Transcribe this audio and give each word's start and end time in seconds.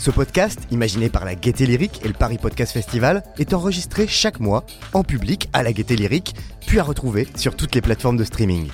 Ce 0.00 0.10
podcast, 0.10 0.58
imaginé 0.70 1.10
par 1.10 1.26
la 1.26 1.34
Gaieté 1.34 1.66
Lyrique 1.66 2.00
et 2.02 2.08
le 2.08 2.14
Paris 2.14 2.38
Podcast 2.38 2.72
Festival, 2.72 3.22
est 3.38 3.52
enregistré 3.52 4.06
chaque 4.06 4.40
mois 4.40 4.64
en 4.94 5.04
public 5.04 5.50
à 5.52 5.62
la 5.62 5.74
Gaieté 5.74 5.94
Lyrique, 5.94 6.34
puis 6.66 6.78
à 6.78 6.84
retrouver 6.84 7.28
sur 7.34 7.54
toutes 7.54 7.74
les 7.74 7.82
plateformes 7.82 8.16
de 8.16 8.24
streaming. 8.24 8.70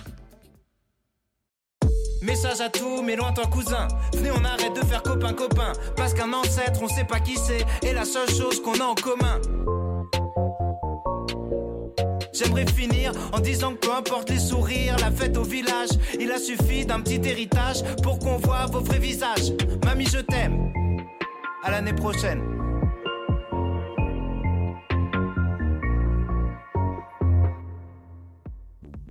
Message 2.23 2.61
à 2.61 2.69
tous 2.69 3.03
mes 3.03 3.17
lointains 3.17 3.51
cousins. 3.51 3.89
Venez, 4.15 4.31
on 4.31 4.45
arrête 4.45 4.77
de 4.77 4.87
faire 4.87 5.03
copain-copain. 5.03 5.73
Parce 5.97 6.15
qu'un 6.15 6.33
ancêtre, 6.33 6.81
on 6.81 6.87
sait 6.87 7.03
pas 7.03 7.19
qui 7.19 7.35
c'est. 7.35 7.67
Et 7.85 7.93
la 7.93 8.05
seule 8.05 8.31
chose 8.31 8.63
qu'on 8.63 8.75
a 8.75 8.85
en 8.85 8.95
commun. 8.95 9.41
J'aimerais 12.33 12.67
finir 12.67 13.11
en 13.33 13.41
disant 13.41 13.73
que 13.73 13.79
peu 13.79 13.93
importe 13.93 14.31
les 14.31 14.39
sourires, 14.39 14.97
la 15.01 15.11
fête 15.11 15.37
au 15.37 15.43
village, 15.43 15.91
il 16.21 16.31
a 16.31 16.39
suffi 16.39 16.87
d'un 16.87 17.01
petit 17.01 17.21
héritage 17.29 17.83
pour 18.05 18.21
qu'on 18.21 18.37
voit 18.37 18.67
vos 18.67 18.81
vrais 18.81 19.01
visages. 19.01 19.53
Mamie, 19.85 20.07
je 20.07 20.19
t'aime. 20.19 20.86
L'année 21.69 21.93
prochaine. 21.93 22.41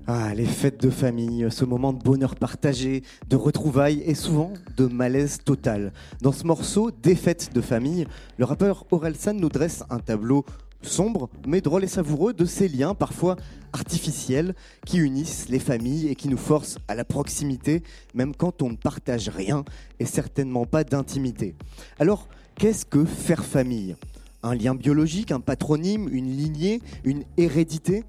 Ah, 0.07 0.33
les 0.33 0.45
fêtes 0.45 0.81
de 0.81 0.89
famille, 0.89 1.45
ce 1.51 1.65
moment 1.65 1.93
de 1.93 2.01
bonheur 2.01 2.35
partagé, 2.35 3.03
de 3.29 3.35
retrouvailles 3.35 4.01
et 4.05 4.15
souvent 4.15 4.53
de 4.77 4.85
malaise 4.87 5.39
total. 5.43 5.93
Dans 6.21 6.31
ce 6.31 6.45
morceau, 6.45 6.91
Des 6.91 7.15
fêtes 7.15 7.53
de 7.53 7.61
famille, 7.61 8.07
le 8.37 8.45
rappeur 8.45 8.85
Orelsan 8.89 9.33
nous 9.33 9.49
dresse 9.49 9.83
un 9.89 9.99
tableau 9.99 10.45
sombre 10.81 11.29
mais 11.47 11.61
drôle 11.61 11.83
et 11.83 11.87
savoureux 11.87 12.33
de 12.33 12.45
ces 12.45 12.67
liens 12.67 12.93
parfois 12.93 13.35
artificiels 13.73 14.55
qui 14.85 14.97
unissent 14.97 15.49
les 15.49 15.59
familles 15.59 16.07
et 16.07 16.15
qui 16.15 16.29
nous 16.29 16.37
forcent 16.37 16.77
à 16.87 16.95
la 16.95 17.03
proximité 17.03 17.81
même 18.13 18.35
quand 18.35 18.61
on 18.61 18.69
ne 18.69 18.75
partage 18.75 19.29
rien 19.29 19.65
et 19.99 20.05
certainement 20.05 20.65
pas 20.65 20.83
d'intimité. 20.83 21.55
Alors, 21.99 22.27
qu'est-ce 22.55 22.85
que 22.85 23.05
faire 23.05 23.43
famille? 23.43 23.95
Un 24.43 24.55
lien 24.55 24.75
biologique, 24.75 25.31
un 25.31 25.39
patronyme, 25.39 26.07
une 26.11 26.35
lignée, 26.35 26.81
une 27.03 27.23
hérédité? 27.37 28.03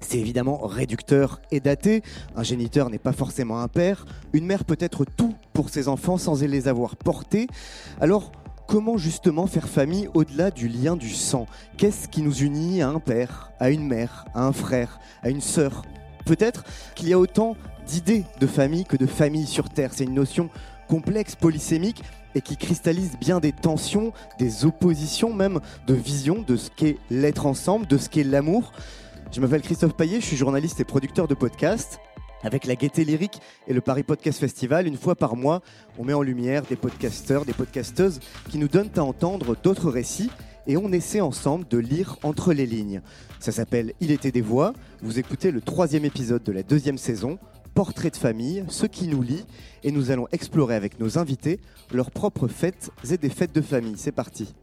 C'est 0.00 0.18
évidemment 0.18 0.66
réducteur 0.66 1.40
et 1.50 1.60
daté. 1.60 2.02
Un 2.34 2.42
géniteur 2.42 2.90
n'est 2.90 2.98
pas 2.98 3.12
forcément 3.12 3.60
un 3.60 3.68
père. 3.68 4.04
Une 4.32 4.46
mère 4.46 4.64
peut 4.64 4.76
être 4.80 5.04
tout 5.04 5.34
pour 5.52 5.70
ses 5.70 5.88
enfants 5.88 6.18
sans 6.18 6.42
les 6.42 6.66
avoir 6.66 6.96
portés. 6.96 7.46
Alors, 8.00 8.32
comment 8.66 8.96
justement 8.96 9.46
faire 9.46 9.68
famille 9.68 10.08
au-delà 10.14 10.50
du 10.50 10.66
lien 10.66 10.96
du 10.96 11.10
sang? 11.10 11.46
Qu'est-ce 11.76 12.08
qui 12.08 12.22
nous 12.22 12.38
unit 12.38 12.82
à 12.82 12.88
un 12.88 12.98
père, 12.98 13.52
à 13.60 13.70
une 13.70 13.86
mère, 13.86 14.24
à 14.34 14.44
un 14.44 14.52
frère, 14.52 14.98
à 15.22 15.30
une 15.30 15.40
sœur? 15.40 15.82
Peut-être 16.24 16.64
qu'il 16.94 17.08
y 17.08 17.12
a 17.12 17.18
autant 17.18 17.56
d'idées 17.86 18.24
de 18.40 18.46
famille 18.46 18.84
que 18.84 18.96
de 18.96 19.06
famille 19.06 19.46
sur 19.46 19.68
Terre. 19.68 19.90
C'est 19.92 20.04
une 20.04 20.14
notion 20.14 20.50
complexe, 20.88 21.36
polysémique, 21.36 22.02
et 22.34 22.40
qui 22.40 22.56
cristallise 22.56 23.18
bien 23.18 23.40
des 23.40 23.52
tensions, 23.52 24.12
des 24.38 24.64
oppositions 24.64 25.32
même, 25.32 25.60
de 25.86 25.94
vision 25.94 26.42
de 26.46 26.56
ce 26.56 26.70
qu'est 26.74 26.96
l'être 27.10 27.46
ensemble, 27.46 27.86
de 27.86 27.98
ce 27.98 28.08
qu'est 28.08 28.24
l'amour. 28.24 28.72
Je 29.32 29.40
m'appelle 29.40 29.62
Christophe 29.62 29.96
Paillet, 29.96 30.20
je 30.20 30.26
suis 30.26 30.36
journaliste 30.36 30.80
et 30.80 30.84
producteur 30.84 31.28
de 31.28 31.34
podcasts. 31.34 32.00
Avec 32.44 32.66
la 32.66 32.74
Gaieté 32.74 33.04
Lyrique 33.04 33.40
et 33.68 33.72
le 33.72 33.80
Paris 33.80 34.02
Podcast 34.02 34.40
Festival, 34.40 34.88
une 34.88 34.96
fois 34.96 35.14
par 35.14 35.36
mois, 35.36 35.62
on 35.96 36.04
met 36.04 36.12
en 36.12 36.22
lumière 36.22 36.62
des 36.62 36.74
podcasteurs, 36.74 37.44
des 37.44 37.52
podcasteuses 37.52 38.18
qui 38.50 38.58
nous 38.58 38.66
donnent 38.66 38.90
à 38.96 39.04
entendre 39.04 39.56
d'autres 39.62 39.90
récits 39.90 40.30
et 40.66 40.76
on 40.76 40.92
essaie 40.92 41.20
ensemble 41.20 41.66
de 41.68 41.78
lire 41.78 42.18
entre 42.22 42.52
les 42.52 42.66
lignes. 42.66 43.00
Ça 43.38 43.52
s'appelle 43.52 43.94
Il 44.00 44.10
était 44.10 44.32
des 44.32 44.40
voix. 44.40 44.72
Vous 45.02 45.18
écoutez 45.18 45.50
le 45.50 45.60
troisième 45.60 46.04
épisode 46.04 46.42
de 46.42 46.52
la 46.52 46.62
deuxième 46.62 46.98
saison, 46.98 47.38
Portrait 47.74 48.10
de 48.10 48.16
famille, 48.16 48.64
ce 48.68 48.86
qui 48.86 49.08
nous 49.08 49.22
lie, 49.22 49.44
et 49.82 49.90
nous 49.92 50.10
allons 50.10 50.28
explorer 50.32 50.74
avec 50.74 51.00
nos 51.00 51.18
invités 51.18 51.58
leurs 51.92 52.10
propres 52.10 52.48
fêtes 52.48 52.90
et 53.10 53.16
des 53.16 53.30
fêtes 53.30 53.54
de 53.54 53.62
famille. 53.62 53.94
C'est 53.96 54.12
parti. 54.12 54.54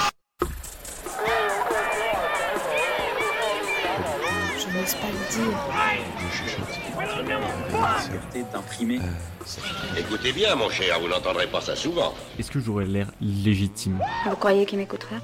Je 4.57 4.77
n'ose 4.77 4.93
pas 4.93 5.07
le 5.07 5.33
dire. 5.33 5.57
d'imprimé. 8.53 8.99
Écoutez 9.97 10.31
bien, 10.31 10.55
mon 10.55 10.69
cher, 10.69 10.99
vous 10.99 11.07
n'entendrez 11.07 11.47
pas 11.47 11.61
ça 11.61 11.75
souvent. 11.75 12.13
Est-ce 12.37 12.51
que 12.51 12.59
j'aurais 12.59 12.85
l'air 12.85 13.11
légitime 13.21 13.99
Vous 14.29 14.35
croyez 14.35 14.65
qu'il 14.65 14.77
m'écouterait 14.77 15.19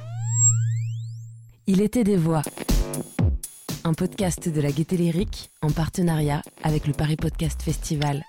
Il 1.67 1.81
était 1.81 2.03
des 2.03 2.17
voix. 2.17 2.41
Un 3.87 3.93
podcast 3.93 4.49
de 4.49 4.61
la 4.61 4.71
Gaieté 4.71 4.97
Lyrique 4.97 5.51
en 5.61 5.69
partenariat 5.69 6.41
avec 6.63 6.87
le 6.87 6.93
Paris 6.93 7.17
Podcast 7.17 7.61
Festival. 7.61 8.23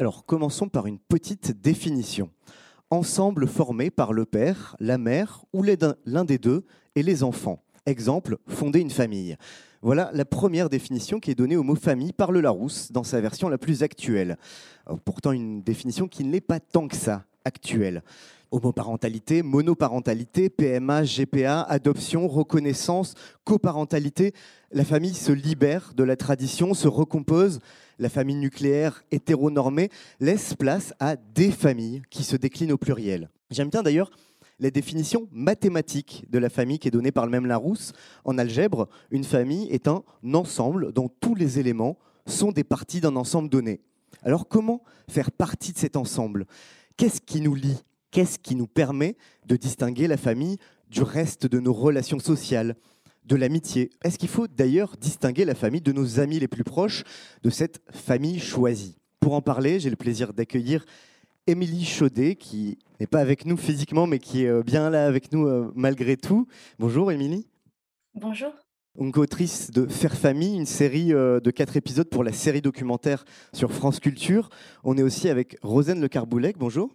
Alors 0.00 0.26
commençons 0.26 0.68
par 0.68 0.88
une 0.88 0.98
petite 0.98 1.52
définition. 1.60 2.30
Ensemble 2.90 3.46
formé 3.46 3.92
par 3.92 4.12
le 4.12 4.24
père, 4.24 4.74
la 4.80 4.98
mère 4.98 5.44
ou 5.52 5.62
l'un 5.62 6.24
des 6.24 6.38
deux 6.38 6.66
et 6.96 7.04
les 7.04 7.22
enfants. 7.22 7.62
Exemple, 7.86 8.38
fonder 8.48 8.80
une 8.80 8.90
famille. 8.90 9.36
Voilà 9.80 10.10
la 10.12 10.24
première 10.24 10.68
définition 10.68 11.20
qui 11.20 11.30
est 11.30 11.36
donnée 11.36 11.56
au 11.56 11.62
mot 11.62 11.76
famille 11.76 12.12
par 12.12 12.32
le 12.32 12.40
Larousse 12.40 12.90
dans 12.90 13.04
sa 13.04 13.20
version 13.20 13.48
la 13.48 13.58
plus 13.58 13.84
actuelle. 13.84 14.38
Pourtant 15.04 15.30
une 15.30 15.62
définition 15.62 16.08
qui 16.08 16.24
ne 16.24 16.32
l'est 16.32 16.40
pas 16.40 16.58
tant 16.58 16.88
que 16.88 16.96
ça, 16.96 17.26
actuelle. 17.44 18.02
Homoparentalité, 18.50 19.42
monoparentalité, 19.42 20.48
PMA, 20.48 21.02
GPA, 21.02 21.62
adoption, 21.62 22.28
reconnaissance, 22.28 23.14
coparentalité. 23.44 24.32
La 24.72 24.84
famille 24.84 25.14
se 25.14 25.32
libère 25.32 25.92
de 25.94 26.02
la 26.02 26.16
tradition, 26.16 26.72
se 26.72 26.88
recompose. 26.88 27.60
La 27.98 28.08
famille 28.08 28.36
nucléaire 28.36 29.04
hétéronormée 29.10 29.90
laisse 30.20 30.54
place 30.54 30.94
à 30.98 31.16
des 31.16 31.50
familles 31.50 32.02
qui 32.10 32.22
se 32.22 32.36
déclinent 32.36 32.72
au 32.72 32.78
pluriel. 32.78 33.28
J'aime 33.50 33.70
bien 33.70 33.82
d'ailleurs 33.82 34.10
la 34.60 34.70
définition 34.70 35.28
mathématique 35.30 36.24
de 36.30 36.38
la 36.38 36.48
famille 36.50 36.78
qui 36.78 36.88
est 36.88 36.92
donnée 36.92 37.12
par 37.12 37.24
le 37.24 37.30
même 37.30 37.46
Larousse. 37.46 37.92
En 38.24 38.38
algèbre, 38.38 38.88
une 39.10 39.24
famille 39.24 39.68
est 39.70 39.88
un 39.88 40.02
ensemble 40.32 40.92
dont 40.92 41.08
tous 41.20 41.34
les 41.34 41.58
éléments 41.58 41.98
sont 42.26 42.52
des 42.52 42.64
parties 42.64 43.00
d'un 43.00 43.16
ensemble 43.16 43.48
donné. 43.48 43.80
Alors 44.22 44.48
comment 44.48 44.82
faire 45.08 45.30
partie 45.30 45.72
de 45.72 45.78
cet 45.78 45.96
ensemble? 45.96 46.46
Qu'est-ce 46.96 47.20
qui 47.20 47.40
nous 47.40 47.54
lie? 47.54 47.84
Qu'est-ce 48.10 48.38
qui 48.38 48.54
nous 48.54 48.66
permet 48.66 49.16
de 49.46 49.56
distinguer 49.56 50.06
la 50.06 50.16
famille 50.16 50.56
du 50.90 51.02
reste 51.02 51.46
de 51.46 51.60
nos 51.60 51.72
relations 51.72 52.18
sociales, 52.18 52.74
de 53.24 53.36
l'amitié? 53.36 53.90
Est-ce 54.02 54.18
qu'il 54.18 54.28
faut 54.28 54.48
d'ailleurs 54.48 54.96
distinguer 54.96 55.44
la 55.44 55.54
famille 55.54 55.82
de 55.82 55.92
nos 55.92 56.18
amis 56.20 56.38
les 56.38 56.48
plus 56.48 56.64
proches, 56.64 57.04
de 57.42 57.50
cette 57.50 57.80
famille 57.90 58.40
choisie? 58.40 58.96
Pour 59.20 59.34
en 59.34 59.42
parler, 59.42 59.80
j'ai 59.80 59.90
le 59.90 59.96
plaisir 59.96 60.32
d'accueillir 60.32 60.84
Émilie 61.46 61.84
Chaudet, 61.84 62.36
qui 62.36 62.78
n'est 63.00 63.06
pas 63.06 63.20
avec 63.20 63.44
nous 63.46 63.56
physiquement, 63.56 64.06
mais 64.06 64.18
qui 64.18 64.44
est 64.44 64.48
euh, 64.48 64.62
bien 64.62 64.90
là 64.90 65.06
avec 65.06 65.32
nous 65.32 65.46
euh, 65.46 65.72
malgré 65.74 66.16
tout. 66.16 66.46
Bonjour 66.78 67.10
Émilie. 67.10 67.46
Bonjour. 68.14 68.52
Donc, 68.98 69.16
autrice 69.16 69.70
de 69.70 69.86
Faire 69.86 70.16
Famille, 70.16 70.56
une 70.56 70.66
série 70.66 71.12
euh, 71.14 71.40
de 71.40 71.50
quatre 71.50 71.76
épisodes 71.76 72.08
pour 72.08 72.24
la 72.24 72.32
série 72.32 72.60
documentaire 72.60 73.24
sur 73.52 73.72
France 73.72 74.00
Culture. 74.00 74.50
On 74.82 74.98
est 74.98 75.02
aussi 75.02 75.28
avec 75.28 75.56
Rosane 75.62 76.00
Le 76.00 76.08
Carboulec. 76.08 76.58
Bonjour. 76.58 76.92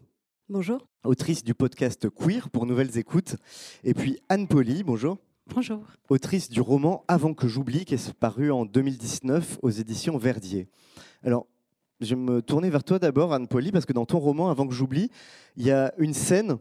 Bonjour. 0.53 0.85
Autrice 1.03 1.43
du 1.43 1.55
podcast 1.55 2.07
Queer 2.11 2.51
pour 2.51 2.67
Nouvelles 2.67 2.95
Écoutes. 2.99 3.37
Et 3.83 3.95
puis 3.95 4.19
Anne 4.29 4.47
Poli. 4.47 4.83
Bonjour. 4.83 5.17
Bonjour. 5.47 5.79
Autrice 6.09 6.47
du 6.47 6.61
roman 6.61 7.03
Avant 7.07 7.33
que 7.33 7.47
j'oublie, 7.47 7.85
qui 7.85 7.95
est 7.95 8.13
paru 8.13 8.51
en 8.51 8.63
2019 8.63 9.57
aux 9.63 9.71
éditions 9.71 10.15
Verdier. 10.19 10.67
Alors, 11.23 11.47
je 12.01 12.13
vais 12.13 12.21
me 12.21 12.43
tourner 12.43 12.69
vers 12.69 12.83
toi 12.83 12.99
d'abord, 12.99 13.33
Anne 13.33 13.47
Poli, 13.47 13.71
parce 13.71 13.87
que 13.87 13.93
dans 13.93 14.05
ton 14.05 14.19
roman 14.19 14.51
Avant 14.51 14.67
que 14.67 14.75
j'oublie, 14.75 15.09
il 15.57 15.65
y 15.65 15.71
a 15.71 15.91
une 15.97 16.13
scène 16.13 16.59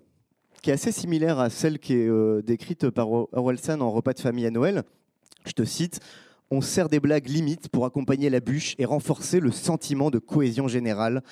qui 0.63 0.71
est 0.71 0.73
assez 0.73 0.91
similaire 0.91 1.39
à 1.39 1.51
celle 1.51 1.79
qui 1.79 1.93
est 1.93 2.09
euh, 2.09 2.41
décrite 2.41 2.89
par 2.89 3.11
Orwellson 3.11 3.83
en 3.83 3.91
repas 3.91 4.15
de 4.15 4.21
famille 4.21 4.47
à 4.47 4.51
Noël. 4.51 4.85
Je 5.45 5.53
te 5.53 5.65
cite 5.65 6.01
On 6.55 6.61
sert 6.61 6.91
des 6.91 7.01
blagues 7.01 7.31
limites 7.31 7.71
pour 7.71 7.87
accompagner 7.87 8.29
la 8.29 8.41
bûche 8.41 8.75
et 8.77 8.85
renforcer 8.85 9.41
le 9.41 9.51
sentiment 9.51 10.11
de 10.11 10.19
cohésion 10.19 10.69
générale. 10.69 11.23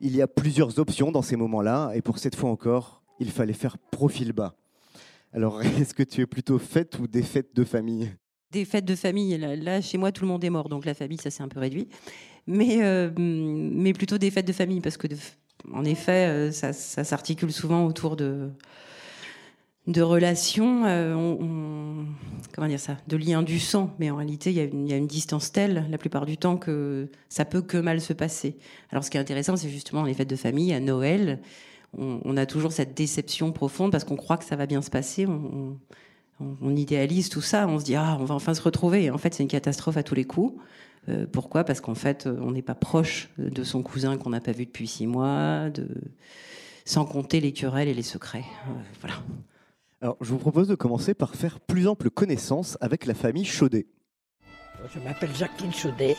Il 0.00 0.14
y 0.14 0.22
a 0.22 0.28
plusieurs 0.28 0.78
options 0.78 1.10
dans 1.10 1.22
ces 1.22 1.34
moments-là, 1.34 1.90
et 1.96 2.02
pour 2.02 2.20
cette 2.20 2.36
fois 2.36 2.50
encore, 2.50 3.02
il 3.18 3.32
fallait 3.32 3.52
faire 3.52 3.78
profil 3.78 4.32
bas. 4.32 4.54
Alors, 5.32 5.60
est-ce 5.80 5.92
que 5.92 6.04
tu 6.04 6.20
es 6.20 6.26
plutôt 6.26 6.60
fête 6.60 7.00
ou 7.00 7.08
des 7.08 7.22
fêtes 7.24 7.52
de 7.52 7.64
famille? 7.64 8.12
Des 8.52 8.64
fêtes 8.64 8.84
de 8.84 8.94
famille, 8.94 9.36
là, 9.38 9.80
chez 9.80 9.98
moi 9.98 10.12
tout 10.12 10.22
le 10.22 10.28
monde 10.28 10.44
est 10.44 10.50
mort, 10.50 10.68
donc 10.68 10.84
la 10.84 10.94
famille 10.94 11.18
ça 11.18 11.32
s'est 11.32 11.42
un 11.42 11.48
peu 11.48 11.58
réduit. 11.58 11.88
Mais, 12.46 12.80
euh, 12.80 13.10
plutôt 13.92 14.18
des 14.18 14.30
fêtes 14.30 14.46
de 14.46 14.52
famille, 14.52 14.80
parce 14.80 14.96
que 14.96 15.08
en 15.72 15.84
effet, 15.84 16.28
euh, 16.28 16.52
ça 16.52 16.72
s'articule 16.72 17.52
souvent 17.52 17.86
autour 17.86 18.14
de, 18.14 18.50
de 19.86 20.02
relations, 20.02 20.84
euh, 20.84 21.14
on- 21.14 22.06
comment 22.54 22.68
dire 22.68 22.80
ça, 22.80 22.98
de 23.08 23.16
liens 23.16 23.42
du 23.42 23.58
sang. 23.58 23.94
Mais 23.98 24.10
en 24.10 24.16
réalité, 24.16 24.50
il 24.50 24.56
y, 24.56 24.92
a 24.92 24.96
une, 24.96 25.06
distance 25.06 25.52
telle, 25.52 25.86
la 25.90 25.98
plupart 25.98 26.26
du 26.26 26.36
temps, 26.36 26.56
que 26.56 27.08
ça 27.28 27.44
peut 27.44 27.62
que 27.62 27.78
mal 27.78 28.00
se 28.00 28.12
passer. 28.12 28.56
Alors, 28.90 29.04
ce 29.04 29.10
qui 29.10 29.16
est 29.16 29.20
intéressant, 29.20 29.56
c'est 29.56 29.70
justement 29.70 30.04
les 30.04 30.14
fêtes 30.14 30.30
de 30.30 30.36
famille, 30.36 30.72
à 30.72 30.80
Noël, 30.80 31.40
on, 31.98 32.36
a 32.36 32.46
toujours 32.46 32.70
cette 32.72 32.96
déception 32.96 33.50
profonde 33.50 33.90
parce 33.90 34.04
qu'on 34.04 34.16
croit 34.16 34.36
que 34.36 34.44
ça 34.44 34.54
va 34.54 34.66
bien 34.66 34.80
se 34.80 34.90
passer. 34.90 35.26
On, 35.26 36.76
idéalise 36.76 37.28
tout 37.28 37.40
ça, 37.40 37.66
on 37.66 37.80
se 37.80 37.84
dit 37.84 37.96
ah, 37.96 38.16
on 38.20 38.24
va 38.24 38.34
enfin 38.34 38.54
se 38.54 38.62
retrouver. 38.62 39.04
Et 39.04 39.10
en 39.10 39.18
fait, 39.18 39.34
c'est 39.34 39.42
une 39.42 39.48
catastrophe 39.48 39.96
à 39.96 40.02
tous 40.02 40.14
les 40.14 40.24
coups. 40.24 40.54
Euh, 41.08 41.26
pourquoi? 41.30 41.64
Parce 41.64 41.80
qu'en 41.80 41.94
fait, 41.94 42.26
euh, 42.26 42.38
on 42.42 42.52
n'est 42.52 42.62
pas 42.62 42.74
proche 42.74 43.30
de 43.38 43.64
son 43.64 43.82
cousin 43.82 44.16
qu'on 44.18 44.30
n'a 44.30 44.40
pas 44.40 44.52
vu 44.52 44.66
depuis 44.66 44.86
six 44.86 45.06
mois, 45.06 45.68
sans 46.84 47.04
compter 47.04 47.40
les 47.40 47.52
querelles 47.52 47.88
et 47.88 47.94
les 47.94 48.02
secrets. 48.02 48.44
Voilà. 49.00 49.16
Alors, 50.02 50.16
je 50.22 50.30
vous 50.30 50.38
propose 50.38 50.66
de 50.66 50.74
commencer 50.74 51.12
par 51.12 51.34
faire 51.34 51.60
plus 51.60 51.86
ample 51.86 52.08
connaissance 52.08 52.78
avec 52.80 53.04
la 53.04 53.12
famille 53.12 53.44
Chaudet. 53.44 53.86
Je 54.94 54.98
m'appelle 55.00 55.34
Jacqueline 55.34 55.74
Chaudet, 55.74 56.16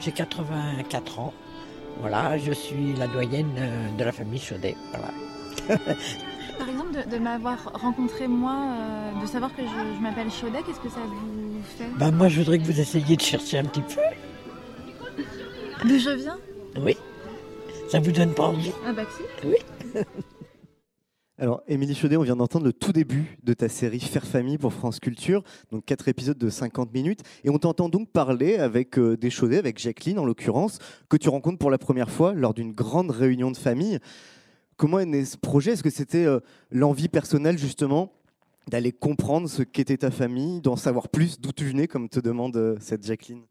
j'ai 0.00 0.10
84 0.10 1.20
ans. 1.20 1.32
Voilà, 2.00 2.36
je 2.36 2.50
suis 2.52 2.94
la 2.94 3.06
doyenne 3.06 3.54
euh, 3.58 3.96
de 3.96 4.02
la 4.02 4.10
famille 4.10 4.40
Chaudet. 4.40 4.74
Voilà. 4.90 5.78
Par 6.58 6.68
exemple, 6.68 6.92
de, 6.94 7.10
de 7.16 7.18
m'avoir 7.22 7.58
rencontré 7.80 8.26
moi, 8.26 8.56
euh, 8.56 9.22
de 9.22 9.26
savoir 9.26 9.54
que 9.54 9.62
je, 9.62 9.68
je 9.96 10.02
m'appelle 10.02 10.30
Chaudet, 10.30 10.58
qu'est-ce 10.66 10.80
que 10.80 10.88
ça 10.88 11.00
vous 11.06 11.62
fait? 11.78 11.86
Ben, 11.98 12.10
moi, 12.10 12.28
je 12.28 12.40
voudrais 12.40 12.58
que 12.58 12.64
vous 12.64 12.80
essayiez 12.80 13.16
de 13.16 13.22
chercher 13.22 13.58
un 13.58 13.64
petit 13.64 13.82
peu. 13.82 14.00
D'où 15.86 15.98
je 15.98 16.10
viens? 16.10 16.38
Oui. 16.80 16.96
Ça 17.88 18.00
vous 18.00 18.10
donne 18.10 18.34
pas 18.34 18.44
envie? 18.44 18.72
Ah 18.84 18.92
bah 18.92 19.02
si. 19.16 19.46
Oui. 19.46 19.56
Alors, 21.42 21.60
Émilie 21.66 21.96
Chaudet, 21.96 22.16
on 22.16 22.22
vient 22.22 22.36
d'entendre 22.36 22.66
le 22.66 22.72
tout 22.72 22.92
début 22.92 23.36
de 23.42 23.52
ta 23.52 23.68
série 23.68 23.98
Faire 23.98 24.24
Famille 24.24 24.58
pour 24.58 24.72
France 24.72 25.00
Culture, 25.00 25.42
donc 25.72 25.84
quatre 25.84 26.06
épisodes 26.06 26.38
de 26.38 26.48
50 26.48 26.94
minutes. 26.94 27.22
Et 27.42 27.50
on 27.50 27.58
t'entend 27.58 27.88
donc 27.88 28.10
parler 28.10 28.58
avec 28.58 28.96
euh, 28.96 29.16
des 29.16 29.28
Chaudet, 29.28 29.58
avec 29.58 29.76
Jacqueline 29.80 30.20
en 30.20 30.24
l'occurrence, 30.24 30.78
que 31.08 31.16
tu 31.16 31.28
rencontres 31.28 31.58
pour 31.58 31.72
la 31.72 31.78
première 31.78 32.10
fois 32.10 32.32
lors 32.32 32.54
d'une 32.54 32.70
grande 32.70 33.10
réunion 33.10 33.50
de 33.50 33.56
famille. 33.56 33.98
Comment 34.76 35.00
est 35.00 35.04
né 35.04 35.24
ce 35.24 35.36
projet? 35.36 35.72
Est-ce 35.72 35.82
que 35.82 35.90
c'était 35.90 36.26
euh, 36.26 36.38
l'envie 36.70 37.08
personnelle 37.08 37.58
justement 37.58 38.12
d'aller 38.68 38.92
comprendre 38.92 39.48
ce 39.48 39.64
qu'était 39.64 39.96
ta 39.96 40.12
famille, 40.12 40.60
d'en 40.60 40.76
savoir 40.76 41.08
plus, 41.08 41.40
d'où 41.40 41.50
tu 41.50 41.64
venais, 41.64 41.88
comme 41.88 42.08
te 42.08 42.20
demande 42.20 42.56
euh, 42.56 42.76
cette 42.78 43.04
Jacqueline? 43.04 43.42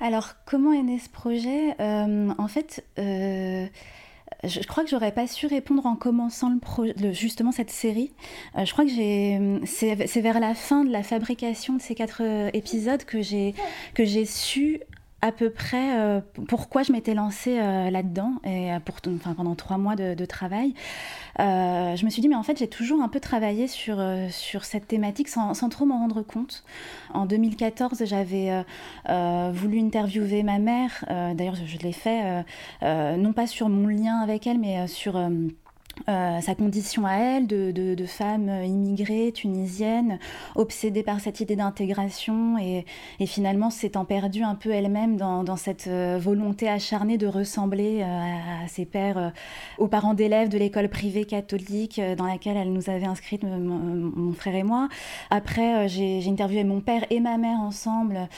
Alors, 0.00 0.30
comment 0.44 0.72
est 0.72 0.82
né 0.82 0.98
ce 0.98 1.08
projet? 1.08 1.76
En 1.78 2.48
fait, 2.48 2.84
je, 4.44 4.60
crois 4.66 4.82
que 4.84 4.90
j'aurais 4.90 5.12
pas 5.12 5.26
su 5.26 5.46
répondre 5.46 5.86
en 5.86 5.96
commençant 5.96 6.50
le 6.50 6.92
le- 7.00 7.12
justement 7.12 7.52
cette 7.52 7.70
série. 7.70 8.12
Euh, 8.58 8.64
je 8.64 8.72
crois 8.72 8.84
que 8.84 8.90
j'ai, 8.90 9.40
c'est 9.64 10.06
c'est 10.06 10.20
vers 10.20 10.40
la 10.40 10.54
fin 10.54 10.84
de 10.84 10.90
la 10.90 11.02
fabrication 11.02 11.74
de 11.74 11.80
ces 11.82 11.94
quatre 11.94 12.22
euh, 12.22 12.50
épisodes 12.52 13.04
que 13.04 13.22
j'ai 13.22 13.54
que 13.94 14.04
j'ai 14.04 14.24
su 14.26 14.80
à 15.22 15.30
peu 15.30 15.50
près 15.50 15.96
euh, 15.96 16.20
pourquoi 16.48 16.82
je 16.82 16.90
m'étais 16.90 17.14
lancée 17.14 17.58
euh, 17.60 17.90
là-dedans 17.90 18.34
et 18.44 18.72
euh, 18.72 18.80
pour, 18.80 18.96
enfin, 19.14 19.34
pendant 19.34 19.54
trois 19.54 19.78
mois 19.78 19.94
de, 19.94 20.24
travail. 20.24 20.74
Je 21.38 22.04
me 22.04 22.10
suis 22.10 22.20
dit 22.22 22.28
mais 22.28 22.36
en 22.36 22.42
fait 22.42 22.58
j'ai 22.58 22.68
toujours 22.68 23.02
un 23.02 23.08
peu 23.08 23.20
travaillé 23.20 23.66
sur, 23.68 24.02
sur 24.30 24.64
cette 24.64 24.88
thématique 24.88 25.28
sans, 25.28 25.54
sans 25.54 25.68
trop 25.68 25.84
m'en 25.84 25.98
rendre 25.98 26.22
compte. 26.22 26.64
En 27.14 27.26
2014 27.26 28.04
j'avais 28.04 28.64
voulu 29.52 29.80
interviewer 29.80 30.42
ma 30.42 30.58
mère, 30.58 31.04
d'ailleurs 31.08 31.56
je, 31.56 31.78
l'ai 31.78 31.92
fait, 31.92 32.44
non 32.82 33.32
pas 33.32 33.46
sur 33.46 33.68
mon 33.68 33.86
lien 33.88 34.20
avec 34.20 34.46
elle 34.46 34.58
mais 34.58 34.86
sur... 34.88 35.20
euh, 36.08 36.40
sa 36.40 36.54
condition 36.54 37.06
à 37.06 37.14
elle 37.14 37.46
de, 37.46 38.06
femme 38.06 38.48
immigrée 38.64 39.30
tunisienne, 39.32 40.18
obsédée 40.56 41.02
par 41.02 41.20
cette 41.20 41.40
idée 41.40 41.56
d'intégration 41.56 42.58
et, 42.58 42.84
finalement 43.26 43.70
s'étant 43.70 44.04
perdue 44.04 44.42
un 44.42 44.56
peu 44.56 44.70
elle-même 44.70 45.16
dans, 45.16 45.56
cette 45.56 45.86
euh, 45.86 46.18
volonté 46.20 46.68
acharnée 46.68 47.18
de 47.18 47.26
ressembler 47.26 48.02
euh, 48.02 48.64
à, 48.64 48.68
ses 48.68 48.84
pères, 48.84 49.32
aux 49.78 49.86
parents 49.86 50.14
d'élèves 50.14 50.48
de 50.48 50.58
l'école 50.58 50.88
privée 50.88 51.24
catholique 51.24 52.00
dans 52.18 52.26
laquelle 52.26 52.56
elle 52.56 52.72
nous 52.72 52.90
avait 52.90 53.06
inscrites, 53.06 53.44
mon, 53.44 54.32
frère 54.32 54.54
et 54.54 54.62
moi. 54.62 54.88
Après, 55.30 55.88
j'ai 55.88 56.26
interviewé 56.28 56.64
mon 56.64 56.80
père 56.80 57.04
et 57.10 57.20
ma 57.20 57.38
mère 57.38 57.60
ensemble 57.60 58.28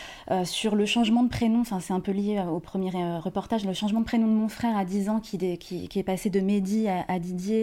sur 0.44 0.76
le 0.76 0.86
changement 0.86 1.22
de 1.22 1.28
prénom, 1.28 1.60
enfin 1.60 1.80
c'est 1.80 1.92
un 1.92 2.00
peu 2.00 2.12
lié 2.12 2.42
au 2.50 2.60
premier 2.60 2.90
reportage, 3.18 3.64
le 3.64 3.72
changement 3.72 4.00
de 4.00 4.04
prénom 4.04 4.26
de 4.26 4.32
mon 4.32 4.48
frère 4.48 4.76
à 4.76 4.84
10 4.84 5.08
ans 5.08 5.20
qui, 5.20 5.36
est 5.36 6.02
passé 6.02 6.30
de 6.30 6.40
Mehdi 6.40 6.88
à 6.88 7.18
Didier, 7.18 7.53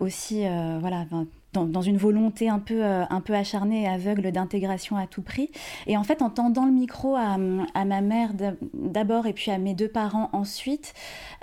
aussi 0.00 0.46
euh, 0.46 0.78
voilà, 0.80 1.04
dans, 1.52 1.82
une 1.82 1.96
volonté 1.96 2.48
un 2.48 2.58
peu, 2.58 2.82
euh, 2.82 3.04
un 3.08 3.20
peu 3.20 3.34
acharnée 3.34 3.82
et 3.82 3.88
aveugle 3.88 4.32
d'intégration 4.32 4.96
à 4.96 5.06
tout 5.06 5.22
prix. 5.22 5.50
Et 5.86 5.96
en 5.96 6.02
fait, 6.02 6.22
en 6.22 6.30
tendant 6.30 6.64
le 6.64 6.72
micro 6.72 7.14
à, 7.16 7.36
à 7.74 7.84
ma 7.84 8.00
mère 8.00 8.34
d'ab- 8.34 8.56
d'abord 8.72 9.26
et 9.26 9.32
puis 9.32 9.50
à 9.50 9.58
mes 9.58 9.74
deux 9.74 9.88
parents 9.88 10.30
ensuite, 10.32 10.94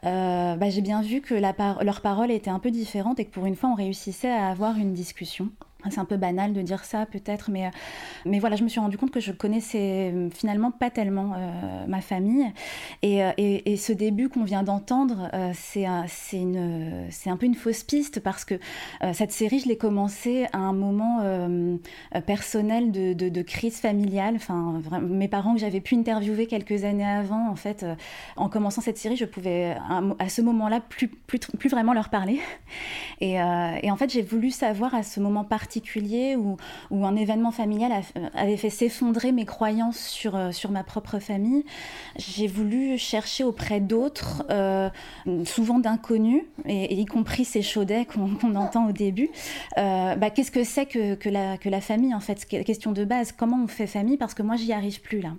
euh, 0.05 0.55
bah, 0.55 0.69
j'ai 0.69 0.81
bien 0.81 1.01
vu 1.01 1.21
que 1.21 1.35
la 1.35 1.53
par- 1.53 1.83
leur 1.83 2.01
parole 2.01 2.31
était 2.31 2.49
un 2.49 2.59
peu 2.59 2.71
différente 2.71 3.19
et 3.19 3.25
que 3.25 3.31
pour 3.31 3.45
une 3.45 3.55
fois, 3.55 3.69
on 3.69 3.75
réussissait 3.75 4.31
à 4.31 4.47
avoir 4.49 4.77
une 4.77 4.93
discussion. 4.93 5.49
C'est 5.89 5.99
un 5.99 6.05
peu 6.05 6.17
banal 6.17 6.51
de 6.51 6.61
dire 6.61 6.83
ça 6.83 7.05
peut-être, 7.05 7.49
mais, 7.51 7.67
euh, 7.67 7.69
mais 8.25 8.39
voilà, 8.39 8.57
je 8.57 8.63
me 8.63 8.67
suis 8.67 8.81
rendu 8.81 8.97
compte 8.97 9.11
que 9.11 9.21
je 9.21 9.31
connaissais 9.31 10.11
euh, 10.13 10.29
finalement 10.29 10.71
pas 10.71 10.89
tellement 10.89 11.33
euh, 11.37 11.85
ma 11.87 12.01
famille. 12.01 12.45
Et, 13.01 13.21
et, 13.37 13.77
ce 13.77 13.93
début 13.93 14.27
qu'on 14.27 14.43
vient 14.43 14.63
d'entendre, 14.63 15.29
euh, 15.33 15.51
c'est 15.53 15.85
un, 15.85 16.05
un 16.05 17.37
peu 17.37 17.45
une 17.45 17.55
fausse 17.55 17.83
piste 17.83 18.19
parce 18.19 18.43
que 18.43 18.55
cette 19.13 19.31
série, 19.31 19.59
je 19.59 19.69
l'ai 19.69 19.77
commencée 19.77 20.47
à 20.51 20.57
un 20.57 20.73
moment 20.73 21.21
personnel 22.25 22.91
de, 22.91 23.13
de- 23.13 23.41
crise 23.41 23.77
familiale. 23.79 24.35
Enfin, 24.35 24.81
mes 25.01 25.29
parents 25.29 25.53
que 25.53 25.61
j'avais 25.61 25.79
pu 25.79 25.95
interviewer 25.95 26.45
quelques 26.45 26.83
années 26.83 27.05
avant, 27.05 27.49
en 27.49 27.55
fait, 27.55 27.85
en 28.35 28.49
commençant 28.49 28.81
cette 28.81 28.97
série, 28.97 29.15
je 29.15 29.25
pouvais 29.25 29.77
à, 30.19 30.29
ce 30.29 30.41
moment-là 30.41 30.81
plus, 30.81 31.07
plus, 31.07 31.39
plus 31.39 31.69
vraiment 31.69 31.93
leur 31.93 32.09
parler. 32.09 32.41
Et, 33.21 33.35
et 33.35 33.91
en 33.91 33.95
fait, 33.95 34.11
j'ai 34.11 34.21
voulu 34.21 34.51
savoir 34.51 34.93
à 34.93 35.03
ce 35.03 35.19
moment 35.19 35.45
particulier 35.45 35.68
où, 36.37 36.57
où 36.91 37.05
un 37.05 37.15
événement 37.15 37.51
familial 37.51 37.91
a- 37.91 38.39
avait 38.39 38.57
fait 38.57 38.69
s'effondrer 38.69 39.31
mes 39.31 39.45
croyances 39.45 39.99
sur, 39.99 40.35
euh, 40.35 40.51
sur 40.51 40.71
ma 40.71 40.83
propre 40.83 41.19
famille. 41.19 41.63
J'ai 42.17 42.47
voulu 42.47 42.97
chercher 42.97 43.43
auprès 43.43 43.79
d'autres, 43.79 44.43
euh, 44.49 44.89
souvent 45.45 45.79
d'inconnus, 45.79 46.43
et, 46.65 46.93
y 46.99 47.05
compris 47.05 47.45
ces 47.45 47.61
chaudets 47.61 48.05
qu'on 48.05 48.55
entend 48.55 48.87
au 48.87 48.91
début. 48.91 49.29
Euh, 49.77 50.15
bah, 50.15 50.29
Qu'est-ce 50.29 50.51
que 50.51 50.63
c'est 50.63 50.85
que, 50.85 51.15
que, 51.15 51.29
la, 51.29 51.57
que 51.57 51.69
la 51.69 51.81
famille, 51.81 52.13
en 52.13 52.19
fait? 52.19 52.45
Question 52.45 52.91
de 52.91 53.03
base, 53.05 53.31
comment 53.31 53.63
on 53.63 53.67
fait 53.67 53.87
famille? 53.87 54.17
Parce 54.17 54.33
que 54.33 54.43
moi, 54.43 54.55
j'y 54.55 54.73
arrive 54.73 55.01
plus 55.01 55.21
là. 55.21 55.33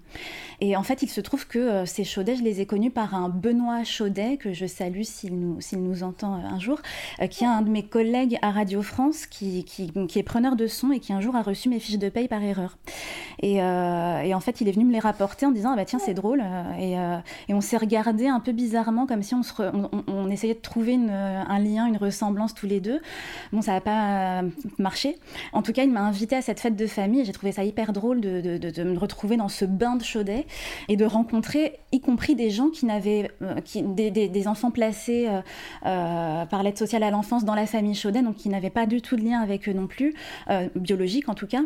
Et 0.60 0.76
en 0.76 0.82
fait, 0.82 1.02
il 1.02 1.08
se 1.08 1.20
trouve 1.20 1.46
que 1.46 1.58
euh, 1.58 1.86
ces 1.86 2.04
chaudets, 2.04 2.36
je 2.36 2.42
les 2.42 2.60
ai 2.60 2.66
connus 2.66 2.90
par 2.90 3.14
un 3.14 3.28
Benoît 3.28 3.84
Chaudet, 3.84 4.36
que 4.36 4.52
je 4.52 4.66
salue 4.66 5.02
s'il 5.02 5.34
nous, 5.38 5.58
nous 5.72 6.02
entend 6.02 6.34
euh, 6.34 6.46
un 6.46 6.58
jour, 6.58 6.78
euh, 7.20 7.26
qui 7.26 7.44
est 7.44 7.46
un 7.46 7.62
de 7.62 7.70
mes 7.70 7.82
collègues 7.82 8.38
à 8.42 8.50
Radio 8.50 8.82
France, 8.82 9.26
qui, 9.26 9.64
qui, 9.64 9.90
qui 10.08 10.18
preneur 10.22 10.56
de 10.56 10.66
son 10.66 10.92
et 10.92 11.00
qui 11.00 11.12
un 11.12 11.20
jour 11.20 11.36
a 11.36 11.42
reçu 11.42 11.68
mes 11.68 11.78
fiches 11.80 11.98
de 11.98 12.08
paye 12.08 12.28
par 12.28 12.42
erreur. 12.42 12.76
Et, 13.42 13.62
euh, 13.62 14.20
et 14.20 14.34
en 14.34 14.40
fait, 14.40 14.60
il 14.60 14.68
est 14.68 14.72
venu 14.72 14.84
me 14.84 14.92
les 14.92 14.98
rapporter 14.98 15.46
en 15.46 15.50
disant 15.50 15.70
ah 15.72 15.76
bah 15.76 15.84
tiens 15.84 15.98
c'est 15.98 16.14
drôle 16.14 16.42
euh, 16.44 16.62
et, 16.78 16.98
euh, 16.98 17.16
et 17.48 17.54
on 17.54 17.60
s'est 17.60 17.76
regardé 17.76 18.26
un 18.26 18.40
peu 18.40 18.52
bizarrement 18.52 19.06
comme 19.06 19.22
si 19.22 19.34
on, 19.34 19.42
se 19.42 19.52
on, 20.08 20.30
essayait 20.30 20.54
de 20.54 20.60
trouver 20.60 20.94
un 20.94 21.58
lien, 21.58 21.86
une 21.86 21.96
ressemblance 21.96 22.54
tous 22.54 22.66
les 22.66 22.80
deux. 22.80 23.00
Bon 23.52 23.62
ça 23.62 23.72
n'a 23.72 23.80
pas 23.80 24.42
marché. 24.78 25.16
En 25.52 25.62
tout 25.62 25.72
cas, 25.72 25.82
il 25.84 25.90
m'a 25.90 26.02
invité 26.02 26.36
à 26.36 26.42
cette 26.42 26.60
fête 26.60 26.76
de 26.76 26.86
famille 26.86 27.24
j'ai 27.24 27.32
trouvé 27.32 27.52
ça 27.52 27.64
hyper 27.64 27.92
drôle 27.92 28.20
de, 28.20 28.40
de- 28.40 28.70
de- 28.70 28.84
me 28.84 28.98
retrouver 28.98 29.36
dans 29.36 29.48
ce 29.48 29.64
bain 29.64 29.96
de 29.96 30.02
chaudet 30.04 30.46
et 30.88 30.96
de 30.96 31.04
rencontrer 31.04 31.78
y 31.92 32.00
compris 32.00 32.34
des 32.34 32.50
gens 32.50 32.68
qui 32.68 32.86
n'avaient 32.86 33.30
qui, 33.64 33.82
des, 33.82 34.10
des- 34.10 34.48
enfants 34.48 34.70
placés 34.70 35.28
par 35.82 36.62
l'aide 36.62 36.78
sociale 36.78 37.02
à 37.02 37.10
l'enfance 37.10 37.44
dans 37.44 37.54
la 37.54 37.66
famille 37.66 37.94
Chaudet, 37.94 38.22
donc 38.22 38.36
qui 38.36 38.48
n'avaient 38.48 38.70
pas 38.70 38.86
du 38.86 39.02
tout 39.02 39.16
de 39.16 39.22
lien 39.22 39.40
avec 39.40 39.68
eux 39.68 39.72
non 39.72 39.86
plus, 39.86 40.09
euh, 40.48 40.68
biologique 40.74 41.28
en 41.28 41.34
tout 41.34 41.46
cas. 41.46 41.62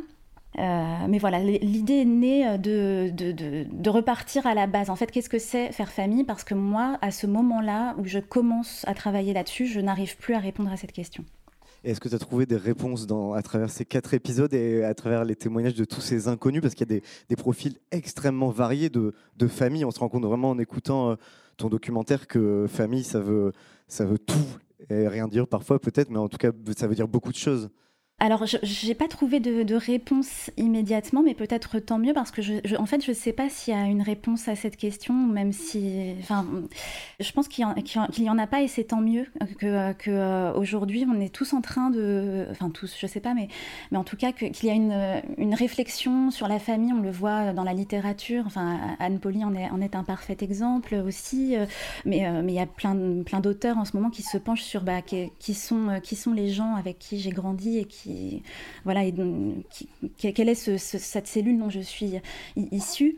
Euh, 0.58 1.06
mais 1.08 1.18
voilà, 1.18 1.40
l'idée 1.40 1.94
est 1.94 2.04
née 2.04 2.46
euh, 2.46 2.58
de, 2.58 3.10
de, 3.10 3.90
repartir 3.90 4.46
à 4.46 4.54
la 4.54 4.68
base. 4.68 4.88
En 4.88 4.94
fait, 4.94 5.10
qu'est-ce 5.10 5.28
que 5.28 5.40
c'est 5.40 5.72
faire 5.72 5.90
famille? 5.90 6.22
Parce 6.22 6.44
que 6.44 6.54
moi, 6.54 6.96
à 7.02 7.10
ce 7.10 7.26
moment-là 7.26 7.96
où 7.98 8.04
je 8.04 8.20
commence 8.20 8.84
à 8.86 8.94
travailler 8.94 9.32
là-dessus, 9.32 9.66
je 9.66 9.80
n'arrive 9.80 10.16
plus 10.16 10.34
à 10.34 10.38
répondre 10.38 10.70
à 10.70 10.76
cette 10.76 10.92
question. 10.92 11.24
Est-ce 11.82 12.00
que 12.00 12.08
tu 12.08 12.14
as 12.14 12.18
trouvé 12.18 12.46
des 12.46 12.56
réponses 12.56 13.06
à 13.34 13.42
travers 13.42 13.68
ces 13.68 13.84
quatre 13.84 14.14
épisodes 14.14 14.54
et 14.54 14.84
à 14.84 14.94
travers 14.94 15.24
les 15.24 15.34
témoignages 15.34 15.74
de 15.74 15.84
tous 15.84 16.00
ces 16.00 16.28
inconnus? 16.28 16.62
Parce 16.62 16.74
qu'il 16.74 16.90
y 16.90 16.96
a 16.96 17.00
des, 17.28 17.36
profils 17.36 17.76
extrêmement 17.90 18.50
variés 18.50 18.88
de, 18.88 19.12
de 19.36 19.46
familles. 19.48 19.84
On 19.84 19.90
se 19.90 19.98
rend 19.98 20.08
compte 20.08 20.24
vraiment 20.24 20.50
en 20.50 20.58
écoutant 20.58 21.16
ton 21.56 21.68
documentaire 21.68 22.26
que 22.26 22.66
famille, 22.68 23.04
ça 23.04 23.20
veut, 23.20 23.52
ça 23.86 24.04
veut 24.04 24.18
tout 24.18 24.46
et 24.90 25.08
rien 25.08 25.28
dire 25.28 25.46
parfois 25.46 25.78
peut-être, 25.78 26.10
mais 26.10 26.18
en 26.18 26.28
tout 26.28 26.38
cas, 26.38 26.52
ça 26.76 26.86
veut 26.86 26.94
dire 26.94 27.08
beaucoup 27.08 27.32
de 27.32 27.36
choses. 27.36 27.70
Alors, 28.24 28.46
je 28.46 28.86
n'ai 28.86 28.94
pas 28.94 29.06
trouvé 29.06 29.38
de, 29.38 29.74
réponse 29.74 30.50
immédiatement, 30.56 31.22
mais 31.22 31.34
peut-être 31.34 31.78
tant 31.78 31.98
mieux 31.98 32.14
parce 32.14 32.30
que, 32.30 32.40
je, 32.40 32.74
en 32.78 32.86
fait, 32.86 33.04
je 33.04 33.10
ne 33.10 33.14
sais 33.14 33.34
pas 33.34 33.50
s'il 33.50 33.74
y 33.74 33.76
a 33.76 33.84
une 33.84 34.00
réponse 34.00 34.48
à 34.48 34.56
cette 34.56 34.78
question, 34.78 35.12
même 35.12 35.52
si. 35.52 36.14
Enfin, 36.20 36.46
je 37.20 37.32
pense 37.32 37.48
qu'il 37.48 37.66
n'y 37.66 38.30
en, 38.30 38.38
a 38.38 38.46
pas 38.46 38.62
et 38.62 38.68
c'est 38.68 38.84
tant 38.84 39.02
mieux 39.02 39.26
que, 39.58 39.92
que 39.92 40.10
euh, 40.10 40.54
aujourd'hui 40.54 41.04
on 41.06 41.20
est 41.20 41.28
tous 41.28 41.52
en 41.52 41.60
train 41.60 41.90
de. 41.90 42.46
Enfin, 42.50 42.70
tous, 42.70 42.96
je 42.98 43.04
ne 43.04 43.10
sais 43.10 43.20
pas, 43.20 43.34
mais, 43.34 43.48
en 43.94 44.04
tout 44.04 44.16
cas, 44.16 44.32
qu'il 44.32 44.64
y 44.64 44.70
a 44.70 44.74
une, 44.74 45.54
réflexion 45.54 46.30
sur 46.30 46.48
la 46.48 46.58
famille, 46.58 46.94
on 46.94 47.02
le 47.02 47.10
voit 47.10 47.52
dans 47.52 47.62
la 47.62 47.74
littérature. 47.74 48.44
Enfin, 48.46 48.96
Anne 49.00 49.18
Pauly 49.18 49.44
en 49.44 49.54
est, 49.54 49.94
un 49.94 50.02
parfait 50.02 50.38
exemple 50.40 50.94
aussi, 50.94 51.58
euh, 51.58 51.66
mais, 52.06 52.26
euh, 52.26 52.40
mais 52.42 52.52
il 52.52 52.56
y 52.56 52.60
a 52.60 52.66
plein, 52.66 53.22
plein 53.22 53.40
d'auteurs 53.40 53.76
en 53.76 53.84
ce 53.84 53.94
moment 53.94 54.08
qui 54.08 54.22
se 54.22 54.38
penchent 54.38 54.62
sur 54.62 54.80
bah, 54.80 55.02
qui 55.02 55.54
sont 55.54 56.32
les 56.34 56.48
gens 56.48 56.74
avec 56.76 56.98
qui 56.98 57.20
j'ai 57.20 57.30
grandi 57.30 57.76
et 57.78 57.84
qui 57.84 58.13
voilà, 58.84 59.02
quelle 60.18 60.48
est 60.48 60.78
cette 60.78 61.26
cellule 61.26 61.58
dont 61.58 61.70
je 61.70 61.80
suis 61.80 62.20
issue 62.56 63.16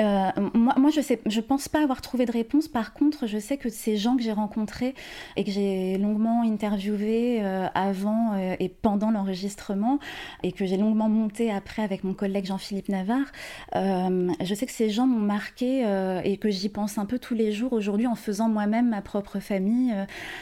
euh, 0.00 0.30
moi, 0.54 0.90
je 0.90 1.00
je 1.26 1.40
pense 1.40 1.68
pas 1.68 1.82
avoir 1.82 2.02
trouvé 2.02 2.26
de 2.26 2.32
réponse. 2.32 2.68
Par 2.68 2.92
contre, 2.92 3.26
je 3.26 3.38
sais 3.38 3.56
que 3.56 3.68
ces 3.68 3.96
gens 3.96 4.16
que 4.16 4.22
j'ai 4.22 4.32
rencontrés 4.32 4.94
et 5.36 5.44
que 5.44 5.50
j'ai 5.50 5.98
longuement 5.98 6.42
interviewés 6.42 7.38
euh, 7.42 7.66
avant 7.74 8.34
euh, 8.34 8.56
et 8.60 8.68
pendant 8.68 9.10
l'enregistrement 9.10 9.98
et 10.42 10.52
que 10.52 10.66
j'ai 10.66 10.76
longuement 10.76 11.08
monté 11.08 11.50
après 11.50 11.82
avec 11.82 12.04
mon 12.04 12.14
collègue 12.14 12.46
Jean-Philippe 12.46 12.88
Navarre, 12.88 13.26
je 13.74 14.54
sais 14.54 14.66
que 14.66 14.72
ces 14.72 14.90
gens 14.90 15.06
m'ont 15.06 15.18
marqué 15.18 15.84
et 16.24 16.36
que 16.36 16.50
j'y 16.50 16.68
pense 16.68 16.98
un 16.98 17.06
peu 17.06 17.18
tous 17.18 17.34
les 17.34 17.52
jours 17.52 17.72
aujourd'hui 17.72 18.06
en 18.06 18.14
faisant 18.14 18.48
moi-même 18.48 18.90
ma 18.90 19.02
propre 19.02 19.40
famille, 19.40 19.94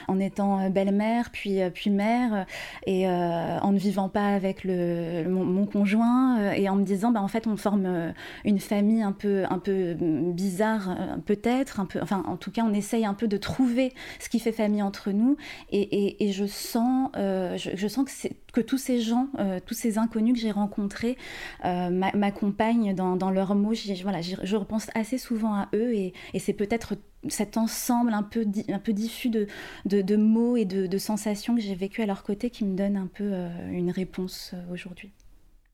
en 0.08 0.18
étant 0.18 0.68
belle-mère 0.70 1.30
puis 1.30 1.90
mère 1.90 2.46
et 2.86 3.08
en 3.08 3.72
ne 3.72 3.78
vivant 3.78 4.08
pas 4.08 4.28
avec 4.28 4.64
mon 4.64 5.66
conjoint 5.66 6.52
et 6.52 6.68
en 6.68 6.76
me 6.76 6.84
disant 6.84 7.10
bah 7.10 7.22
en 7.22 7.28
fait 7.28 7.46
on 7.46 7.56
forme 7.56 8.12
une 8.44 8.58
famille 8.58 9.02
un 9.02 9.12
peu 9.12 9.35
un 9.48 9.58
peu 9.58 9.94
bizarre, 9.98 10.90
euh, 10.90 11.16
peut-être, 11.24 11.80
un 11.80 11.86
peu, 11.86 12.00
enfin, 12.00 12.22
en 12.26 12.36
tout 12.36 12.50
cas, 12.50 12.62
on 12.64 12.72
essaye 12.72 13.04
un 13.04 13.14
peu 13.14 13.28
de 13.28 13.36
trouver 13.36 13.92
ce 14.20 14.28
qui 14.28 14.38
fait 14.38 14.52
famille 14.52 14.82
entre 14.82 15.10
nous. 15.10 15.36
Et, 15.70 16.32
je 16.32 16.46
sens, 16.46 17.10
euh, 17.16 17.56
je, 17.56 17.88
sens 17.88 18.04
que, 18.04 18.28
que 18.52 18.60
tous 18.60 18.78
ces 18.78 19.00
gens, 19.00 19.28
euh, 19.38 19.60
tous 19.64 19.74
ces 19.74 19.98
inconnus 19.98 20.34
que 20.34 20.40
j'ai 20.40 20.50
rencontrés 20.50 21.16
m'accompagnent 21.62 22.94
dans, 22.94 23.30
leurs 23.30 23.54
mots. 23.54 23.74
voilà, 24.02 24.20
je 24.20 24.56
repense 24.56 24.88
assez 24.94 25.18
souvent 25.18 25.54
à 25.54 25.68
eux 25.74 25.94
et, 25.94 26.12
c'est 26.38 26.52
peut-être 26.52 26.94
cet 27.28 27.56
ensemble 27.56 28.12
un 28.12 28.22
peu, 28.22 28.46
un 28.68 28.78
peu 28.78 28.92
diffus 28.92 29.30
de, 29.30 29.46
de, 29.84 30.16
mots 30.16 30.56
et 30.56 30.64
de, 30.64 30.86
de 30.86 30.98
sensations 30.98 31.54
que 31.54 31.60
j'ai 31.60 31.74
vécu 31.74 32.02
à 32.02 32.06
leur 32.06 32.22
côté 32.22 32.50
qui 32.50 32.64
me 32.64 32.76
donne 32.76 32.96
un 32.96 33.08
peu 33.08 33.32
une 33.70 33.90
réponse 33.90 34.54
aujourd'hui. 34.70 35.12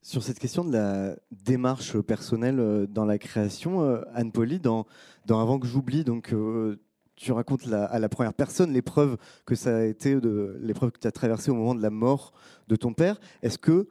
Sur 0.05 0.25
cette 0.25 0.41
question 0.41 0.65
de 0.65 0.73
la 0.73 1.15
démarche 1.31 1.97
personnelle 2.01 2.59
euh, 2.59 2.87
dans 2.89 3.05
la 3.05 3.19
création, 3.19 3.83
euh, 3.83 4.01
Anne 4.15 4.33
Pauly, 4.33 4.59
dans, 4.59 4.85
Avant 5.29 5.61
que 5.61 5.67
j'oublie, 5.69 6.03
donc 6.03 6.33
euh, 6.33 6.81
tu 7.15 7.31
racontes 7.31 7.73
à 7.73 8.01
la 8.01 8.09
première 8.09 8.35
personne 8.35 8.73
l'épreuve 8.73 9.17
que 9.47 9.55
ça 9.55 9.77
a 9.77 9.85
été, 9.85 10.19
l'épreuve 10.61 10.91
que 10.91 10.99
tu 10.99 11.07
as 11.07 11.13
traversée 11.13 11.53
au 11.53 11.55
moment 11.55 11.77
de 11.77 11.83
la 11.83 11.91
mort 11.91 12.33
de 12.67 12.75
ton 12.75 12.93
père. 12.93 13.21
Est-ce 13.43 13.59
que 13.59 13.87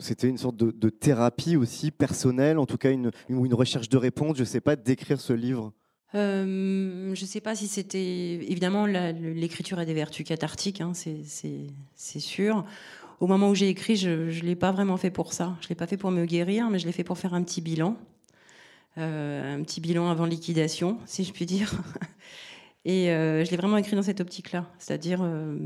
c'était 0.00 0.26
une 0.26 0.38
sorte 0.38 0.56
de, 0.56 0.90
thérapie 0.90 1.56
aussi 1.56 1.92
personnelle, 1.92 2.58
en 2.58 2.66
tout 2.66 2.76
cas 2.76 2.90
une 2.90 3.54
recherche 3.54 3.88
de 3.88 3.96
réponse, 3.96 4.36
je 4.36 4.42
ne 4.42 4.46
sais 4.46 4.60
pas, 4.60 4.74
d'écrire 4.74 5.20
ce 5.20 5.32
livre? 5.32 5.72
Je 6.12 7.08
ne 7.08 7.14
sais 7.14 7.40
pas 7.40 7.54
si 7.54 7.68
c'était. 7.68 7.98
Évidemment, 8.48 8.86
l'écriture 8.86 9.78
a 9.78 9.84
des 9.84 9.94
vertus 9.94 10.26
cathartiques, 10.26 10.80
hein, 10.80 10.92
c'est 10.94 12.20
sûr 12.20 12.64
au 13.20 13.26
moment 13.26 13.48
où 13.48 13.54
j'ai 13.54 13.68
écrit, 13.68 13.96
je 13.96 14.10
ne 14.10 14.40
l'ai 14.40 14.56
pas 14.56 14.72
vraiment 14.72 14.96
fait 14.96 15.10
pour 15.10 15.32
ça. 15.32 15.56
Je 15.60 15.66
ne 15.66 15.68
l'ai 15.70 15.74
pas 15.74 15.86
fait 15.86 15.96
pour 15.96 16.10
me 16.10 16.24
guérir, 16.24 16.70
mais 16.70 16.78
je 16.78 16.86
l'ai 16.86 16.92
fait 16.92 17.04
pour 17.04 17.18
faire 17.18 17.34
un 17.34 17.42
petit 17.42 17.60
bilan. 17.60 17.96
Euh, 18.96 19.56
un 19.56 19.62
petit 19.62 19.80
bilan 19.80 20.08
avant 20.08 20.24
liquidation, 20.24 20.98
si 21.06 21.24
je 21.24 21.32
puis 21.32 21.46
dire. 21.46 21.72
Et 22.86 23.10
euh, 23.10 23.44
je 23.44 23.50
l'ai 23.50 23.56
vraiment 23.56 23.78
écrit 23.78 23.96
dans 23.96 24.02
cette 24.02 24.20
optique-là, 24.20 24.66
c'est-à-dire 24.78 25.20
euh, 25.22 25.56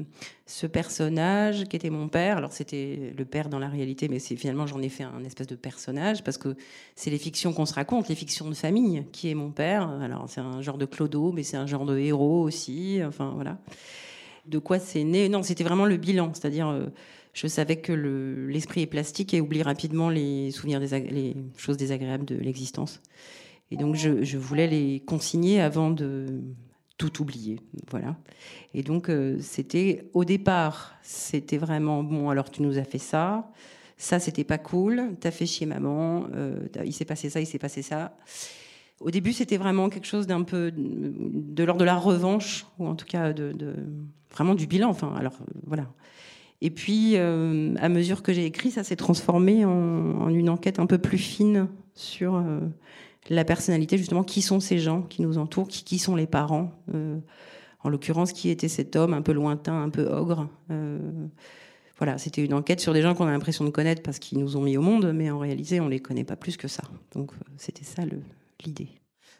ce 0.46 0.68
personnage 0.68 1.64
qui 1.64 1.74
était 1.74 1.90
mon 1.90 2.08
père. 2.08 2.36
Alors 2.36 2.52
c'était 2.52 3.12
le 3.16 3.24
père 3.24 3.48
dans 3.48 3.58
la 3.58 3.68
réalité, 3.68 4.08
mais 4.08 4.20
finalement 4.20 4.68
j'en 4.68 4.80
ai 4.80 4.88
fait 4.88 5.02
un 5.02 5.24
espèce 5.24 5.48
de 5.48 5.56
personnage 5.56 6.22
parce 6.22 6.38
que 6.38 6.54
c'est 6.94 7.10
les 7.10 7.18
fictions 7.18 7.52
qu'on 7.52 7.66
se 7.66 7.74
raconte, 7.74 8.08
les 8.08 8.14
fictions 8.14 8.48
de 8.48 8.54
famille, 8.54 9.04
qui 9.10 9.30
est 9.30 9.34
mon 9.34 9.50
père? 9.50 9.88
Alors 10.00 10.26
c'est 10.28 10.40
un 10.40 10.62
genre 10.62 10.78
de 10.78 10.86
clodo, 10.86 11.32
mais 11.32 11.42
c'est 11.42 11.56
un 11.56 11.66
genre 11.66 11.86
de 11.86 11.98
héros 11.98 12.42
aussi. 12.42 13.00
Enfin 13.04 13.32
voilà. 13.34 13.58
De 14.46 14.60
quoi 14.60 14.78
c'est 14.78 15.02
né? 15.02 15.28
Non, 15.28 15.42
c'était 15.42 15.64
vraiment 15.64 15.86
le 15.86 15.96
bilan, 15.96 16.30
c'est-à-dire 16.34 16.72
je 17.32 17.46
savais 17.46 17.76
que 17.76 17.92
l'esprit 17.92 18.82
est 18.82 18.86
plastique 18.86 19.34
et 19.34 19.40
oublie 19.40 19.62
rapidement 19.62 20.10
les 20.10 20.50
souvenirs, 20.50 20.80
des, 20.80 21.36
choses 21.56 21.76
désagréables 21.76 22.24
de 22.24 22.36
l'existence. 22.36 23.00
Et 23.70 23.76
donc, 23.76 23.94
je, 23.94 24.36
voulais 24.36 24.66
les 24.66 25.00
consigner 25.00 25.60
avant 25.60 25.90
de 25.90 26.40
tout 26.96 27.22
oublier. 27.22 27.60
Voilà. 27.90 28.16
Et 28.74 28.82
donc, 28.82 29.08
euh, 29.08 29.38
c'était 29.40 30.10
au 30.14 30.24
départ, 30.24 30.96
c'était 31.02 31.58
vraiment 31.58 32.02
bon. 32.02 32.30
Alors, 32.30 32.50
tu 32.50 32.62
nous 32.62 32.78
as 32.78 32.84
fait 32.84 32.98
ça. 32.98 33.50
Ça, 33.96 34.18
c'était 34.18 34.44
pas 34.44 34.58
cool. 34.58 35.14
T'as 35.20 35.30
fait 35.30 35.46
chier 35.46 35.66
maman. 35.66 36.26
Euh, 36.34 36.58
il 36.84 36.92
s'est 36.92 37.04
passé 37.04 37.30
ça, 37.30 37.40
il 37.40 37.46
s'est 37.46 37.58
passé 37.58 37.82
ça. 37.82 38.16
Au 39.00 39.10
début, 39.10 39.32
c'était 39.32 39.58
vraiment 39.58 39.88
quelque 39.88 40.06
chose 40.06 40.26
d'un 40.26 40.42
peu 40.42 40.72
de 40.74 41.64
l'ordre 41.64 41.80
de 41.80 41.84
la 41.84 41.96
revanche, 41.96 42.66
ou 42.78 42.86
en 42.86 42.96
tout 42.96 43.06
cas 43.06 43.32
de, 43.32 43.54
vraiment 44.30 44.54
du 44.54 44.66
bilan. 44.66 44.88
Enfin, 44.88 45.14
alors 45.16 45.38
voilà. 45.66 45.86
Et 46.60 46.70
puis, 46.70 47.16
euh, 47.16 47.74
à 47.78 47.88
mesure 47.88 48.22
que 48.22 48.32
j'ai 48.32 48.44
écrit, 48.44 48.70
ça 48.70 48.82
s'est 48.82 48.96
transformé 48.96 49.64
en, 49.64 50.28
une 50.28 50.48
enquête 50.48 50.78
un 50.80 50.86
peu 50.86 50.98
plus 50.98 51.18
fine 51.18 51.68
sur 51.94 52.34
euh, 52.34 52.60
la 53.28 53.44
personnalité, 53.44 53.96
justement, 53.96 54.24
qui 54.24 54.42
sont 54.42 54.58
ces 54.58 54.78
gens 54.78 55.02
qui 55.02 55.22
nous 55.22 55.38
entourent, 55.38 55.68
qui, 55.68 55.98
sont 55.98 56.16
les 56.16 56.26
parents. 56.26 56.72
Euh, 56.94 57.18
en 57.84 57.90
l'occurrence, 57.90 58.32
qui 58.32 58.50
était 58.50 58.68
cet 58.68 58.96
homme 58.96 59.14
un 59.14 59.22
peu 59.22 59.32
lointain, 59.32 59.80
un 59.80 59.88
peu 59.88 60.06
ogre. 60.08 60.48
voilà, 61.96 62.18
c'était 62.18 62.44
une 62.44 62.54
enquête 62.54 62.80
sur 62.80 62.92
des 62.92 63.02
gens 63.02 63.14
qu'on 63.14 63.26
a 63.26 63.30
l'impression 63.30 63.64
de 63.64 63.70
connaître 63.70 64.02
parce 64.02 64.18
qu'ils 64.18 64.40
nous 64.40 64.56
ont 64.56 64.62
mis 64.62 64.76
au 64.76 64.82
monde, 64.82 65.12
mais 65.14 65.30
en 65.30 65.38
réalité, 65.38 65.80
on 65.80 65.84
ne 65.84 65.90
les 65.90 66.00
connaît 66.00 66.24
pas 66.24 66.34
plus 66.34 66.56
que 66.56 66.66
ça. 66.66 66.82
Donc, 67.14 67.30
c'était 67.56 67.84
ça 67.84 68.02
l'idée. 68.64 68.88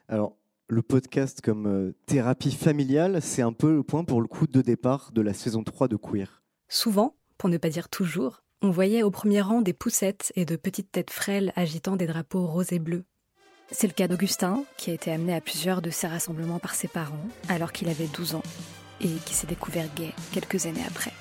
Alors, 0.07 0.37
le 0.69 0.83
podcast 0.83 1.41
comme 1.41 1.93
thérapie 2.07 2.53
familiale, 2.53 3.21
c'est 3.23 3.43
un 3.43 3.53
peu 3.53 3.75
le 3.75 3.83
point 3.83 4.05
pour 4.05 4.21
le 4.21 4.29
coup 4.29 4.47
de 4.47 4.63
départ 4.63 5.11
de 5.13 5.21
la 5.21 5.33
saison 5.33 5.65
3 5.65 5.89
de 5.89 5.97
Queer. 5.97 6.39
Souvent, 6.71 7.17
pour 7.39 7.49
ne 7.49 7.57
pas 7.57 7.71
dire 7.71 7.89
toujours, 7.89 8.43
on 8.61 8.71
voyait 8.71 9.03
au 9.03 9.11
premier 9.11 9.41
rang 9.41 9.63
des 9.63 9.73
poussettes 9.73 10.33
et 10.37 10.45
de 10.45 10.55
petites 10.55 10.93
têtes 10.93 11.11
frêles 11.11 11.51
agitant 11.57 11.97
des 11.97 12.07
drapeaux 12.07 12.47
roses 12.47 12.75
et 12.75 12.79
bleus. 12.79 13.07
C'est 13.71 13.87
le 13.87 13.95
cas 13.95 14.07
d'Augustin, 14.07 14.65
qui 14.77 14.91
a 14.91 14.95
été 14.95 15.11
amené 15.11 15.35
à 15.35 15.41
plusieurs 15.41 15.81
de 15.81 15.89
ces 15.89 16.07
rassemblements 16.07 16.59
par 16.59 16.75
ses 16.75 16.89
parents, 16.89 17.27
alors 17.49 17.73
qu'il 17.73 17.89
avait 17.89 18.07
12 18.07 18.35
ans, 18.35 18.43
et 19.01 19.09
qui 19.25 19.33
s'est 19.33 19.47
découvert 19.47 19.89
gay 19.95 20.13
quelques 20.33 20.67
années 20.67 20.85
après. 20.87 21.13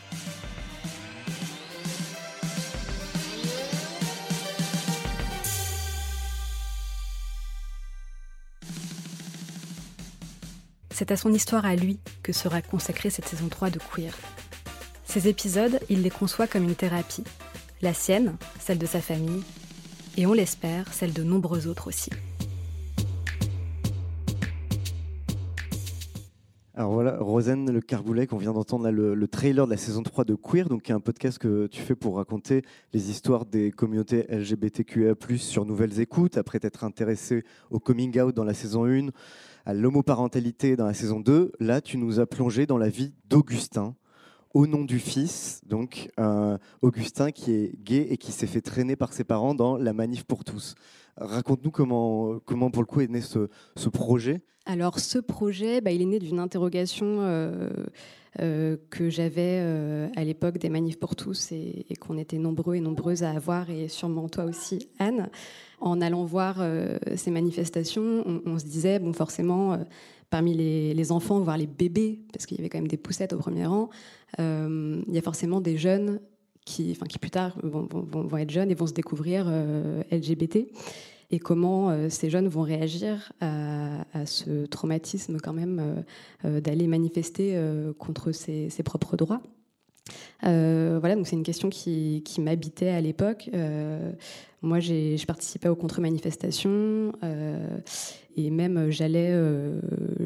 C'est 10.91 11.11
à 11.11 11.15
son 11.15 11.31
histoire 11.31 11.65
à 11.65 11.75
lui 11.75 11.99
que 12.21 12.33
sera 12.33 12.61
consacrée 12.61 13.11
cette 13.11 13.27
saison 13.27 13.47
3 13.47 13.69
de 13.69 13.79
Queer, 13.79 14.13
ces 15.19 15.29
épisodes, 15.29 15.79
il 15.89 16.03
les 16.03 16.11
conçoit 16.11 16.45
comme 16.45 16.63
une 16.63 16.75
thérapie. 16.75 17.23
La 17.81 17.91
sienne, 17.95 18.35
celle 18.59 18.77
de 18.77 18.85
sa 18.85 19.01
famille, 19.01 19.41
et 20.15 20.27
on 20.27 20.33
l'espère, 20.33 20.93
celle 20.93 21.11
de 21.11 21.23
nombreux 21.23 21.65
autres 21.65 21.87
aussi. 21.87 22.11
Alors 26.75 26.91
voilà, 26.91 27.17
Rosen 27.19 27.71
Le 27.71 27.81
Carboulet, 27.81 28.27
qu'on 28.27 28.37
vient 28.37 28.53
d'entendre 28.53 28.91
le, 28.91 29.15
le, 29.15 29.27
trailer 29.27 29.65
de 29.65 29.71
la 29.71 29.77
saison 29.77 30.03
3 30.03 30.23
de 30.23 30.35
Queer, 30.35 30.69
donc 30.69 30.83
qui 30.83 30.91
est 30.91 30.95
un 30.95 30.99
podcast 30.99 31.39
que 31.39 31.65
tu 31.65 31.81
fais 31.81 31.95
pour 31.95 32.17
raconter 32.17 32.61
les 32.93 33.09
histoires 33.09 33.47
des 33.47 33.71
communautés 33.71 34.27
LGBTQIA+, 34.29 35.15
sur 35.37 35.65
Nouvelles 35.65 35.99
Écoutes, 35.99 36.37
après 36.37 36.59
t'être 36.59 36.83
intéressé 36.83 37.43
au 37.71 37.79
coming 37.79 38.19
out 38.21 38.35
dans 38.35 38.43
la 38.43 38.53
saison 38.53 38.85
1, 38.85 39.07
à 39.65 39.73
l'homoparentalité 39.73 40.75
dans 40.75 40.85
la 40.85 40.93
saison 40.93 41.19
2. 41.19 41.53
Là, 41.59 41.81
tu 41.81 41.97
nous 41.97 42.19
as 42.19 42.27
plongé 42.27 42.67
dans 42.67 42.77
la 42.77 42.89
vie 42.89 43.15
d'Augustin, 43.27 43.95
au 44.57 44.65
nom 44.65 44.83
du 44.83 44.97
fils, 44.97 45.61
donc 45.67 46.09
Augustin 46.81 47.29
qui 47.31 47.51
est 47.51 47.79
gay 47.83 48.07
et 48.09 48.17
qui 48.17 48.31
s'est 48.31 48.47
fait 48.47 48.61
traîner 48.61 48.95
par 48.95 49.13
ses 49.13 49.23
parents 49.23 49.53
dans 49.53 49.77
la 49.77 49.93
manif 49.93 50.23
pour 50.23 50.43
tous. 50.43 50.73
Raconte-nous 51.17 51.69
comment, 51.69 52.39
comment 52.43 52.71
pour 52.71 52.81
le 52.81 52.87
coup 52.87 53.01
est 53.01 53.07
né 53.07 53.21
ce, 53.21 53.49
ce 53.75 53.89
projet. 53.89 54.41
Alors 54.65 54.99
ce 54.99 55.19
projet, 55.19 55.79
bah, 55.79 55.91
il 55.91 56.01
est 56.01 56.05
né 56.05 56.17
d'une 56.17 56.39
interrogation 56.39 57.19
euh, 57.21 57.69
euh, 58.41 58.77
que 58.89 59.11
j'avais 59.11 59.61
euh, 59.61 60.09
à 60.15 60.23
l'époque 60.23 60.57
des 60.57 60.69
manifs 60.69 60.99
pour 60.99 61.15
tous 61.15 61.51
et, 61.51 61.85
qu'on 61.99 62.17
était 62.17 62.39
nombreux 62.39 62.75
et 62.75 62.81
nombreuses 62.81 63.21
à 63.21 63.29
avoir, 63.29 63.69
et 63.69 63.89
sûrement 63.89 64.27
toi 64.27 64.45
aussi, 64.45 64.89
Anne. 64.97 65.29
En 65.79 66.01
allant 66.01 66.25
voir 66.25 66.57
ces 67.15 67.29
manifestations, 67.29 68.23
on, 68.25 68.41
on, 68.47 68.57
se 68.57 68.65
disait, 68.65 68.97
bon 68.97 69.13
forcément 69.13 69.77
parmi 70.29 70.53
les, 70.53 71.11
enfants, 71.11 71.39
voire 71.39 71.57
les 71.57 71.67
bébés, 71.67 72.19
parce 72.33 72.45
qu'il 72.45 72.57
y 72.57 72.59
avait 72.59 72.69
quand 72.69 72.79
même 72.79 72.87
des 72.87 72.97
poussettes 72.97 73.33
au 73.33 73.37
premier 73.37 73.65
rang, 73.65 73.89
euh, 74.39 75.01
il 75.07 75.13
y 75.13 75.17
a 75.17 75.21
forcément 75.21 75.61
des 75.61 75.77
jeunes 75.77 76.19
qui, 76.65 76.91
enfin, 76.91 77.05
qui 77.05 77.17
plus 77.17 77.31
tard 77.31 77.57
vont, 77.63 78.37
être 78.37 78.51
jeunes 78.51 78.69
et 78.71 78.75
vont 78.75 78.87
se 78.87 78.93
découvrir 78.93 79.49
LGBT 80.11 80.67
et 81.29 81.39
comment 81.39 82.09
ces 82.09 82.29
jeunes 82.29 82.49
vont 82.49 82.61
réagir 82.61 83.31
à, 83.39 84.25
ce 84.25 84.65
traumatisme 84.65 85.37
quand 85.41 85.53
même 85.53 86.03
d'aller 86.43 86.87
manifester 86.87 87.57
contre 87.97 88.33
ses, 88.33 88.69
propres 88.83 89.15
droits. 89.15 89.41
voilà, 90.41 91.15
donc 91.15 91.25
c'est 91.25 91.37
une 91.37 91.43
question 91.43 91.69
qui 91.69 92.21
m'habitait 92.39 92.89
à 92.89 92.99
l'époque. 92.99 93.49
Moi, 94.61 94.79
je 94.79 95.25
participais 95.25 95.69
aux 95.69 95.75
contre-manifestations 95.75 97.13
et 98.39 98.51
même, 98.51 98.77
euh, 98.77 98.91
j'allais, 98.91 99.31
euh, 99.31 99.79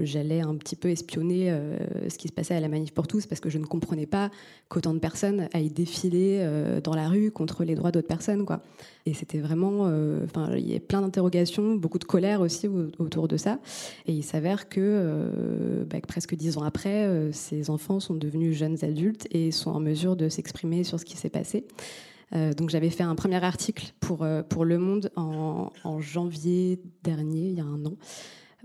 j'allais 0.04 0.42
un 0.42 0.56
petit 0.56 0.76
peu 0.76 0.90
espionner 0.90 1.50
euh, 1.50 1.78
ce 2.10 2.18
qui 2.18 2.28
se 2.28 2.34
passait 2.34 2.54
à 2.54 2.60
la 2.60 2.68
Manif 2.68 2.92
pour 2.94 3.08
tous, 3.08 3.26
parce 3.26 3.40
que 3.40 3.50
je 3.50 3.58
ne 3.58 3.64
comprenais 3.64 4.06
pas 4.06 4.30
qu'autant 4.68 4.94
de 4.94 5.00
personnes 5.00 5.48
aillent 5.54 5.70
défiler 5.70 6.46
dans 6.84 6.94
la 6.94 7.08
rue 7.08 7.32
contre 7.32 7.64
les 7.64 7.76
droits 7.76 7.92
d'autres 7.92 8.08
personnes. 8.08 8.46
Quoi. 8.46 8.62
Et 9.06 9.14
c'était 9.14 9.40
vraiment... 9.40 9.90
Enfin, 10.24 10.56
il 10.56 10.72
y 10.72 10.76
a 10.76 10.80
plein 10.80 11.02
d'interrogations, 11.02 11.76
beaucoup 11.76 12.00
de 12.00 12.06
colère 12.06 12.42
aussi 12.42 12.68
autour 13.00 13.28
de 13.28 13.38
ça. 13.38 13.60
Et 14.08 14.14
il 14.14 14.24
s'avère 14.24 14.70
que, 14.70 15.84
bah, 15.90 15.98
presque 16.08 16.36
dix 16.36 16.58
ans 16.58 16.64
après, 16.64 17.30
ces 17.34 17.70
enfants 17.70 18.00
sont 18.00 18.16
devenus 18.16 18.56
jeunes 18.56 18.78
adultes 18.82 19.28
et 19.32 19.52
sont 19.52 19.72
en 19.72 19.82
mesure 19.82 20.16
de 20.16 20.30
s'exprimer 20.30 20.86
sur 20.86 21.00
ce 21.00 21.06
qui 21.06 21.18
s'est 21.18 21.30
passé. 21.30 21.66
Euh, 22.34 22.54
donc 22.54 22.70
j'avais 22.70 22.90
fait 22.90 23.04
un 23.04 23.16
premier 23.16 23.44
article 23.44 23.94
pour, 24.00 24.24
euh, 24.24 24.42
pour 24.44 24.66
Le 24.66 24.78
Monde 24.78 25.12
en, 25.16 25.72
janvier 26.00 26.80
dernier, 27.04 27.50
il 27.50 27.58
y 27.58 27.62
a 27.62 27.66
un 27.66 27.86
an, 27.86 27.94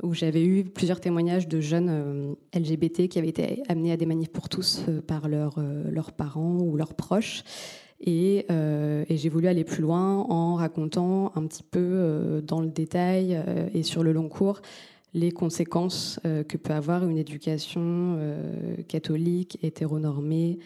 où 0.02 0.14
j'avais 0.14 0.44
eu 0.44 0.64
plusieurs 0.64 1.00
témoignages 1.00 1.49
de 1.49 1.61
jeunes 1.61 1.88
euh, 1.90 2.35
LGBT 2.54 3.08
qui 3.08 3.18
avaient 3.18 3.28
été 3.28 3.62
amenés 3.68 3.92
à 3.92 3.96
des 3.96 4.06
manifs 4.06 4.30
pour 4.30 4.49
tous 4.49 4.85
par 5.06 5.28
leurs 5.28 6.12
parents 6.12 6.58
ou 6.61 6.76
leurs 6.76 6.94
proches. 6.94 7.42
Et, 8.00 8.46
j'ai 9.08 9.28
voulu 9.30 9.49
aller 9.49 9.64
plus 9.64 9.82
loin 9.82 10.18
en 10.28 10.54
racontant 10.54 11.32
un 11.35 11.46
petit 11.46 11.62
peu 11.62 12.42
dans 12.46 12.61
le 12.61 12.68
détail 12.68 13.42
et 13.73 13.82
sur 13.82 14.02
le 14.02 14.12
long 14.12 14.28
cours 14.28 14.61
les 15.14 15.32
conséquences 15.32 16.20
que 16.23 16.56
peut 16.58 16.75
avoir 16.75 17.08
une 17.08 17.16
éducation 17.16 18.18
catholique, 18.87 19.58
hétéronormée, 19.62 20.58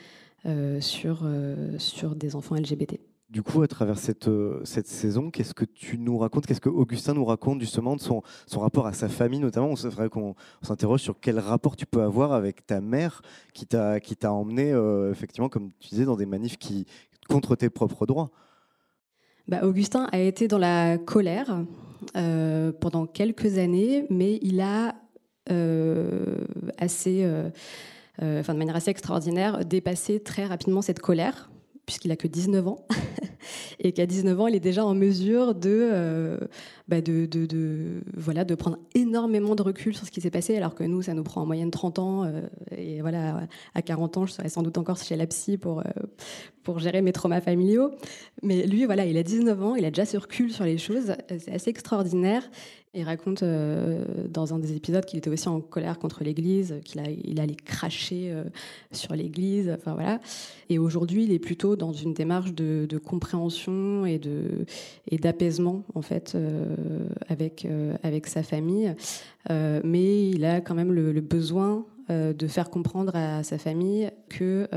sur, 0.80 1.20
euh, 1.24 1.78
sur 1.78 2.14
des 2.14 2.34
enfants 2.34 2.54
LGBT. 2.54 2.98
Du 3.28 3.42
coup, 3.42 3.62
à 3.62 3.68
travers 3.68 3.98
cette, 3.98 4.26
euh, 4.26 4.60
cette 4.64 4.88
saison, 4.88 5.30
qu'est-ce 5.30 5.54
que 5.54 5.64
tu 5.64 5.98
nous 5.98 6.18
racontes 6.18 6.46
Qu'est-ce 6.46 6.60
que 6.60 6.68
Augustin 6.68 7.14
nous 7.14 7.24
raconte 7.24 7.60
justement 7.60 7.94
de 7.94 8.00
son, 8.00 8.22
son 8.46 8.60
rapport 8.60 8.86
à 8.86 8.92
sa 8.92 9.08
famille, 9.08 9.38
notamment? 9.38 9.68
On 9.68 9.88
vrai 9.88 10.08
qu'on 10.08 10.34
s'interroge 10.62 11.00
sur 11.02 11.20
quel 11.20 11.38
rapport 11.38 11.76
tu 11.76 11.86
peux 11.86 12.02
avoir 12.02 12.32
avec 12.32 12.66
ta 12.66 12.80
mère 12.80 13.22
qui 13.52 13.66
t'a 13.66 14.32
emmené, 14.32 14.70
effectivement, 15.12 15.48
comme 15.48 15.70
tu 15.78 15.90
disais, 15.90 16.04
dans 16.04 16.16
des 16.16 16.26
manifs 16.26 16.58
qui, 16.58 16.86
contre 17.28 17.54
tes 17.54 17.70
propres 17.70 18.04
droits. 18.04 18.30
Bah, 19.46 19.60
Augustin 19.62 20.08
a 20.10 20.18
été 20.18 20.48
dans 20.48 20.58
la 20.58 20.98
colère 20.98 21.64
pendant 22.14 23.06
quelques 23.06 23.58
années, 23.58 24.06
mais 24.10 24.40
il 24.42 24.60
a 24.60 24.96
assez 26.78 27.22
euh, 27.24 27.50
enfin, 28.20 28.54
de 28.54 28.58
manière 28.58 28.76
assez 28.76 28.90
extraordinaire, 28.90 29.64
dépasser 29.64 30.20
très 30.20 30.44
rapidement 30.44 30.82
cette 30.82 31.00
colère, 31.00 31.50
puisqu'il 31.86 32.12
a 32.12 32.16
que 32.16 32.28
19 32.28 32.68
ans, 32.68 32.86
et 33.80 33.92
qu'à 33.92 34.06
19 34.06 34.40
ans, 34.40 34.46
il 34.46 34.54
est 34.54 34.60
déjà 34.60 34.84
en 34.84 34.94
mesure 34.94 35.54
euh, 35.64 36.38
bah, 36.86 37.00
de, 37.00 37.28
voilà, 38.16 38.44
de 38.44 38.54
prendre 38.54 38.78
énormément 38.94 39.54
de 39.56 39.62
recul 39.62 39.96
sur 39.96 40.06
ce 40.06 40.10
qui 40.12 40.20
s'est 40.20 40.30
passé, 40.30 40.56
alors 40.56 40.74
que 40.74 40.84
nous, 40.84 41.02
ça 41.02 41.14
nous 41.14 41.24
prend 41.24 41.42
en 41.42 41.46
moyenne 41.46 41.70
30 41.70 41.98
ans, 41.98 42.24
euh, 42.24 42.42
et 42.76 43.00
voilà, 43.00 43.48
à 43.74 43.82
40 43.82 44.18
ans, 44.18 44.26
je 44.26 44.32
serais 44.32 44.48
sans 44.48 44.62
doute 44.62 44.78
encore 44.78 44.98
chez 44.98 45.16
la 45.16 45.26
psy 45.26 45.58
pour, 45.58 45.82
pour 46.62 46.78
gérer 46.78 47.02
mes 47.02 47.12
traumas 47.12 47.40
familiaux. 47.40 47.90
Mais 48.42 48.66
lui, 48.66 48.84
voilà, 48.84 49.04
il 49.04 49.16
a 49.16 49.22
19 49.22 49.62
ans, 49.62 49.74
il 49.74 49.84
a 49.84 49.90
déjà 49.90 50.04
ce 50.04 50.16
recul 50.16 50.52
sur 50.52 50.64
les 50.64 50.78
choses, 50.78 51.14
c'est 51.28 51.52
assez 51.52 51.70
extraordinaire, 51.70 52.48
il 52.92 53.04
raconte 53.04 53.44
euh, 53.44 54.04
dans 54.28 54.52
un 54.52 54.58
des 54.58 54.74
épisodes 54.74 55.04
qu'il 55.04 55.18
était 55.18 55.30
aussi 55.30 55.48
en 55.48 55.60
colère 55.60 56.00
contre 56.00 56.24
l'Église, 56.24 56.80
qu'il 56.84 57.00
il 57.24 57.40
allait 57.40 57.54
cracher 57.54 58.32
euh, 58.32 58.42
sur 58.90 59.14
l'Église. 59.14 59.70
Enfin 59.72 59.94
voilà. 59.94 60.20
Et 60.68 60.80
aujourd'hui, 60.80 61.22
il 61.22 61.32
est 61.32 61.38
plutôt 61.38 61.76
dans 61.76 61.92
une 61.92 62.14
démarche 62.14 62.52
de, 62.52 62.86
compréhension 62.98 64.04
et 64.06 64.20
d'apaisement 65.18 65.84
en 65.94 66.02
fait 66.02 66.34
euh, 66.34 66.74
avec 67.28 67.66
avec 68.02 68.26
sa 68.26 68.42
famille. 68.42 68.94
mais 69.48 70.30
il 70.30 70.44
a 70.44 70.60
quand 70.60 70.74
même 70.74 70.92
le, 70.92 71.12
le 71.12 71.20
besoin 71.20 71.86
de 72.08 72.46
faire 72.48 72.70
comprendre 72.70 73.14
à 73.14 73.42
sa 73.44 73.56
famille 73.56 74.10
que 74.28 74.68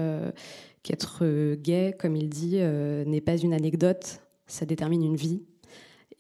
qu'être 0.84 1.56
gay, 1.56 1.96
comme 1.98 2.16
il 2.16 2.30
dit, 2.30 2.58
n'est 2.58 3.22
pas 3.22 3.38
une 3.38 3.54
anecdote, 3.54 4.22
ça 4.46 4.66
détermine 4.66 5.04
une 5.04 5.16
vie 5.16 5.42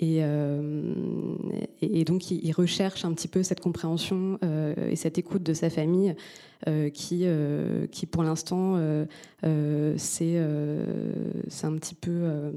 euh, 0.02 0.94
et, 1.82 2.04
donc, 2.04 2.32
il, 2.32 2.52
recherche 2.54 3.06
un 3.06 3.14
petit 3.14 3.28
peu 3.28 3.44
cette 3.44 3.60
compréhension 3.60 4.40
euh, 4.44 4.74
et 4.90 4.96
cette 4.96 5.18
écoute 5.18 5.44
de 5.44 5.54
sa 5.54 5.70
famille 5.70 6.16
euh, 6.68 6.90
qui, 6.90 7.26
qui, 7.92 8.06
pour 8.06 8.24
l'instant, 8.24 8.78
c'est 9.42 10.38
un 10.38 11.78
petit 11.78 11.96
peu. 11.96 12.52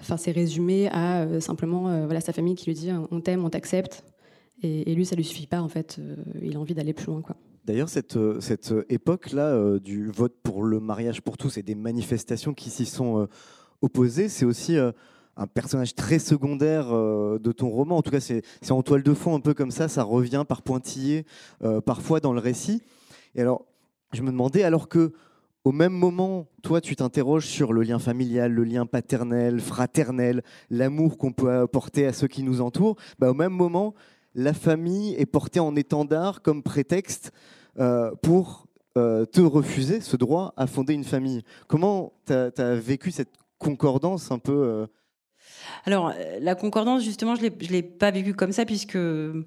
Enfin, 0.00 0.16
c'est 0.16 0.32
résumé 0.32 0.88
à 0.88 1.40
simplement 1.40 2.04
voilà, 2.04 2.20
sa 2.20 2.32
famille 2.32 2.54
qui 2.54 2.66
lui 2.66 2.74
dit 2.74 2.90
on 3.10 3.20
t'aime, 3.20 3.44
on 3.44 3.50
t'accepte. 3.50 4.04
Et, 4.62 4.94
lui, 4.94 5.04
ça 5.04 5.16
lui 5.16 5.24
suffit 5.24 5.48
pas, 5.48 5.60
en 5.60 5.68
fait. 5.68 5.98
il 6.40 6.56
a 6.56 6.60
envie 6.60 6.74
d'aller 6.74 6.92
plus 6.92 7.06
loin. 7.06 7.20
Quoi. 7.20 7.36
D'ailleurs, 7.64 7.88
cette, 7.88 8.18
cette 8.40 8.74
époque-là 8.88 9.78
du 9.78 10.10
vote 10.10 10.34
pour 10.42 10.62
le 10.62 10.80
mariage 10.80 11.20
pour 11.20 11.36
tous 11.36 11.58
et 11.58 11.62
des 11.62 11.74
manifestations 11.74 12.54
qui 12.54 12.70
s'y 12.70 12.86
sont 12.86 13.28
opposées, 13.80 14.28
c'est 14.28 14.44
aussi 14.44 14.76
un 15.36 15.46
personnage 15.46 15.94
très 15.94 16.18
secondaire 16.18 16.88
euh, 16.92 17.38
de 17.38 17.52
ton 17.52 17.68
roman. 17.68 17.96
En 17.96 18.02
tout 18.02 18.10
cas, 18.10 18.20
c'est 18.20 18.42
en 18.70 18.82
toile 18.82 19.02
de 19.02 19.14
fond 19.14 19.34
un 19.34 19.40
peu 19.40 19.54
comme 19.54 19.70
ça, 19.70 19.88
ça 19.88 20.02
revient 20.02 20.44
par 20.46 20.62
pointillés 20.62 21.26
euh, 21.62 21.80
parfois 21.80 22.20
dans 22.20 22.32
le 22.32 22.40
récit. 22.40 22.82
Et 23.34 23.40
alors, 23.40 23.64
je 24.12 24.22
me 24.22 24.30
demandais, 24.30 24.62
alors 24.62 24.88
que 24.88 25.12
au 25.64 25.72
même 25.72 25.92
moment, 25.92 26.48
toi, 26.62 26.80
tu 26.80 26.96
t'interroges 26.96 27.46
sur 27.46 27.72
le 27.72 27.82
lien 27.82 28.00
familial, 28.00 28.52
le 28.52 28.64
lien 28.64 28.84
paternel, 28.84 29.60
fraternel, 29.60 30.42
l'amour 30.70 31.18
qu'on 31.18 31.32
peut 31.32 31.52
apporter 31.52 32.04
à 32.04 32.12
ceux 32.12 32.26
qui 32.26 32.42
nous 32.42 32.60
entourent, 32.60 32.96
bah, 33.20 33.30
au 33.30 33.34
même 33.34 33.52
moment, 33.52 33.94
la 34.34 34.54
famille 34.54 35.14
est 35.14 35.26
portée 35.26 35.60
en 35.60 35.76
étendard 35.76 36.42
comme 36.42 36.62
prétexte 36.62 37.32
euh, 37.78 38.10
pour 38.22 38.66
te 38.94 39.40
refuser 39.40 40.02
ce 40.02 40.18
droit 40.18 40.52
à 40.58 40.66
fonder 40.66 40.92
une 40.92 41.04
famille. 41.04 41.44
Comment 41.66 42.12
tu 42.26 42.34
as, 42.34 42.50
as, 42.58 42.74
vécu 42.74 43.10
cette 43.10 43.32
concordance 43.56 44.30
un 44.30 44.38
peu 44.38 44.86
alors, 45.84 46.08
euh, 46.08 46.38
la 46.40 46.54
concordance, 46.54 47.02
justement, 47.02 47.34
je 47.34 47.42
ne 47.42 47.72
l'ai 47.72 47.82
pas 47.82 48.10
vécu 48.10 48.34
comme 48.34 48.52
ça, 48.52 48.64
puisque 48.64 48.96
euh, 48.96 49.42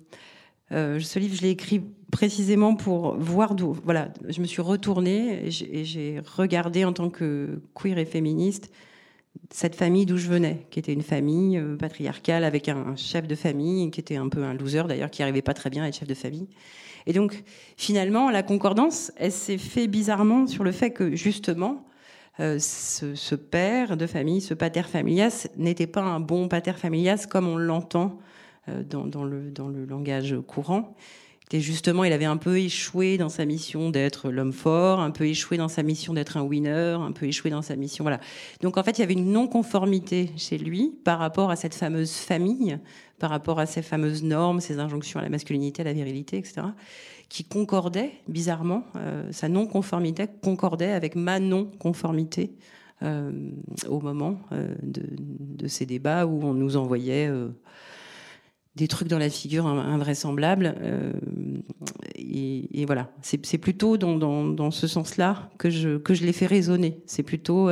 ce 0.71 1.19
livre, 1.19 1.35
je 1.35 1.41
l'ai 1.41 1.51
écrit 1.51 1.81
précisément 2.11 2.75
pour 2.75 3.15
voir 3.17 3.55
d'où. 3.55 3.77
Voilà, 3.83 4.09
je 4.27 4.41
me 4.41 4.45
suis 4.45 4.61
retournée 4.61 5.47
et 5.47 5.51
j'ai 5.51 6.21
regardé 6.37 6.85
en 6.85 6.93
tant 6.93 7.09
que 7.09 7.61
queer 7.73 7.97
et 7.97 8.05
féministe 8.05 8.71
cette 9.51 9.75
famille 9.75 10.05
d'où 10.05 10.17
je 10.17 10.27
venais, 10.27 10.65
qui 10.69 10.79
était 10.79 10.93
une 10.93 11.01
famille 11.01 11.57
euh, 11.57 11.75
patriarcale 11.75 12.43
avec 12.43 12.69
un 12.69 12.95
chef 12.95 13.27
de 13.27 13.35
famille, 13.35 13.91
qui 13.91 13.99
était 13.99 14.15
un 14.15 14.29
peu 14.29 14.43
un 14.43 14.53
loser 14.53 14.83
d'ailleurs, 14.87 15.11
qui 15.11 15.21
n'arrivait 15.21 15.41
pas 15.41 15.53
très 15.53 15.69
bien 15.69 15.83
à 15.83 15.87
être 15.87 15.97
chef 15.97 16.07
de 16.07 16.13
famille. 16.13 16.47
Et 17.05 17.13
donc, 17.13 17.43
finalement, 17.77 18.31
la 18.31 18.43
concordance, 18.43 19.11
elle 19.17 19.31
s'est 19.31 19.57
fait 19.57 19.87
bizarrement 19.87 20.47
sur 20.47 20.63
le 20.63 20.71
fait 20.71 20.91
que, 20.91 21.15
justement, 21.15 21.85
euh, 22.39 22.59
ce, 22.59 23.35
père 23.35 23.95
de 23.95 24.07
famille, 24.07 24.41
ce 24.41 24.53
pater 24.53 24.83
familias, 24.83 25.47
n'était 25.55 25.87
pas 25.87 26.01
un 26.01 26.19
bon 26.19 26.47
pater 26.47 26.73
familias 26.73 27.27
comme 27.29 27.47
on 27.47 27.57
l'entend 27.57 28.19
euh, 28.67 28.83
dans, 28.83 29.23
le, 29.23 29.51
dans 29.51 29.69
le 29.69 29.85
langage 29.85 30.35
courant. 30.45 30.95
Et 31.51 31.61
justement, 31.61 32.03
il 32.03 32.11
avait 32.11 32.25
un 32.25 32.37
peu 32.37 32.57
échoué 32.57 33.17
dans 33.17 33.29
sa 33.29 33.45
mission 33.45 33.89
d'être 33.91 34.31
l'homme 34.31 34.51
fort, 34.51 34.99
un 34.99 35.11
peu 35.11 35.25
échoué 35.25 35.57
dans 35.57 35.67
sa 35.67 35.83
mission 35.83 36.13
d'être 36.13 36.37
un 36.37 36.41
winner, 36.41 36.97
un 36.99 37.11
peu 37.11 37.27
échoué 37.27 37.51
dans 37.51 37.61
sa 37.61 37.75
mission. 37.75 38.03
Voilà. 38.03 38.19
Donc 38.61 38.77
en 38.77 38.83
fait, 38.83 38.97
il 38.97 39.01
y 39.01 39.03
avait 39.03 39.13
une 39.13 39.31
non-conformité 39.31 40.31
chez 40.35 40.57
lui 40.57 40.91
par 41.03 41.19
rapport 41.19 41.51
à 41.51 41.55
cette 41.55 41.75
fameuse 41.75 42.15
famille, 42.15 42.79
par 43.19 43.29
rapport 43.29 43.59
à 43.59 43.67
ces 43.67 43.83
fameuses 43.83 44.23
normes, 44.23 44.59
ces 44.59 44.79
injonctions 44.79 45.19
à 45.19 45.23
la 45.23 45.29
masculinité, 45.29 45.83
à 45.83 45.85
la 45.85 45.93
virilité, 45.93 46.37
etc 46.37 46.63
qui 47.29 47.43
concordait, 47.43 48.11
bizarrement, 48.27 48.83
euh, 48.95 49.31
sa 49.31 49.49
non-conformité 49.49 50.27
concordait 50.41 50.91
avec 50.91 51.15
ma 51.15 51.39
non-conformité 51.39 52.55
euh, 53.03 53.31
au 53.89 53.99
moment 53.99 54.39
euh, 54.51 54.73
de, 54.81 55.67
ces 55.67 55.85
débats 55.85 56.25
où 56.25 56.43
on 56.43 56.53
nous 56.53 56.77
envoyait 56.77 57.31
des 58.75 58.87
trucs 58.87 59.07
dans 59.07 59.17
la 59.17 59.29
figure 59.29 59.65
invraisemblables. 59.65 60.75
Et, 62.15 62.85
voilà, 62.85 63.09
c'est 63.21 63.57
plutôt 63.57 63.97
dans, 63.97 64.71
ce 64.71 64.87
sens-là 64.87 65.49
que 65.57 65.69
je, 65.69 65.97
que 65.97 66.13
je 66.13 66.25
l'ai 66.25 66.33
fait 66.33 66.45
résonner. 66.45 67.01
C'est 67.07 67.23
plutôt 67.23 67.69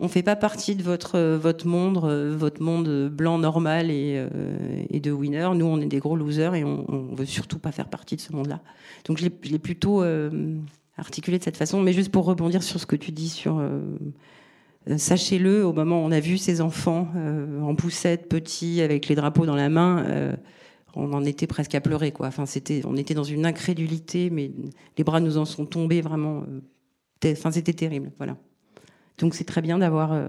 on 0.00 0.08
fait 0.08 0.22
pas 0.22 0.34
partie 0.34 0.74
de 0.74 0.82
votre 0.82 1.16
euh, 1.16 1.38
votre 1.38 1.66
monde, 1.66 2.00
euh, 2.04 2.34
votre 2.36 2.62
monde 2.62 3.08
blanc 3.08 3.38
normal 3.38 3.88
euh, 3.90 4.84
et, 4.88 4.98
de 4.98 5.12
winner. 5.12 5.48
Nous, 5.54 5.66
on 5.66 5.80
est 5.80 5.86
des 5.86 5.98
gros 5.98 6.16
losers 6.16 6.54
et 6.54 6.64
on, 6.64 6.84
on 6.88 7.14
veut 7.14 7.26
surtout 7.26 7.58
pas 7.58 7.70
faire 7.70 7.88
partie 7.88 8.16
de 8.16 8.20
ce 8.20 8.32
monde-là. 8.32 8.60
Donc, 9.04 9.18
je 9.18 9.24
l'ai 9.24 9.58
plutôt 9.58 10.02
articulé 10.96 11.38
de 11.38 11.44
cette 11.44 11.56
façon. 11.56 11.80
Mais 11.80 11.92
juste 11.92 12.10
pour 12.10 12.24
rebondir 12.24 12.62
sur 12.62 12.80
ce 12.80 12.86
que 12.86 12.96
tu 12.96 13.12
dis 13.12 13.28
sur 13.28 13.62
Sachez-le, 14.96 15.64
au 15.64 15.74
moment 15.74 16.02
où 16.02 16.06
on 16.06 16.10
a 16.10 16.20
vu 16.20 16.38
ces 16.38 16.60
enfants 16.60 17.08
en 17.62 17.74
poussette, 17.74 18.28
petits, 18.28 18.80
avec 18.80 19.08
les 19.08 19.14
drapeaux 19.14 19.46
dans 19.46 19.54
la 19.54 19.68
main, 19.68 20.36
on 20.94 21.12
en 21.12 21.24
était 21.24 21.46
presque 21.46 21.74
à 21.74 21.80
pleurer, 21.80 22.12
quoi. 22.12 22.26
Enfin, 22.26 22.46
c'était, 22.46 22.82
on 22.84 22.96
était 22.96 23.14
dans 23.14 23.24
une 23.24 23.46
incrédulité, 23.46 24.30
mais 24.30 24.50
les 24.96 25.04
bras 25.04 25.20
nous 25.20 25.38
en 25.38 25.44
sont 25.44 25.66
tombés 25.66 26.00
vraiment. 26.00 26.44
Enfin, 27.24 27.50
c'était 27.50 27.74
terrible, 27.74 28.10
voilà. 28.18 28.36
Donc, 29.20 29.34
c'est 29.34 29.44
très 29.44 29.62
bien 29.62 29.78
d'avoir 29.78 30.28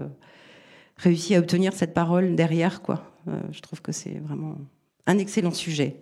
réussi 0.96 1.34
à 1.34 1.40
obtenir 1.40 1.72
cette 1.72 1.94
parole 1.94 2.36
derrière, 2.36 2.82
quoi. 2.82 3.04
je 3.50 3.60
trouve 3.60 3.82
que 3.82 3.92
c'est 3.92 4.20
vraiment 4.20 4.56
un 5.06 5.18
excellent 5.18 5.50
sujet. 5.50 5.96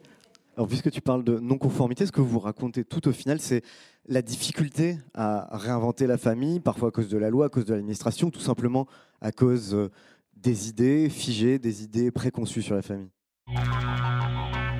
Alors, 0.56 0.68
puisque 0.68 0.90
tu 0.90 1.00
parles 1.00 1.24
de 1.24 1.38
non-conformité, 1.38 2.04
ce 2.04 2.12
que 2.12 2.20
vous 2.20 2.38
racontez 2.38 2.84
tout 2.84 3.08
au 3.08 3.12
final, 3.12 3.40
c'est 3.40 3.62
la 4.06 4.22
difficulté 4.22 4.98
à 5.14 5.56
réinventer 5.56 6.06
la 6.06 6.18
famille, 6.18 6.60
parfois 6.60 6.88
à 6.88 6.90
cause 6.90 7.08
de 7.08 7.16
la 7.16 7.30
loi, 7.30 7.46
à 7.46 7.48
cause 7.48 7.64
de 7.64 7.74
l'administration, 7.74 8.30
tout 8.30 8.40
simplement 8.40 8.86
à 9.20 9.32
cause 9.32 9.74
euh, 9.74 9.90
des 10.36 10.68
idées 10.68 11.08
figées, 11.08 11.58
des 11.58 11.84
idées 11.84 12.10
préconçues 12.10 12.62
sur 12.62 12.74
la 12.74 12.82
famille. 12.82 13.10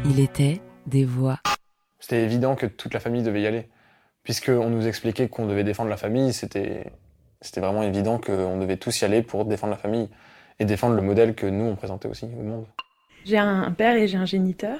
Il 0.04 0.20
était 0.20 0.60
des 0.86 1.04
voix. 1.04 1.38
C'était 1.98 2.24
évident 2.24 2.56
que 2.56 2.66
toute 2.66 2.92
la 2.92 3.00
famille 3.00 3.22
devait 3.22 3.42
y 3.42 3.46
aller. 3.46 3.68
Puisqu'on 4.22 4.68
nous 4.68 4.86
expliquait 4.86 5.28
qu'on 5.28 5.46
devait 5.46 5.64
défendre 5.64 5.90
la 5.90 5.96
famille, 5.96 6.32
c'était 6.32 6.92
vraiment 7.56 7.82
évident 7.82 8.18
qu'on 8.18 8.58
devait 8.58 8.76
tous 8.76 9.00
y 9.00 9.04
aller 9.04 9.22
pour 9.22 9.44
défendre 9.44 9.72
la 9.72 9.78
famille 9.78 10.08
et 10.58 10.64
défendre 10.64 10.94
le 10.96 11.02
modèle 11.02 11.34
que 11.34 11.46
nous, 11.46 11.64
on 11.64 11.76
présentait 11.76 12.08
aussi 12.08 12.26
au 12.26 12.42
monde. 12.42 12.66
J'ai 13.24 13.38
un 13.38 13.70
père 13.72 13.96
et 13.96 14.08
j'ai 14.08 14.18
un 14.18 14.26
géniteur. 14.26 14.78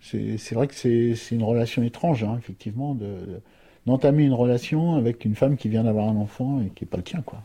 C'est 0.00 0.52
vrai 0.52 0.68
que 0.68 0.74
c'est 0.74 1.34
une 1.34 1.42
relation 1.42 1.82
étrange, 1.82 2.22
hein, 2.22 2.36
effectivement, 2.38 2.96
d'entamer 3.86 4.24
une 4.24 4.34
relation 4.34 4.94
avec 4.94 5.24
une 5.24 5.34
femme 5.34 5.56
qui 5.56 5.68
vient 5.68 5.84
d'avoir 5.84 6.08
un 6.08 6.16
enfant 6.16 6.60
et 6.60 6.70
qui 6.70 6.84
n'est 6.84 6.88
pas 6.88 6.98
le 6.98 7.02
tien. 7.02 7.22
Quoi. 7.22 7.40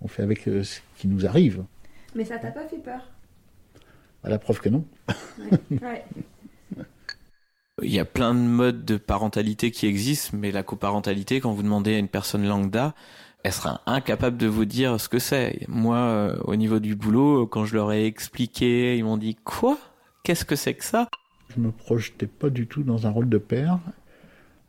On 0.00 0.08
fait 0.08 0.22
avec 0.24 0.48
euh, 0.48 0.64
ce 0.64 0.80
qui 0.96 1.06
nous 1.06 1.24
arrive. 1.26 1.62
Mais 2.16 2.24
ça 2.24 2.38
t'a 2.38 2.50
pas 2.50 2.66
fait 2.66 2.78
peur? 2.78 3.08
À 4.24 4.28
la 4.28 4.38
preuve 4.38 4.60
que 4.60 4.68
non. 4.68 4.84
Il 7.84 7.92
y 7.92 7.98
a 7.98 8.04
plein 8.04 8.34
de 8.34 8.40
modes 8.40 8.84
de 8.84 8.96
parentalité 8.96 9.70
qui 9.70 9.86
existent, 9.86 10.36
mais 10.36 10.52
la 10.52 10.62
coparentalité, 10.62 11.40
quand 11.40 11.52
vous 11.52 11.62
demandez 11.62 11.94
à 11.94 11.98
une 11.98 12.08
personne 12.08 12.46
lambda, 12.46 12.94
elle 13.42 13.52
sera 13.52 13.80
incapable 13.86 14.36
de 14.36 14.46
vous 14.46 14.64
dire 14.64 15.00
ce 15.00 15.08
que 15.08 15.18
c'est. 15.18 15.66
Moi, 15.68 15.96
euh, 15.96 16.36
au 16.44 16.54
niveau 16.54 16.78
du 16.78 16.94
boulot, 16.94 17.46
quand 17.46 17.64
je 17.64 17.74
leur 17.74 17.92
ai 17.92 18.06
expliqué, 18.06 18.96
ils 18.96 19.04
m'ont 19.04 19.16
dit 19.16 19.34
quoi? 19.34 19.78
Qu'est-ce 20.22 20.44
que 20.44 20.54
c'est 20.54 20.74
que 20.74 20.84
ça? 20.84 21.08
Je 21.54 21.60
me 21.60 21.72
projetais 21.72 22.28
pas 22.28 22.50
du 22.50 22.66
tout 22.66 22.84
dans 22.84 23.06
un 23.06 23.10
rôle 23.10 23.28
de 23.28 23.38
père. 23.38 23.80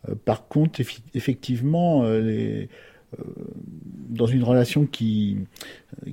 Euh, 0.10 0.16
par 0.26 0.48
contre, 0.48 0.82
effectivement, 1.14 2.04
euh, 2.04 2.66
dans 4.10 4.26
une 4.26 4.44
relation 4.44 4.88
qui, 4.88 5.38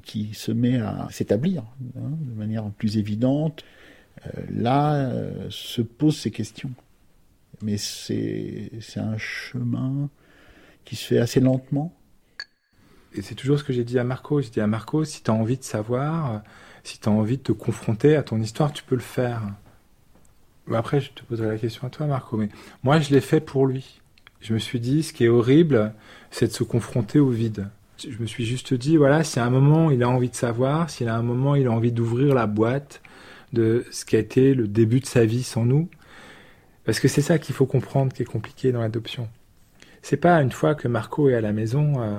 qui 0.03 0.35
se 0.35 0.53
met 0.53 0.77
à 0.77 1.09
s'établir 1.11 1.63
hein, 1.97 2.11
de 2.21 2.39
manière 2.39 2.65
plus 2.73 2.99
évidente, 2.99 3.65
là 4.51 5.11
se 5.49 5.81
posent 5.81 6.19
ces 6.19 6.31
questions. 6.31 6.71
Mais 7.62 7.77
c'est 7.77 8.70
un 8.96 9.18
chemin 9.18 10.09
qui 10.85 10.96
se 10.96 11.05
fait 11.05 11.18
assez 11.18 11.40
lentement 11.40 11.94
et 13.14 13.23
c'est 13.23 13.35
toujours 13.35 13.59
ce 13.59 13.64
que 13.64 13.73
j'ai 13.73 13.85
dit 13.85 13.99
à 13.99 14.05
Marco. 14.05 14.40
J'ai 14.40 14.51
dit 14.51 14.61
à 14.61 14.66
Marco, 14.66 15.05
si 15.05 15.23
tu 15.23 15.31
as 15.31 15.35
envie 15.35 15.57
de 15.57 15.64
savoir, 15.64 16.42
si 16.85 17.01
tu 17.01 17.09
as 17.09 17.12
envie 17.12 17.38
de 17.38 17.42
te 17.42 17.53
confronter 17.53 18.16
à 18.16 18.23
ton 18.23 18.40
histoire, 18.40 18.73
tu 18.73 18.85
peux 18.85 18.94
le 18.94 19.01
faire. 19.01 19.42
après, 20.73 21.01
je 21.01 21.11
te 21.11 21.23
poserai 21.25 21.49
la 21.49 21.59
question 21.59 21.87
à 21.87 21.90
toi, 21.90 22.07
Marco. 22.07 22.37
Mais 22.37 22.49
moi, 22.85 23.01
je 23.01 23.11
l'ai 23.11 23.20
fait 23.20 23.40
pour 23.40 23.66
lui. 23.66 24.01
Je 24.40 24.55
me 24.55 24.59
suis 24.59 24.81
dit, 24.81 25.03
ce 25.03 25.12
qui 25.12 25.25
est 25.25 25.29
horrible, 25.29 25.92
c'est 26.31 26.46
de 26.46 26.53
se 26.53 26.62
confronter 26.62 27.18
au 27.18 27.31
vide. 27.31 27.68
Je 27.99 28.16
me 28.18 28.27
suis 28.27 28.46
juste 28.46 28.73
dit, 28.73 28.96
voilà, 28.96 29.25
si 29.25 29.38
à 29.38 29.44
un 29.44 29.51
moment 29.51 29.90
il 29.90 30.03
a 30.03 30.09
envie 30.09 30.31
de 30.31 30.35
savoir, 30.35 30.88
s'il 30.88 31.09
a 31.09 31.16
un 31.16 31.23
moment 31.23 31.55
il 31.55 31.66
a 31.66 31.70
envie 31.70 31.92
d'ouvrir 31.92 32.35
la 32.35 32.46
boîte 32.46 33.03
de 33.53 33.85
ce 33.90 34.07
qui 34.07 34.16
a 34.16 34.18
été 34.18 34.55
le 34.55 34.66
début 34.66 35.01
de 35.01 35.07
sa 35.07 35.27
vie 35.27 35.42
sans 35.42 35.66
nous, 35.66 35.90
parce 36.90 36.98
que 36.98 37.07
c'est 37.07 37.22
ça 37.22 37.38
qu'il 37.38 37.55
faut 37.55 37.66
comprendre 37.66 38.12
qui 38.12 38.22
est 38.22 38.26
compliqué 38.26 38.72
dans 38.72 38.81
l'adoption. 38.81 39.29
C'est 40.03 40.16
pas 40.16 40.42
une 40.42 40.50
fois 40.50 40.74
que 40.74 40.88
Marco 40.88 41.29
est 41.29 41.37
à 41.37 41.40
la 41.40 41.53
maison, 41.53 42.03
euh, 42.03 42.18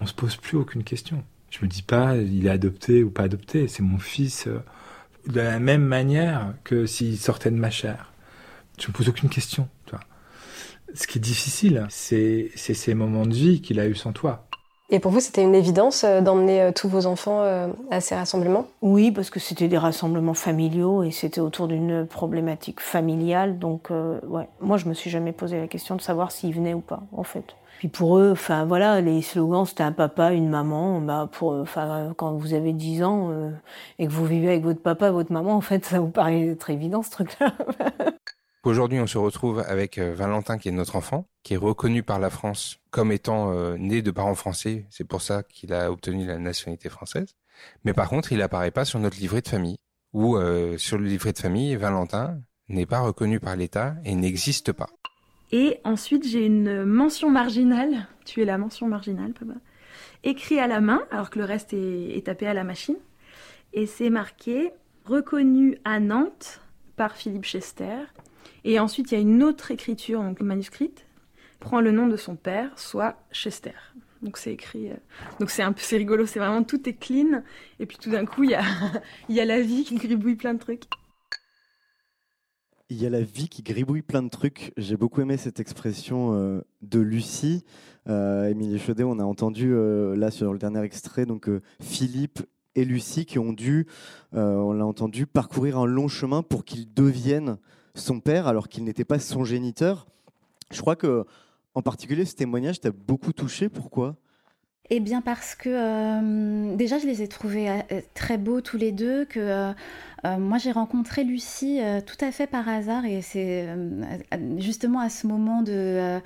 on 0.00 0.06
se 0.06 0.12
pose 0.12 0.34
plus 0.34 0.56
aucune 0.56 0.82
question. 0.82 1.22
Je 1.48 1.60
me 1.62 1.68
dis 1.68 1.82
pas 1.82 2.16
il 2.16 2.44
est 2.48 2.50
adopté 2.50 3.04
ou 3.04 3.10
pas 3.10 3.22
adopté, 3.22 3.68
c'est 3.68 3.84
mon 3.84 4.00
fils 4.00 4.48
euh, 4.48 4.58
de 5.28 5.40
la 5.40 5.60
même 5.60 5.84
manière 5.84 6.54
que 6.64 6.86
s'il 6.86 7.16
sortait 7.16 7.52
de 7.52 7.56
ma 7.56 7.70
chair. 7.70 8.12
Je 8.80 8.88
me 8.88 8.92
pose 8.92 9.08
aucune 9.08 9.28
question. 9.28 9.68
Ce 10.92 11.06
qui 11.06 11.18
est 11.18 11.20
difficile, 11.20 11.86
c'est 11.88 12.50
ces 12.56 12.94
moments 12.94 13.26
de 13.26 13.34
vie 13.34 13.60
qu'il 13.60 13.78
a 13.78 13.86
eu 13.86 13.94
sans 13.94 14.12
toi. 14.12 14.48
Et 14.90 15.00
pour 15.00 15.10
vous, 15.10 15.20
c'était 15.20 15.42
une 15.42 15.54
évidence 15.54 16.04
euh, 16.04 16.20
d'emmener 16.20 16.60
euh, 16.60 16.72
tous 16.72 16.88
vos 16.88 17.06
enfants 17.06 17.42
à 17.90 18.00
ces 18.00 18.14
rassemblements? 18.14 18.66
Oui, 18.82 19.10
parce 19.10 19.30
que 19.30 19.40
c'était 19.40 19.68
des 19.68 19.78
rassemblements 19.78 20.34
familiaux 20.34 21.02
et 21.02 21.10
c'était 21.10 21.40
autour 21.40 21.68
d'une 21.68 22.06
problématique 22.06 22.80
familiale. 22.80 23.58
Donc, 23.58 23.90
ouais, 23.90 24.48
moi, 24.60 24.76
je 24.76 24.88
me 24.88 24.94
suis 24.94 25.10
jamais 25.10 25.32
posé 25.32 25.58
la 25.58 25.66
question 25.66 25.96
de 25.96 26.00
savoir 26.00 26.32
s'ils 26.32 26.54
venaient 26.54 26.74
ou 26.74 26.80
pas, 26.80 27.02
en 27.12 27.24
fait. 27.24 27.54
Puis 27.78 27.88
pour 27.88 28.18
eux, 28.18 28.30
enfin 28.32 28.64
voilà, 28.64 29.00
les 29.00 29.20
slogans 29.22 29.66
c'était 29.66 29.82
un 29.82 29.92
papa, 29.92 30.32
une 30.32 30.48
maman. 30.48 31.00
Bah 31.00 31.28
pour, 31.30 31.52
enfin 31.52 32.12
quand 32.16 32.32
vous 32.34 32.54
avez 32.54 32.72
10 32.72 33.02
ans 33.02 33.30
euh, 33.30 33.50
et 33.98 34.06
que 34.06 34.12
vous 34.12 34.24
vivez 34.26 34.48
avec 34.48 34.62
votre 34.62 34.80
papa, 34.80 35.10
votre 35.10 35.32
maman, 35.32 35.54
en 35.54 35.60
fait, 35.60 35.84
ça 35.84 36.00
vous 36.00 36.10
paraît 36.10 36.56
très 36.56 36.74
évident 36.74 37.02
ce 37.02 37.10
truc-là. 37.10 37.52
Aujourd'hui, 38.64 38.98
on 38.98 39.06
se 39.06 39.18
retrouve 39.18 39.62
avec 39.66 39.98
euh, 39.98 40.14
Valentin 40.14 40.56
qui 40.56 40.70
est 40.70 40.72
notre 40.72 40.96
enfant, 40.96 41.28
qui 41.42 41.52
est 41.52 41.58
reconnu 41.58 42.02
par 42.02 42.18
la 42.18 42.30
France 42.30 42.78
comme 42.90 43.12
étant 43.12 43.52
euh, 43.52 43.76
né 43.76 44.00
de 44.00 44.10
parents 44.10 44.34
français. 44.34 44.86
C'est 44.88 45.06
pour 45.06 45.20
ça 45.20 45.42
qu'il 45.42 45.74
a 45.74 45.92
obtenu 45.92 46.24
la 46.24 46.38
nationalité 46.38 46.88
française. 46.88 47.36
Mais 47.84 47.92
par 47.92 48.08
contre, 48.08 48.32
il 48.32 48.40
apparaît 48.40 48.70
pas 48.70 48.86
sur 48.86 48.98
notre 49.00 49.18
livret 49.18 49.42
de 49.42 49.48
famille. 49.48 49.76
Ou 50.14 50.38
sur 50.78 50.96
le 50.96 51.06
livret 51.06 51.32
de 51.32 51.38
famille, 51.38 51.74
Valentin 51.74 52.38
n'est 52.68 52.86
pas 52.86 53.00
reconnu 53.00 53.40
par 53.40 53.56
l'État 53.56 53.96
et 54.04 54.14
n'existe 54.14 54.70
pas. 54.70 54.88
Et 55.50 55.80
ensuite, 55.84 56.26
j'ai 56.26 56.46
une 56.46 56.84
mention 56.84 57.30
marginale. 57.30 58.06
Tu 58.24 58.40
es 58.40 58.44
la 58.44 58.56
mention 58.56 58.86
marginale, 58.86 59.32
papa. 59.32 59.54
Écrit 60.22 60.60
à 60.60 60.68
la 60.68 60.80
main, 60.80 61.02
alors 61.10 61.30
que 61.30 61.40
le 61.40 61.44
reste 61.44 61.72
est, 61.72 62.24
tapé 62.24 62.46
à 62.46 62.54
la 62.54 62.62
machine. 62.62 62.96
Et 63.72 63.86
c'est 63.86 64.08
marqué 64.08 64.72
reconnu 65.04 65.78
à 65.84 65.98
Nantes 65.98 66.60
par 66.96 67.16
Philippe 67.16 67.44
Chester. 67.44 68.04
Et 68.64 68.80
ensuite, 68.80 69.12
il 69.12 69.14
y 69.14 69.18
a 69.18 69.20
une 69.20 69.42
autre 69.42 69.70
écriture, 69.70 70.22
donc 70.22 70.40
manuscrite, 70.40 71.06
prend 71.60 71.80
le 71.80 71.92
nom 71.92 72.06
de 72.06 72.16
son 72.16 72.34
père, 72.34 72.78
soit 72.78 73.16
Chester. 73.32 73.72
Donc 74.22 74.38
c'est 74.38 74.52
écrit. 74.52 74.90
Euh, 74.90 74.96
donc 75.38 75.50
c'est 75.50 75.62
un 75.62 75.72
peu, 75.72 75.80
c'est 75.82 75.98
rigolo, 75.98 76.26
c'est 76.26 76.38
vraiment 76.38 76.64
tout 76.64 76.88
est 76.88 76.94
clean. 76.94 77.42
Et 77.78 77.86
puis 77.86 77.98
tout 77.98 78.10
d'un 78.10 78.24
coup, 78.24 78.42
il 78.42 78.50
y 78.50 78.54
a, 78.54 78.64
il 79.28 79.36
y 79.36 79.40
a 79.40 79.44
la 79.44 79.60
vie 79.60 79.84
qui 79.84 79.96
gribouille 79.96 80.36
plein 80.36 80.54
de 80.54 80.58
trucs. 80.58 80.84
Il 82.90 83.00
y 83.00 83.06
a 83.06 83.10
la 83.10 83.22
vie 83.22 83.48
qui 83.48 83.62
gribouille 83.62 84.02
plein 84.02 84.22
de 84.22 84.28
trucs. 84.28 84.72
J'ai 84.76 84.96
beaucoup 84.96 85.20
aimé 85.20 85.36
cette 85.36 85.60
expression 85.60 86.34
euh, 86.34 86.60
de 86.82 87.00
Lucie. 87.00 87.64
Euh, 88.08 88.48
Émilie 88.48 88.78
Chaudet, 88.78 89.04
on 89.04 89.18
a 89.18 89.24
entendu 89.24 89.74
là 90.16 90.30
sur 90.30 90.52
le 90.52 90.58
dernier 90.58 90.82
extrait, 90.82 91.24
donc 91.24 91.48
Philippe 91.80 92.40
et 92.74 92.84
Lucie 92.84 93.24
qui 93.24 93.38
ont 93.38 93.54
dû, 93.54 93.86
on 94.32 94.72
l'a 94.72 94.84
entendu, 94.84 95.26
parcourir 95.26 95.78
un 95.78 95.86
long 95.86 96.08
chemin 96.08 96.42
pour 96.42 96.66
qu'ils 96.66 96.92
deviennent 96.92 97.56
son 97.94 98.20
père 98.20 98.46
alors 98.46 98.68
qu'il 98.68 98.84
n'était 98.84 99.04
pas 99.04 99.18
son 99.18 99.44
géniteur. 99.44 100.06
Je 100.70 100.80
crois 100.80 100.96
que, 100.96 101.24
en 101.74 101.82
particulier, 101.82 102.24
ce 102.24 102.34
témoignage 102.34 102.80
t'a 102.80 102.90
beaucoup 102.90 103.32
touché. 103.32 103.68
Pourquoi? 103.68 104.16
Eh 104.90 105.00
bien 105.00 105.22
parce 105.22 105.54
que 105.54 106.74
déjà 106.76 106.98
je 106.98 107.06
les 107.06 107.22
ai 107.22 107.28
trouvés 107.28 107.70
très 108.12 108.36
beaux 108.36 108.60
tous 108.60 108.76
les 108.76 108.92
deux, 108.92 109.24
que 109.24 109.72
euh, 110.26 110.38
moi, 110.38 110.56
j'ai 110.56 110.72
rencontré 110.72 111.22
Lucie 111.22 111.80
euh, 111.82 112.00
tout 112.00 112.16
à 112.24 112.32
fait 112.32 112.46
par 112.46 112.66
hasard 112.66 113.04
et 113.04 113.20
c'est 113.20 113.66
euh, 113.68 114.00
justement 114.58 115.00
à 115.00 115.10
ce 115.10 115.26
moment 115.26 115.60
de, 115.62 116.20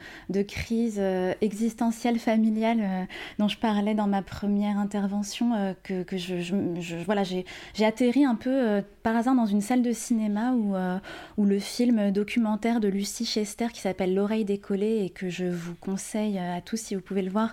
crise 0.46 1.00
existentielle 1.40 2.18
familiale 2.18 3.08
dont 3.38 3.48
je 3.48 3.58
parlais 3.58 3.94
dans 3.94 4.06
ma 4.06 4.22
première 4.22 4.78
intervention 4.78 5.74
que, 5.82 6.04
je, 6.16 7.04
voilà, 7.04 7.22
j'ai 7.24 7.44
atterri 7.84 8.24
un 8.24 8.36
peu 8.36 8.82
par 9.02 9.16
hasard 9.16 9.34
dans 9.34 9.46
une 9.46 9.60
salle 9.60 9.82
de 9.82 9.92
cinéma 9.92 10.52
où, 10.52 11.44
le 11.44 11.58
film 11.58 12.10
documentaire 12.12 12.80
de 12.80 12.88
Lucie 12.88 13.24
Chester 13.24 13.66
qui 13.72 13.80
s'appelle 13.80 14.14
L'oreille 14.14 14.44
décollée 14.44 15.04
et 15.04 15.10
que 15.10 15.28
je 15.28 15.44
vous 15.44 15.74
conseille 15.74 16.38
à 16.38 16.60
tous 16.60 16.76
si 16.76 16.94
vous 16.94 17.00
pouvez 17.00 17.22
le 17.22 17.30
voir 17.30 17.52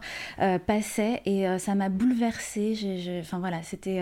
passait 0.67 1.21
et 1.25 1.45
ça 1.57 1.75
m'a 1.75 1.89
bouleversée. 1.89 3.19
Enfin 3.21 3.39
voilà, 3.39 3.63
c'était, 3.63 4.01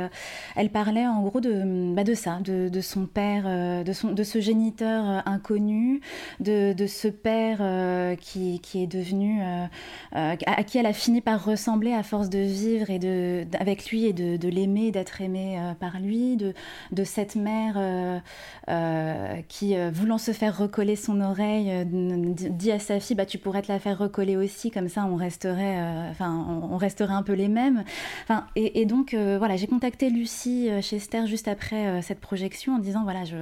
elle 0.56 0.70
parlait 0.70 1.08
en 1.08 1.22
gros 1.22 1.40
de, 1.40 1.94
bah, 1.94 2.04
de 2.04 2.14
ça 2.14 2.33
de, 2.41 2.82
son 2.82 3.06
père, 3.06 3.43
euh, 3.46 3.84
de, 3.84 3.93
son, 3.93 4.12
de 4.12 4.24
ce 4.24 4.39
géniteur 4.39 5.10
euh, 5.10 5.19
inconnu, 5.26 6.02
de, 6.39 6.74
ce 6.88 7.08
père 7.08 7.58
euh, 7.62 8.15
qui, 8.15 8.60
est 8.76 8.88
devenu, 8.88 9.41
à 10.12 10.63
qui 10.63 10.78
elle 10.78 10.86
a 10.86 10.93
fini 10.93 11.22
par 11.22 11.43
ressembler 11.43 11.93
à 11.93 12.04
force 12.04 12.30
de 12.30 12.39
vivre 12.39 12.89
et 12.89 13.00
de, 13.00 13.46
avec 13.60 13.89
lui 13.89 14.06
et 14.06 14.13
de, 14.13 14.48
l'aimer, 14.48 14.91
d'être 14.91 15.22
aimée 15.22 15.60
par 15.80 16.00
lui, 16.00 16.36
de, 16.36 16.54
de 16.91 17.04
cette 17.04 17.36
mère 17.36 18.22
qui, 19.48 19.76
voulant 19.91 20.17
se 20.17 20.32
faire 20.32 20.58
recoller 20.58 20.96
son 20.96 21.22
oreille, 21.22 21.86
dit 21.86 22.72
à 22.72 22.80
sa 22.80 23.00
fille, 23.00 23.15
bah, 23.15 23.26
tu 23.26 23.38
pourrais 23.38 23.62
te 23.62 23.72
la 23.72 23.80
faire 23.80 23.98
recoller 23.98 24.36
aussi, 24.36 24.72
comme 24.72 24.89
ça 24.89 25.06
on 25.06 25.15
resterait, 25.15 26.13
on, 26.19 26.78
resterait 26.78 27.13
un 27.13 27.24
peu 27.24 27.34
les 27.34 27.48
mêmes. 27.48 27.84
Enfin, 28.24 28.46
et, 28.56 28.86
donc, 28.86 29.13
voilà, 29.13 29.56
j'ai 29.56 29.67
contacté 29.67 30.10
Lucie 30.10 30.69
Chester 30.82 31.26
juste 31.28 31.48
après 31.48 32.02
cette 32.02 32.19
projection 32.24 32.76
en 32.76 32.80
disant 32.80 33.04
voilà, 33.04 33.26
je, 33.26 33.36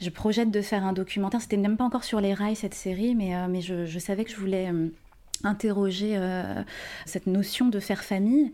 je, 0.00 0.10
projette 0.10 0.52
de 0.52 0.62
faire 0.62 0.84
un 0.84 0.92
documentaire. 0.92 1.40
C'était 1.40 1.56
même 1.56 1.76
pas 1.76 1.84
encore 1.84 2.04
sur 2.04 2.20
les 2.20 2.34
rails 2.34 2.56
cette 2.56 2.74
série, 2.74 3.16
mais, 3.16 3.32
mais 3.48 3.60
je, 3.60 3.86
je 3.86 3.98
savais 3.98 4.24
que 4.24 4.30
je 4.30 4.36
voulais 4.36 4.70
interroger 5.46 6.12
euh, 6.16 6.62
cette 7.04 7.26
notion 7.26 7.68
de 7.68 7.80
faire 7.80 8.04
famille. 8.04 8.52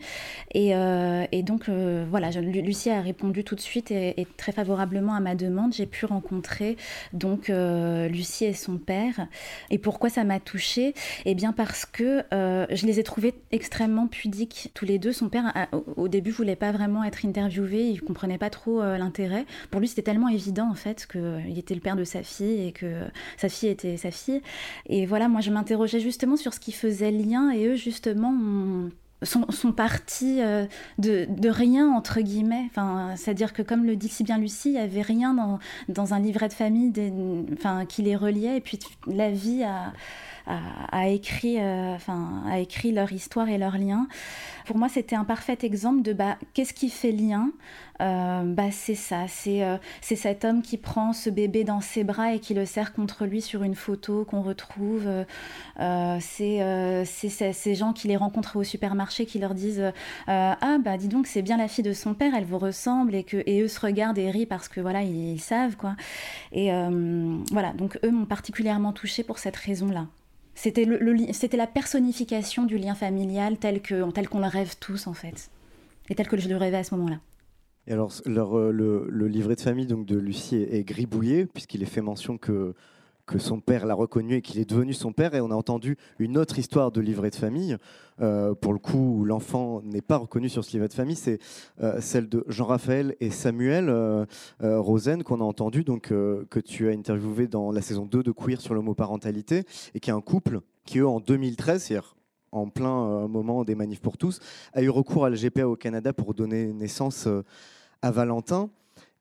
Et, 0.52 0.74
euh, 0.74 1.24
donc, 1.42 1.68
euh, 1.68 2.04
voilà, 2.08 2.30
Lucie 2.30 2.90
a 2.90 3.00
répondu 3.00 3.42
tout 3.44 3.54
de 3.54 3.60
suite 3.60 3.90
et, 3.90 4.26
très 4.36 4.52
favorablement 4.52 5.14
à 5.14 5.20
ma 5.20 5.34
demande. 5.34 5.72
J'ai 5.72 5.86
pu 5.86 6.06
rencontrer 6.06 6.76
donc 7.12 7.48
Lucie 7.48 8.44
et 8.44 8.54
son 8.54 8.78
père. 8.78 9.26
Et 9.70 9.78
pourquoi 9.78 10.08
ça 10.08 10.24
m'a 10.24 10.40
touchée? 10.40 10.94
Eh 11.24 11.34
bien, 11.34 11.52
parce 11.52 11.84
que 11.84 12.22
je 12.30 12.86
les 12.86 13.00
ai 13.00 13.02
trouvés 13.02 13.34
extrêmement 13.50 14.06
pudiques 14.06 14.70
tous 14.74 14.84
les 14.84 14.98
deux. 14.98 15.12
Son 15.12 15.28
père, 15.28 15.52
au 15.96 16.08
début, 16.08 16.30
voulait 16.30 16.56
pas 16.56 16.72
vraiment 16.72 17.04
être 17.04 17.24
interviewé. 17.26 17.88
Il 17.88 18.02
comprenait 18.02 18.38
pas 18.38 18.50
trop 18.50 18.82
l'intérêt. 18.82 19.44
Pour 19.70 19.80
lui, 19.80 19.88
c'était 19.88 20.02
tellement 20.02 20.28
évident 20.28 20.70
en 20.70 20.74
fait 20.74 21.06
qu'il 21.10 21.58
était 21.58 21.74
le 21.74 21.80
père 21.80 21.96
de 21.96 22.04
sa 22.04 22.22
fille 22.22 22.68
et 22.68 22.72
que 22.72 23.02
sa 23.36 23.48
fille 23.48 23.68
était 23.68 23.96
sa 23.96 24.10
fille. 24.10 24.42
Et 24.86 25.06
voilà, 25.06 25.28
moi, 25.28 25.40
je 25.40 25.50
m'interrogeais 25.50 26.00
justement 26.00 26.36
sur 26.36 26.54
ce 26.54 26.60
qui 26.60 26.72
faisaient 26.82 27.12
lien 27.12 27.50
et 27.50 27.66
eux 27.66 27.76
justement 27.76 28.32
sont, 29.22 29.72
partis 29.72 30.40
euh, 30.40 30.66
de, 30.98 31.48
rien 31.48 31.88
entre 31.92 32.20
guillemets. 32.20 32.64
Enfin, 32.66 33.14
c'est-à-dire 33.16 33.52
que 33.52 33.62
comme 33.62 33.84
le 33.84 33.96
dit 33.96 34.08
si 34.08 34.24
bien 34.24 34.38
Lucie, 34.38 34.70
il 34.70 34.72
n'y 34.72 34.78
avait 34.78 35.02
rien 35.02 35.34
dans, 35.34 35.58
dans, 35.88 36.14
un 36.14 36.18
livret 36.18 36.48
de 36.48 36.52
famille 36.52 36.92
enfin, 37.52 37.86
qui 37.86 38.02
les 38.02 38.16
reliait 38.16 38.56
et 38.56 38.60
puis 38.60 38.78
la 39.06 39.30
vie 39.30 39.62
a, 39.62 39.92
a, 40.46 41.08
écrit, 41.08 41.60
euh, 41.60 41.94
enfin, 41.94 42.42
écrit 42.56 42.92
leur 42.92 43.12
histoire 43.12 43.48
et 43.48 43.58
leurs 43.58 43.78
liens. 43.78 44.08
Pour 44.66 44.76
moi, 44.76 44.88
c'était 44.88 45.16
un 45.16 45.24
parfait 45.24 45.58
exemple 45.62 46.02
de 46.02 46.12
bah, 46.12 46.36
qu'est-ce 46.54 46.74
qui 46.74 46.88
fait 46.88 47.12
lien? 47.12 47.50
Euh, 48.00 48.42
bah, 48.44 48.70
C'est 48.70 48.94
ça, 48.94 49.26
euh, 49.46 49.78
c'est 50.00 50.16
cet 50.16 50.44
homme 50.44 50.62
qui 50.62 50.76
prend 50.76 51.12
ce 51.12 51.30
bébé 51.30 51.62
dans 51.64 51.80
ses 51.80 52.04
bras 52.04 52.34
et 52.34 52.40
qui 52.40 52.54
le 52.54 52.64
serre 52.64 52.92
contre 52.92 53.26
lui 53.26 53.40
sur 53.40 53.62
une 53.62 53.74
photo 53.74 54.24
qu'on 54.24 54.42
retrouve. 54.42 55.08
C'est 56.20 57.04
ces 57.04 57.74
gens 57.74 57.92
qui 57.92 58.08
les 58.08 58.16
rencontrent 58.16 58.56
au 58.56 58.64
supermarché 58.64 59.26
qui 59.26 59.38
leur 59.38 59.54
disent 59.54 59.92
Ah, 60.26 60.78
bah 60.84 60.96
dis 60.96 61.08
donc, 61.08 61.26
c'est 61.26 61.42
bien 61.42 61.56
la 61.56 61.68
fille 61.68 61.84
de 61.84 61.92
son 61.92 62.14
père, 62.14 62.32
elle 62.36 62.44
vous 62.44 62.58
ressemble, 62.58 63.14
et, 63.14 63.24
que, 63.24 63.42
et 63.46 63.60
eux 63.62 63.68
se 63.68 63.80
regardent 63.80 64.18
et 64.18 64.30
rient 64.30 64.46
parce 64.46 64.68
que 64.68 64.80
voilà, 64.80 65.02
ils, 65.02 65.40
savent. 65.40 65.76
quoi. 65.76 65.94
Et 66.52 66.70
voilà, 67.52 67.72
donc 67.74 67.98
eux 68.04 68.10
m'ont 68.10 68.26
particulièrement 68.26 68.92
touchée 68.92 69.22
pour 69.22 69.38
cette 69.38 69.56
raison-là. 69.56 70.06
C'était 70.62 70.84
le, 70.84 71.16
c'était 71.32 71.56
la 71.56 71.66
personnification 71.66 72.62
du 72.62 72.78
lien 72.78 72.94
familial 72.94 73.58
tel 73.58 73.82
que 73.82 74.08
tel 74.12 74.28
qu'on 74.28 74.38
le 74.38 74.46
rêve 74.46 74.76
tous 74.78 75.08
en 75.08 75.12
fait, 75.12 75.50
et 76.08 76.14
tel 76.14 76.28
que 76.28 76.36
je 76.36 76.48
le 76.48 76.56
rêvais 76.56 76.76
à 76.76 76.84
ce 76.84 76.94
moment-là. 76.94 77.18
Et 77.88 77.92
alors 77.92 78.12
euh, 78.28 78.70
le, 78.70 79.26
livret 79.26 79.56
de 79.56 79.60
famille 79.60 79.88
donc 79.88 80.06
de 80.06 80.16
Lucie 80.16 80.64
est 80.70 80.84
gribouillé 80.84 81.46
puisqu'il 81.46 81.82
est 81.82 81.86
fait 81.86 82.00
mention 82.00 82.38
que 82.38 82.76
que 83.32 83.38
son 83.38 83.60
père 83.60 83.86
l'a 83.86 83.94
reconnu 83.94 84.34
et 84.34 84.42
qu'il 84.42 84.60
est 84.60 84.68
devenu 84.68 84.92
son 84.92 85.12
père. 85.12 85.34
Et 85.34 85.40
on 85.40 85.50
a 85.50 85.54
entendu 85.54 85.96
une 86.18 86.36
autre 86.36 86.58
histoire 86.58 86.92
de 86.92 87.00
livret 87.00 87.30
de 87.30 87.34
famille, 87.34 87.78
euh, 88.20 88.54
pour 88.54 88.74
le 88.74 88.78
coup, 88.78 89.20
où 89.20 89.24
l'enfant 89.24 89.80
n'est 89.82 90.02
pas 90.02 90.18
reconnu 90.18 90.50
sur 90.50 90.64
ce 90.64 90.72
livret 90.72 90.88
de 90.88 90.92
famille. 90.92 91.16
C'est 91.16 91.38
euh, 91.82 91.98
celle 92.00 92.28
de 92.28 92.44
Jean-Raphaël 92.48 93.16
et 93.20 93.30
Samuel 93.30 93.88
euh, 93.88 94.26
Rosen, 94.60 95.22
qu'on 95.22 95.40
a 95.40 95.44
entendu, 95.44 95.82
donc, 95.82 96.08
que 96.08 96.60
tu 96.60 96.88
as 96.88 96.92
interviewé 96.92 97.48
dans 97.48 97.72
la 97.72 97.80
saison 97.80 98.04
2 98.04 98.22
de 98.22 98.32
Queer 98.32 98.60
sur 98.60 98.74
l'homoparentalité, 98.74 99.64
et 99.94 100.00
qui 100.00 100.10
est 100.10 100.12
un 100.12 100.20
couple 100.20 100.60
qui, 100.84 100.98
eux, 100.98 101.08
en 101.08 101.20
2013, 101.20 101.82
c'est-à-dire 101.82 102.14
en 102.50 102.68
plein 102.68 103.26
moment 103.28 103.64
des 103.64 103.74
manifs 103.74 104.02
pour 104.02 104.18
tous, 104.18 104.40
a 104.74 104.82
eu 104.82 104.90
recours 104.90 105.24
à 105.24 105.30
la 105.30 105.36
GPA 105.36 105.66
au 105.66 105.76
Canada 105.76 106.12
pour 106.12 106.34
donner 106.34 106.70
naissance 106.74 107.26
à 108.02 108.10
Valentin. 108.10 108.68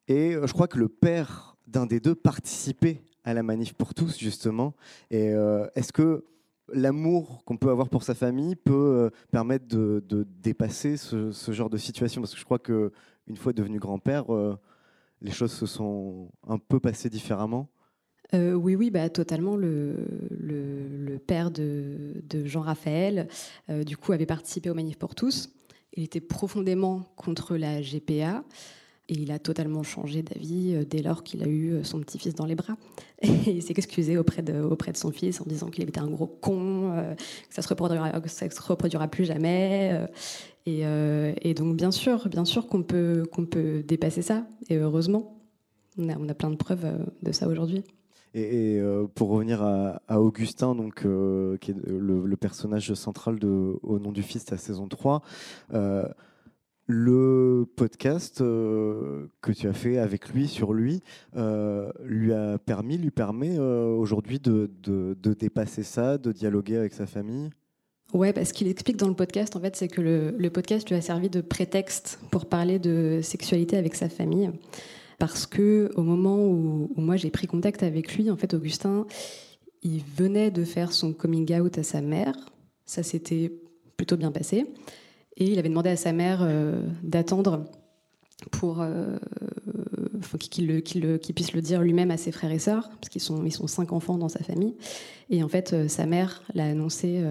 Et 0.10 0.34
je 0.34 0.52
crois 0.52 0.68
que 0.68 0.78
le 0.78 0.90
père 0.90 1.56
d'un 1.66 1.86
des 1.86 2.02
deux 2.02 2.16
participait 2.16 3.02
à 3.24 3.34
la 3.34 3.44
manif 3.44 3.74
pour 3.74 3.94
tous, 3.94 4.18
justement. 4.18 4.74
Et 5.10 5.30
euh, 5.30 5.68
est-ce 5.76 5.94
que 5.94 6.26
l'amour 6.74 7.44
qu'on 7.46 7.58
peut 7.58 7.70
avoir 7.70 7.90
pour 7.90 8.04
sa 8.04 8.16
famille 8.16 8.56
peut 8.56 8.74
euh, 8.74 9.10
permettre 9.32 9.68
de, 9.68 10.04
dépasser 10.42 10.98
ce, 10.98 11.32
genre 11.52 11.70
de 11.70 11.78
situation? 11.78 12.22
Parce 12.22 12.34
que 12.34 12.40
je 12.40 12.46
crois 12.46 12.60
que 12.60 12.92
une 13.28 13.38
fois 13.38 13.54
devenu 13.54 13.80
grand-père, 13.80 14.34
euh, 14.34 14.58
les 15.22 15.32
choses 15.32 15.52
se 15.52 15.66
sont 15.66 16.30
un 16.48 16.58
peu 16.58 16.80
passées 16.80 17.10
différemment. 17.10 17.70
oui, 18.34 18.76
oui, 18.76 18.90
bah, 18.90 19.10
totalement. 19.10 19.56
Le, 19.56 21.20
père 21.28 21.52
de, 21.52 22.24
Jean-Raphaël, 22.46 23.28
du 23.86 23.98
coup, 23.98 24.12
avait 24.14 24.26
participé 24.26 24.70
aux 24.70 24.74
manifs 24.74 24.98
pour 24.98 25.14
tous. 25.14 25.54
Il 25.94 26.04
était 26.04 26.22
profondément 26.22 27.04
contre 27.18 27.58
la 27.58 27.82
GPA. 27.82 28.44
Et 29.12 29.16
il 29.16 29.32
a 29.34 29.40
totalement 29.40 29.84
changé 29.84 30.24
d'avis 30.24 30.74
euh, 30.74 30.86
dès 30.90 31.02
lors 31.02 31.24
qu'il 31.24 31.44
a 31.44 31.48
eu 31.48 31.74
euh, 31.74 31.84
son 31.84 32.00
petit-fils 32.00 32.34
dans 32.34 32.46
les 32.46 32.56
bras. 32.56 32.78
Et 33.22 33.52
il 33.52 33.62
s'est 33.62 33.74
excusé 33.76 34.18
auprès 34.18 34.42
de, 34.42 34.62
auprès 34.62 34.94
de 34.94 34.98
son 34.98 35.12
fils 35.12 35.42
en 35.42 35.44
disant 35.46 35.68
qu'il 35.68 35.84
était 35.84 36.00
un 36.00 36.08
gros 36.08 36.28
con, 36.28 36.94
euh, 36.94 37.14
que 37.14 37.54
ça 37.54 37.62
se 37.62 37.68
reproduira, 37.68 38.10
se 38.26 38.62
reproduira 38.62 39.10
plus 39.10 39.26
jamais. 39.26 40.08
Et, 40.66 41.54
donc 41.54 41.76
bien 41.76 41.92
sûr, 41.92 42.30
bien 42.30 42.46
sûr 42.46 42.68
qu'on 42.68 42.84
peut, 42.84 43.26
qu'on 43.30 43.46
peut 43.46 43.84
dépasser 43.84 44.22
ça. 44.22 44.46
Et 44.70 44.78
heureusement, 44.78 45.42
on 45.98 46.30
a, 46.30 46.34
plein 46.34 46.50
de 46.50 46.56
preuves 46.56 46.86
de 47.22 47.32
ça 47.34 47.50
aujourd'hui. 47.50 47.84
Et, 48.34 48.80
pour 49.16 49.30
revenir 49.30 49.62
à, 49.62 50.22
Augustin, 50.22 50.74
donc, 50.74 51.06
qui 51.60 51.72
est 51.72 51.76
le, 51.86 52.36
personnage 52.38 52.94
central 52.94 53.40
de 53.40 53.76
Au 53.84 54.00
nom 54.00 54.12
du 54.12 54.24
fils, 54.24 54.50
à 54.54 54.58
saison 54.58 54.88
3, 54.88 55.22
le 56.92 57.66
podcast 57.76 58.42
euh, 58.42 59.28
que 59.42 59.52
tu 59.52 59.68
as 59.68 59.74
fait 59.74 59.98
avec 59.98 60.30
lui 60.30 60.48
sur 60.48 60.74
lui 60.74 61.02
euh, 61.36 61.92
lui 62.04 62.34
a 62.34 62.58
permis, 62.60 62.98
lui 62.98 63.12
permet 63.12 63.58
euh, 63.58 63.88
aujourd'hui 63.88 64.40
de, 64.40 64.70
dépasser 65.40 65.84
ça, 65.84 66.18
de 66.18 66.32
dialoguer 66.32 66.78
avec 66.78 66.94
sa 66.94 67.08
famille? 67.08 67.50
Ouais, 68.14 68.34
parce 68.34 68.52
qu'il 68.52 68.68
explique 68.68 68.98
dans 68.98 69.08
le 69.08 69.16
podcast, 69.16 69.56
en 69.56 69.62
fait, 69.62 69.76
c'est 69.78 69.88
que 69.88 70.02
le, 70.02 70.50
podcast 70.50 70.90
lui 70.90 70.98
a 70.98 71.02
servi 71.02 71.30
de 71.30 71.40
prétexte 71.40 72.20
pour 72.30 72.46
parler 72.46 72.78
de 72.78 73.22
sexualité 73.24 73.78
avec 73.78 73.96
sa 73.96 74.10
famille. 74.10 74.52
Parce 75.18 75.46
que 75.46 75.92
au 75.96 76.04
moment 76.04 76.38
où, 76.46 76.92
où 76.94 77.02
moi 77.02 77.16
j'ai 77.16 77.32
pris 77.32 77.48
contact 77.48 77.84
avec 77.84 78.16
lui, 78.16 78.30
en 78.30 78.36
fait, 78.36 78.54
Augustin, 78.54 79.06
il 79.82 80.02
venait 80.18 80.52
de 80.52 80.66
faire 80.66 80.92
son 80.92 81.14
coming 81.14 81.54
out 81.60 81.78
à 81.78 81.84
sa 81.84 82.02
mère. 82.02 82.36
Ça 82.86 83.02
s'était 83.02 83.52
plutôt 83.96 84.18
bien 84.18 84.32
passé. 84.32 84.66
Et 85.42 85.46
il 85.46 85.58
avait 85.58 85.70
demandé 85.70 85.90
à 85.90 85.96
sa 85.96 86.14
mère 86.14 86.42
euh, 86.44 86.84
d'attendre 87.02 87.66
pour 88.52 88.80
euh, 88.80 89.18
qu'il 90.38 90.84
puisse 91.34 91.54
le 91.54 91.62
dire 91.62 91.82
lui-même 91.82 92.12
à 92.12 92.18
ses 92.18 92.32
frères 92.32 92.52
et 92.52 92.60
sœurs, 92.60 92.90
parce 92.90 93.10
qu'ils 93.10 93.24
sont, 93.24 93.44
ils 93.44 93.52
sont 93.52 93.66
cinq 93.66 93.92
enfants 93.92 94.20
dans 94.20 94.30
sa 94.30 94.44
famille. 94.44 94.76
Et 95.32 95.42
en 95.42 95.48
fait, 95.48 95.74
euh, 95.74 95.88
sa 95.88 96.06
mère 96.06 96.44
l'a 96.54 96.66
annoncé 96.66 97.24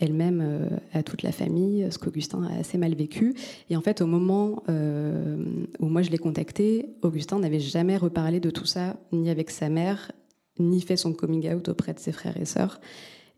elle-même 0.00 0.68
à 0.92 1.04
toute 1.04 1.22
la 1.22 1.30
famille, 1.30 1.86
ce 1.90 1.98
qu'Augustin 1.98 2.42
a 2.42 2.58
assez 2.58 2.76
mal 2.76 2.94
vécu. 2.94 3.34
Et 3.70 3.76
en 3.76 3.80
fait, 3.80 4.00
au 4.00 4.06
moment 4.06 4.64
où 4.68 5.86
moi 5.86 6.02
je 6.02 6.10
l'ai 6.10 6.18
contacté, 6.18 6.86
Augustin 7.02 7.38
n'avait 7.38 7.60
jamais 7.60 7.96
reparlé 7.96 8.40
de 8.40 8.50
tout 8.50 8.66
ça, 8.66 8.96
ni 9.12 9.30
avec 9.30 9.50
sa 9.50 9.68
mère, 9.68 10.10
ni 10.58 10.80
fait 10.80 10.96
son 10.96 11.12
coming 11.12 11.54
out 11.54 11.68
auprès 11.68 11.94
de 11.94 12.00
ses 12.00 12.10
frères 12.10 12.36
et 12.36 12.46
sœurs. 12.46 12.80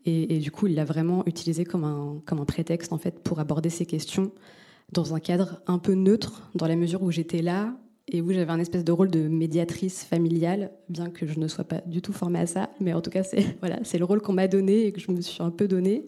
Et, 0.05 0.39
du 0.39 0.51
coup, 0.51 0.67
il 0.67 0.75
l'a 0.75 0.83
vraiment 0.83 1.23
utilisé 1.25 1.63
comme 1.63 1.85
un, 1.85 2.21
comme 2.25 2.39
un 2.39 2.45
prétexte 2.45 2.91
en 2.91 2.97
fait 2.97 3.19
pour 3.19 3.39
aborder 3.39 3.69
ces 3.69 3.85
questions 3.85 4.31
dans 4.91 5.15
un 5.15 5.19
cadre 5.19 5.61
un 5.65 5.79
peu 5.79 5.93
neutre, 5.93 6.49
dans 6.55 6.67
la 6.67 6.75
mesure 6.75 7.03
où 7.03 7.11
j'étais 7.11 7.41
là 7.41 7.73
et 8.09 8.21
où 8.21 8.31
j'avais 8.33 8.51
un 8.51 8.59
espèce 8.59 8.83
de 8.83 8.91
rôle 8.91 9.09
de 9.09 9.27
médiatrice 9.29 10.03
familiale, 10.03 10.71
bien 10.89 11.09
que 11.09 11.25
je 11.25 11.39
ne 11.39 11.47
sois 11.47 11.63
pas 11.63 11.81
du 11.85 12.01
tout 12.01 12.11
formée 12.11 12.39
à 12.39 12.45
ça. 12.47 12.69
Mais 12.81 12.93
en 12.93 13.01
tout 13.01 13.09
cas, 13.09 13.23
c'est 13.23 13.57
voilà, 13.61 13.79
c'est 13.83 13.97
le 13.97 14.05
rôle 14.05 14.21
qu'on 14.21 14.33
m'a 14.33 14.47
donné 14.47 14.87
et 14.87 14.91
que 14.91 14.99
je 14.99 15.11
me 15.11 15.21
suis 15.21 15.41
un 15.41 15.51
peu 15.51 15.67
donné. 15.67 16.05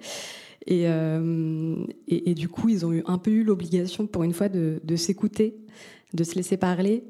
Et, 0.67 0.89
euh, 0.89 1.75
et, 2.07 2.33
du 2.33 2.49
coup, 2.49 2.69
ils 2.69 2.85
ont 2.85 2.91
eu 2.91 3.03
un 3.05 3.19
peu 3.19 3.29
eu 3.29 3.43
l'obligation, 3.43 4.07
pour 4.07 4.23
une 4.23 4.33
fois, 4.33 4.49
de, 4.49 4.81
de 4.83 4.95
s'écouter, 4.95 5.55
de 6.15 6.23
se 6.23 6.33
laisser 6.35 6.57
parler, 6.57 7.03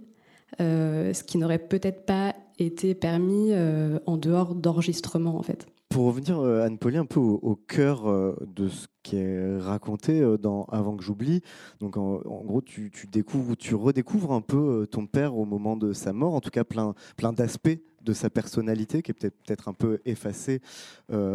euh, 0.60 1.14
ce 1.14 1.24
qui 1.24 1.38
n'aurait 1.38 1.60
peut-être 1.60 2.06
pas 2.06 2.36
été 2.60 2.96
permis 2.96 3.50
euh, 3.52 4.00
en 4.06 4.18
dehors 4.18 4.56
d'enregistrement, 4.56 5.38
en 5.38 5.42
fait. 5.42 5.68
Pour 5.90 6.06
revenir, 6.06 6.40
euh, 6.40 6.64
Anne-Pauline, 6.64 7.00
un 7.00 7.06
peu 7.06 7.20
au, 7.20 7.56
cœur 7.56 8.08
euh, 8.08 8.36
de 8.46 8.68
ce 8.68 8.88
qui 9.04 9.18
est 9.18 9.58
raconté 9.60 10.24
dans 10.40 10.66
Avant 10.66 10.98
que 10.98 11.04
j'oublie, 11.04 11.42
donc 11.80 11.98
en, 11.98 12.18
gros, 12.44 12.62
tu, 12.62 12.92
découvres, 13.12 13.56
tu 13.56 13.76
redécouvres 13.76 14.34
un 14.34 14.42
peu 14.42 14.88
ton 14.90 15.06
père 15.06 15.38
au 15.38 15.46
moment 15.46 15.78
de 15.78 15.94
sa 15.94 16.12
mort, 16.12 16.34
en 16.34 16.42
tout 16.42 16.50
cas 16.50 16.64
plein, 16.64 16.96
plein 17.18 17.34
d'aspects 17.34 17.80
de 18.02 18.14
sa 18.14 18.30
personnalité 18.30 19.02
qui 19.02 19.12
est 19.12 19.14
peut-être 19.14 19.36
peut-être 19.44 19.68
un 19.68 19.74
peu 19.74 20.00
effacé 20.06 20.60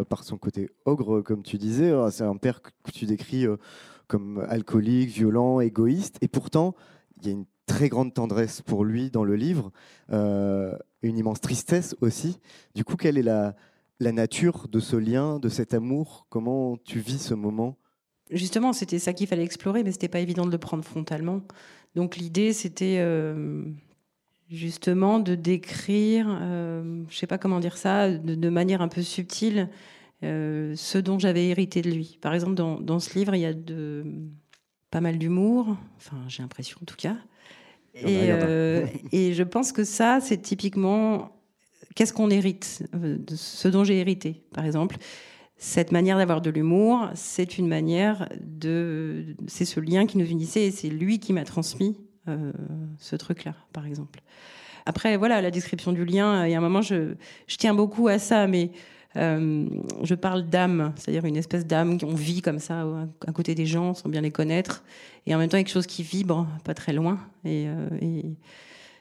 par 0.08 0.24
son 0.24 0.36
côté 0.36 0.70
ogre, 0.84 1.20
comme 1.20 1.44
tu 1.44 1.58
disais. 1.58 1.92
C'est 2.10 2.24
un 2.24 2.36
père 2.36 2.60
que 2.60 2.90
tu 2.92 3.06
décris 3.06 3.46
comme 4.08 4.44
alcoolique, 4.48 5.10
violent, 5.10 5.60
égoïste, 5.60 6.16
et 6.22 6.28
pourtant, 6.28 6.74
il 7.20 7.26
y 7.26 7.30
a 7.30 7.32
une 7.32 7.46
très 7.66 7.88
grande 7.88 8.12
tendresse 8.12 8.62
pour 8.62 8.84
lui 8.84 9.10
dans 9.10 9.22
le 9.22 9.36
livre, 9.36 9.70
une 11.02 11.18
immense 11.18 11.40
tristesse 11.40 11.96
aussi. 12.00 12.38
Du 12.74 12.84
coup, 12.84 12.96
quelle 12.96 13.18
est 13.18 13.22
la, 13.22 13.54
nature 14.00 14.68
de 14.68 14.80
ce 14.80 14.96
lien, 14.96 15.38
de 15.38 15.48
cet 15.48 15.74
amour? 15.74 16.26
Comment 16.28 16.76
tu 16.78 17.00
vis 17.00 17.18
ce 17.18 17.34
moment? 17.34 17.76
Justement, 18.30 18.72
c'était 18.72 18.98
ça 18.98 19.12
qu'il 19.12 19.26
fallait 19.26 19.44
explorer, 19.44 19.82
mais 19.82 19.92
c'était 19.92 20.08
pas 20.08 20.20
évident 20.20 20.46
de 20.46 20.52
le 20.52 20.58
prendre 20.58 20.84
frontalement. 20.84 21.42
Donc 21.94 22.16
l'idée, 22.16 22.52
c'était 22.52 22.98
euh, 23.00 23.64
justement 24.48 25.18
de 25.18 25.34
décrire, 25.34 26.26
euh, 26.40 27.02
je 27.08 27.16
sais 27.16 27.26
pas 27.26 27.38
comment 27.38 27.60
dire 27.60 27.76
ça, 27.76 28.10
de, 28.10 28.48
manière 28.48 28.82
un 28.82 28.88
peu 28.88 29.02
subtile, 29.02 29.68
euh, 30.22 30.74
ce 30.76 30.98
dont 30.98 31.18
j'avais 31.18 31.48
hérité 31.48 31.82
de 31.82 31.90
lui. 31.90 32.18
Par 32.20 32.34
exemple, 32.34 32.54
dans, 32.54 32.80
dans, 32.80 33.00
ce 33.00 33.18
livre, 33.18 33.34
il 33.34 33.40
y 33.40 33.46
a 33.46 33.54
de, 33.54 34.04
pas 34.90 35.00
mal 35.00 35.18
d'humour, 35.18 35.76
enfin 35.96 36.16
j'ai 36.28 36.42
l'impression 36.42 36.78
en 36.82 36.84
tout 36.84 36.96
cas. 36.96 37.16
Et, 37.94 38.30
et, 39.12 39.34
je 39.34 39.42
pense 39.42 39.72
que 39.72 39.84
ça, 39.84 40.20
c'est 40.20 40.38
typiquement 40.38 41.40
qu'est-ce 41.94 42.12
qu'on 42.12 42.30
hérite, 42.30 42.82
de 42.92 43.36
ce 43.36 43.68
dont 43.68 43.84
j'ai 43.84 43.98
hérité, 43.98 44.42
par 44.54 44.64
exemple? 44.64 44.96
Cette 45.56 45.92
manière 45.92 46.16
d'avoir 46.16 46.40
de 46.40 46.48
l'humour, 46.48 47.10
c'est 47.14 47.58
une 47.58 47.68
manière 47.68 48.28
de. 48.40 49.36
C'est 49.46 49.66
ce 49.66 49.78
lien 49.78 50.06
qui 50.06 50.16
nous 50.16 50.24
unissait 50.24 50.64
et 50.64 50.70
c'est 50.70 50.88
lui 50.88 51.18
qui 51.18 51.34
m'a 51.34 51.44
transmis 51.44 51.98
euh, 52.28 52.52
ce 52.98 53.14
truc-là, 53.14 53.54
par 53.74 53.84
exemple. 53.84 54.22
Après, 54.86 55.18
voilà, 55.18 55.42
la 55.42 55.50
description 55.50 55.92
du 55.92 56.06
lien, 56.06 56.46
il 56.46 56.52
y 56.52 56.54
a 56.54 56.58
un 56.58 56.62
moment, 56.62 56.80
je, 56.80 57.14
je 57.46 57.56
tiens 57.56 57.74
beaucoup 57.74 58.08
à 58.08 58.18
ça, 58.18 58.46
mais 58.46 58.70
euh, 59.16 59.66
je 60.02 60.14
parle 60.14 60.44
d'âme, 60.44 60.92
c'est-à-dire 60.96 61.24
une 61.24 61.36
espèce 61.36 61.66
d'âme 61.66 61.98
qu'on 61.98 62.14
vit 62.14 62.42
comme 62.42 62.58
ça 62.60 62.86
à 63.26 63.32
côté 63.32 63.54
des 63.54 63.66
gens 63.66 63.94
sans 63.94 64.08
bien 64.08 64.20
les 64.20 64.30
connaître, 64.30 64.84
et 65.26 65.34
en 65.34 65.38
même 65.38 65.48
temps 65.48 65.58
quelque 65.58 65.70
chose 65.70 65.86
qui 65.86 66.02
vibre 66.02 66.46
pas 66.64 66.74
très 66.74 66.92
loin. 66.92 67.18
Et, 67.44 67.66
euh, 67.66 67.88
et 68.00 68.24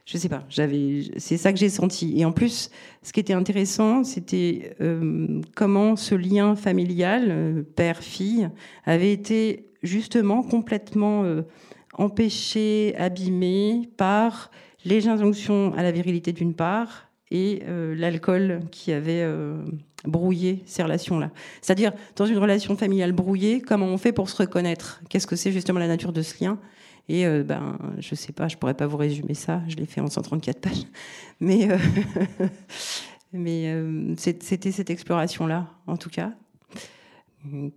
je 0.06 0.17
sais 0.17 0.30
pas, 0.30 0.43
j'avais, 0.50 1.04
c'est 1.17 1.38
ça 1.38 1.54
que 1.54 1.60
j'ai 1.60 1.69
senti. 1.69 2.19
Et 2.19 2.26
en 2.26 2.32
plus, 2.32 2.72
ce 3.04 3.13
qui 3.13 3.19
était 3.19 3.34
intéressant, 3.34 4.04
c'était 4.04 4.76
euh, 4.82 5.41
comment 5.56 5.95
ce 5.95 6.15
lien 6.15 6.56
familial, 6.56 7.28
euh, 7.30 7.62
père-fille, 7.76 8.50
avait 8.86 9.13
été 9.13 9.69
justement 9.84 10.41
complètement 10.41 11.24
empêché, 11.93 12.93
abîmé 12.98 13.89
par 13.95 14.52
les 14.84 15.08
injonctions 15.08 15.74
à 15.76 15.84
la 15.84 15.91
virilité 15.91 16.34
d'une 16.34 16.54
part 16.54 17.09
et 17.31 17.63
l'alcool 17.95 18.61
qui 18.71 18.91
avait 18.91 19.25
brouillé 20.05 20.63
ces 20.65 20.83
relations-là. 20.83 21.31
C'est-à-dire, 21.61 21.91
dans 22.15 22.25
une 22.25 22.37
relation 22.37 22.75
familiale 22.75 23.11
brouillée, 23.11 23.61
comment 23.61 23.87
on 23.87 23.97
fait 23.97 24.11
pour 24.11 24.29
se 24.29 24.37
reconnaître? 24.37 25.01
Qu'est-ce 25.09 25.27
que 25.27 25.35
c'est 25.35 25.51
justement 25.51 25.79
la 25.79 25.87
nature 25.87 26.13
de 26.13 26.21
ce 26.21 26.43
lien? 26.43 26.59
Et 27.09 27.25
euh, 27.25 27.43
ben, 27.43 27.77
je 27.97 28.13
sais 28.13 28.31
pas, 28.31 28.47
je 28.47 28.55
pourrais 28.55 28.75
pas 28.75 28.85
vous 28.85 28.97
résumer 28.97 29.33
ça. 29.33 29.61
Je 29.67 29.75
l'ai 29.75 29.87
fait 29.87 29.99
en 29.99 30.07
134 30.07 30.61
pages, 30.61 30.85
mais 31.39 31.69
euh, 31.69 31.77
mais 33.33 33.73
euh, 33.73 34.13
c'était 34.15 34.71
cette 34.71 34.91
exploration-là, 34.91 35.67
en 35.87 35.97
tout 35.97 36.09
cas. 36.09 36.31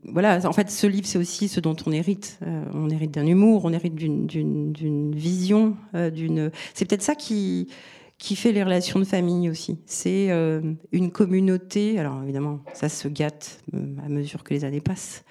Voilà, 0.03 0.41
en 0.45 0.53
fait, 0.53 0.71
ce 0.73 0.89
livre, 0.89 1.07
c'est 1.07 1.19
aussi 1.19 1.47
ce 1.47 1.61
dont 1.61 1.77
on 1.87 1.93
hérite. 1.93 2.41
on 2.75 2.91
hérite 2.91 3.13
d'un 3.13 3.25
humour, 3.25 3.65
on 3.65 3.73
hérite 3.73 3.95
d'une 3.95 5.15
vision, 5.15 5.77
d'une. 5.95 6.51
C'est 6.75 6.85
peut-être 6.85 7.03
ça 7.03 7.15
qui 7.15 7.69
qui 8.23 8.37
fait 8.37 8.53
les 8.53 8.63
relations 8.63 9.01
de 9.01 9.05
famille 9.05 9.51
aussi. 9.51 9.81
C'est 9.85 10.31
une 10.93 11.11
communauté. 11.11 11.99
Alors 11.99 12.23
évidemment, 12.23 12.61
ça 12.73 12.89
se 12.89 13.09
gâte 13.09 13.61
à 13.73 14.09
mesure 14.09 14.45
que 14.45 14.55
les 14.55 14.65
années 14.65 14.81
passent 14.81 15.25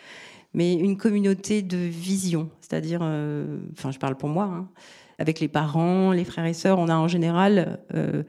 mais 0.54 0.73
une 0.73 0.97
communauté 0.97 1.62
de 1.62 1.77
vision. 1.77 2.49
C'est-à-dire, 2.60 2.99
euh, 3.04 3.60
enfin, 3.73 3.91
je 3.91 3.99
parle 3.99 4.15
pour 4.15 4.30
moi, 4.30 4.45
hein. 4.45 4.67
avec 5.17 5.39
les 5.39 5.47
parents, 5.47 6.12
les 6.12 6.25
frères 6.25 6.45
et 6.45 6.54
sœurs, 6.54 6.80
on 6.80 6.89
a 6.89 6.95
en 6.95 7.08
général 7.08 7.80
euh, 7.93 8.23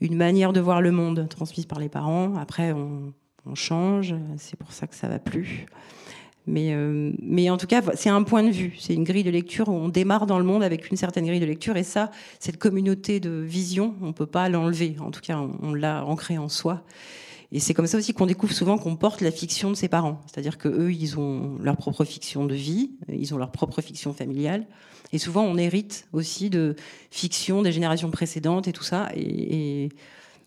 une 0.00 0.16
manière 0.16 0.52
de 0.52 0.60
voir 0.60 0.80
le 0.80 0.92
monde 0.92 1.26
transmise 1.28 1.66
par 1.66 1.80
les 1.80 1.88
parents. 1.88 2.34
Après, 2.36 2.72
on, 2.72 3.12
change, 3.54 4.14
c'est 4.38 4.58
pour 4.58 4.72
ça 4.72 4.86
que 4.86 4.94
ça 4.94 5.06
va 5.06 5.18
plus. 5.18 5.66
Mais, 6.46 6.74
euh, 6.74 7.12
mais 7.22 7.48
en 7.48 7.56
tout 7.56 7.66
cas, 7.66 7.80
c'est 7.94 8.10
un 8.10 8.22
point 8.22 8.42
de 8.42 8.50
vue, 8.50 8.76
c'est 8.78 8.94
une 8.94 9.04
grille 9.04 9.24
de 9.24 9.30
lecture. 9.30 9.68
On 9.68 9.88
démarre 9.88 10.26
dans 10.26 10.38
le 10.38 10.44
monde 10.44 10.62
avec 10.62 10.90
une 10.90 10.96
certaine 10.96 11.26
grille 11.26 11.40
de 11.40 11.46
lecture, 11.46 11.76
et 11.76 11.82
ça, 11.82 12.10
cette 12.38 12.58
communauté 12.58 13.18
de 13.18 13.30
vision, 13.30 13.94
on 14.02 14.12
peut 14.12 14.26
pas 14.26 14.48
l'enlever. 14.48 14.96
En 15.00 15.10
tout 15.10 15.22
cas, 15.22 15.40
on, 15.62 15.72
l'a 15.72 16.04
ancrée 16.04 16.36
en 16.36 16.48
soi. 16.48 16.82
Et 17.50 17.60
c'est 17.60 17.72
comme 17.72 17.86
ça 17.86 17.96
aussi 17.96 18.12
qu'on 18.12 18.26
découvre 18.26 18.52
souvent 18.52 18.78
qu'on 18.78 18.96
porte 18.96 19.20
la 19.20 19.30
fiction 19.30 19.70
de 19.70 19.74
ses 19.74 19.88
parents. 19.88 20.20
C'est-à-dire 20.26 20.58
que 20.58 20.68
eux, 20.68 20.92
ils 20.92 21.18
ont 21.18 21.56
leur 21.62 21.76
propre 21.76 22.04
fiction 22.04 22.44
de 22.44 22.54
vie, 22.54 22.90
ils 23.08 23.32
ont 23.32 23.38
leur 23.38 23.50
propre 23.50 23.80
fiction 23.80 24.12
familiale. 24.12 24.66
Et 25.12 25.18
souvent, 25.18 25.44
on 25.44 25.56
hérite 25.56 26.08
aussi 26.12 26.50
de 26.50 26.74
fiction 27.10 27.62
des 27.62 27.70
générations 27.72 28.10
précédentes 28.10 28.66
et 28.66 28.72
tout 28.72 28.82
ça. 28.82 29.08
Et, 29.14 29.90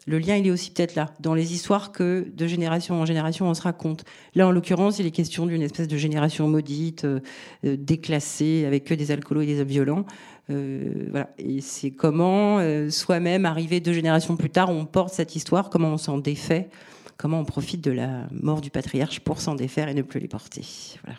le 0.08 0.20
lien, 0.20 0.38
il 0.38 0.48
est 0.48 0.52
aussi 0.52 0.72
peut-être 0.72 0.96
là, 0.96 1.14
dans 1.20 1.34
les 1.34 1.54
histoires 1.54 1.92
que 1.92 2.28
de 2.34 2.48
génération 2.48 2.96
en 2.96 3.06
génération, 3.06 3.48
on 3.48 3.54
se 3.54 3.62
raconte. 3.62 4.06
Là, 4.36 4.48
en 4.48 4.52
l'occurrence, 4.52 5.00
il 5.00 5.06
est 5.06 5.12
question 5.12 5.46
d'une 5.46 5.62
espèce 5.62 5.90
de 5.90 5.98
génération 5.98 6.48
maudite, 6.48 7.04
euh, 7.04 7.20
déclassée, 7.64 8.64
avec 8.66 8.86
que 8.86 8.94
des 8.94 9.12
alcoolos 9.12 9.42
et 9.42 9.46
des 9.48 9.64
violents. 9.66 10.06
Euh, 10.50 11.08
voilà. 11.12 11.30
Et 11.38 11.60
c'est 11.60 11.92
comment, 11.92 12.60
euh, 12.60 12.90
soi-même, 12.90 13.46
arrivé 13.46 13.82
deux 13.82 13.92
générations 13.92 14.38
plus 14.38 14.50
tard, 14.50 14.70
on 14.70 14.86
porte 14.86 15.14
cette 15.14 15.36
histoire, 15.36 15.70
comment 15.70 15.90
on 15.90 15.98
s'en 15.98 16.18
défait 16.18 16.70
comment 17.18 17.40
on 17.40 17.46
profite 17.46 17.84
de 17.84 17.90
la 17.92 18.28
mort 18.32 18.62
du 18.62 18.70
patriarche 18.70 19.22
pour 19.22 19.42
s'en 19.42 19.56
défaire 19.56 19.90
et 19.90 19.96
ne 19.96 20.04
plus 20.04 20.20
les 20.20 20.28
porter. 20.28 20.62
Voilà. 21.04 21.18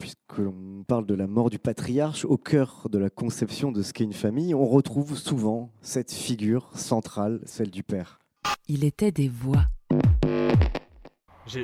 Puisque 0.00 0.38
l'on 0.38 0.82
parle 0.88 1.04
de 1.04 1.14
la 1.14 1.26
mort 1.26 1.50
du 1.50 1.58
patriarche, 1.58 2.24
au 2.24 2.38
cœur 2.38 2.88
de 2.90 2.98
la 2.98 3.10
conception 3.10 3.70
de 3.70 3.82
ce 3.82 3.92
qu'est 3.92 4.04
une 4.04 4.14
famille, 4.14 4.54
on 4.54 4.66
retrouve 4.66 5.14
souvent 5.16 5.70
cette 5.82 6.10
figure 6.10 6.70
centrale, 6.74 7.40
celle 7.44 7.70
du 7.70 7.82
père. 7.82 8.18
Il 8.66 8.82
était 8.84 9.12
des 9.12 9.28
voix. 9.28 9.66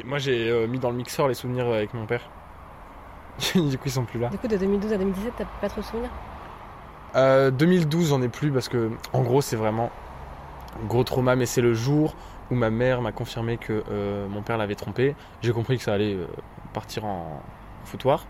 Moi, 0.05 0.19
j'ai 0.19 0.51
euh, 0.51 0.67
mis 0.67 0.79
dans 0.79 0.91
le 0.91 0.97
mixeur 0.97 1.29
les 1.29 1.35
souvenirs 1.35 1.67
avec 1.67 1.95
mon 1.95 2.07
père. 2.07 2.29
du 3.55 3.79
coup, 3.79 3.85
ils 3.87 3.91
sont 3.91 4.05
plus 4.05 4.21
là. 4.21 4.29
Du 4.29 4.37
coup, 4.37 4.49
de 4.49 4.57
2012 4.59 4.93
à 4.93 4.99
2017, 4.99 5.33
t'as 5.39 5.45
pas 5.61 5.71
trop 5.71 5.81
de 5.81 5.87
souvenirs? 5.87 6.11
Euh, 7.15 7.51
2012, 7.51 8.11
j'en 8.11 8.21
ai 8.21 8.29
plus 8.29 8.51
parce 8.51 8.69
que, 8.69 8.91
en 9.15 9.23
gros, 9.23 9.41
c'est 9.41 9.57
vraiment 9.57 9.91
gros 10.87 11.05
trauma, 11.05 11.37
mais 11.37 11.47
c'est 11.47 11.63
le 11.63 11.73
jour 11.73 12.15
où 12.51 12.55
ma 12.55 12.69
mère 12.69 13.01
m'a 13.01 13.13
confirmé 13.13 13.57
que 13.57 13.83
euh, 13.91 14.29
mon 14.29 14.43
père 14.43 14.59
l'avait 14.59 14.75
trompé. 14.75 15.15
J'ai 15.41 15.53
compris 15.53 15.79
que 15.79 15.83
ça 15.83 15.95
allait 15.95 16.15
euh, 16.15 16.27
partir 16.75 17.07
en 17.07 17.41
foutoir. 17.87 18.27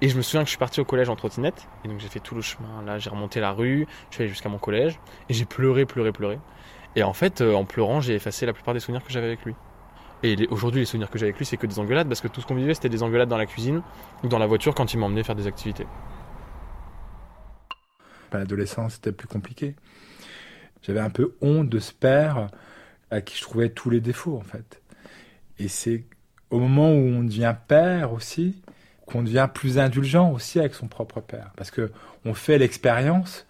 Et 0.00 0.08
je 0.08 0.16
me 0.16 0.22
souviens 0.22 0.42
que 0.42 0.46
je 0.46 0.50
suis 0.50 0.58
parti 0.58 0.80
au 0.80 0.84
collège 0.84 1.08
en 1.08 1.16
trottinette. 1.16 1.68
Et 1.84 1.88
donc 1.88 2.00
j'ai 2.00 2.08
fait 2.08 2.20
tout 2.20 2.34
le 2.34 2.42
chemin. 2.42 2.82
Là, 2.84 2.98
j'ai 2.98 3.10
remonté 3.10 3.40
la 3.40 3.52
rue. 3.52 3.86
Je 4.10 4.14
suis 4.14 4.22
allé 4.24 4.28
jusqu'à 4.28 4.48
mon 4.48 4.58
collège. 4.58 5.00
Et 5.28 5.34
j'ai 5.34 5.44
pleuré, 5.44 5.86
pleuré, 5.86 6.12
pleuré. 6.12 6.38
Et 6.96 7.02
en 7.02 7.12
fait, 7.12 7.40
euh, 7.40 7.54
en 7.54 7.64
pleurant, 7.64 8.00
j'ai 8.00 8.14
effacé 8.14 8.46
la 8.46 8.52
plupart 8.52 8.74
des 8.74 8.80
souvenirs 8.80 9.04
que 9.04 9.12
j'avais 9.12 9.26
avec 9.26 9.44
lui. 9.44 9.54
Et 10.22 10.46
aujourd'hui, 10.48 10.80
les 10.80 10.86
souvenirs 10.86 11.10
que 11.10 11.18
j'ai 11.18 11.26
avec 11.26 11.38
lui, 11.38 11.44
c'est 11.44 11.56
que 11.56 11.66
des 11.66 11.78
engueulades. 11.78 12.08
Parce 12.08 12.20
que 12.20 12.28
tout 12.28 12.40
ce 12.40 12.46
qu'on 12.46 12.54
vivait, 12.54 12.74
c'était 12.74 12.88
des 12.88 13.02
engueulades 13.02 13.28
dans 13.28 13.38
la 13.38 13.46
cuisine 13.46 13.82
ou 14.22 14.28
dans 14.28 14.38
la 14.38 14.46
voiture 14.46 14.74
quand 14.74 14.92
il 14.92 14.98
m'emmenait 14.98 15.22
faire 15.22 15.36
des 15.36 15.46
activités. 15.46 15.86
L'adolescence, 18.32 18.94
c'était 18.94 19.12
plus 19.12 19.28
compliqué. 19.28 19.76
J'avais 20.82 21.00
un 21.00 21.10
peu 21.10 21.34
honte 21.40 21.68
de 21.68 21.78
ce 21.78 21.92
père 21.92 22.48
à 23.10 23.20
qui 23.20 23.36
je 23.36 23.42
trouvais 23.42 23.70
tous 23.70 23.90
les 23.90 24.00
défauts 24.00 24.36
en 24.36 24.42
fait. 24.42 24.82
Et 25.58 25.68
c'est 25.68 26.04
au 26.50 26.58
moment 26.58 26.90
où 26.90 26.98
on 26.98 27.24
devient 27.24 27.54
père 27.66 28.12
aussi 28.12 28.62
qu'on 29.06 29.22
devient 29.22 29.48
plus 29.52 29.78
indulgent 29.78 30.30
aussi 30.32 30.58
avec 30.58 30.74
son 30.74 30.88
propre 30.88 31.20
père, 31.20 31.52
parce 31.56 31.70
que 31.70 31.92
on 32.24 32.34
fait 32.34 32.58
l'expérience 32.58 33.46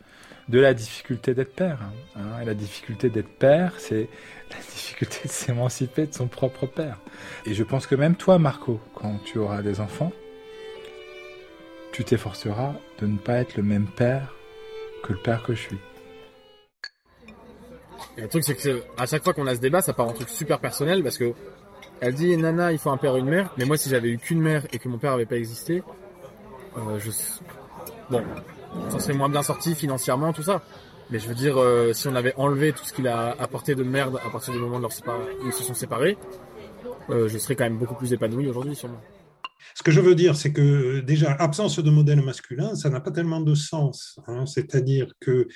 de 0.48 0.60
la 0.60 0.74
difficulté 0.74 1.34
d'être 1.34 1.54
père. 1.54 1.80
Hein. 1.82 2.20
Hein. 2.20 2.44
la 2.44 2.54
difficulté 2.54 3.10
d'être 3.10 3.28
père, 3.38 3.72
c'est 3.78 4.08
la 4.50 4.56
difficulté 4.58 5.20
de 5.24 5.28
s'émanciper 5.28 6.06
de 6.06 6.14
son 6.14 6.28
propre 6.28 6.66
père. 6.66 6.98
Et 7.46 7.54
je 7.54 7.64
pense 7.64 7.86
que 7.86 7.94
même 7.94 8.14
toi, 8.14 8.38
Marco, 8.38 8.80
quand 8.94 9.18
tu 9.24 9.38
auras 9.38 9.62
des 9.62 9.80
enfants, 9.80 10.12
tu 11.92 12.04
t'efforceras 12.04 12.74
de 13.00 13.06
ne 13.06 13.18
pas 13.18 13.38
être 13.38 13.56
le 13.56 13.62
même 13.62 13.86
père 13.86 14.34
que 15.02 15.12
le 15.12 15.18
père 15.18 15.42
que 15.42 15.54
je 15.54 15.62
suis. 15.62 15.78
Et 18.18 18.22
le 18.22 18.28
truc, 18.28 18.44
c'est 18.44 18.54
que 18.54 18.82
à 18.98 19.06
chaque 19.06 19.24
fois 19.24 19.34
qu'on 19.34 19.46
a 19.46 19.54
ce 19.54 19.60
débat, 19.60 19.82
ça 19.82 19.92
part 19.92 20.06
en 20.06 20.12
truc 20.12 20.28
super 20.28 20.58
personnel 20.58 21.02
parce 21.02 21.18
que 21.18 21.32
elle 22.00 22.14
dit 22.14 22.36
Nana, 22.36 22.72
il 22.72 22.78
faut 22.78 22.90
un 22.90 22.96
père 22.96 23.16
et 23.16 23.20
une 23.20 23.28
mère. 23.28 23.52
Mais 23.56 23.64
moi, 23.64 23.76
si 23.76 23.88
j'avais 23.88 24.08
eu 24.08 24.18
qu'une 24.18 24.40
mère 24.40 24.66
et 24.72 24.78
que 24.78 24.88
mon 24.88 24.98
père 24.98 25.12
avait 25.12 25.26
pas 25.26 25.36
existé, 25.36 25.82
euh, 26.76 26.98
je 26.98 27.10
bon, 28.10 28.22
ça 28.90 28.98
serait 28.98 29.14
moins 29.14 29.28
bien 29.28 29.42
sorti 29.42 29.74
financièrement, 29.74 30.32
tout 30.32 30.42
ça. 30.42 30.62
Mais 31.10 31.18
je 31.18 31.28
veux 31.28 31.34
dire, 31.34 31.58
euh, 31.58 31.92
si 31.92 32.08
on 32.08 32.14
avait 32.14 32.34
enlevé 32.36 32.72
tout 32.72 32.84
ce 32.84 32.92
qu'il 32.92 33.06
a 33.06 33.34
apporté 33.38 33.74
de 33.74 33.84
merde 33.84 34.18
à 34.26 34.30
partir 34.30 34.52
du 34.52 34.58
moment 34.58 34.78
où 34.78 35.46
ils 35.46 35.52
se 35.52 35.62
sont 35.62 35.74
séparés, 35.74 36.18
euh, 37.10 37.28
je 37.28 37.38
serais 37.38 37.54
quand 37.54 37.64
même 37.64 37.78
beaucoup 37.78 37.94
plus 37.94 38.12
épanoui 38.12 38.48
aujourd'hui, 38.48 38.74
sûrement. 38.74 39.00
Ce 39.74 39.82
que 39.82 39.90
je 39.90 40.00
veux 40.00 40.14
dire, 40.14 40.36
c'est 40.36 40.52
que 40.52 41.00
déjà, 41.00 41.32
absence 41.32 41.78
de 41.78 41.90
modèle 41.90 42.22
masculin, 42.22 42.74
ça 42.74 42.88
n'a 42.88 43.00
pas 43.00 43.10
tellement 43.10 43.40
de 43.40 43.54
sens. 43.54 44.18
Hein. 44.26 44.46
C'est-à-dire 44.46 45.12
que, 45.20 45.48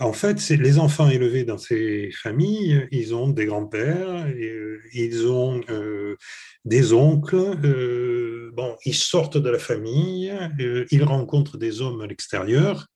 en 0.00 0.12
fait, 0.12 0.40
c'est 0.40 0.56
les 0.56 0.78
enfants 0.78 1.08
élevés 1.08 1.44
dans 1.44 1.58
ces 1.58 2.10
familles, 2.10 2.86
ils 2.90 3.14
ont 3.14 3.28
des 3.28 3.46
grands-pères, 3.46 4.26
euh, 4.26 4.78
ils 4.94 5.26
ont 5.26 5.60
euh, 5.70 6.16
des 6.64 6.92
oncles, 6.92 7.56
euh, 7.64 8.50
bon, 8.54 8.76
ils 8.84 8.94
sortent 8.94 9.38
de 9.38 9.50
la 9.50 9.58
famille, 9.58 10.32
ils 10.90 11.04
rencontrent 11.04 11.58
des 11.58 11.80
hommes 11.80 12.00
à 12.00 12.06
l'extérieur. 12.06 12.86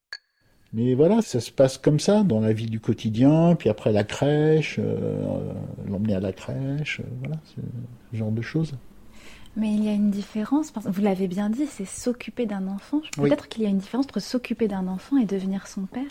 Mais 0.72 0.94
voilà, 0.94 1.20
ça 1.20 1.40
se 1.40 1.50
passe 1.50 1.76
comme 1.76 2.00
ça 2.00 2.22
dans 2.22 2.40
la 2.40 2.54
vie 2.54 2.66
du 2.66 2.80
quotidien, 2.80 3.54
puis 3.56 3.68
après 3.68 3.92
la 3.92 4.04
crèche, 4.04 4.80
l'emmener 5.86 6.14
à 6.14 6.20
la 6.20 6.32
crèche, 6.32 7.02
voilà, 7.20 7.36
ce 7.44 8.16
genre 8.16 8.32
de 8.32 8.40
choses. 8.40 8.74
Mais 9.56 9.68
il 9.68 9.84
y 9.84 9.88
a 9.88 9.92
une 9.92 10.10
différence, 10.10 10.72
vous 10.74 11.02
l'avez 11.02 11.28
bien 11.28 11.50
dit, 11.50 11.66
c'est 11.66 11.84
s'occuper 11.84 12.46
d'un 12.46 12.66
enfant. 12.68 13.02
Peut-être 13.16 13.48
qu'il 13.48 13.62
y 13.62 13.66
a 13.66 13.68
une 13.68 13.78
différence 13.78 14.06
entre 14.06 14.20
s'occuper 14.20 14.66
d'un 14.66 14.86
enfant 14.88 15.18
et 15.18 15.26
devenir 15.26 15.66
son 15.66 15.82
père. 15.82 16.08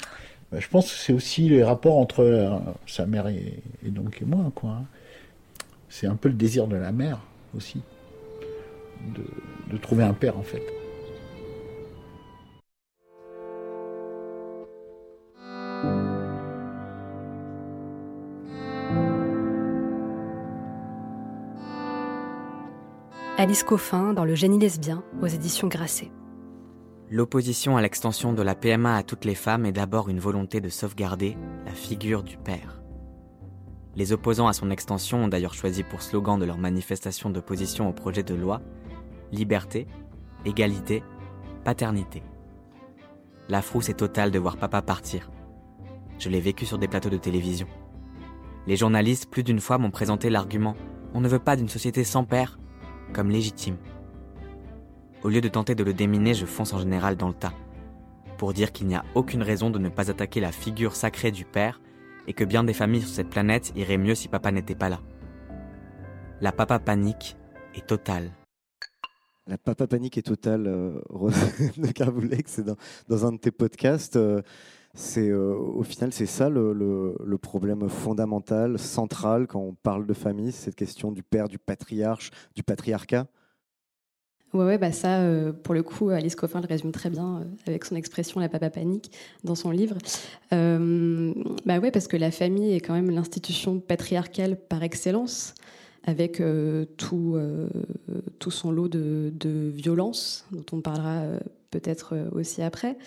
Bah, 0.51 0.59
je 0.59 0.67
pense 0.67 0.91
que 0.91 0.97
c'est 0.97 1.13
aussi 1.13 1.49
les 1.49 1.63
rapports 1.63 1.97
entre 1.97 2.19
euh, 2.19 2.59
sa 2.85 3.05
mère 3.05 3.27
et, 3.27 3.63
donc 3.83 4.21
et 4.21 4.25
moi. 4.25 4.51
quoi. 4.53 4.83
C'est 5.89 6.07
un 6.07 6.15
peu 6.15 6.29
le 6.29 6.35
désir 6.35 6.67
de 6.67 6.75
la 6.75 6.91
mère 6.91 7.19
aussi, 7.55 7.81
de 9.71 9.77
trouver 9.77 10.03
un 10.03 10.13
père 10.13 10.37
en 10.37 10.43
fait. 10.43 10.61
Alice 23.41 23.63
Coffin 23.63 24.13
dans 24.13 24.23
Le 24.23 24.35
génie 24.35 24.59
lesbien 24.59 25.03
aux 25.19 25.25
éditions 25.25 25.67
Grasset. 25.67 26.11
L'opposition 27.09 27.75
à 27.75 27.81
l'extension 27.81 28.33
de 28.33 28.43
la 28.43 28.53
PMA 28.53 28.95
à 28.95 29.01
toutes 29.01 29.25
les 29.25 29.33
femmes 29.33 29.65
est 29.65 29.71
d'abord 29.71 30.09
une 30.09 30.19
volonté 30.19 30.61
de 30.61 30.69
sauvegarder 30.69 31.35
la 31.65 31.71
figure 31.71 32.21
du 32.21 32.37
père. 32.37 32.83
Les 33.95 34.13
opposants 34.13 34.47
à 34.47 34.53
son 34.53 34.69
extension 34.69 35.23
ont 35.23 35.27
d'ailleurs 35.27 35.55
choisi 35.55 35.81
pour 35.81 36.03
slogan 36.03 36.37
de 36.37 36.45
leur 36.45 36.59
manifestation 36.59 37.31
d'opposition 37.31 37.89
au 37.89 37.93
projet 37.93 38.21
de 38.21 38.35
loi 38.35 38.61
liberté, 39.31 39.87
égalité, 40.45 41.03
paternité. 41.63 42.21
La 43.49 43.63
frousse 43.63 43.89
est 43.89 43.95
totale 43.95 44.29
de 44.29 44.37
voir 44.37 44.57
papa 44.57 44.83
partir. 44.83 45.31
Je 46.19 46.29
l'ai 46.29 46.41
vécu 46.41 46.67
sur 46.67 46.77
des 46.77 46.87
plateaux 46.87 47.09
de 47.09 47.17
télévision. 47.17 47.65
Les 48.67 48.77
journalistes, 48.77 49.31
plus 49.31 49.41
d'une 49.41 49.61
fois, 49.61 49.79
m'ont 49.79 49.89
présenté 49.89 50.29
l'argument 50.29 50.75
on 51.13 51.21
ne 51.21 51.27
veut 51.27 51.39
pas 51.39 51.55
d'une 51.55 51.69
société 51.69 52.03
sans 52.03 52.23
père, 52.23 52.57
comme 53.14 53.30
légitime. 53.30 53.78
Au 55.24 55.30
lieu 55.30 55.41
de 55.41 55.47
tenter 55.47 55.76
de 55.76 55.84
le 55.84 55.93
déminer, 55.93 56.34
je 56.34 56.45
fonce 56.45 56.74
en 56.74 56.80
général 56.80 57.16
dans 57.16 57.28
le 57.28 57.34
tas, 57.34 57.54
pour 58.38 58.54
dire 58.54 58.72
qu'il 58.72 58.88
n'y 58.88 58.95
a 58.95 59.06
aucune 59.16 59.43
raison 59.43 59.70
de 59.70 59.80
ne 59.80 59.89
pas 59.89 60.10
attaquer 60.10 60.39
la 60.39 60.52
figure 60.52 60.95
sacrée 60.95 61.32
du 61.32 61.45
père 61.45 61.80
et 62.28 62.34
que 62.34 62.43
bien 62.43 62.64
des 62.64 62.74
familles 62.74 63.02
sur 63.02 63.10
cette 63.10 63.30
planète 63.30 63.72
iraient 63.76 63.97
mieux 63.97 64.16
si 64.16 64.28
papa 64.28 64.52
n'était 64.52 64.76
pas 64.76 64.89
là. 64.89 64.99
La 66.39 66.52
papa 66.52 66.80
panique 66.80 67.38
est 67.76 67.86
totale. 67.86 68.32
La 69.47 69.58
papa 69.58 69.88
panique 69.88 70.18
est 70.18 70.24
totale, 70.24 70.68
euh, 70.68 71.02
de 71.78 71.91
Carboulex, 71.91 72.52
c'est 72.52 72.66
dans, 72.66 73.26
un 73.26 73.34
de 73.34 73.38
tes 73.38 73.52
podcasts. 73.52 74.16
Euh, 74.16 74.41
c'est 74.93 75.29
euh, 75.29 75.55
au 75.55 75.83
final 75.83 76.11
c'est 76.11 76.25
ça 76.25 76.49
le, 76.49 77.37
problème 77.41 77.87
fondamental, 77.89 78.77
central 78.77 79.47
quand 79.47 79.59
on 79.59 79.73
parle 79.73 80.05
de 80.05 80.13
famille, 80.13 80.51
cette 80.51 80.75
question 80.75 81.11
du 81.11 81.23
père, 81.23 81.47
du 81.47 81.57
patriarche, 81.57 82.31
du 82.55 82.63
patriarcat? 82.63 83.27
Ouais, 84.53 84.65
ouais, 84.65 84.77
bah 84.77 84.91
ça, 84.91 85.21
euh, 85.21 85.53
pour 85.53 85.73
le 85.73 85.81
coup, 85.81 86.09
Alice 86.09 86.35
Coffin 86.35 86.59
le 86.59 86.67
résume 86.67 86.91
très 86.91 87.09
bien 87.09 87.37
euh, 87.37 87.45
avec 87.67 87.85
son 87.85 87.95
expression 87.95 88.41
la 88.41 88.49
papa 88.49 88.69
panique 88.69 89.09
dans 89.45 89.55
son 89.55 89.71
livre. 89.71 89.97
bah 90.51 91.79
ouais, 91.79 91.91
parce 91.91 92.07
que 92.07 92.17
la 92.17 92.31
famille 92.31 92.73
est 92.73 92.81
quand 92.81 92.93
même 92.93 93.09
l'institution 93.11 93.79
patriarcale 93.79 94.57
par 94.57 94.83
excellence, 94.83 95.55
avec 96.03 96.41
tout, 96.97 97.37
tout 98.39 98.51
son 98.51 98.71
lot 98.71 98.87
de, 98.87 99.31
de 99.35 99.69
violence, 99.69 100.45
dont 100.51 100.65
on 100.73 100.81
parlera 100.81 101.23
peut-être 101.69 102.17
aussi 102.33 102.61
après. 102.61 102.97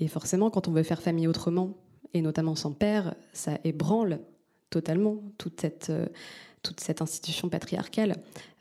Et 0.00 0.08
forcément, 0.08 0.50
quand 0.50 0.66
on 0.66 0.72
veut 0.72 0.82
faire 0.82 1.02
famille 1.02 1.28
autrement, 1.28 1.76
et 2.14 2.22
notamment 2.22 2.56
sans 2.56 2.72
père, 2.72 3.14
ça 3.32 3.58
ébranle 3.64 4.20
totalement 4.70 5.22
toute 5.38 5.60
cette, 5.60 5.90
euh, 5.90 6.06
institution 7.00 7.48
patriarcale. 7.48 8.16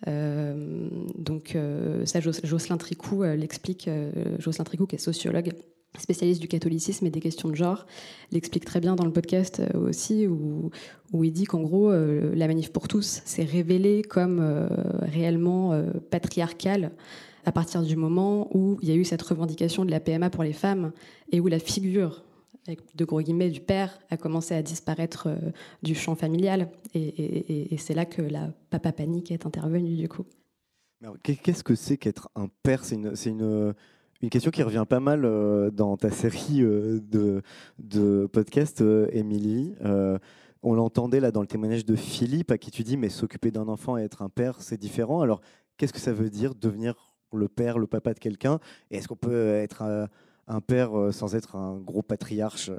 Euh, 0.07 0.89
donc 1.17 1.55
euh, 1.55 2.05
ça, 2.05 2.19
Jocelyn 2.19 2.77
Tricou 2.77 3.23
l'explique, 3.23 3.89
Jocelyn 4.37 4.63
Tricou 4.65 4.85
qui 4.85 4.95
est 4.95 4.99
sociologue, 4.99 5.51
spécialiste 5.97 6.39
du 6.39 6.47
catholicisme 6.47 7.07
et 7.07 7.09
des 7.09 7.19
questions 7.19 7.49
de 7.49 7.55
genre, 7.55 7.85
l'explique 8.31 8.63
très 8.63 8.79
bien 8.79 8.95
dans 8.95 9.05
le 9.05 9.11
podcast 9.11 9.61
aussi, 9.73 10.27
où 10.27 10.71
il 11.23 11.31
dit 11.33 11.45
qu'en 11.45 11.61
gros, 11.61 11.91
la 11.91 12.47
manif 12.47 12.71
pour 12.71 12.87
tous 12.87 13.21
s'est 13.25 13.43
révélée 13.43 14.03
comme 14.03 14.69
réellement 15.01 15.83
patriarcale 16.11 16.91
à 17.49 17.51
partir 17.51 17.81
du 17.81 17.95
moment 17.95 18.47
où 18.55 18.77
il 18.83 18.89
y 18.89 18.91
a 18.91 18.95
eu 18.95 19.03
cette 19.03 19.23
revendication 19.23 19.83
de 19.83 19.89
la 19.89 19.99
PMA 19.99 20.29
pour 20.29 20.43
les 20.43 20.53
femmes 20.53 20.91
et 21.31 21.39
où 21.39 21.47
la 21.47 21.57
figure 21.57 22.23
de 22.93 23.05
gros 23.05 23.21
guillemets 23.21 23.49
du 23.49 23.59
père 23.59 23.97
a 24.11 24.17
commencé 24.17 24.53
à 24.53 24.61
disparaître 24.61 25.29
euh, 25.29 25.49
du 25.81 25.95
champ 25.95 26.13
familial 26.13 26.69
et, 26.93 27.75
c'est 27.79 27.95
là 27.95 28.05
que 28.05 28.21
la 28.21 28.53
papa 28.69 28.91
panique 28.91 29.31
est 29.31 29.47
intervenue 29.47 29.95
du 29.95 30.07
coup. 30.07 30.27
Qu'est-ce 31.23 31.63
que 31.63 31.73
c'est 31.73 31.97
qu'être 31.97 32.29
un 32.35 32.49
père? 32.61 32.85
C'est 32.85 32.93
une, 32.93 33.13
une, 33.25 33.73
une, 34.21 34.29
question 34.29 34.51
qui 34.51 34.61
revient 34.61 34.85
pas 34.87 34.99
mal 34.99 35.25
euh, 35.25 35.71
dans 35.71 35.97
ta 35.97 36.11
série 36.11 36.61
euh, 36.61 36.99
de, 37.01 37.41
de 37.79 38.29
podcasts, 38.31 38.83
Émilie. 39.11 39.73
on 40.61 40.75
l'entendait 40.75 41.19
là 41.19 41.31
dans 41.31 41.41
le 41.41 41.47
témoignage 41.47 41.83
de 41.83 41.95
Philippe, 41.95 42.51
à 42.51 42.59
qui 42.59 42.69
tu 42.69 42.83
dis, 42.83 42.95
mais 42.95 43.09
s'occuper 43.09 43.49
d'un 43.49 43.67
enfant 43.67 43.97
et 43.97 44.03
être 44.03 44.21
un 44.21 44.29
père, 44.29 44.61
c'est 44.61 44.77
différent. 44.77 45.21
Alors, 45.21 45.41
qu'est-ce 45.77 45.93
que 45.93 45.99
ça 45.99 46.13
veut 46.13 46.29
dire 46.29 46.53
devenir 46.53 47.08
le 47.33 47.47
père, 47.47 47.79
le 47.79 47.87
papa 47.87 48.13
de 48.13 48.19
quelqu'un. 48.19 48.59
Est-ce 48.91 49.07
qu'on 49.07 49.15
peut 49.15 49.53
être 49.53 49.83
euh, 49.83 50.07
un 50.47 50.61
père 50.61 50.97
euh, 50.97 51.11
sans 51.11 51.35
être 51.35 51.55
un 51.55 51.77
gros 51.77 52.01
patriarche 52.01 52.71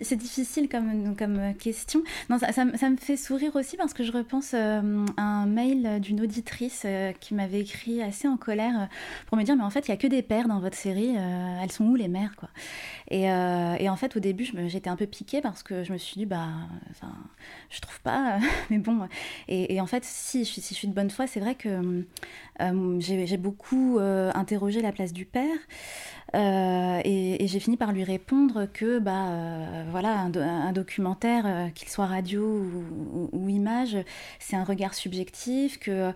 c'est 0.00 0.16
difficile 0.16 0.68
comme, 0.68 1.16
comme 1.16 1.54
question. 1.54 2.02
Non, 2.28 2.38
ça, 2.38 2.52
ça, 2.52 2.64
me 2.64 2.96
fait 2.96 3.16
sourire 3.16 3.56
aussi 3.56 3.78
parce 3.78 3.94
que 3.94 4.04
je 4.04 4.12
repense 4.12 4.52
euh, 4.54 5.06
à 5.16 5.22
un 5.22 5.46
mail 5.46 6.00
d'une 6.00 6.20
auditrice 6.20 6.82
euh, 6.84 7.12
qui 7.12 7.34
m'avait 7.34 7.60
écrit 7.60 8.02
assez 8.02 8.28
en 8.28 8.36
colère 8.36 8.82
euh, 8.82 8.86
pour 9.26 9.38
me 9.38 9.42
dire 9.42 9.56
mais 9.56 9.62
en 9.62 9.70
fait 9.70 9.88
il 9.88 9.90
y 9.90 9.94
a 9.94 9.96
que 9.96 10.06
des 10.06 10.20
pères 10.20 10.48
dans 10.48 10.60
votre 10.60 10.76
série, 10.76 11.16
elles 11.16 11.72
sont 11.72 11.84
où 11.84 11.94
les 11.94 12.08
mères 12.08 12.36
quoi? 12.36 12.50
Et, 13.08 13.22
et, 13.22 13.88
en 13.88 13.96
fait 13.96 14.16
au 14.16 14.20
début 14.20 14.50
j'étais 14.66 14.90
un 14.90 14.96
peu 14.96 15.06
piquée 15.06 15.40
parce 15.40 15.62
que 15.62 15.84
je 15.84 15.92
me 15.92 15.98
suis 15.98 16.16
dit 16.16 16.26
bah 16.26 16.48
enfin 16.90 17.12
je 17.70 17.80
trouve 17.80 18.00
pas 18.00 18.38
mais 18.70 18.78
bon 18.78 19.08
et, 19.48 19.74
et, 19.74 19.80
en 19.80 19.86
fait 19.86 20.04
si, 20.04 20.44
si 20.44 20.60
je 20.60 20.74
suis 20.74 20.88
de 20.88 20.94
bonne 20.94 21.10
foi 21.10 21.26
c'est 21.26 21.40
vrai 21.40 21.54
que 21.54 22.04
j'ai 22.98 23.36
beaucoup 23.36 23.98
interrogé 24.00 24.82
la 24.82 24.92
place 24.92 25.12
du 25.12 25.24
père 25.24 25.56
et, 26.34 27.44
et 27.44 27.46
j'ai 27.46 27.60
fini 27.60 27.76
par 27.76 27.92
lui 27.92 28.04
répondre 28.04 28.66
que 28.72 28.98
bah 28.98 29.85
voilà, 29.90 30.20
un, 30.20 30.72
documentaire, 30.72 31.44
euh, 31.46 31.68
qu'il 31.68 31.88
soit 31.88 32.06
radio 32.06 32.42
ou, 33.32 33.48
image, 33.48 33.96
c'est 34.38 34.56
un 34.56 34.64
regard 34.64 34.94
subjectif, 34.94 35.78
que, 35.78 36.12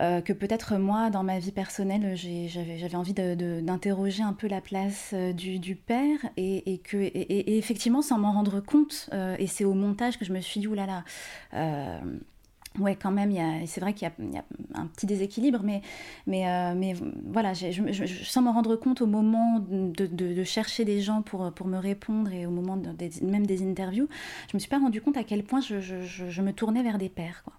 euh, 0.00 0.20
peut-être 0.20 0.76
moi, 0.76 1.10
dans 1.10 1.22
ma 1.22 1.38
vie 1.38 1.52
personnelle, 1.52 2.16
j'avais 2.16 2.94
envie 2.94 3.14
d'interroger 3.14 4.22
un 4.22 4.32
peu 4.32 4.48
la 4.48 4.60
place 4.60 5.10
euh, 5.14 5.32
du, 5.32 5.76
père, 5.76 6.18
et, 6.36 6.80
que, 6.84 6.96
et, 6.96 7.58
effectivement, 7.58 8.02
sans 8.02 8.18
m'en 8.18 8.32
rendre 8.32 8.60
compte, 8.60 9.10
et 9.38 9.46
c'est 9.46 9.64
au 9.64 9.74
montage 9.74 10.18
que 10.18 10.24
je 10.24 10.32
me 10.32 10.40
suis 10.40 10.60
dit, 10.60 10.66
oulala, 10.66 11.04
Ouais, 12.78 12.96
quand 12.96 13.10
même, 13.10 13.32
c'est 13.66 13.80
vrai 13.80 13.92
qu'il 13.92 14.08
y, 14.08 14.36
a 14.36 14.44
un 14.74 14.86
petit 14.86 15.06
déséquilibre, 15.06 15.60
mais, 15.62 15.82
mais, 16.26 16.48
euh, 16.48 16.74
mais 16.74 16.94
voilà, 17.26 17.52
je, 17.52 18.24
sans 18.24 18.42
m'en 18.42 18.52
rendre 18.52 18.76
compte 18.76 19.02
au 19.02 19.06
moment 19.06 19.58
de, 19.60 20.44
chercher 20.44 20.84
des 20.84 21.00
gens 21.00 21.22
pour, 21.22 21.52
pour 21.52 21.66
me 21.66 21.78
répondre 21.78 22.32
et 22.32 22.46
au 22.46 22.50
moment 22.50 22.80
même 23.22 23.46
des 23.46 23.62
interviews, 23.62 24.08
je 24.50 24.56
me 24.56 24.58
suis 24.58 24.70
pas 24.70 24.78
rendu 24.78 25.00
compte 25.00 25.16
à 25.16 25.24
quel 25.24 25.44
point 25.44 25.60
je, 25.60 26.42
me 26.42 26.52
tournais 26.52 26.82
vers 26.82 26.98
des. 26.98 27.10
Quoi. 27.44 27.52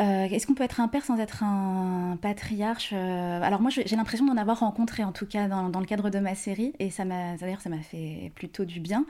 Euh, 0.00 0.24
est-ce 0.24 0.46
qu'on 0.46 0.54
peut 0.54 0.64
être 0.64 0.80
un 0.80 0.88
père 0.88 1.04
sans 1.04 1.18
être 1.18 1.42
un 1.42 2.16
patriarche 2.20 2.90
euh, 2.94 3.42
Alors 3.42 3.60
moi, 3.60 3.70
j'ai 3.70 3.96
l'impression 3.96 4.24
d'en 4.24 4.36
avoir 4.36 4.60
rencontré, 4.60 5.04
en 5.04 5.12
tout 5.12 5.26
cas 5.26 5.48
dans, 5.48 5.80
le 5.80 5.86
cadre 5.86 6.08
de 6.08 6.18
ma 6.18 6.34
série, 6.34 6.72
et 6.78 6.90
ça 6.90 7.04
m'a, 7.04 7.36
d'ailleurs, 7.36 7.60
ça 7.60 7.68
m'a 7.68 7.78
fait 7.78 8.32
plutôt 8.34 8.64
du 8.64 8.80
bien. 8.80 9.04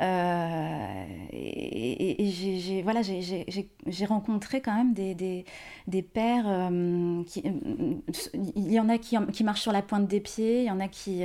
Euh, 0.00 1.04
et, 1.32 2.30
j'ai, 2.30 2.82
voilà, 2.82 3.02
j'ai 3.02 4.06
rencontré 4.06 4.60
quand 4.60 4.74
même 4.74 4.94
des, 4.94 5.14
des, 5.14 5.44
des 5.86 6.02
pères 6.02 6.70
qui, 7.26 7.42
il 8.56 8.72
y 8.72 8.80
en 8.80 8.88
a 8.88 8.98
qui, 8.98 9.16
qui, 9.32 9.44
marchent 9.44 9.62
sur 9.62 9.72
la 9.72 9.82
pointe 9.82 10.06
des 10.08 10.20
pieds, 10.20 10.62
il 10.62 10.66
y 10.66 10.70
en 10.70 10.80
a 10.80 10.88
qui, 10.88 11.22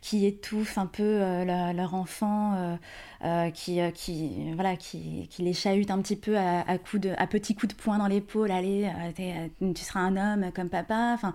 qui 0.00 0.26
étouffent 0.26 0.78
un 0.78 0.86
peu 0.86 1.44
leur 1.44 1.94
enfant. 1.94 2.78
Euh, 3.26 3.50
qui, 3.50 3.80
euh, 3.80 3.90
qui, 3.90 4.52
voilà, 4.54 4.76
qui, 4.76 5.26
qui, 5.28 5.42
les 5.42 5.52
chahute 5.52 5.90
un 5.90 6.00
petit 6.00 6.14
peu 6.14 6.38
à, 6.38 6.60
à, 6.60 6.76
de, 6.76 7.10
à 7.16 7.26
petits 7.26 7.56
coups 7.56 7.74
de 7.74 7.80
poing 7.80 7.98
dans 7.98 8.06
l'épaule, 8.06 8.52
allez, 8.52 8.88
euh, 9.18 9.72
tu 9.74 9.82
seras 9.82 9.98
un 9.98 10.16
homme 10.16 10.52
comme 10.52 10.68
papa. 10.68 11.12
Enfin, 11.14 11.32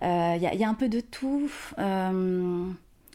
il 0.00 0.38
y, 0.40 0.56
y, 0.56 0.64
a 0.64 0.68
un 0.68 0.74
peu 0.74 0.88
de 0.88 1.00
tout. 1.00 1.50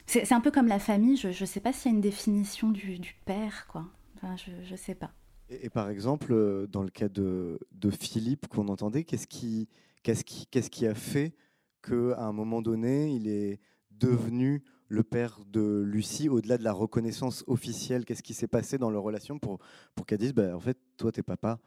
c'est 0.05 0.31
un 0.33 0.41
peu 0.41 0.51
comme 0.51 0.67
la 0.67 0.77
famille, 0.77 1.17
je 1.17 1.29
ne 1.29 1.45
sais 1.45 1.59
pas 1.59 1.73
s'il 1.73 1.91
y 1.91 1.93
a 1.93 1.95
une 1.95 2.01
définition 2.01 2.69
du, 2.69 3.15
père, 3.25 3.65
quoi. 3.71 3.85
Je 4.21 4.71
ne 4.71 4.77
sais 4.77 4.95
pas. 4.95 5.09
Et, 5.49 5.71
par 5.71 5.89
exemple, 5.89 6.67
dans 6.71 6.83
le 6.83 6.91
cas 6.91 7.09
de, 7.09 7.57
de 7.71 7.89
Philippe 7.89 8.47
qu'on 8.47 8.67
entendait, 8.67 9.03
qu'est-ce 9.03 9.25
qui, 9.25 9.67
qu'est-ce 10.03 10.23
qui, 10.23 10.45
qu'est-ce 10.45 10.69
qui 10.69 10.85
a 10.85 10.93
fait 10.93 11.33
qu'à 11.81 12.19
un 12.19 12.33
moment 12.33 12.61
donné, 12.61 13.09
il 13.09 13.27
est 13.27 13.59
devenu 13.89 14.63
le 14.87 15.03
père 15.03 15.39
de 15.51 15.81
Lucie, 15.85 16.29
au-delà 16.29 16.57
de 16.57 16.63
la 16.63 16.73
reconnaissance 16.73 17.43
officielle, 17.47 18.05
qu'est-ce 18.05 18.23
qui 18.23 18.33
s'est 18.33 18.47
passé 18.47 18.77
dans 18.77 18.89
leur 18.89 19.03
relation 19.03 19.39
pour, 19.39 19.59
qu'elle 20.05 20.19
dise, 20.19 20.33
bah, 20.33 20.55
en 20.55 20.59
fait, 20.59 20.77
toi, 20.97 21.11
t'es 21.11 21.23
papa 21.23 21.59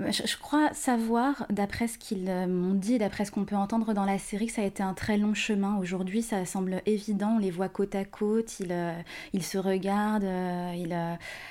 je, 0.00 0.36
crois 0.38 0.72
savoir, 0.72 1.46
d'après 1.50 1.86
ce 1.86 1.98
qu'ils 1.98 2.28
euh, 2.28 2.46
m'ont 2.46 2.74
dit, 2.74 2.98
d'après 2.98 3.26
ce 3.26 3.30
qu'on 3.30 3.44
peut 3.44 3.56
entendre 3.56 3.92
dans 3.92 4.06
la 4.06 4.18
série, 4.18 4.46
que 4.46 4.52
ça 4.52 4.62
a 4.62 4.64
été 4.64 4.82
un 4.82 4.94
très 4.94 5.18
long 5.18 5.34
chemin. 5.34 5.76
Aujourd'hui, 5.76 6.22
ça 6.22 6.46
semble 6.46 6.80
évident, 6.86 7.34
on 7.36 7.38
les 7.38 7.50
voit 7.50 7.68
côte 7.68 7.94
à 7.94 8.06
côte, 8.06 8.58
ils, 8.58 8.72
euh, 8.72 8.94
se 9.40 9.58
regardent, 9.58 10.24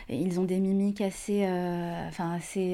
ils, 0.09 0.39
ont 0.39 0.43
des 0.43 0.59
mimiques 0.59 1.01
assez, 1.01 1.47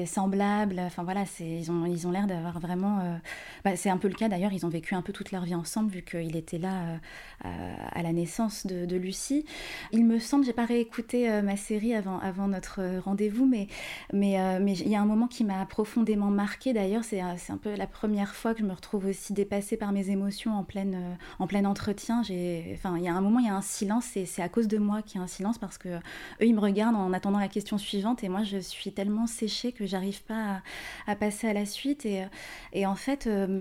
semblables. 0.06 0.80
Enfin 0.80 1.02
voilà, 1.02 1.24
ils 1.40 1.70
ont 1.70 2.10
l'air 2.10 2.26
d'avoir 2.26 2.60
vraiment. 2.60 3.18
Bah, 3.64 3.76
c'est 3.76 3.90
un 3.90 3.98
peu 3.98 4.08
le 4.08 4.14
cas 4.14 4.28
d'ailleurs, 4.28 4.52
ils 4.52 4.64
ont 4.64 4.70
vécu 4.70 4.94
un 4.94 5.02
peu 5.02 5.12
toute 5.12 5.32
leur 5.32 5.44
vie 5.44 5.54
ensemble, 5.54 5.90
vu 5.90 6.02
qu'il 6.02 6.36
était 6.36 6.58
là 6.58 6.98
à 7.42 8.02
la 8.02 8.12
naissance 8.12 8.66
de, 8.66 8.96
Lucie. 8.96 9.44
Il 9.92 10.06
me 10.06 10.18
semble, 10.18 10.44
j'ai 10.44 10.52
pas 10.52 10.64
réécouté 10.64 11.42
ma 11.42 11.56
série 11.56 11.94
avant, 11.94 12.48
notre 12.48 12.98
rendez-vous, 13.00 13.46
mais 13.46 13.68
il 14.12 14.88
y 14.88 14.96
a 14.96 15.00
un 15.00 15.06
moment 15.06 15.26
qui 15.26 15.44
m'a 15.44 15.57
profondément 15.66 16.30
marqué. 16.30 16.72
D'ailleurs, 16.72 17.04
c'est 17.04 17.20
un, 17.20 17.56
peu 17.60 17.74
la 17.74 17.86
première 17.86 18.34
fois 18.34 18.54
que 18.54 18.60
je 18.60 18.64
me 18.64 18.72
retrouve 18.72 19.06
aussi 19.06 19.32
dépassée 19.32 19.76
par 19.76 19.92
mes 19.92 20.10
émotions 20.10 20.56
en, 20.56 20.64
pleine, 20.64 20.94
euh, 20.94 21.14
en 21.38 21.46
plein 21.46 21.64
entretien. 21.64 22.20
Enfin, 22.20 22.96
il 22.96 23.02
y 23.02 23.08
a 23.08 23.14
un 23.14 23.20
moment, 23.20 23.38
il 23.38 23.46
y 23.46 23.50
a 23.50 23.54
un 23.54 23.62
silence 23.62 24.16
et 24.16 24.26
c'est 24.26 24.42
à 24.42 24.48
cause 24.48 24.68
de 24.68 24.78
moi 24.78 25.02
qu'il 25.02 25.18
y 25.18 25.20
a 25.20 25.24
un 25.24 25.28
silence 25.28 25.58
parce 25.58 25.78
que 25.78 25.88
eux, 25.88 26.00
ils 26.40 26.54
me 26.54 26.60
regardent 26.60 26.96
en 26.96 27.12
attendant 27.12 27.38
la 27.38 27.48
question 27.48 27.78
suivante 27.78 28.24
et 28.24 28.28
moi, 28.28 28.42
je 28.42 28.58
suis 28.58 28.92
tellement 28.92 29.26
séchée 29.26 29.72
que 29.72 29.86
j'arrive 29.86 30.22
pas 30.24 30.62
à, 31.06 31.16
passer 31.16 31.48
à 31.48 31.52
la 31.52 31.66
suite. 31.66 32.06
Et, 32.06 32.24
et 32.72 32.86
en 32.86 32.94
fait, 32.94 33.26
euh, 33.26 33.60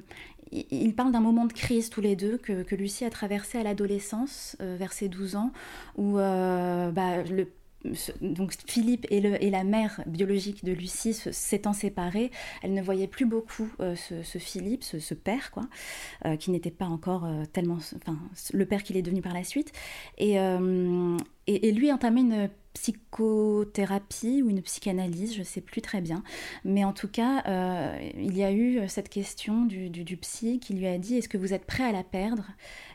ils 0.51 0.95
parlent 0.95 1.11
d'un 1.11 1.19
moment 1.19 1.45
de 1.45 1.53
crise 1.53 1.89
tous 1.89 2.01
les 2.01 2.15
deux 2.15 2.37
que, 2.37 2.63
que 2.63 2.75
Lucie 2.75 3.05
a 3.05 3.09
traversé 3.09 3.57
à 3.57 3.63
l'adolescence, 3.63 4.55
euh, 4.61 4.75
vers 4.77 4.93
ses 4.93 5.09
12 5.09 5.35
ans, 5.35 5.51
où 5.97 6.15
bah, 6.15 7.23
le 7.23 7.47
donc 8.21 8.53
Philippe 8.67 9.05
et, 9.09 9.21
la 9.21 9.63
mère 9.63 10.01
biologique 10.05 10.65
de 10.65 10.71
Lucie 10.71 11.13
s'étant 11.13 11.73
séparés, 11.73 12.31
elle 12.63 12.73
ne 12.73 12.81
voyait 12.81 13.07
plus 13.07 13.25
beaucoup 13.25 13.69
euh, 13.79 13.95
ce, 13.95 14.37
Philippe, 14.37 14.83
ce, 14.83 15.13
père, 15.13 15.51
quoi, 15.51 15.63
euh, 16.25 16.35
qui 16.35 16.51
n'était 16.51 16.71
pas 16.71 16.85
encore 16.85 17.25
euh, 17.25 17.43
tellement, 17.53 17.77
enfin, 17.95 18.17
le 18.53 18.65
père 18.65 18.83
qu'il 18.83 18.97
est 18.97 19.01
devenu 19.01 19.21
par 19.21 19.33
la 19.33 19.43
suite. 19.43 19.71
Et, 20.17 20.35
et, 20.35 21.67
et 21.67 21.71
lui 21.71 21.91
entamait 21.91 22.21
une 22.21 22.49
psychothérapie 22.73 24.43
ou 24.43 24.49
une 24.49 24.61
psychanalyse, 24.61 25.33
je 25.33 25.39
ne 25.39 25.43
sais 25.43 25.61
plus 25.61 25.81
très 25.81 26.01
bien. 26.01 26.23
Mais 26.63 26.83
en 26.83 26.93
tout 26.93 27.07
cas, 27.07 27.43
il 28.17 28.35
y 28.35 28.43
a 28.43 28.51
eu 28.51 28.87
cette 28.87 29.09
question 29.09 29.65
du, 29.65 29.89
du, 29.89 30.17
psy 30.17 30.59
qui 30.59 30.73
lui 30.73 30.87
a 30.87 30.97
dit 30.97 31.17
est-ce 31.17 31.29
que 31.29 31.37
vous 31.37 31.53
êtes 31.53 31.65
prêt 31.65 31.83
à 31.83 31.91
la 31.91 32.03
perdre? 32.03 32.45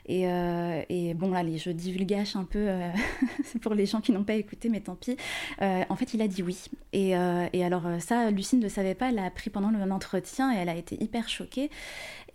Et, 0.05 0.27
euh, 0.27 0.81
et, 0.89 1.13
bon, 1.13 1.33
allez, 1.33 1.57
je 1.57 1.69
divulgage 1.69 2.35
un 2.35 2.43
peu 2.43 2.59
euh, 2.59 2.89
pour 3.61 3.73
les 3.73 3.85
gens 3.85 4.01
qui 4.01 4.11
n'ont 4.11 4.23
pas 4.23 4.33
écouté, 4.33 4.69
mais 4.69 4.81
tant 4.81 4.95
pis. 4.95 5.17
en 5.59 5.95
fait, 5.95 6.13
il 6.13 6.21
a 6.21 6.27
dit 6.27 6.43
oui. 6.43 6.65
Et, 6.93 7.15
alors, 7.15 7.83
ça, 7.99 8.31
Lucine 8.31 8.59
ne 8.59 8.69
savait 8.69 8.95
pas, 8.95 9.09
elle 9.09 9.15
l'a 9.15 9.25
appris 9.25 9.49
pendant 9.49 9.71
l'entretien 9.71 10.53
et 10.53 10.57
elle 10.57 10.69
a 10.69 10.75
été 10.75 11.01
hyper 11.01 11.29
choquée. 11.29 11.69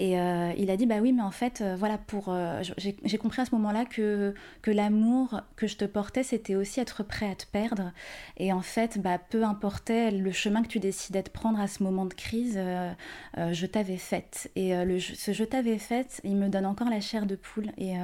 Et 0.00 0.12
il 0.12 0.70
a 0.70 0.76
dit 0.76 0.86
bah 0.86 0.98
oui, 1.00 1.12
mais 1.12 1.22
en 1.22 1.30
fait, 1.30 1.62
voilà, 1.76 1.98
pour 1.98 2.34
j'ai 2.78 3.18
compris 3.18 3.42
à 3.42 3.44
ce 3.44 3.54
moment-là 3.56 3.84
que, 3.84 4.34
que 4.62 4.70
l'amour 4.70 5.40
que 5.56 5.66
je 5.66 5.76
te 5.76 5.84
portais, 5.84 6.22
c'était 6.22 6.54
aussi 6.54 6.80
être 6.80 7.02
prêt 7.02 7.30
à 7.30 7.34
te 7.34 7.46
perdre. 7.46 7.92
Et 8.36 8.52
en 8.52 8.62
fait, 8.62 8.98
bah, 8.98 9.18
peu 9.18 9.44
importait 9.44 10.10
le 10.10 10.32
chemin 10.32 10.62
que 10.62 10.68
tu 10.68 10.80
décidais 10.80 11.22
de 11.22 11.28
prendre 11.28 11.60
à 11.60 11.66
ce 11.66 11.82
moment 11.82 12.06
de 12.06 12.14
crise, 12.14 12.54
euh, 12.56 12.92
euh, 13.38 13.52
je 13.52 13.66
t'avais 13.66 13.96
faite. 13.96 14.50
Et 14.56 14.74
euh, 14.74 14.84
le, 14.84 15.00
ce 15.00 15.32
je 15.32 15.44
t'avais 15.44 15.78
faite, 15.78 16.20
il 16.24 16.36
me 16.36 16.48
donne 16.48 16.66
encore 16.66 16.90
la 16.90 17.00
chair 17.00 17.26
de 17.26 17.36
poule. 17.36 17.57
Et 17.76 17.94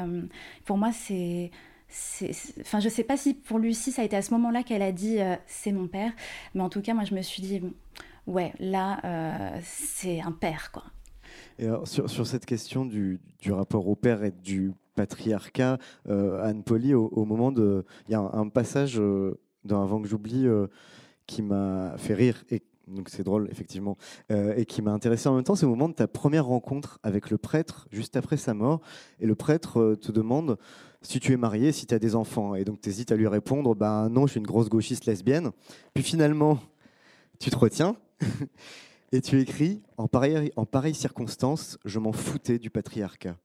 pour 0.65 0.79
moi, 0.79 0.91
c'est 0.93 1.51
enfin 2.61 2.81
je 2.81 2.89
sais 2.89 3.05
pas 3.05 3.17
si 3.17 3.35
pour 3.35 3.61
Lucie 3.61 3.93
ça 3.93 4.03
a 4.03 4.05
été 4.05 4.17
à 4.17 4.23
ce 4.23 4.33
moment-là 4.33 4.65
qu'elle 4.65 4.83
a 4.83 4.91
dit 4.91 5.19
c'est 5.47 5.71
mon 5.71 5.87
père 5.87 6.11
mais 6.55 6.63
en 6.63 6.69
tout 6.69 6.81
cas 6.81 6.93
moi 6.93 7.05
je 7.05 7.15
me 7.15 7.23
suis 7.23 7.41
dit 7.41 7.63
ouais 8.27 8.53
là 8.59 9.61
c'est 9.63 10.21
un 10.21 10.33
père 10.33 10.73
quoi 10.73 10.83
et 11.61 11.69
sur, 11.85 12.11
sur, 12.11 12.27
cette 12.27 12.47
question 12.47 12.85
du, 12.85 13.21
du, 13.41 13.53
rapport 13.53 13.87
au 13.87 13.95
père 13.95 14.25
et 14.25 14.33
du 14.33 14.73
patriarcat, 14.95 15.79
euh, 16.09 16.43
Anne 16.43 16.63
Poli, 16.63 16.95
au, 16.95 17.25
moment 17.25 17.53
de. 17.53 17.85
Il 18.09 18.13
y 18.13 18.15
a 18.15 18.21
un, 18.21 18.49
passage 18.49 18.99
euh, 18.99 19.39
dans 19.65 19.83
Avant 19.83 20.01
que 20.01 20.09
j'oublie 20.09 20.47
euh, 20.47 20.67
qui 21.27 21.43
m'a 21.43 21.95
fait 21.99 22.15
rire. 22.15 22.45
Et, 22.51 22.63
donc 22.89 23.09
c'est 23.09 23.23
drôle, 23.23 23.49
effectivement. 23.51 23.97
et 24.31 24.65
qui 24.67 24.83
m'a 24.83 24.93
intéressé 24.93 25.29
en 25.29 25.35
même 25.35 25.45
temps, 25.45 25.55
c'est 25.55 25.67
au 25.67 25.71
moment 25.71 25.89
de 25.89 25.95
ta 25.95 26.07
première 26.07 26.47
rencontre 26.47 26.99
avec 27.03 27.31
le 27.31 27.39
prêtre, 27.39 27.89
juste 27.91 28.17
après 28.17 28.37
sa 28.37 28.55
mort. 28.55 28.81
Et 29.21 29.27
le 29.27 29.35
prêtre 29.35 29.97
te 30.01 30.13
demande 30.13 30.59
si 31.05 31.21
tu 31.21 31.33
es 31.33 31.37
marié, 31.37 31.73
si 31.73 31.87
tu 31.87 31.95
as 31.95 31.99
des 31.99 32.15
enfants. 32.15 32.55
Et 32.55 32.65
donc 32.65 32.81
tu 32.81 32.89
hésites 32.89 33.13
à 33.13 33.17
lui 33.17 33.29
répondre 33.29 33.75
ben 33.75 34.09
non, 34.09 34.27
je 34.27 34.33
suis 34.33 34.41
une 34.41 34.47
grosse 34.47 34.69
gauchiste 34.69 35.07
lesbienne. 35.07 35.51
Puis 35.93 36.03
finalement, 36.03 36.59
tu 37.39 37.51
te 37.51 37.57
retiens. 37.57 37.97
et 39.13 39.21
tu 39.21 39.41
écris 39.41 39.83
en 39.97 40.09
pareille, 40.09 40.51
en 40.57 40.67
pareille 40.67 40.95
circonstance, 40.95 41.79
je 41.85 41.99
m'en 41.99 42.13
foutais 42.13 42.59
du 42.59 42.71
patriarcat. 42.71 43.37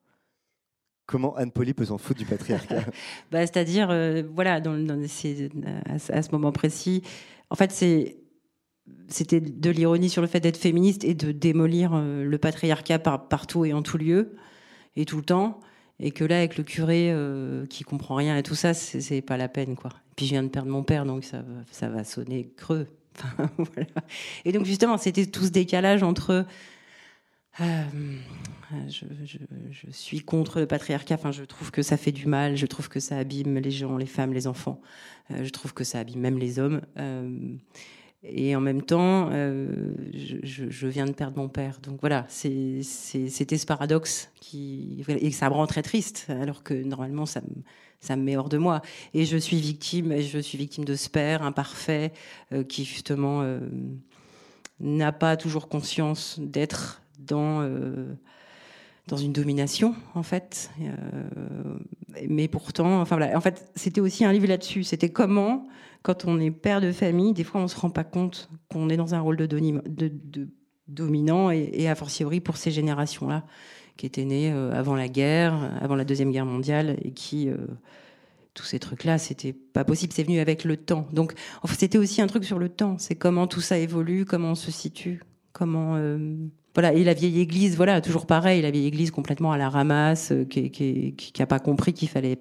Comment 1.05 1.35
Anne 1.35 1.51
Poly 1.51 1.73
peut 1.73 1.85
s'en 1.85 1.97
foutre 1.97 2.19
du 2.19 2.25
patriarcat 2.25 2.85
bah, 3.31 3.41
C'est-à-dire, 3.41 3.89
euh, 3.89 4.23
voilà, 4.33 4.55
à, 4.55 6.21
ce 6.21 6.31
moment 6.31 6.51
précis, 6.51 7.03
en 7.49 7.55
fait, 7.55 7.71
c'est 7.71 8.17
c'était 9.07 9.41
de 9.41 9.69
l'ironie 9.69 10.09
sur 10.09 10.21
le 10.21 10.27
fait 10.27 10.39
d'être 10.39 10.57
féministe 10.57 11.03
et 11.03 11.13
de 11.13 11.31
démolir 11.31 11.91
euh, 11.93 12.23
le 12.23 12.37
patriarcat 12.37 12.99
par, 12.99 13.27
partout 13.27 13.65
et 13.65 13.73
en 13.73 13.81
tout 13.81 13.97
lieu 13.97 14.35
et 14.95 15.05
tout 15.05 15.17
le 15.17 15.23
temps. 15.23 15.59
Et 15.99 16.11
que 16.11 16.23
là, 16.23 16.37
avec 16.37 16.57
le 16.57 16.63
curé 16.63 17.11
euh, 17.11 17.65
qui 17.65 17.83
comprend 17.83 18.15
rien 18.15 18.37
et 18.37 18.43
tout 18.43 18.55
ça, 18.55 18.73
c'est 18.73 19.21
pas 19.21 19.35
la 19.35 19.49
peine, 19.49 19.75
quoi. 19.75 19.91
Puis 20.15 20.25
je 20.25 20.31
viens 20.31 20.43
de 20.43 20.47
perdre 20.47 20.71
mon 20.71 20.83
père, 20.83 21.05
donc 21.05 21.25
ça, 21.25 21.43
ça 21.71 21.89
va 21.89 22.03
sonner 22.03 22.51
creux. 22.55 22.87
Et 24.45 24.53
donc 24.53 24.65
justement, 24.65 24.97
c'était 24.97 25.25
tout 25.25 25.43
ce 25.43 25.49
décalage 25.49 26.03
entre 26.03 26.45
euh, 27.61 27.83
je, 28.87 29.91
suis 29.91 30.21
contre 30.21 30.59
le 30.59 30.67
patriarcat. 30.67 31.15
Enfin, 31.15 31.31
je 31.31 31.43
trouve 31.43 31.71
que 31.71 31.81
ça 31.81 31.97
fait 31.97 32.11
du 32.11 32.27
mal. 32.27 32.55
Je 32.55 32.65
trouve 32.65 32.89
que 32.89 32.99
ça 32.99 33.17
abîme 33.17 33.57
les 33.57 33.71
gens, 33.71 33.97
les 33.97 34.05
femmes, 34.05 34.33
les 34.33 34.47
enfants. 34.47 34.81
Euh, 35.31 35.43
je 35.43 35.49
trouve 35.49 35.73
que 35.73 35.83
ça 35.83 35.99
abîme 35.99 36.19
même 36.19 36.37
les 36.37 36.59
hommes. 36.59 36.81
Euh, 38.23 38.29
et 38.31 38.55
en 38.55 38.61
même 38.61 38.81
temps, 38.81 39.29
je, 39.31 40.87
viens 40.87 41.05
de 41.05 41.11
perdre 41.11 41.37
mon 41.37 41.49
père. 41.49 41.79
Donc 41.81 41.99
voilà, 42.01 42.25
c'était 42.29 43.57
ce 43.57 43.65
paradoxe 43.65 44.29
qui 44.35 45.03
et 45.07 45.31
ça 45.31 45.49
me 45.49 45.55
rend 45.55 45.67
très 45.67 45.83
triste, 45.83 46.27
alors 46.29 46.63
que 46.63 46.73
normalement 46.73 47.25
ça 47.25 47.41
me, 47.41 47.63
ça 47.99 48.15
me 48.15 48.23
met 48.23 48.37
hors 48.37 48.49
de 48.49 48.57
moi. 48.57 48.81
Et 49.13 49.25
je 49.25 49.37
suis 49.37 49.57
victime, 49.57 50.19
je 50.21 50.39
suis 50.39 50.57
victime 50.57 50.85
de 50.85 50.95
ce 50.95 51.09
père 51.09 51.43
imparfait 51.43 52.13
qui 52.67 52.85
justement 52.85 53.43
n'a 54.79 55.11
pas 55.11 55.37
toujours 55.37 55.67
conscience 55.67 56.39
d'être 56.39 57.01
dans, 57.19 57.61
euh, 57.61 58.13
dans 59.07 59.17
une 59.17 59.33
domination, 59.33 59.95
en 60.15 60.23
fait. 60.23 60.71
Euh, 60.81 61.77
mais 62.27 62.47
pourtant, 62.47 63.01
enfin 63.01 63.17
voilà, 63.17 63.37
en 63.37 63.41
fait, 63.41 63.69
c'était 63.75 64.01
aussi 64.01 64.25
un 64.25 64.31
livre 64.31 64.47
là-dessus. 64.47 64.83
C'était 64.83 65.09
comment, 65.09 65.67
quand 66.01 66.25
on 66.25 66.39
est 66.39 66.51
père 66.51 66.81
de 66.81 66.91
famille, 66.91 67.33
des 67.33 67.43
fois 67.43 67.61
on 67.61 67.63
ne 67.63 67.69
se 67.69 67.77
rend 67.77 67.89
pas 67.89 68.03
compte 68.03 68.49
qu'on 68.71 68.89
est 68.89 68.97
dans 68.97 69.15
un 69.15 69.19
rôle 69.19 69.37
de, 69.37 69.47
dominant, 70.87 71.51
et, 71.51 71.69
et, 71.73 71.89
a 71.89 71.95
fortiori 71.95 72.39
pour 72.39 72.57
ces 72.57 72.71
générations-là, 72.71 73.45
qui 73.97 74.05
étaient 74.05 74.25
nées 74.25 74.51
euh, 74.51 74.71
avant 74.71 74.95
la 74.95 75.07
guerre, 75.07 75.53
avant 75.81 75.95
la 75.95 76.05
Deuxième 76.05 76.31
Guerre 76.31 76.45
mondiale, 76.45 76.97
et 77.03 77.11
qui 77.11 77.49
tous 78.53 78.63
ces 78.65 78.79
trucs-là, 78.79 79.17
c'était 79.17 79.53
pas 79.53 79.85
possible. 79.85 80.11
C'est 80.11 80.23
venu 80.23 80.39
avec 80.39 80.65
le 80.65 80.75
temps. 80.75 81.07
Donc, 81.13 81.33
en 81.63 81.67
fait, 81.67 81.75
c'était 81.79 81.97
aussi 81.97 82.21
un 82.21 82.27
truc 82.27 82.43
sur 82.43 82.59
le 82.59 82.67
temps. 82.67 82.97
C'est 82.97 83.15
comment 83.15 83.47
tout 83.47 83.61
ça 83.61 83.77
évolue, 83.77 84.25
comment 84.25 84.51
on 84.51 84.55
se 84.55 84.71
situe, 84.71 85.21
comment 85.53 85.97
voilà, 86.75 86.93
et 86.93 87.03
la 87.03 87.13
vieille 87.13 87.39
église, 87.39 87.75
voilà, 87.75 87.99
toujours 87.99 88.25
pareil, 88.25 88.61
la 88.61 88.71
vieille 88.71 88.85
église 88.85 89.11
complètement 89.11 89.51
à 89.51 89.57
la 89.57 89.69
ramasse, 89.69 90.31
euh, 90.31 90.45
qui 90.45 91.33
n'a 91.37 91.45
pas 91.45 91.59
compris 91.59 91.93
qu'il 91.93 92.09
fallait 92.09 92.37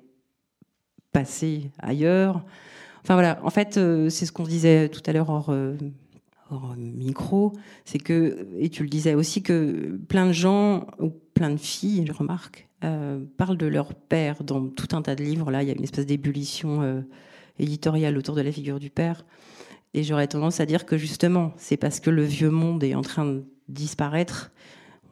passer 1.13 1.71
ailleurs. 1.79 2.45
Enfin 3.03 3.15
voilà, 3.15 3.41
en 3.43 3.51
fait, 3.51 3.77
euh, 3.77 4.11
c'est 4.11 4.27
ce 4.27 4.33
qu'on 4.33 4.45
disait 4.45 4.89
tout 4.89 5.03
à 5.07 5.13
l'heure 5.13 5.31
hors, 5.31 5.51
euh, 5.51 5.77
micro, 6.77 7.53
c'est 7.85 7.99
que, 7.99 8.49
et 8.59 8.69
tu 8.71 8.83
le 8.83 8.89
disais 8.89 9.15
aussi, 9.15 9.43
que 9.43 9.99
plein 10.09 10.27
de 10.27 10.33
gens, 10.33 10.87
ou 10.99 11.11
plein 11.35 11.51
de 11.51 11.57
filles, 11.59 12.05
je 12.07 12.13
remarque, 12.13 12.69
parlent 13.37 13.59
de 13.59 13.67
leur 13.67 13.95
père 13.95 14.43
dans 14.45 14.67
tout 14.69 14.97
un 14.97 15.03
tas 15.03 15.15
de 15.15 15.23
livres. 15.23 15.51
Là, 15.51 15.63
il 15.63 15.69
y 15.69 15.71
a 15.71 15.75
une 15.75 15.83
espèce 15.83 16.07
d'ébullition 16.07 17.05
éditoriale 17.59 18.17
autour 18.17 18.35
de 18.35 18.41
la 18.41 18.51
figure 18.51 18.81
du 18.81 18.89
père. 18.89 19.27
Et 19.93 20.05
j'aurais 20.05 20.27
tendance 20.27 20.61
à 20.61 20.67
dire 20.67 20.87
que 20.87 20.97
justement, 20.97 21.53
c'est 21.57 21.77
parce 21.77 22.01
que 22.01 22.09
le 22.09 22.23
vieux 22.23 22.51
monde 22.51 22.83
est 22.83 22.95
en 22.95 23.03
train 23.03 23.27
de 23.27 23.45
disparaître, 23.69 24.51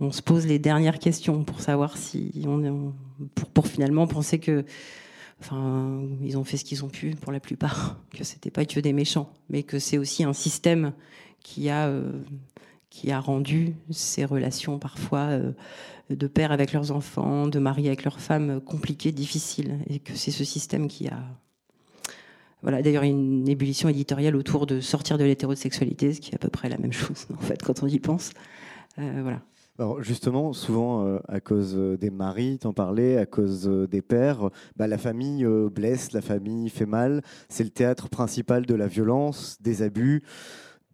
on 0.01 0.12
se 0.12 0.22
pose 0.22 0.47
les 0.47 0.59
dernières 0.59 0.99
questions 0.99 1.45
pour 1.45 1.61
savoir 1.61 1.97
si 1.97 2.45
on, 2.47 2.93
pour, 3.34 3.49
pour 3.49 3.66
finalement 3.66 4.07
penser 4.07 4.39
que 4.39 4.64
enfin 5.41 6.03
ils 6.22 6.39
ont 6.39 6.45
fait 6.45 6.57
ce 6.57 6.64
qu'ils 6.64 6.84
ont 6.84 6.89
pu 6.89 7.11
pour 7.11 7.32
la 7.32 7.41
plupart 7.41 8.01
que 8.16 8.24
c'était 8.24 8.51
pas 8.51 8.64
que 8.64 8.80
des 8.80 8.93
méchants 8.93 9.32
mais 9.51 9.62
que 9.62 9.78
c'est 9.78 9.99
aussi 9.99 10.24
un 10.24 10.32
système 10.32 10.93
qui 11.41 11.68
a 11.70 11.87
euh, 11.89 12.12
rendu 13.20 13.74
ces 13.91 14.24
relations 14.24 14.78
parfois 14.78 15.28
euh, 15.28 15.53
de 16.11 16.26
pères 16.26 16.53
avec 16.53 16.72
leurs 16.72 16.93
enfants 16.93 17.49
de 17.49 17.59
mari 17.59 17.87
avec 17.89 18.05
leurs 18.05 18.20
femmes 18.20 18.61
compliquées 18.61 19.12
difficiles 19.12 19.78
et 19.89 19.99
que 19.99 20.14
c'est 20.14 20.30
ce 20.30 20.45
système 20.45 20.89
qui 20.89 21.09
a 21.09 21.18
Voilà, 22.62 22.82
d'ailleurs, 22.82 23.03
une 23.03 23.49
ébullition 23.49 23.89
éditoriale 23.89 24.37
autour 24.37 24.66
de 24.66 24.80
sortir 24.80 25.18
de 25.18 25.24
l'hétérosexualité, 25.24 26.14
ce 26.14 26.20
qui 26.20 26.32
est 26.32 26.34
à 26.34 26.39
peu 26.39 26.49
près 26.49 26.68
la 26.68 26.78
même 26.78 26.93
chose, 26.93 27.26
en 27.34 27.43
fait, 27.43 27.62
quand 27.62 27.82
on 27.82 27.87
y 27.87 27.99
pense. 27.99 28.30
Euh, 28.99 29.20
voilà. 29.22 29.43
Alors 29.79 30.03
justement, 30.03 30.55
souvent 30.55 31.07
euh, 31.07 31.18
à 31.29 31.41
cause 31.41 31.74
euh, 31.77 31.99
des 31.99 32.09
maris, 32.09 32.59
t'en 32.59 32.72
parlais, 32.72 33.18
à 33.18 33.27
cause 33.27 33.68
euh, 33.68 33.87
des 33.87 34.01
pères, 34.01 34.49
bah, 34.77 34.87
la 34.87 34.97
famille 34.97 35.47
blesse, 35.70 36.12
la 36.12 36.22
famille 36.22 36.70
fait 36.70 36.87
mal. 36.87 37.22
C'est 37.51 37.64
le 37.64 37.70
théâtre 37.70 38.09
principal 38.09 38.64
de 38.64 38.74
la 38.74 38.87
violence, 38.87 39.59
des 39.61 39.83
abus, 39.83 40.22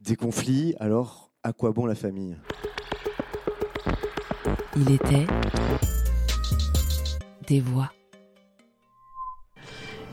des 0.00 0.16
conflits. 0.16 0.74
Alors, 0.80 1.30
à 1.44 1.52
quoi 1.52 1.70
bon 1.70 1.86
la 1.86 1.94
famille? 1.94 2.36
Il 4.76 4.90
était 4.90 5.26
des 7.46 7.60
voix. 7.60 7.92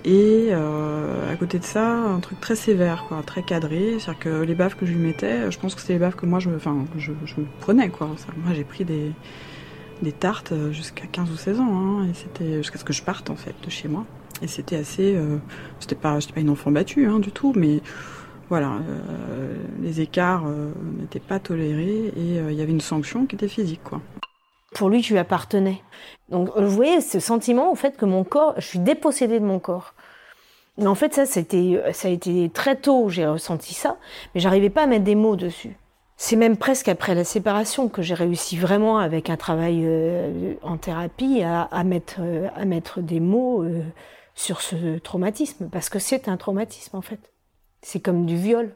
Et 0.06 0.50
euh, 0.52 1.32
à 1.32 1.36
côté 1.36 1.60
de 1.60 1.64
ça, 1.64 1.88
un 1.88 2.20
truc 2.20 2.40
très 2.40 2.56
sévère, 2.56 3.06
quoi, 3.08 3.22
très 3.26 3.44
cadré. 3.44 3.98
C'est-à-dire 4.00 4.20
que 4.20 4.42
les 4.44 4.56
baffes 4.56 4.76
que 4.76 4.86
je 4.86 4.92
lui 4.94 5.00
mettais, 5.00 5.52
je 5.52 5.60
pense 5.60 5.76
que 5.76 5.82
c'était 5.82 5.94
les 5.94 6.00
baffes 6.00 6.16
que 6.16 6.26
moi 6.26 6.40
je, 6.40 6.50
enfin, 6.50 6.86
je, 6.98 7.12
je 7.26 7.40
me 7.40 7.46
prenais. 7.60 7.90
Quoi. 7.90 8.08
Moi 8.08 8.54
j'ai 8.54 8.64
pris 8.64 8.86
des, 8.86 9.12
des 10.02 10.12
tartes 10.12 10.54
jusqu'à 10.72 11.06
15 11.06 11.32
ou 11.32 11.38
16 11.38 11.60
ans. 11.60 11.72
Hein, 11.72 12.08
et 12.10 12.14
c'était 12.14 12.58
jusqu'à 12.58 12.80
ce 12.80 12.86
que 12.86 12.94
je 12.94 13.04
parte 13.04 13.30
en 13.30 13.36
fait 13.36 13.56
de 13.64 13.70
chez 13.70 13.88
moi. 13.88 14.06
Et 14.42 14.48
c'était 14.48 14.78
assez. 14.78 15.16
Euh, 15.16 15.38
c'était 15.80 15.96
pas, 15.96 16.18
pas 16.34 16.40
une 16.40 16.50
enfant 16.50 16.72
battue 16.72 17.06
hein, 17.08 17.20
du 17.20 17.32
tout, 17.32 17.54
mais 17.56 17.82
voilà, 18.50 18.80
euh, 18.90 19.56
les 19.80 20.02
écarts 20.02 20.46
euh, 20.48 20.72
n'étaient 21.00 21.20
pas 21.20 21.40
tolérés 21.40 22.12
et 22.18 22.40
euh, 22.40 22.52
il 22.52 22.58
y 22.58 22.62
avait 22.62 22.72
une 22.72 22.82
sanction 22.82 23.28
qui 23.28 23.36
était 23.36 23.48
physique. 23.48 23.82
quoi. 23.84 24.02
Pour 24.74 24.90
lui, 24.90 25.02
je 25.02 25.14
lui 25.14 25.20
appartenais. 25.20 25.82
Donc, 26.30 26.50
vous 26.56 26.70
voyez, 26.70 27.02
ce 27.02 27.20
sentiment, 27.20 27.72
en 27.72 27.76
fait, 27.76 27.98
que 27.98 28.06
mon 28.06 28.24
corps, 28.24 28.54
je 28.58 28.66
suis 28.66 28.80
dépossédée 28.80 29.40
de 29.40 29.46
mon 29.46 29.60
corps. 29.60 29.94
Mais 30.78 30.88
en 30.88 30.96
fait, 30.96 31.14
ça, 31.14 31.26
c'était, 31.26 31.82
ça 31.92 32.08
a 32.08 32.12
été 32.12 32.50
très 32.50 32.76
tôt, 32.76 33.10
j'ai 33.10 33.26
ressenti 33.26 33.74
ça, 33.74 33.98
mais 34.34 34.40
j'arrivais 34.40 34.70
pas 34.70 34.84
à 34.84 34.88
mettre 34.88 35.04
des 35.04 35.16
mots 35.16 35.36
dessus. 35.36 35.76
C'est 36.16 36.36
même 36.36 36.58
presque 36.58 36.88
après 36.88 37.16
la 37.16 37.24
séparation 37.24 37.90
que 37.90 38.02
j'ai 38.02 38.14
réussi 38.14 38.58
vraiment, 38.58 38.98
avec 38.98 39.30
un 39.30 39.38
travail 39.38 39.82
euh, 39.84 40.54
en 40.62 40.78
thérapie, 40.78 41.42
à, 41.44 41.64
à 41.64 41.84
mettre, 41.84 42.18
euh, 42.20 42.48
à 42.56 42.66
mettre 42.66 43.02
des 43.02 43.20
mots 43.20 43.64
euh, 43.64 43.82
sur 44.36 44.62
ce 44.62 45.00
traumatisme, 45.00 45.70
parce 45.70 45.90
que 45.90 46.00
c'est 46.00 46.28
un 46.28 46.38
traumatisme, 46.38 46.96
en 46.96 47.02
fait. 47.02 47.20
C'est 47.82 48.00
comme 48.00 48.26
du 48.26 48.38
viol, 48.38 48.76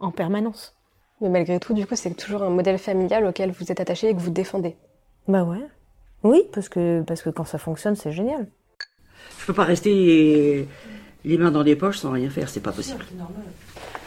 en 0.00 0.10
permanence. 0.10 0.76
Mais 1.20 1.28
malgré 1.28 1.58
tout, 1.60 1.74
du 1.74 1.86
coup, 1.86 1.96
c'est 1.96 2.14
toujours 2.14 2.42
un 2.42 2.50
modèle 2.50 2.78
familial 2.78 3.24
auquel 3.26 3.50
vous 3.50 3.70
êtes 3.70 3.80
attaché 3.80 4.08
et 4.08 4.14
que 4.14 4.20
vous 4.20 4.30
défendez. 4.30 4.76
Bah 5.28 5.44
ouais. 5.44 5.66
Oui, 6.22 6.42
parce 6.52 6.68
que, 6.68 7.02
parce 7.02 7.22
que 7.22 7.30
quand 7.30 7.44
ça 7.44 7.58
fonctionne, 7.58 7.96
c'est 7.96 8.12
génial. 8.12 8.46
Je 9.38 9.46
peux 9.46 9.54
pas 9.54 9.64
rester 9.64 10.68
les 11.24 11.38
mains 11.38 11.50
dans 11.50 11.62
les 11.62 11.76
poches 11.76 11.98
sans 11.98 12.12
rien 12.12 12.30
faire, 12.30 12.48
c'est 12.48 12.60
pas 12.60 12.72
possible. 12.72 13.04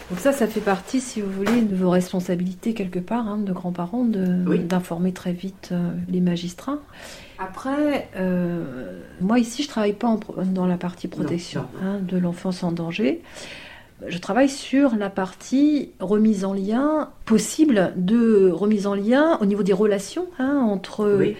Donc 0.09 0.19
ça, 0.19 0.31
ça 0.31 0.47
fait 0.47 0.61
partie, 0.61 0.99
si 0.99 1.21
vous 1.21 1.31
voulez, 1.31 1.61
de 1.61 1.75
vos 1.75 1.89
responsabilités 1.89 2.73
quelque 2.73 2.99
part, 2.99 3.27
hein, 3.27 3.37
de 3.37 3.53
grands-parents, 3.53 4.05
d'informer 4.05 5.13
très 5.13 5.31
vite 5.31 5.69
euh, 5.71 5.91
les 6.09 6.19
magistrats. 6.19 6.79
Après, 7.39 8.09
euh, 8.15 8.99
moi 9.21 9.39
ici, 9.39 9.63
je 9.63 9.69
travaille 9.69 9.93
pas 9.93 10.07
en 10.07 10.19
dans 10.43 10.67
la 10.67 10.77
partie 10.77 11.07
protection 11.07 11.65
hein, 11.81 11.99
de 11.99 12.17
l'enfance 12.17 12.63
en 12.63 12.71
danger. 12.71 13.21
Je 14.07 14.17
travaille 14.17 14.49
sur 14.49 14.95
la 14.95 15.09
partie 15.09 15.91
remise 15.99 16.45
en 16.45 16.53
lien 16.53 17.09
possible 17.25 17.93
de 17.95 18.49
remise 18.51 18.87
en 18.87 18.95
lien 18.95 19.37
au 19.41 19.45
niveau 19.45 19.63
des 19.63 19.73
relations 19.73 20.27
hein, 20.39 20.65
entre 20.69 21.17
Oui. 21.19 21.35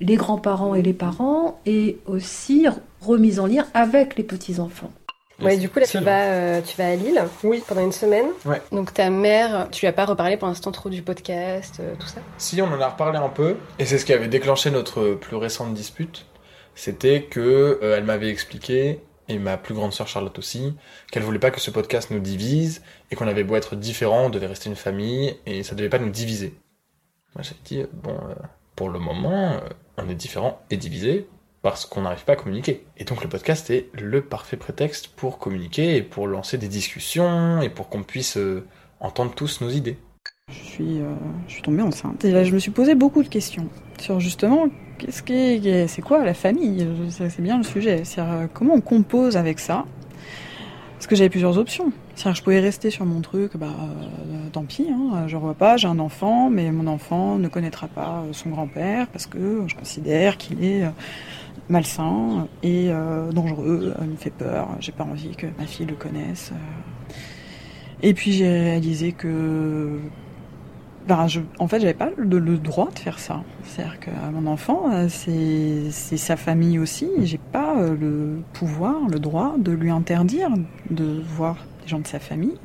les 0.00 0.16
grands-parents 0.16 0.74
et 0.74 0.82
les 0.82 0.92
parents 0.92 1.60
et 1.66 1.98
aussi 2.06 2.66
remise 3.00 3.40
en 3.40 3.46
lien 3.46 3.66
avec 3.74 4.16
les 4.16 4.24
petits-enfants. 4.24 4.90
Ouais, 5.40 5.56
du 5.56 5.68
coup, 5.68 5.80
là, 5.80 5.86
tu 5.86 5.98
vas, 5.98 6.22
euh, 6.26 6.60
tu 6.64 6.76
vas 6.76 6.88
à 6.90 6.94
Lille 6.94 7.20
pendant 7.66 7.82
une 7.82 7.90
semaine. 7.90 8.26
Ouais. 8.44 8.62
Donc, 8.70 8.94
ta 8.94 9.10
mère, 9.10 9.66
tu 9.72 9.80
lui 9.80 9.88
as 9.88 9.92
pas 9.92 10.04
reparlé 10.04 10.36
pour 10.36 10.46
l'instant 10.46 10.70
trop 10.70 10.88
du 10.88 11.02
podcast, 11.02 11.78
euh, 11.80 11.94
tout 11.98 12.06
ça? 12.06 12.20
Si, 12.38 12.62
on 12.62 12.66
en 12.66 12.80
a 12.80 12.88
reparlé 12.88 13.18
un 13.18 13.28
peu, 13.28 13.56
et 13.80 13.84
c'est 13.84 13.98
ce 13.98 14.04
qui 14.04 14.12
avait 14.12 14.28
déclenché 14.28 14.70
notre 14.70 15.14
plus 15.14 15.34
récente 15.34 15.74
dispute. 15.74 16.26
C'était 16.76 17.22
que 17.22 17.80
euh, 17.82 17.96
elle 17.98 18.04
m'avait 18.04 18.28
expliqué, 18.28 19.00
ma 19.38 19.56
plus 19.56 19.74
grande 19.74 19.92
sœur 19.92 20.08
Charlotte 20.08 20.38
aussi, 20.38 20.74
qu'elle 21.10 21.22
voulait 21.22 21.38
pas 21.38 21.50
que 21.50 21.60
ce 21.60 21.70
podcast 21.70 22.10
nous 22.10 22.20
divise, 22.20 22.82
et 23.10 23.16
qu'on 23.16 23.28
avait 23.28 23.44
beau 23.44 23.56
être 23.56 23.76
différents, 23.76 24.26
on 24.26 24.30
devait 24.30 24.46
rester 24.46 24.68
une 24.68 24.76
famille, 24.76 25.36
et 25.46 25.62
ça 25.62 25.74
devait 25.74 25.88
pas 25.88 25.98
nous 25.98 26.10
diviser. 26.10 26.54
Moi 27.34 27.42
j'ai 27.42 27.56
dit, 27.64 27.84
bon, 27.92 28.14
euh, 28.14 28.34
pour 28.76 28.88
le 28.88 28.98
moment, 28.98 29.52
euh, 29.52 29.60
on 29.98 30.08
est 30.08 30.14
différents 30.14 30.60
et 30.70 30.76
divisés, 30.76 31.26
parce 31.62 31.86
qu'on 31.86 32.02
n'arrive 32.02 32.24
pas 32.24 32.32
à 32.32 32.36
communiquer. 32.36 32.84
Et 32.96 33.04
donc 33.04 33.22
le 33.22 33.28
podcast 33.28 33.70
est 33.70 33.88
le 33.94 34.22
parfait 34.22 34.56
prétexte 34.56 35.08
pour 35.08 35.38
communiquer, 35.38 35.96
et 35.96 36.02
pour 36.02 36.26
lancer 36.26 36.58
des 36.58 36.68
discussions, 36.68 37.62
et 37.62 37.68
pour 37.68 37.88
qu'on 37.88 38.02
puisse 38.02 38.36
euh, 38.36 38.66
entendre 39.00 39.34
tous 39.34 39.60
nos 39.60 39.70
idées. 39.70 39.98
Je 40.48 40.64
suis, 40.64 41.00
je 41.46 41.52
suis 41.52 41.62
tombée 41.62 41.82
enceinte. 41.82 42.24
Et 42.24 42.30
là, 42.30 42.44
je 42.44 42.52
me 42.52 42.58
suis 42.58 42.72
posé 42.72 42.94
beaucoup 42.94 43.22
de 43.22 43.28
questions 43.28 43.68
sur 43.98 44.20
justement 44.20 44.66
qu'est-ce 45.02 45.22
qui 45.22 45.34
est, 45.34 45.86
c'est 45.88 46.02
quoi 46.02 46.24
la 46.24 46.34
famille? 46.34 46.86
C'est 47.08 47.40
bien 47.40 47.58
le 47.58 47.64
sujet. 47.64 48.02
Euh, 48.18 48.46
comment 48.52 48.74
on 48.74 48.80
compose 48.80 49.36
avec 49.36 49.58
ça? 49.58 49.84
Parce 50.94 51.06
que 51.06 51.16
j'avais 51.16 51.30
plusieurs 51.30 51.58
options. 51.58 51.92
Je 52.16 52.42
pouvais 52.42 52.60
rester 52.60 52.90
sur 52.90 53.04
mon 53.04 53.20
truc, 53.20 53.56
bah 53.56 53.66
euh, 53.66 54.48
tant 54.52 54.64
pis, 54.64 54.86
hein, 54.90 55.26
je 55.26 55.34
revois 55.34 55.54
pas, 55.54 55.76
j'ai 55.76 55.88
un 55.88 55.98
enfant, 55.98 56.50
mais 56.50 56.70
mon 56.70 56.86
enfant 56.86 57.36
ne 57.36 57.48
connaîtra 57.48 57.88
pas 57.88 58.22
euh, 58.24 58.32
son 58.32 58.50
grand-père 58.50 59.08
parce 59.08 59.26
que 59.26 59.64
je 59.66 59.74
considère 59.74 60.36
qu'il 60.36 60.62
est 60.62 60.84
malsain 61.68 62.46
et 62.62 62.90
dangereux, 63.32 63.94
il 64.02 64.08
me 64.08 64.16
fait 64.16 64.30
peur, 64.30 64.68
j'ai 64.80 64.92
pas 64.92 65.04
envie 65.04 65.34
que 65.34 65.46
ma 65.58 65.64
fille 65.64 65.86
le 65.86 65.94
connaisse. 65.94 66.52
Et 68.02 68.14
puis 68.14 68.32
j'ai 68.32 68.48
réalisé 68.48 69.12
que 69.12 69.98
ben, 71.06 71.26
je, 71.26 71.40
en 71.58 71.68
fait, 71.68 71.80
j'avais 71.80 71.94
pas 71.94 72.10
le, 72.16 72.38
le 72.38 72.58
droit 72.58 72.90
de 72.90 72.98
faire 72.98 73.18
ça. 73.18 73.42
C'est-à-dire 73.64 73.98
que 74.00 74.10
euh, 74.10 74.30
mon 74.32 74.50
enfant, 74.50 74.90
euh, 74.92 75.08
c'est 75.08 75.90
sa 76.16 76.36
famille 76.36 76.78
aussi. 76.78 77.08
et 77.18 77.26
J'ai 77.26 77.38
pas 77.38 77.76
euh, 77.78 77.96
le 77.98 78.42
pouvoir, 78.52 79.08
le 79.10 79.18
droit 79.18 79.54
de 79.58 79.72
lui 79.72 79.90
interdire 79.90 80.50
de 80.90 81.22
voir 81.36 81.56
des 81.82 81.88
gens 81.88 81.98
de 82.00 82.06
sa 82.06 82.20
famille. 82.20 82.58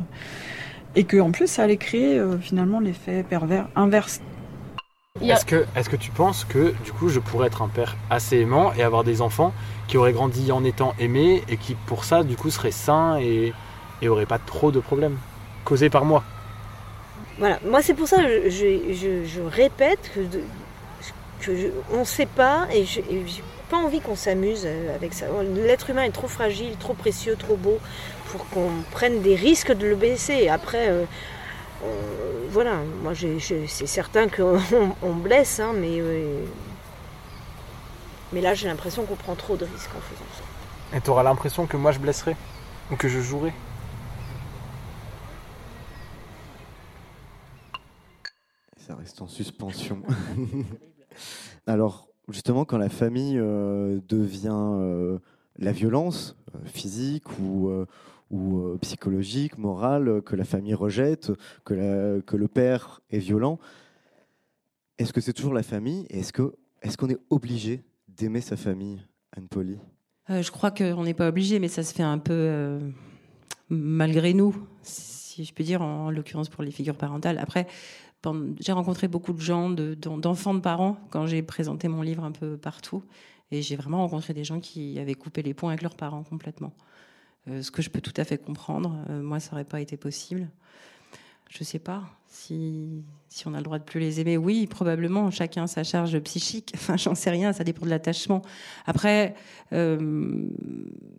Et 0.95 1.03
que 1.03 1.17
en 1.17 1.31
plus, 1.31 1.47
ça 1.47 1.63
allait 1.63 1.77
créer 1.77 2.17
euh, 2.17 2.37
finalement 2.39 2.79
l'effet 2.79 3.23
pervers 3.23 3.67
inverse. 3.75 4.21
Est-ce 5.29 5.45
que, 5.45 5.65
est 5.75 5.87
que 5.89 5.95
tu 5.95 6.11
penses 6.11 6.45
que 6.45 6.73
du 6.83 6.91
coup 6.93 7.09
je 7.09 7.19
pourrais 7.19 7.47
être 7.47 7.61
un 7.61 7.67
père 7.69 7.97
assez 8.09 8.37
aimant 8.39 8.73
et 8.73 8.83
avoir 8.83 9.03
des 9.03 9.21
enfants 9.21 9.53
qui 9.87 9.97
auraient 9.97 10.13
grandi 10.13 10.51
en 10.51 10.63
étant 10.63 10.93
aimés 10.99 11.43
et 11.49 11.57
qui 11.57 11.75
pour 11.75 12.03
ça 12.03 12.23
du 12.23 12.35
coup 12.37 12.49
seraient 12.49 12.71
sains 12.71 13.17
et, 13.19 13.53
et 14.01 14.09
auraient 14.09 14.25
pas 14.25 14.39
trop 14.39 14.71
de 14.71 14.79
problèmes 14.79 15.19
causés 15.63 15.89
par 15.89 16.05
moi? 16.05 16.23
Voilà, 17.39 17.59
moi 17.65 17.81
c'est 17.81 17.93
pour 17.93 18.07
ça 18.07 18.17
que 18.17 18.49
je, 18.49 19.41
répète 19.41 20.11
que, 21.41 21.71
on 21.91 21.99
ne 21.99 22.03
sait 22.03 22.25
pas 22.25 22.67
et 22.73 22.83
je 22.85 23.01
j'ai 23.25 23.43
pas 23.69 23.77
envie 23.77 23.99
qu'on 23.99 24.15
s'amuse 24.15 24.63
euh, 24.65 24.95
avec 24.95 25.13
ça. 25.13 25.25
L'être 25.55 25.89
humain 25.89 26.03
est 26.03 26.11
trop 26.11 26.27
fragile, 26.27 26.77
trop 26.77 26.93
précieux, 26.93 27.35
trop 27.35 27.57
beau 27.57 27.79
pour 28.31 28.47
qu'on 28.49 28.69
prenne 28.91 29.21
des 29.21 29.35
risques 29.35 29.73
de 29.73 29.87
le 29.87 29.95
baisser. 29.95 30.47
Après, 30.47 30.87
euh, 30.87 31.05
voilà, 32.49 32.77
moi 33.03 33.13
c'est 33.13 33.87
certain 33.87 34.27
qu'on 34.35 34.59
on 35.01 35.13
blesse, 35.13 35.59
hein, 35.59 35.73
mais, 35.75 35.99
euh, 35.99 36.43
mais 38.33 38.41
là 38.41 38.53
j'ai 38.53 38.67
l'impression 38.67 39.03
qu'on 39.03 39.15
prend 39.15 39.35
trop 39.35 39.57
de 39.57 39.65
risques 39.65 39.91
en 39.95 40.01
faisant 40.01 40.29
ça. 40.35 40.97
Et 40.97 41.01
t'auras 41.01 41.23
l'impression 41.23 41.65
que 41.65 41.77
moi 41.77 41.91
je 41.91 41.99
blesserai 41.99 42.35
ou 42.91 42.95
que 42.95 43.09
je 43.09 43.19
jouerai 43.19 43.53
Ça 48.87 48.95
reste 48.95 49.21
en 49.21 49.27
suspension. 49.27 50.01
Alors, 51.67 52.07
justement, 52.29 52.63
quand 52.63 52.77
la 52.77 52.87
famille 52.87 53.37
euh, 53.37 53.99
devient 54.07 54.47
euh, 54.53 55.19
la 55.57 55.73
violence 55.73 56.37
euh, 56.55 56.59
physique 56.63 57.25
ou, 57.37 57.69
psychologique, 58.79 59.57
morale, 59.57 60.21
que 60.21 60.37
la 60.37 60.45
famille 60.45 60.73
rejette, 60.73 61.33
que, 61.65 61.73
le 61.73 62.47
père 62.47 63.01
est 63.09 63.19
violent, 63.19 63.59
est-ce 64.99 65.11
que 65.11 65.19
c'est 65.19 65.33
toujours 65.33 65.53
la 65.53 65.63
famille 65.63 66.05
Est-ce 66.09 66.31
qu'on 66.31 67.09
est, 67.09 67.19
obligé 67.29 67.83
d'aimer 68.07 68.39
sa 68.39 68.55
famille, 68.55 69.05
Euh, 70.29 70.41
je 70.41 70.51
crois 70.51 70.71
qu'on 70.71 71.03
n'est 71.03 71.13
pas 71.13 71.27
obligé, 71.27 71.59
mais 71.59 71.67
ça 71.67 71.83
se 71.83 71.93
fait 71.93 72.03
un 72.03 72.19
peu 72.19 72.79
malgré 73.69 74.33
nous, 74.33 74.55
si 74.81 75.43
je 75.43 75.53
peux 75.53 75.63
dire, 75.63 75.81
en, 75.81 76.09
l'occurrence 76.09 76.47
pour 76.47 76.63
les 76.63 76.71
figures 76.71 76.95
parentales. 76.95 77.37
Après, 77.37 77.67
j'ai 78.59 78.71
rencontré 78.71 79.07
beaucoup 79.07 79.33
de 79.33 79.39
gens, 79.41 79.69
de- 79.69 79.93
d'en- 79.93 80.17
d'enfants 80.17 80.53
de 80.53 80.59
parents, 80.59 80.97
quand 81.11 81.25
j'ai 81.27 81.41
présenté 81.41 81.87
mon 81.87 82.01
livre 82.01 82.23
un 82.23 82.31
peu 82.31 82.57
partout. 82.57 83.03
Et 83.51 83.61
j'ai 83.61 83.75
vraiment 83.77 83.99
rencontré 83.99 84.33
des 84.33 84.43
gens 84.43 84.59
qui 84.59 84.99
avaient 84.99 85.13
coupé 85.15 85.41
les 85.41 85.53
ponts 85.53 85.69
avec 85.69 85.81
leurs 85.81 85.95
parents 85.95 86.23
complètement. 86.23 86.73
Euh, 87.47 87.61
ce 87.61 87.71
que 87.71 87.81
je 87.81 87.89
peux 87.89 88.01
tout 88.01 88.13
à 88.17 88.25
fait 88.25 88.37
comprendre. 88.37 88.97
Euh, 89.09 89.21
moi, 89.21 89.39
ça 89.39 89.51
n'aurait 89.51 89.63
pas 89.63 89.79
été 89.79 89.95
possible. 89.95 90.49
je 91.49 91.63
sais 91.63 91.79
pas 91.79 92.03
si, 92.27 93.03
on 93.45 93.53
a 93.53 93.57
le 93.57 93.63
droit 93.63 93.79
de 93.79 93.83
plus 93.85 94.01
les 94.01 94.19
aimer. 94.19 94.35
Oui, 94.35 94.67
probablement, 94.67 95.31
chacun 95.31 95.65
sa 95.65 95.83
charge 95.85 96.19
psychique. 96.19 96.71
Enfin, 96.75 96.97
j'en 96.97 97.15
sais 97.15 97.29
rien, 97.29 97.53
ça 97.53 97.63
dépend 97.63 97.85
de 97.85 97.89
l'attachement. 97.89 98.41
Après, 98.85 99.33
euh, 99.71 100.49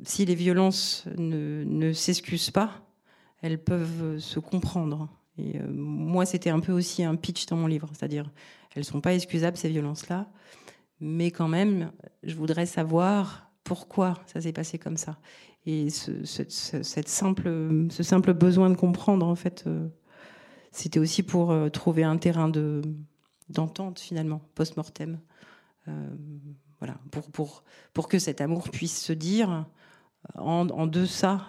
si 0.04 0.26
les 0.26 0.34
violences 0.34 1.06
ne, 1.16 1.64
ne 1.64 1.92
s'excusent 1.94 2.50
pas, 2.50 2.72
elles 3.40 3.62
peuvent 3.62 4.18
se 4.18 4.38
comprendre. 4.38 5.08
Et 5.38 5.58
euh, 5.58 5.66
moi, 5.68 6.26
c'était 6.26 6.50
un 6.50 6.60
peu 6.60 6.72
aussi 6.72 7.04
un 7.04 7.14
pitch 7.14 7.46
dans 7.46 7.56
mon 7.56 7.66
livre, 7.66 7.88
c'est-à-dire, 7.92 8.30
elles 8.74 8.84
sont 8.84 9.00
pas 9.00 9.14
excusables 9.14 9.56
ces 9.56 9.68
violences-là, 9.68 10.28
mais 11.00 11.30
quand 11.30 11.48
même, 11.48 11.92
je 12.24 12.34
voudrais 12.34 12.66
savoir 12.66 13.50
pourquoi 13.62 14.14
ça 14.26 14.40
s'est 14.40 14.52
passé 14.52 14.78
comme 14.78 14.96
ça. 14.96 15.18
Et 15.64 15.90
ce, 15.90 16.24
cette 16.24 17.08
simple, 17.08 17.86
ce 17.90 18.02
simple 18.02 18.34
besoin 18.34 18.70
de 18.70 18.74
comprendre, 18.74 19.26
en 19.26 19.34
fait, 19.34 19.64
euh, 19.66 19.88
c'était 20.72 20.98
aussi 20.98 21.22
pour 21.22 21.50
euh, 21.50 21.68
trouver 21.68 22.04
un 22.04 22.16
terrain 22.16 22.48
de, 22.48 22.82
d'entente, 23.48 24.00
finalement, 24.00 24.40
post-mortem. 24.54 25.18
Voilà, 26.80 26.98
pour, 27.10 27.30
pour, 27.30 27.64
pour 27.94 28.08
que 28.08 28.18
cet 28.18 28.42
amour 28.42 28.68
puisse 28.68 29.02
se 29.02 29.14
dire 29.14 29.64
en, 30.34 30.68
en 30.68 30.86
deçà, 30.86 31.40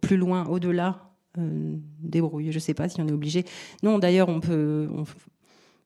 plus 0.00 0.16
loin, 0.16 0.46
au-delà, 0.46 1.07
débrouille. 1.36 2.50
Je 2.50 2.56
ne 2.56 2.60
sais 2.60 2.74
pas 2.74 2.88
si 2.88 3.00
on 3.00 3.08
est 3.08 3.12
obligé. 3.12 3.44
Non, 3.82 3.98
d'ailleurs, 3.98 4.28
on 4.28 4.40
peut. 4.40 4.88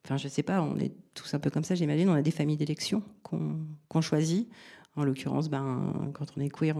enfin, 0.05 0.17
je 0.17 0.25
ne 0.25 0.29
sais 0.29 0.43
pas, 0.43 0.61
on 0.61 0.77
est 0.77 0.93
tous 1.13 1.33
un 1.33 1.39
peu 1.39 1.49
comme 1.49 1.63
ça, 1.63 1.75
j'imagine. 1.75 2.09
On 2.09 2.13
a 2.13 2.21
des 2.21 2.31
familles 2.31 2.57
d'élection 2.57 3.03
qu'on, 3.23 4.01
choisit. 4.01 4.49
En 4.95 5.03
l'occurrence, 5.03 5.49
ben, 5.49 6.11
quand 6.13 6.27
on 6.37 6.41
est 6.41 6.49
queer, 6.49 6.75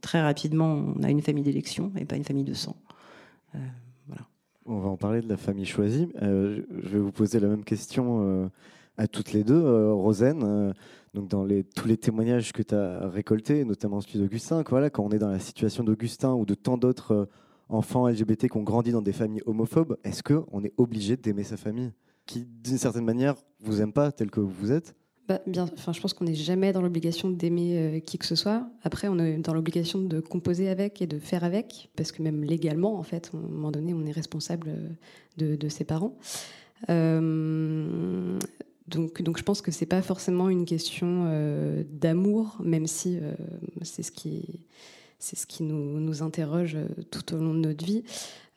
très 0.00 0.22
rapidement, 0.22 0.94
on 0.96 1.02
a 1.02 1.10
une 1.10 1.22
famille 1.22 1.44
d'élection 1.44 1.92
et 1.96 2.04
pas 2.04 2.16
une 2.16 2.24
famille 2.24 2.44
de 2.44 2.54
sang. 2.54 2.76
Euh, 3.54 3.58
voilà. 4.06 4.22
On 4.66 4.78
va 4.78 4.88
en 4.88 4.96
parler 4.96 5.22
de 5.22 5.28
la 5.28 5.36
famille 5.36 5.64
choisie. 5.64 6.08
Euh, 6.22 6.62
je 6.82 6.88
vais 6.88 6.98
vous 6.98 7.12
poser 7.12 7.40
la 7.40 7.48
même 7.48 7.64
question 7.64 8.22
euh, 8.22 8.48
à 8.96 9.08
toutes 9.08 9.32
les 9.32 9.44
deux. 9.44 9.90
Rosen, 9.92 10.74
donc 11.14 11.28
dans 11.28 11.46
tous 11.74 11.88
les 11.88 11.96
témoignages 11.96 12.52
que 12.52 12.62
tu 12.62 12.74
as 12.74 13.08
récoltés, 13.08 13.64
notamment 13.64 14.00
celui 14.00 14.18
d'Augustin, 14.18 14.62
voilà, 14.68 14.90
quand 14.90 15.04
on 15.04 15.10
est 15.10 15.18
dans 15.18 15.30
la 15.30 15.40
situation 15.40 15.84
d'Augustin 15.84 16.34
ou 16.34 16.44
de 16.44 16.54
tant 16.54 16.76
d'autres 16.76 17.28
enfants 17.70 18.08
LGBT 18.08 18.48
qui 18.48 18.56
ont 18.56 18.62
grandi 18.62 18.92
dans 18.92 19.02
des 19.02 19.12
familles 19.12 19.42
homophobes, 19.46 19.96
est-ce 20.04 20.22
qu'on 20.22 20.64
est 20.64 20.72
obligé 20.76 21.16
d'aimer 21.16 21.44
sa 21.44 21.56
famille 21.56 21.92
qui, 22.26 22.46
d'une 22.46 22.78
certaine 22.78 23.04
manière, 23.04 23.34
vous 23.60 23.80
aime 23.80 23.92
pas 23.92 24.12
tel 24.12 24.30
que 24.30 24.40
vous 24.40 24.72
êtes? 24.72 24.94
Bah, 25.30 25.40
bien, 25.46 25.66
je 25.92 26.00
pense 26.00 26.12
qu'on 26.12 26.24
n'est 26.24 26.34
jamais 26.34 26.72
dans 26.72 26.82
l'obligation 26.82 27.30
d'aimer 27.30 27.78
euh, 27.78 28.00
qui 28.00 28.18
que 28.18 28.26
ce 28.26 28.34
soit. 28.34 28.68
Après, 28.82 29.06
on 29.06 29.16
est 29.20 29.38
dans 29.38 29.54
l'obligation 29.54 30.00
de 30.00 30.18
composer 30.18 30.68
avec 30.68 31.00
et 31.02 31.06
de 31.06 31.20
faire 31.20 31.44
avec, 31.44 31.88
parce 31.94 32.10
que 32.10 32.20
même 32.20 32.42
légalement, 32.42 32.98
en 32.98 33.04
fait, 33.04 33.30
à 33.32 33.36
un 33.36 33.40
moment 33.40 33.70
donné, 33.70 33.94
on 33.94 34.04
est 34.06 34.10
responsable 34.10 34.70
euh, 35.40 35.56
de, 35.56 35.68
ses 35.68 35.84
parents. 35.84 36.18
Euh, 36.88 38.36
donc, 38.88 39.22
donc, 39.22 39.38
je 39.38 39.44
pense 39.44 39.62
que 39.62 39.70
c'est 39.70 39.86
pas 39.86 40.02
forcément 40.02 40.48
une 40.48 40.64
question 40.64 41.26
d'amour, 41.88 42.56
même 42.64 42.88
si 42.88 43.20
c'est 43.82 44.02
ce 44.02 44.10
qui, 44.10 44.64
c'est 45.20 45.36
ce 45.36 45.46
qui 45.46 45.62
nous, 45.62 46.00
nous, 46.00 46.22
interroge 46.22 46.76
tout 47.10 47.34
au 47.34 47.38
long 47.38 47.54
de 47.54 47.60
notre 47.60 47.84
vie. 47.84 48.02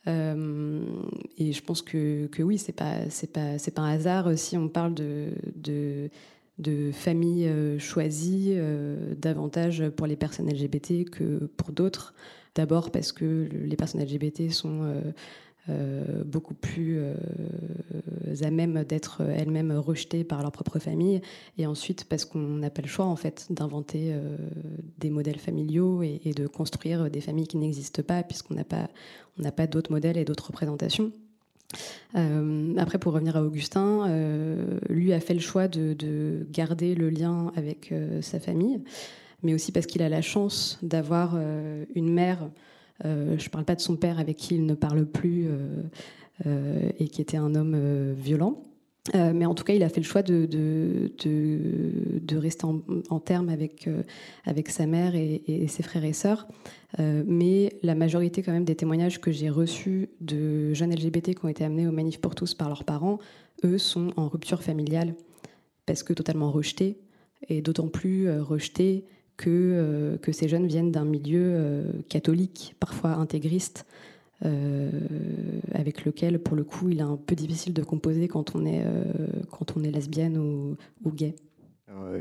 et 0.08 1.52
je 1.52 1.62
pense 1.64 1.82
que, 1.82 2.28
que 2.28 2.42
oui, 2.42 2.58
c'est 2.58 2.74
pas, 2.74 3.10
c'est 3.10 3.32
pas, 3.32 3.58
c'est 3.58 3.72
pas 3.72 3.84
un 3.84 3.94
hasard 3.94 4.38
si 4.38 4.58
on 4.58 4.68
parle 4.68 4.94
de, 4.94 5.30
de 5.56 6.10
de 6.60 6.92
familles 6.92 7.48
euh, 7.48 7.80
choisies 7.80 8.54
euh, 8.56 9.14
davantage 9.18 9.90
pour 9.90 10.08
les 10.08 10.16
personnes 10.16 10.50
LGBT 10.50 11.10
que 11.10 11.50
pour 11.58 11.72
d'autres. 11.72 12.14
D'abord 12.56 12.92
parce 12.92 13.12
que 13.12 13.50
les 13.52 13.76
personnes 13.76 14.02
LGBT 14.02 14.52
sont 14.52 14.84
euh, 14.84 15.02
beaucoup 16.26 16.54
plus 16.54 17.00
à 18.42 18.52
même 18.52 18.84
d'être 18.84 19.22
elles-mêmes 19.22 19.72
rejetées 19.72 20.24
par 20.24 20.42
leur 20.42 20.52
propre 20.52 20.80
famille, 20.80 21.22
et 21.58 21.66
ensuite 21.66 22.06
parce 22.06 22.26
qu'on 22.26 22.40
n'a 22.40 22.70
pas 22.70 22.82
le 22.82 22.88
choix 22.88 23.06
en 23.06 23.16
fait 23.16 23.48
d'inventer 23.50 24.14
des 25.00 25.10
modèles 25.10 25.40
familiaux 25.40 26.04
et, 26.04 26.34
de 26.36 26.48
construire 26.48 27.10
des 27.10 27.22
familles 27.22 27.48
qui 27.48 27.58
n'existent 27.58 28.04
pas, 28.04 28.24
puisqu'on 28.24 28.56
n'a 28.56 28.66
pas, 28.66 28.90
on 29.40 29.44
n'a 29.44 29.52
pas 29.52 29.68
d'autres 29.68 29.92
modèles 29.92 30.18
et 30.18 30.26
d'autres 30.26 30.48
représentations. 30.48 31.12
Euh, 32.16 32.74
après, 32.78 32.98
pour 32.98 33.14
revenir 33.14 33.38
à 33.38 33.44
Augustin, 33.44 34.08
euh, 34.08 34.80
lui 34.90 35.14
a 35.14 35.20
fait 35.20 35.34
le 35.34 35.40
choix 35.40 35.68
de, 35.68 36.46
garder 36.52 36.96
le 36.96 37.10
lien 37.10 37.52
avec 37.56 37.92
euh, 37.92 38.22
sa 38.22 38.40
famille, 38.40 38.82
mais 39.42 39.54
aussi 39.54 39.72
parce 39.72 39.86
qu'il 39.86 40.02
a 40.02 40.10
la 40.10 40.22
chance 40.22 40.80
d'avoir 40.82 41.38
une 41.96 42.14
mère. 42.14 42.50
Je 43.04 43.10
ne 43.10 43.50
parle 43.50 43.66
pas 43.66 43.76
de 43.76 43.82
son 43.82 43.96
père 43.96 44.20
avec 44.20 44.38
qui 44.38 44.56
il 44.56 44.66
ne 44.66 44.76
parle 44.76 45.06
plus 45.06 45.48
et 46.46 47.08
qui 47.08 47.22
était 47.22 47.38
un 47.38 47.56
homme 47.56 48.14
violent. 48.14 48.64
Euh, 49.16 49.34
mais 49.34 49.46
en 49.46 49.54
tout 49.54 49.66
cas, 49.66 49.74
il 49.74 49.84
a 49.84 49.90
fait 49.90 50.00
le 50.00 50.06
choix 50.06 50.22
de, 50.22 50.48
rester 52.32 52.66
en, 52.66 52.82
en 53.10 53.20
terme 53.20 53.50
avec, 53.50 53.88
euh, 53.88 54.04
sa 54.68 54.86
mère 54.86 55.16
et, 55.16 55.44
et, 55.48 55.68
ses 55.68 55.84
frères 55.84 56.06
et 56.06 56.14
sœurs. 56.14 56.48
Euh, 57.00 57.24
mais 57.28 57.78
la 57.84 57.96
majorité 57.96 58.44
quand 58.44 58.54
même 58.54 58.66
des 58.66 58.76
témoignages 58.76 59.20
que 59.20 59.32
j'ai 59.32 59.50
reçus 59.50 60.10
de 60.22 60.74
jeunes 60.74 60.94
LGBT 60.94 61.36
qui 61.36 61.44
ont 61.44 61.50
été 61.50 61.66
amenés 61.66 61.88
au 61.88 61.92
Manif 61.92 62.22
pour 62.22 62.36
tous 62.36 62.54
par 62.54 62.70
leurs 62.70 62.86
parents, 62.86 63.20
eux 63.66 63.78
sont 63.78 64.12
en 64.16 64.30
rupture 64.30 64.64
familiale 64.64 65.16
parce 65.86 66.04
que 66.04 66.14
totalement 66.14 66.52
rejetés 66.52 66.98
et 67.50 67.62
d'autant 67.62 67.90
plus 67.90 68.30
rejetés 68.40 69.06
que, 69.44 70.18
que 70.22 70.32
ces 70.32 70.48
jeunes 70.48 70.68
viennent 70.68 70.92
d'un 70.92 71.06
milieu 71.06 71.84
catholique, 72.10 72.76
parfois 72.80 73.12
intégriste. 73.12 73.86
Euh, 74.46 74.90
avec 75.74 76.04
lequel, 76.06 76.40
pour 76.40 76.56
le 76.56 76.64
coup, 76.64 76.90
il 76.90 77.00
est 77.00 77.04
un 77.04 77.16
peu 77.18 77.36
difficile 77.36 77.74
de 77.74 77.84
composer 77.84 78.28
quand 78.28 78.56
on 78.56 78.66
est, 78.66 78.84
euh, 78.86 79.04
quand 79.52 79.78
on 79.78 79.84
est 79.84 79.92
lesbienne 79.92 80.38
ou, 80.38 81.12
gay. 81.12 81.36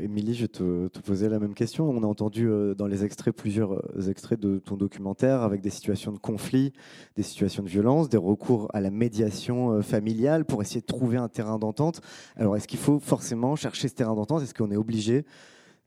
Émilie, 0.01 0.35
je 0.35 0.45
te, 0.45 0.87
te 0.87 0.99
posais 0.99 1.27
la 1.29 1.39
même 1.39 1.55
question. 1.55 1.89
On 1.89 2.03
a 2.03 2.05
entendu 2.05 2.47
euh, 2.47 2.75
dans 2.75 2.85
les 2.85 3.03
extraits 3.03 3.35
plusieurs 3.35 3.81
extraits 4.07 4.39
de 4.39 4.59
ton 4.59 4.77
documentaire 4.77 5.41
avec 5.41 5.61
des 5.61 5.71
situations 5.71 6.11
de 6.11 6.19
conflit, 6.19 6.71
des 7.17 7.23
situations 7.23 7.63
de 7.63 7.69
violence, 7.69 8.07
des 8.07 8.17
recours 8.17 8.69
à 8.73 8.79
la 8.79 8.91
médiation 8.91 9.81
familiale 9.81 10.45
pour 10.45 10.61
essayer 10.61 10.81
de 10.81 10.85
trouver 10.85 11.17
un 11.17 11.27
terrain 11.27 11.57
d'entente. 11.57 12.01
Alors, 12.35 12.55
est-ce 12.55 12.67
qu'il 12.67 12.79
faut 12.79 12.99
forcément 12.99 13.55
chercher 13.55 13.87
ce 13.87 13.95
terrain 13.95 14.13
d'entente? 14.13 14.43
Est-ce 14.43 14.53
qu'on 14.53 14.71
est 14.71 14.77
obligé 14.77 15.25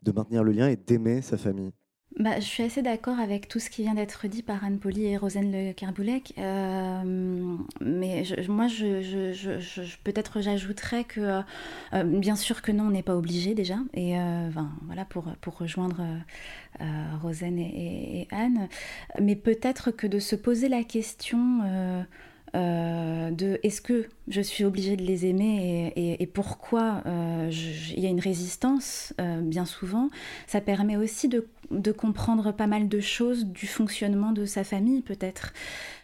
de 0.07 0.11
maintenir 0.15 0.43
le 0.43 0.51
lien 0.51 0.67
et 0.67 0.75
d'aimer 0.75 1.21
sa 1.21 1.37
famille 1.37 1.71
bah, 2.19 2.39
je 2.39 2.45
suis 2.45 2.63
assez 2.63 2.81
d'accord 2.81 3.19
avec 3.19 3.47
tout 3.47 3.59
ce 3.59 3.69
qui 3.69 3.83
vient 3.83 3.93
d'être 3.93 4.27
dit 4.27 4.41
par 4.41 4.63
Anne 4.63 4.79
Poli 4.79 5.05
et 5.05 5.17
Rosane 5.17 5.51
Le 5.51 5.71
Kerboulec. 5.73 6.33
Euh, 6.39 7.57
mais 7.79 8.23
moi, 8.47 8.67
je, 8.67 9.93
peut-être 10.03 10.41
j'ajouterais 10.41 11.03
que, 11.03 11.41
euh, 11.93 12.03
bien 12.03 12.35
sûr 12.35 12.63
que 12.63 12.71
non, 12.71 12.85
on 12.85 12.89
n'est 12.89 13.03
pas 13.03 13.15
obligé 13.15 13.53
déjà. 13.53 13.77
Et 13.93 14.19
euh, 14.19 14.49
voilà, 14.87 15.05
pour, 15.05 15.25
pour 15.41 15.59
rejoindre 15.59 16.01
Rosane 17.21 17.59
et, 17.59 18.27
Anne. 18.31 18.67
Mais 19.21 19.35
peut-être 19.35 19.91
que 19.91 20.07
de 20.07 20.17
se 20.17 20.35
poser 20.35 20.69
la 20.69 20.83
question 20.83 21.61
de 22.57 23.59
est-ce 23.63 23.81
que 23.81 24.07
je 24.27 24.41
suis 24.41 24.65
obligée 24.65 24.97
de 24.97 25.03
les 25.03 25.25
aimer 25.25 25.93
et, 25.95 26.27
pourquoi 26.27 27.01
euh, 27.05 27.49
il 27.95 27.99
y 27.99 28.05
a 28.05 28.09
une 28.09 28.19
résistance 28.19 29.13
euh, 29.21 29.41
bien 29.41 29.65
souvent, 29.65 30.09
ça 30.45 30.59
permet 30.59 30.97
aussi 30.97 31.29
de, 31.29 31.47
comprendre 31.91 32.51
pas 32.51 32.67
mal 32.67 32.87
de 32.87 32.99
choses 32.99 33.45
du 33.45 33.67
fonctionnement 33.67 34.31
de 34.31 34.45
sa 34.45 34.63
famille 34.63 35.01
peut-être. 35.01 35.53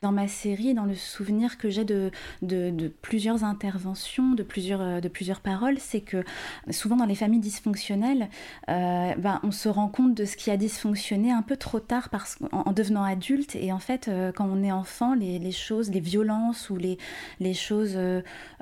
Dans 0.02 0.12
ma 0.12 0.28
série, 0.28 0.74
dans 0.74 0.86
le 0.86 0.96
souvenir 0.96 1.58
que 1.58 1.70
j'ai 1.70 1.86
de, 1.86 2.12
de, 2.42 2.92
plusieurs 3.02 3.44
interventions, 3.44 4.32
de 4.32 4.44
plusieurs, 4.44 4.82
euh, 4.82 5.00
de 5.02 5.08
plusieurs 5.10 5.42
paroles, 5.42 5.78
c'est 5.80 6.02
que 6.02 6.24
souvent 6.70 6.96
dans 6.96 7.06
les 7.06 7.16
familles 7.16 7.40
dysfonctionnelles, 7.40 8.30
ben, 8.68 9.40
on 9.44 9.52
se 9.52 9.70
rend 9.70 9.88
compte 9.90 10.16
de 10.16 10.26
ce 10.26 10.38
qui 10.38 10.50
a 10.50 10.58
dysfonctionné 10.58 11.32
un 11.32 11.42
peu 11.42 11.58
trop 11.58 11.80
tard 11.80 12.10
parce, 12.10 12.38
en, 12.52 12.72
devenant 12.72 13.04
adulte 13.04 13.56
et 13.56 13.72
en 13.72 13.80
fait 13.80 14.10
quand 14.36 14.48
on 14.50 14.64
est 14.64 14.72
enfant, 14.72 15.14
les, 15.14 15.40
les, 15.40 15.52
choses, 15.52 15.92
les 15.92 16.00
violences 16.00 16.43
ou 16.70 16.78
les, 16.78 17.54
choses 17.54 17.98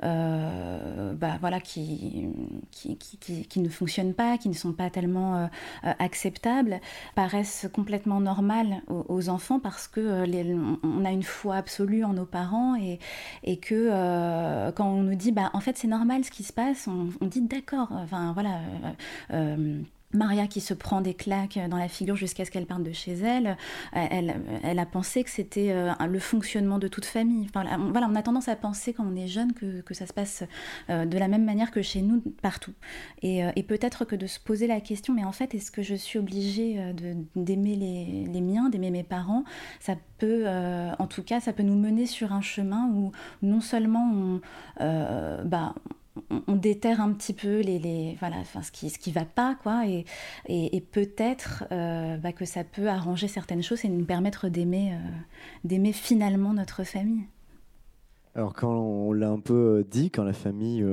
euh, 0.02 1.12
bah, 1.14 1.36
voilà, 1.40 1.60
qui, 1.60 2.28
ne 3.56 3.68
fonctionnent 3.68 4.14
pas, 4.14 4.38
qui 4.38 4.48
ne 4.48 4.54
sont 4.54 4.72
pas 4.72 4.90
tellement 4.90 5.36
euh, 5.36 5.46
euh, 5.84 5.92
acceptables, 5.98 6.80
paraissent 7.14 7.68
complètement 7.72 8.20
normales 8.20 8.82
aux, 8.88 9.28
enfants 9.28 9.60
parce 9.60 9.86
que 9.86 10.24
les, 10.24 10.54
on 10.82 11.04
a 11.04 11.10
une 11.10 11.22
foi 11.22 11.56
absolue 11.56 12.04
en 12.04 12.14
nos 12.14 12.26
parents 12.26 12.74
et, 12.74 12.98
que 13.58 14.70
quand 14.72 14.88
on 14.88 15.02
nous 15.02 15.14
dit 15.14 15.32
bah, 15.32 15.50
en 15.52 15.60
fait 15.60 15.76
c'est 15.76 15.86
normal 15.86 16.24
ce 16.24 16.30
qui 16.30 16.42
se 16.42 16.52
passe, 16.52 16.88
on, 16.88 17.10
on 17.20 17.26
dit 17.26 17.42
d'accord, 17.42 17.88
enfin 17.92 18.32
voilà 18.32 18.58
Maria 20.12 20.46
qui 20.46 20.60
se 20.60 20.74
prend 20.74 21.00
des 21.00 21.14
claques 21.14 21.58
dans 21.68 21.76
la 21.76 21.88
figure 21.88 22.16
jusqu'à 22.16 22.44
ce 22.44 22.50
qu'elle 22.50 22.66
parte 22.66 22.82
de 22.82 22.92
chez 22.92 23.12
elle, 23.12 23.56
elle, 23.92 24.34
elle 24.62 24.78
a 24.78 24.86
pensé 24.86 25.24
que 25.24 25.30
c'était 25.30 25.74
le 26.06 26.18
fonctionnement 26.18 26.78
de 26.78 26.88
toute 26.88 27.04
famille. 27.04 27.46
Enfin, 27.48 27.64
voilà, 27.90 28.08
on 28.10 28.14
a 28.14 28.22
tendance 28.22 28.48
à 28.48 28.56
penser 28.56 28.92
quand 28.92 29.04
on 29.04 29.16
est 29.16 29.28
jeune 29.28 29.52
que, 29.52 29.94
ça 29.94 30.06
se 30.06 30.12
passe 30.12 30.44
de 30.88 31.18
la 31.18 31.28
même 31.28 31.44
manière 31.44 31.70
que 31.70 31.82
chez 31.82 32.02
nous 32.02 32.22
partout. 32.42 32.72
Et, 33.22 33.42
peut-être 33.62 34.04
que 34.04 34.16
de 34.16 34.26
se 34.26 34.40
poser 34.40 34.66
la 34.66 34.80
question, 34.80 35.14
mais 35.14 35.24
en 35.24 35.32
fait, 35.32 35.54
est-ce 35.54 35.70
que 35.70 35.82
je 35.82 35.94
suis 35.94 36.18
obligée 36.18 36.78
d'aimer 37.36 37.76
les, 37.76 38.26
les, 38.32 38.40
miens, 38.40 38.68
d'aimer 38.68 38.90
mes 38.90 39.04
parents? 39.04 39.44
Ça 39.80 39.96
peut, 40.18 40.46
en 40.46 41.06
tout 41.06 41.22
cas, 41.22 41.40
ça 41.40 41.52
peut 41.52 41.62
nous 41.62 41.78
mener 41.78 42.06
sur 42.06 42.32
un 42.32 42.42
chemin 42.42 42.90
où 42.94 43.12
non 43.42 43.60
seulement 43.60 44.10
on, 44.12 44.40
bah, 45.44 45.74
on, 46.46 46.56
déterre 46.56 47.00
un 47.00 47.12
petit 47.12 47.32
peu 47.32 47.60
les, 47.60 47.78
les 47.78 48.16
voilà, 48.20 48.36
enfin, 48.36 48.62
ce 48.62 48.70
qui 48.70 48.90
ce 48.90 48.98
qui 48.98 49.12
va 49.12 49.24
pas 49.24 49.56
quoi 49.62 49.86
et, 49.86 50.04
et, 50.46 50.80
peut-être 50.80 51.64
euh, 51.72 52.16
bah, 52.18 52.32
que 52.32 52.44
ça 52.44 52.64
peut 52.64 52.88
arranger 52.88 53.28
certaines 53.28 53.62
choses 53.62 53.84
et 53.84 53.88
nous 53.88 54.04
permettre 54.04 54.48
d'aimer 54.48 54.92
euh, 54.92 54.98
d'aimer 55.64 55.92
finalement 55.92 56.52
notre 56.52 56.84
famille. 56.84 57.24
Alors 58.34 58.52
quand 58.52 58.74
on 58.74 59.12
l'a 59.12 59.30
un 59.30 59.40
peu 59.40 59.78
euh, 59.78 59.84
dit, 59.84 60.10
quand 60.10 60.24
la 60.24 60.32
famille 60.32 60.84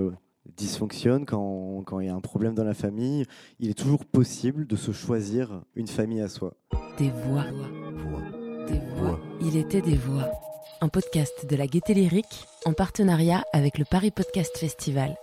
dysfonctionne, 0.58 1.26
quand, 1.26 1.84
quand 1.86 2.00
il 2.00 2.08
y 2.08 2.10
a 2.10 2.16
un 2.16 2.22
problème 2.22 2.54
dans 2.54 2.64
la 2.64 2.74
famille, 2.74 3.26
il 3.60 3.70
est 3.70 3.78
toujours 3.78 4.06
possible 4.06 4.66
de 4.68 4.76
se 4.76 4.92
choisir 4.92 5.62
une 5.76 5.88
famille 5.88 6.22
à 6.22 6.28
soi. 6.28 6.54
Des 6.98 7.10
voix. 7.10 7.46
Des 7.46 8.04
voix. 8.04 8.49
Il 9.42 9.58
était 9.58 9.82
des 9.82 9.96
voix 9.96 10.30
un 10.82 10.88
podcast 10.88 11.46
de 11.46 11.56
la 11.56 11.68
Gaieté 11.68 11.94
Lyrique 11.94 12.48
en 12.66 12.74
partenariat 12.74 13.44
avec 13.52 13.78
le 13.78 13.86
Paris 13.86 14.12
Podcast 14.12 14.58
Festival. 14.58 15.18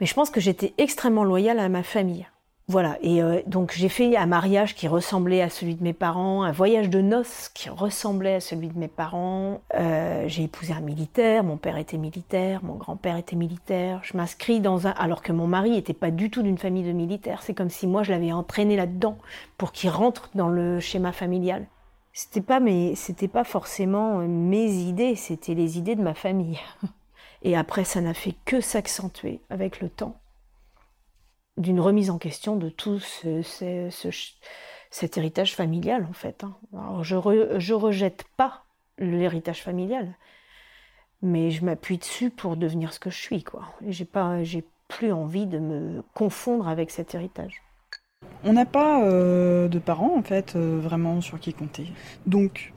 Mais 0.00 0.06
je 0.06 0.14
pense 0.14 0.30
que 0.30 0.40
j'étais 0.40 0.72
extrêmement 0.78 1.24
loyale 1.24 1.60
à 1.60 1.68
ma 1.68 1.82
famille. 1.82 2.26
Voilà, 2.66 2.98
et 3.02 3.20
euh, 3.20 3.40
donc 3.46 3.72
j'ai 3.74 3.88
fait 3.88 4.16
un 4.16 4.26
mariage 4.26 4.76
qui 4.76 4.86
ressemblait 4.86 5.42
à 5.42 5.50
celui 5.50 5.74
de 5.74 5.82
mes 5.82 5.92
parents, 5.92 6.44
un 6.44 6.52
voyage 6.52 6.88
de 6.88 7.00
noces 7.00 7.50
qui 7.52 7.68
ressemblait 7.68 8.34
à 8.34 8.40
celui 8.40 8.68
de 8.68 8.78
mes 8.78 8.88
parents. 8.88 9.60
Euh, 9.74 10.24
j'ai 10.28 10.44
épousé 10.44 10.72
un 10.72 10.80
militaire, 10.80 11.42
mon 11.42 11.56
père 11.56 11.76
était 11.76 11.98
militaire, 11.98 12.62
mon 12.62 12.74
grand-père 12.74 13.16
était 13.16 13.34
militaire. 13.34 14.00
Je 14.04 14.16
m'inscris 14.16 14.60
dans 14.60 14.86
un... 14.86 14.90
Alors 14.90 15.22
que 15.22 15.32
mon 15.32 15.48
mari 15.48 15.70
n'était 15.70 15.94
pas 15.94 16.12
du 16.12 16.30
tout 16.30 16.42
d'une 16.42 16.58
famille 16.58 16.84
de 16.84 16.92
militaires. 16.92 17.42
C'est 17.42 17.54
comme 17.54 17.70
si 17.70 17.88
moi 17.88 18.04
je 18.04 18.12
l'avais 18.12 18.32
entraîné 18.32 18.76
là-dedans 18.76 19.18
pour 19.58 19.72
qu'il 19.72 19.90
rentre 19.90 20.30
dans 20.36 20.48
le 20.48 20.78
schéma 20.78 21.10
familial 21.10 21.66
c'était 22.12 22.40
pas 22.40 22.60
c'était 22.94 23.28
pas 23.28 23.44
forcément 23.44 24.18
mes 24.18 24.72
idées, 24.72 25.14
c'était 25.14 25.54
les 25.54 25.78
idées 25.78 25.96
de 25.96 26.02
ma 26.02 26.14
famille. 26.14 26.58
Et 27.42 27.56
après, 27.56 27.84
ça 27.84 28.00
n'a 28.00 28.14
fait 28.14 28.34
que 28.44 28.60
s'accentuer 28.60 29.40
avec 29.48 29.80
le 29.80 29.88
temps, 29.88 30.20
d'une 31.56 31.80
remise 31.80 32.10
en 32.10 32.18
question 32.18 32.56
de 32.56 32.68
tout 32.68 32.98
ce, 33.00 33.88
cet 34.90 35.16
héritage 35.16 35.54
familial 35.54 36.06
en 36.08 36.12
fait. 36.12 36.44
Hein. 36.44 36.56
Alors, 36.74 37.04
je, 37.04 37.56
je 37.58 37.74
rejette 37.74 38.24
pas 38.36 38.64
l'héritage 38.98 39.62
familial, 39.62 40.14
mais 41.22 41.50
je 41.50 41.64
m'appuie 41.64 41.98
dessus 41.98 42.30
pour 42.30 42.56
devenir 42.56 42.92
ce 42.92 43.00
que 43.00 43.10
je 43.10 43.18
suis 43.18 43.42
quoi. 43.42 43.72
J'ai 43.86 44.04
pas, 44.04 44.42
j'ai 44.42 44.64
plus 44.88 45.12
envie 45.12 45.46
de 45.46 45.58
me 45.58 46.02
confondre 46.14 46.68
avec 46.68 46.90
cet 46.90 47.14
héritage. 47.14 47.62
On 48.42 48.54
n'a 48.54 48.64
pas 48.64 49.04
euh, 49.04 49.68
de 49.68 49.78
parents, 49.78 50.16
en 50.16 50.22
fait, 50.22 50.54
euh, 50.56 50.78
vraiment 50.82 51.20
sur 51.20 51.38
qui 51.38 51.52
compter. 51.52 51.92
Donc, 52.26 52.72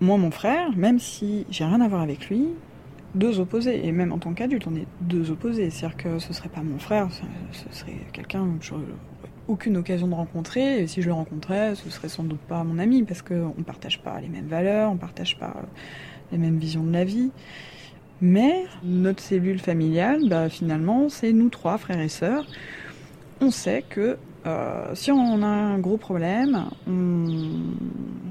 moi, 0.00 0.16
mon 0.16 0.30
frère, 0.30 0.76
même 0.76 0.98
si 1.00 1.44
j'ai 1.50 1.64
rien 1.64 1.80
à 1.80 1.88
voir 1.88 2.02
avec 2.02 2.28
lui, 2.28 2.48
deux 3.16 3.40
opposés. 3.40 3.86
Et 3.86 3.90
même 3.90 4.12
en 4.12 4.18
tant 4.18 4.32
qu'adulte, 4.32 4.66
on 4.68 4.76
est 4.76 4.86
deux 5.00 5.30
opposés. 5.32 5.70
C'est-à-dire 5.70 5.96
que 5.96 6.18
ce 6.20 6.32
serait 6.32 6.48
pas 6.48 6.62
mon 6.62 6.78
frère, 6.78 7.08
ce 7.50 7.76
serait 7.76 7.96
quelqu'un 8.12 8.46
que 8.60 8.64
j'aurais 8.64 8.82
aucune 9.48 9.76
occasion 9.76 10.06
de 10.06 10.14
rencontrer. 10.14 10.82
Et 10.82 10.86
si 10.86 11.02
je 11.02 11.08
le 11.08 11.14
rencontrais, 11.14 11.74
ce 11.74 11.90
serait 11.90 12.08
sans 12.08 12.22
doute 12.22 12.40
pas 12.40 12.62
mon 12.62 12.78
ami, 12.78 13.02
parce 13.02 13.22
qu'on 13.22 13.54
ne 13.58 13.64
partage 13.64 14.02
pas 14.02 14.20
les 14.20 14.28
mêmes 14.28 14.48
valeurs, 14.48 14.92
on 14.92 14.96
partage 14.96 15.36
pas 15.36 15.54
les 16.30 16.38
mêmes 16.38 16.58
visions 16.58 16.84
de 16.84 16.92
la 16.92 17.04
vie. 17.04 17.32
Mais 18.20 18.64
notre 18.84 19.20
cellule 19.20 19.58
familiale, 19.58 20.28
bah, 20.28 20.48
finalement, 20.48 21.08
c'est 21.08 21.32
nous 21.32 21.48
trois, 21.48 21.76
frères 21.76 22.00
et 22.00 22.08
sœurs 22.08 22.46
on 23.44 23.50
sait 23.50 23.82
que 23.82 24.18
euh, 24.46 24.94
si 24.94 25.10
on 25.10 25.42
a 25.42 25.46
un 25.46 25.78
gros 25.78 25.96
problème, 25.96 26.68
on, 26.86 27.74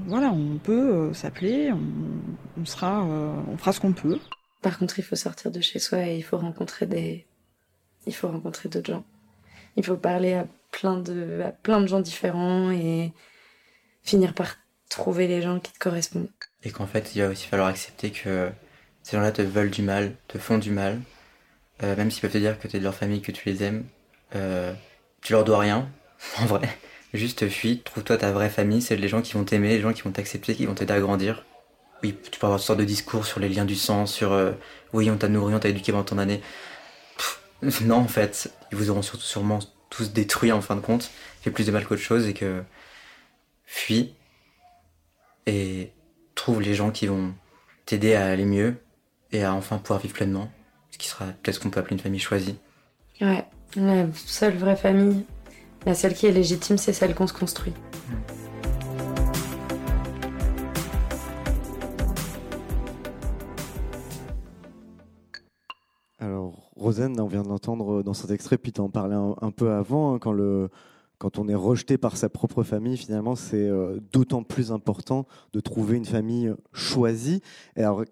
voilà, 0.06 0.30
on 0.30 0.58
peut 0.58 0.94
euh, 0.94 1.14
s'appeler, 1.14 1.72
on, 1.72 2.64
sera, 2.64 3.04
euh, 3.04 3.32
on 3.48 3.56
fera 3.56 3.72
ce 3.72 3.80
qu'on 3.80 3.92
peut. 3.92 4.18
Par 4.62 4.78
contre, 4.78 4.98
il 4.98 5.02
faut 5.02 5.16
sortir 5.16 5.50
de 5.50 5.60
chez 5.60 5.78
soi 5.78 6.06
et 6.06 6.16
il 6.16 6.22
faut 6.22 6.38
rencontrer 6.38 6.86
des, 6.86 7.26
il 8.06 8.14
faut 8.14 8.28
rencontrer 8.28 8.68
d'autres 8.68 8.92
gens. 8.92 9.04
Il 9.76 9.84
faut 9.84 9.96
parler 9.96 10.34
à 10.34 10.46
plein 10.70 10.98
de, 10.98 11.42
à 11.44 11.50
plein 11.50 11.80
de 11.80 11.86
gens 11.86 12.00
différents 12.00 12.70
et 12.70 13.12
finir 14.02 14.34
par 14.34 14.56
trouver 14.88 15.26
les 15.26 15.42
gens 15.42 15.58
qui 15.58 15.72
te 15.72 15.78
correspondent. 15.78 16.28
Et 16.62 16.70
qu'en 16.70 16.86
fait, 16.86 17.14
il 17.14 17.22
va 17.22 17.28
aussi 17.28 17.46
falloir 17.46 17.68
accepter 17.68 18.10
que 18.10 18.50
ces 19.02 19.16
gens-là 19.16 19.32
te 19.32 19.42
veulent 19.42 19.70
du 19.70 19.82
mal, 19.82 20.14
te 20.28 20.38
font 20.38 20.58
du 20.58 20.70
mal, 20.70 21.00
même 21.82 22.10
s'ils 22.10 22.22
peuvent 22.22 22.32
te 22.32 22.38
dire 22.38 22.58
que 22.58 22.68
tu 22.68 22.76
es 22.76 22.78
de 22.78 22.84
leur 22.84 22.94
famille, 22.94 23.20
que 23.20 23.32
tu 23.32 23.48
les 23.48 23.62
aimes 23.64 23.84
tu 25.24 25.32
leur 25.32 25.42
dois 25.42 25.58
rien, 25.58 25.88
en 26.38 26.46
vrai. 26.46 26.68
Juste 27.12 27.48
fuis, 27.48 27.80
trouve-toi 27.84 28.18
ta 28.18 28.30
vraie 28.30 28.50
famille, 28.50 28.82
c'est 28.82 28.96
les 28.96 29.08
gens 29.08 29.22
qui 29.22 29.32
vont 29.32 29.44
t'aimer, 29.44 29.70
les 29.70 29.80
gens 29.80 29.92
qui 29.92 30.02
vont 30.02 30.12
t'accepter, 30.12 30.54
qui 30.54 30.66
vont 30.66 30.74
t'aider 30.74 30.92
à 30.92 31.00
grandir. 31.00 31.44
Oui, 32.02 32.16
tu 32.30 32.38
peux 32.38 32.46
avoir 32.46 32.60
toutes 32.60 32.66
sortes 32.66 32.80
de 32.80 32.84
discours 32.84 33.24
sur 33.24 33.40
les 33.40 33.48
liens 33.48 33.64
du 33.64 33.76
sang, 33.76 34.06
sur 34.06 34.32
euh, 34.32 34.52
oui, 34.92 35.10
on 35.10 35.16
t'a 35.16 35.28
nourri, 35.28 35.54
on 35.54 35.58
t'a 35.58 35.68
éduqué 35.70 35.92
pendant 35.92 36.04
ton 36.04 36.18
année. 36.18 36.40
non, 37.82 37.96
en 37.96 38.08
fait, 38.08 38.52
ils 38.70 38.78
vous 38.78 38.90
auront 38.90 39.02
surtout 39.02 39.24
sûrement 39.24 39.60
tous 39.90 40.12
détruits 40.12 40.52
en 40.52 40.60
fin 40.60 40.76
de 40.76 40.80
compte, 40.80 41.10
fait 41.42 41.50
plus 41.50 41.66
de 41.66 41.72
mal 41.72 41.86
qu'autre 41.86 42.02
chose 42.02 42.26
et 42.26 42.34
que 42.34 42.62
fuis 43.64 44.14
et 45.46 45.90
trouve 46.34 46.60
les 46.60 46.74
gens 46.74 46.90
qui 46.90 47.06
vont 47.06 47.32
t'aider 47.86 48.14
à 48.14 48.26
aller 48.26 48.44
mieux 48.44 48.76
et 49.30 49.44
à 49.44 49.54
enfin 49.54 49.78
pouvoir 49.78 50.00
vivre 50.00 50.14
pleinement, 50.14 50.50
ce 50.90 50.98
qui 50.98 51.08
sera 51.08 51.26
peut-être 51.26 51.54
ce 51.54 51.60
qu'on 51.60 51.70
peut 51.70 51.80
appeler 51.80 51.94
une 51.94 52.02
famille 52.02 52.20
choisie. 52.20 52.56
Ouais, 53.20 53.44
la 53.76 54.06
seule 54.14 54.56
vraie 54.56 54.76
famille, 54.76 55.24
la 55.86 55.94
seule 55.94 56.14
qui 56.14 56.26
est 56.26 56.32
légitime, 56.32 56.78
c'est 56.78 56.92
celle 56.92 57.14
qu'on 57.14 57.26
se 57.26 57.32
construit. 57.32 57.72
Alors, 66.18 66.70
Rosen, 66.76 67.18
on 67.20 67.26
vient 67.26 67.42
de 67.42 67.48
l'entendre 67.48 68.02
dans 68.02 68.14
cet 68.14 68.30
extrait, 68.30 68.58
puis 68.58 68.72
tu 68.72 68.80
en 68.80 68.88
parlais 68.88 69.14
un, 69.14 69.50
peu 69.50 69.72
avant, 69.72 70.14
hein, 70.14 70.18
quand, 70.18 70.32
le, 70.32 70.70
quand 71.18 71.38
on 71.38 71.48
est 71.48 71.54
rejeté 71.54 71.98
par 71.98 72.16
sa 72.16 72.28
propre 72.28 72.62
famille, 72.62 72.96
finalement, 72.96 73.34
c'est 73.34 73.68
euh, 73.68 73.98
d'autant 74.12 74.42
plus 74.42 74.72
important 74.72 75.26
de 75.52 75.60
trouver 75.60 75.96
une 75.96 76.06
famille 76.06 76.54
choisie. 76.72 77.42
Et 77.76 77.82
alors, 77.82 78.04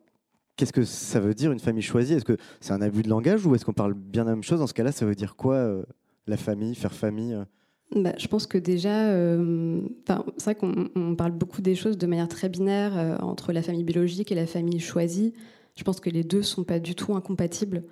Qu'est-ce 0.56 0.72
que 0.72 0.84
ça 0.84 1.18
veut 1.18 1.34
dire 1.34 1.50
une 1.50 1.60
famille 1.60 1.82
choisie? 1.82 2.14
Est-ce 2.14 2.24
que 2.24 2.36
c'est 2.60 2.72
un 2.72 2.82
abus 2.82 3.02
de 3.02 3.08
langage 3.08 3.46
ou 3.46 3.54
est-ce 3.54 3.64
qu'on 3.64 3.72
parle 3.72 3.94
bien 3.94 4.24
la 4.24 4.32
même 4.32 4.42
chose? 4.42 4.58
Dans 4.58 4.66
ce 4.66 4.74
cas-là, 4.74 4.92
ça 4.92 5.06
veut 5.06 5.14
dire 5.14 5.34
quoi 5.34 5.54
euh, 5.54 5.82
la 6.26 6.36
famille, 6.36 6.74
faire 6.74 6.92
famille 6.92 7.34
euh? 7.34 7.44
Bah, 7.94 8.12
je 8.18 8.26
pense 8.26 8.46
que 8.46 8.58
déjà, 8.58 9.10
euh, 9.10 9.82
c'est 10.38 10.44
vrai 10.44 10.54
qu'on 10.54 11.14
parle 11.14 11.32
beaucoup 11.32 11.60
des 11.60 11.74
choses 11.74 11.98
de 11.98 12.06
manière 12.06 12.28
très 12.28 12.48
binaire 12.48 13.18
entre 13.20 13.52
la 13.52 13.60
famille 13.60 13.84
biologique 13.84 14.32
et 14.32 14.34
la 14.34 14.46
famille 14.46 14.80
choisie. 14.80 15.34
Je 15.76 15.84
pense 15.84 16.00
que 16.00 16.08
les 16.08 16.24
deux 16.24 16.42
sont 16.42 16.64
pas 16.64 16.78
du 16.78 16.94
tout 16.94 17.14
incompatibles 17.14 17.84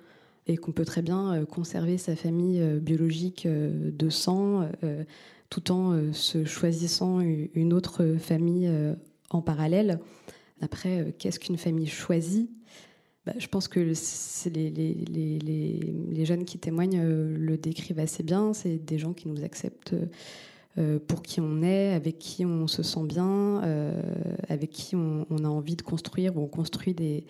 et 0.47 0.57
qu'on 0.57 0.71
peut 0.71 0.85
très 0.85 1.03
bien 1.03 1.45
conserver 1.45 1.99
sa 1.99 2.15
famille 2.15 2.63
biologique 2.79 3.47
de 3.47 4.09
sang 4.09 4.67
tout 5.51 5.71
en 5.71 6.11
se 6.13 6.45
choisissant 6.45 7.19
une 7.19 7.71
autre 7.71 8.15
famille 8.17 8.67
en 9.29 9.43
parallèle. 9.43 9.99
Après, 10.61 11.13
qu'est-ce 11.17 11.39
qu'une 11.39 11.57
famille 11.57 11.87
choisie 11.87 12.49
bah, 13.25 13.33
je 13.37 13.47
pense 13.47 13.67
que 13.67 13.79
les, 13.79 14.69
les, 14.71 16.25
jeunes 16.25 16.43
qui 16.43 16.57
témoignent 16.57 16.99
euh, 16.99 17.35
le 17.37 17.57
décrivent 17.57 17.99
assez 17.99 18.23
bien. 18.23 18.53
C'est 18.53 18.77
des 18.77 18.97
gens 18.97 19.13
qui 19.13 19.27
nous 19.27 19.43
acceptent 19.43 19.95
euh, 20.79 20.97
pour 21.07 21.21
qui 21.21 21.39
on 21.39 21.61
est, 21.61 21.93
avec 21.93 22.17
qui 22.17 22.45
on 22.45 22.65
se 22.65 22.81
sent 22.81 23.03
bien, 23.03 23.61
euh, 23.63 24.01
avec 24.49 24.71
qui 24.71 24.95
on, 24.95 25.25
a 25.29 25.47
envie 25.47 25.75
de 25.75 25.83
construire 25.83 26.35
ou 26.35 26.41
on 26.41 26.47
construit 26.47 26.95
des 26.95 27.25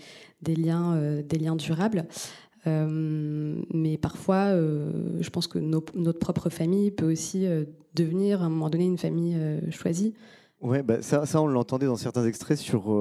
liens, 0.56 1.22
des 1.28 1.38
liens 1.38 1.58
durables. 1.58 2.06
mais 2.66 3.98
parfois, 3.98 4.54
je 4.54 5.30
pense 5.30 5.48
que 5.48 5.60
notre 5.60 6.20
propre 6.20 6.50
famille 6.50 6.92
peut 6.92 7.12
aussi 7.12 7.46
devenir 7.96 8.44
à 8.44 8.46
un 8.46 8.50
moment 8.50 8.70
donné 8.70 8.86
une 8.86 8.98
famille 8.98 9.38
choisie. 9.72 10.14
Ouais, 10.62 10.84
bah 10.84 11.02
ça, 11.02 11.24
on 11.42 11.48
l'entendait 11.48 11.88
dans 11.88 11.96
certains 11.98 12.26
extraits 12.26 12.58
sur, 12.58 12.96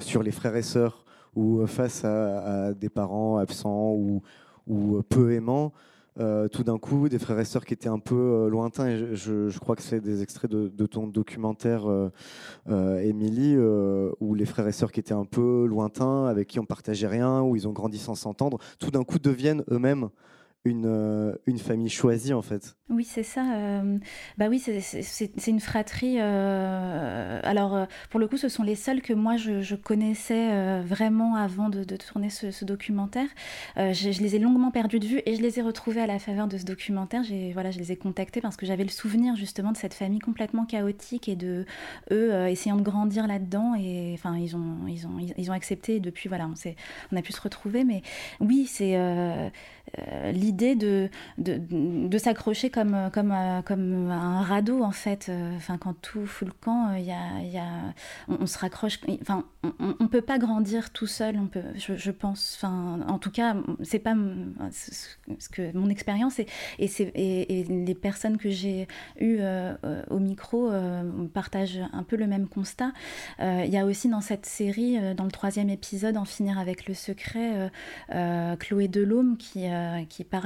sur 0.00 0.22
les 0.22 0.32
frères 0.32 0.56
et 0.56 0.62
sœurs 0.62 1.04
ou 1.36 1.60
euh, 1.60 1.66
face 1.66 2.04
à, 2.04 2.72
des 2.74 2.88
parents 2.88 3.38
absents 3.38 3.92
ou, 3.92 4.22
ou 4.66 5.02
peu 5.02 5.32
aimants, 5.32 5.72
euh, 6.20 6.48
tout 6.48 6.62
d'un 6.62 6.78
coup, 6.78 7.08
des 7.08 7.18
frères 7.18 7.38
et 7.40 7.44
sœurs 7.44 7.64
qui 7.64 7.74
étaient 7.74 7.88
un 7.88 7.98
peu 7.98 8.14
euh, 8.14 8.48
lointains, 8.48 8.86
et 8.86 9.16
je, 9.16 9.58
crois 9.58 9.74
que 9.74 9.82
c'est 9.82 10.00
des 10.00 10.22
extraits 10.22 10.50
de, 10.50 10.86
ton 10.86 11.06
documentaire, 11.06 11.82
Émilie, 12.68 13.56
où 14.20 14.34
les 14.34 14.46
frères 14.46 14.68
et 14.68 14.72
sœurs 14.72 14.92
qui 14.92 15.00
étaient 15.00 15.14
un 15.14 15.24
peu 15.24 15.66
lointains, 15.66 16.26
avec 16.26 16.48
qui 16.48 16.60
on 16.60 16.66
partageait 16.66 17.08
rien, 17.08 17.42
où 17.42 17.56
ils 17.56 17.66
ont 17.66 17.72
grandi 17.72 17.98
sans 17.98 18.14
s'entendre, 18.14 18.58
tout 18.78 18.90
d'un 18.90 19.04
coup 19.04 19.18
deviennent 19.18 19.64
eux-mêmes 19.70 20.08
une, 20.64 20.86
euh, 20.86 21.34
une 21.46 21.58
famille 21.58 21.90
choisie 21.90 22.32
en 22.32 22.40
fait. 22.40 22.76
Oui, 22.88 23.04
c'est 23.04 23.22
ça. 23.22 23.54
Euh, 23.54 23.98
bah 24.38 24.46
oui, 24.48 24.58
c'est 24.58 25.46
une 25.46 25.60
fratrie. 25.60 26.16
Euh, 26.18 27.40
alors, 27.42 27.86
pour 28.10 28.20
le 28.20 28.26
coup, 28.28 28.36
ce 28.36 28.48
sont 28.48 28.62
les 28.62 28.74
seuls 28.74 29.02
que 29.02 29.12
moi 29.12 29.36
je, 29.36 29.74
connaissais 29.74 30.80
vraiment 30.82 31.34
avant 31.34 31.68
de, 31.68 31.84
tourner 31.96 32.30
ce, 32.30 32.64
documentaire. 32.64 33.28
Je, 33.76 34.22
les 34.22 34.36
ai 34.36 34.38
longuement 34.38 34.70
perdus 34.70 35.00
de 35.00 35.06
vue 35.06 35.22
et 35.26 35.34
je 35.34 35.42
les 35.42 35.58
ai 35.58 35.62
retrouvés 35.62 36.00
à 36.00 36.06
la 36.06 36.18
faveur 36.18 36.46
de 36.46 36.56
ce 36.56 36.64
documentaire. 36.64 37.22
Voilà, 37.52 37.70
je 37.70 37.78
les 37.78 37.92
ai 37.92 37.96
contactés 37.96 38.40
parce 38.40 38.56
que 38.56 38.66
j'avais 38.66 38.84
le 38.84 38.90
souvenir 38.90 39.36
justement 39.36 39.72
de 39.72 39.76
cette 39.76 39.94
famille 39.94 40.20
complètement 40.20 40.64
chaotique 40.64 41.28
et 41.28 41.36
de 41.36 41.66
eux 42.10 42.46
essayant 42.48 42.76
de 42.76 42.82
grandir 42.82 43.26
là-dedans. 43.26 43.74
Et 43.74 44.12
enfin, 44.14 44.36
ils 44.36 44.56
ont, 44.56 44.86
ils 44.88 45.06
ont, 45.06 45.18
ils 45.36 45.50
ont 45.50 45.54
accepté. 45.54 45.96
Et 45.96 46.00
depuis, 46.00 46.28
voilà, 46.28 46.46
on, 46.46 46.54
on 47.12 47.16
a 47.16 47.22
pu 47.22 47.32
se 47.32 47.40
retrouver. 47.40 47.84
Mais 47.84 48.02
oui, 48.40 48.66
c'est 48.66 48.94
l'idée 50.32 50.53
de, 50.54 51.08
de, 51.38 51.60
de 52.08 52.18
s'accrocher 52.18 52.70
comme, 52.70 53.10
comme, 53.12 53.34
comme 53.64 54.10
un 54.10 54.42
radeau, 54.42 54.82
en 54.82 54.92
fait. 54.92 55.30
Enfin, 55.56 55.78
quand 55.78 55.94
tout 56.00 56.26
fout 56.26 56.48
le 56.48 56.54
camp, 56.54 56.94
il 56.94 57.04
y 57.04 57.12
a, 57.12 57.42
y 57.42 57.58
a, 57.58 57.94
on, 58.28 58.46
se 58.46 58.58
raccroche. 58.58 59.00
Enfin, 59.20 59.44
on 59.62 59.96
ne 60.00 60.08
peut 60.08 60.22
pas 60.22 60.38
grandir 60.38 60.90
tout 60.90 61.06
seul, 61.06 61.36
on 61.38 61.46
peut, 61.46 61.62
je, 61.76 61.94
je 61.96 62.10
pense. 62.10 62.54
Enfin, 62.56 63.00
en 63.08 63.18
tout 63.18 63.30
cas, 63.30 63.56
c'est 63.82 63.98
pas 63.98 64.14
ce 64.70 65.48
que 65.48 65.76
mon 65.76 65.88
expérience 65.88 66.38
et, 66.38 66.46
et, 66.78 66.86
et, 66.86 67.60
et, 67.60 67.64
les 67.64 67.94
personnes 67.94 68.38
que 68.38 68.50
j'ai 68.50 68.86
eues 69.20 69.38
euh, 69.40 69.74
au 70.10 70.18
micro 70.18 70.70
euh, 70.70 71.02
partagent 71.32 71.80
un 71.92 72.02
peu 72.02 72.16
le 72.16 72.26
même 72.26 72.48
constat. 72.48 72.92
Euh, 73.40 73.62
il 73.66 73.72
y 73.72 73.78
a 73.78 73.84
aussi 73.84 74.08
dans 74.08 74.20
cette 74.20 74.46
série, 74.46 74.98
dans 75.14 75.24
le 75.24 75.30
troisième 75.30 75.70
épisode, 75.70 76.16
En 76.16 76.24
finir 76.24 76.58
avec 76.58 76.86
le 76.86 76.94
secret, 76.94 77.70
Chloé 78.58 78.88
Delhomme 78.88 79.36
qui, 79.36 79.66
qui 80.08 80.24
parle 80.24 80.43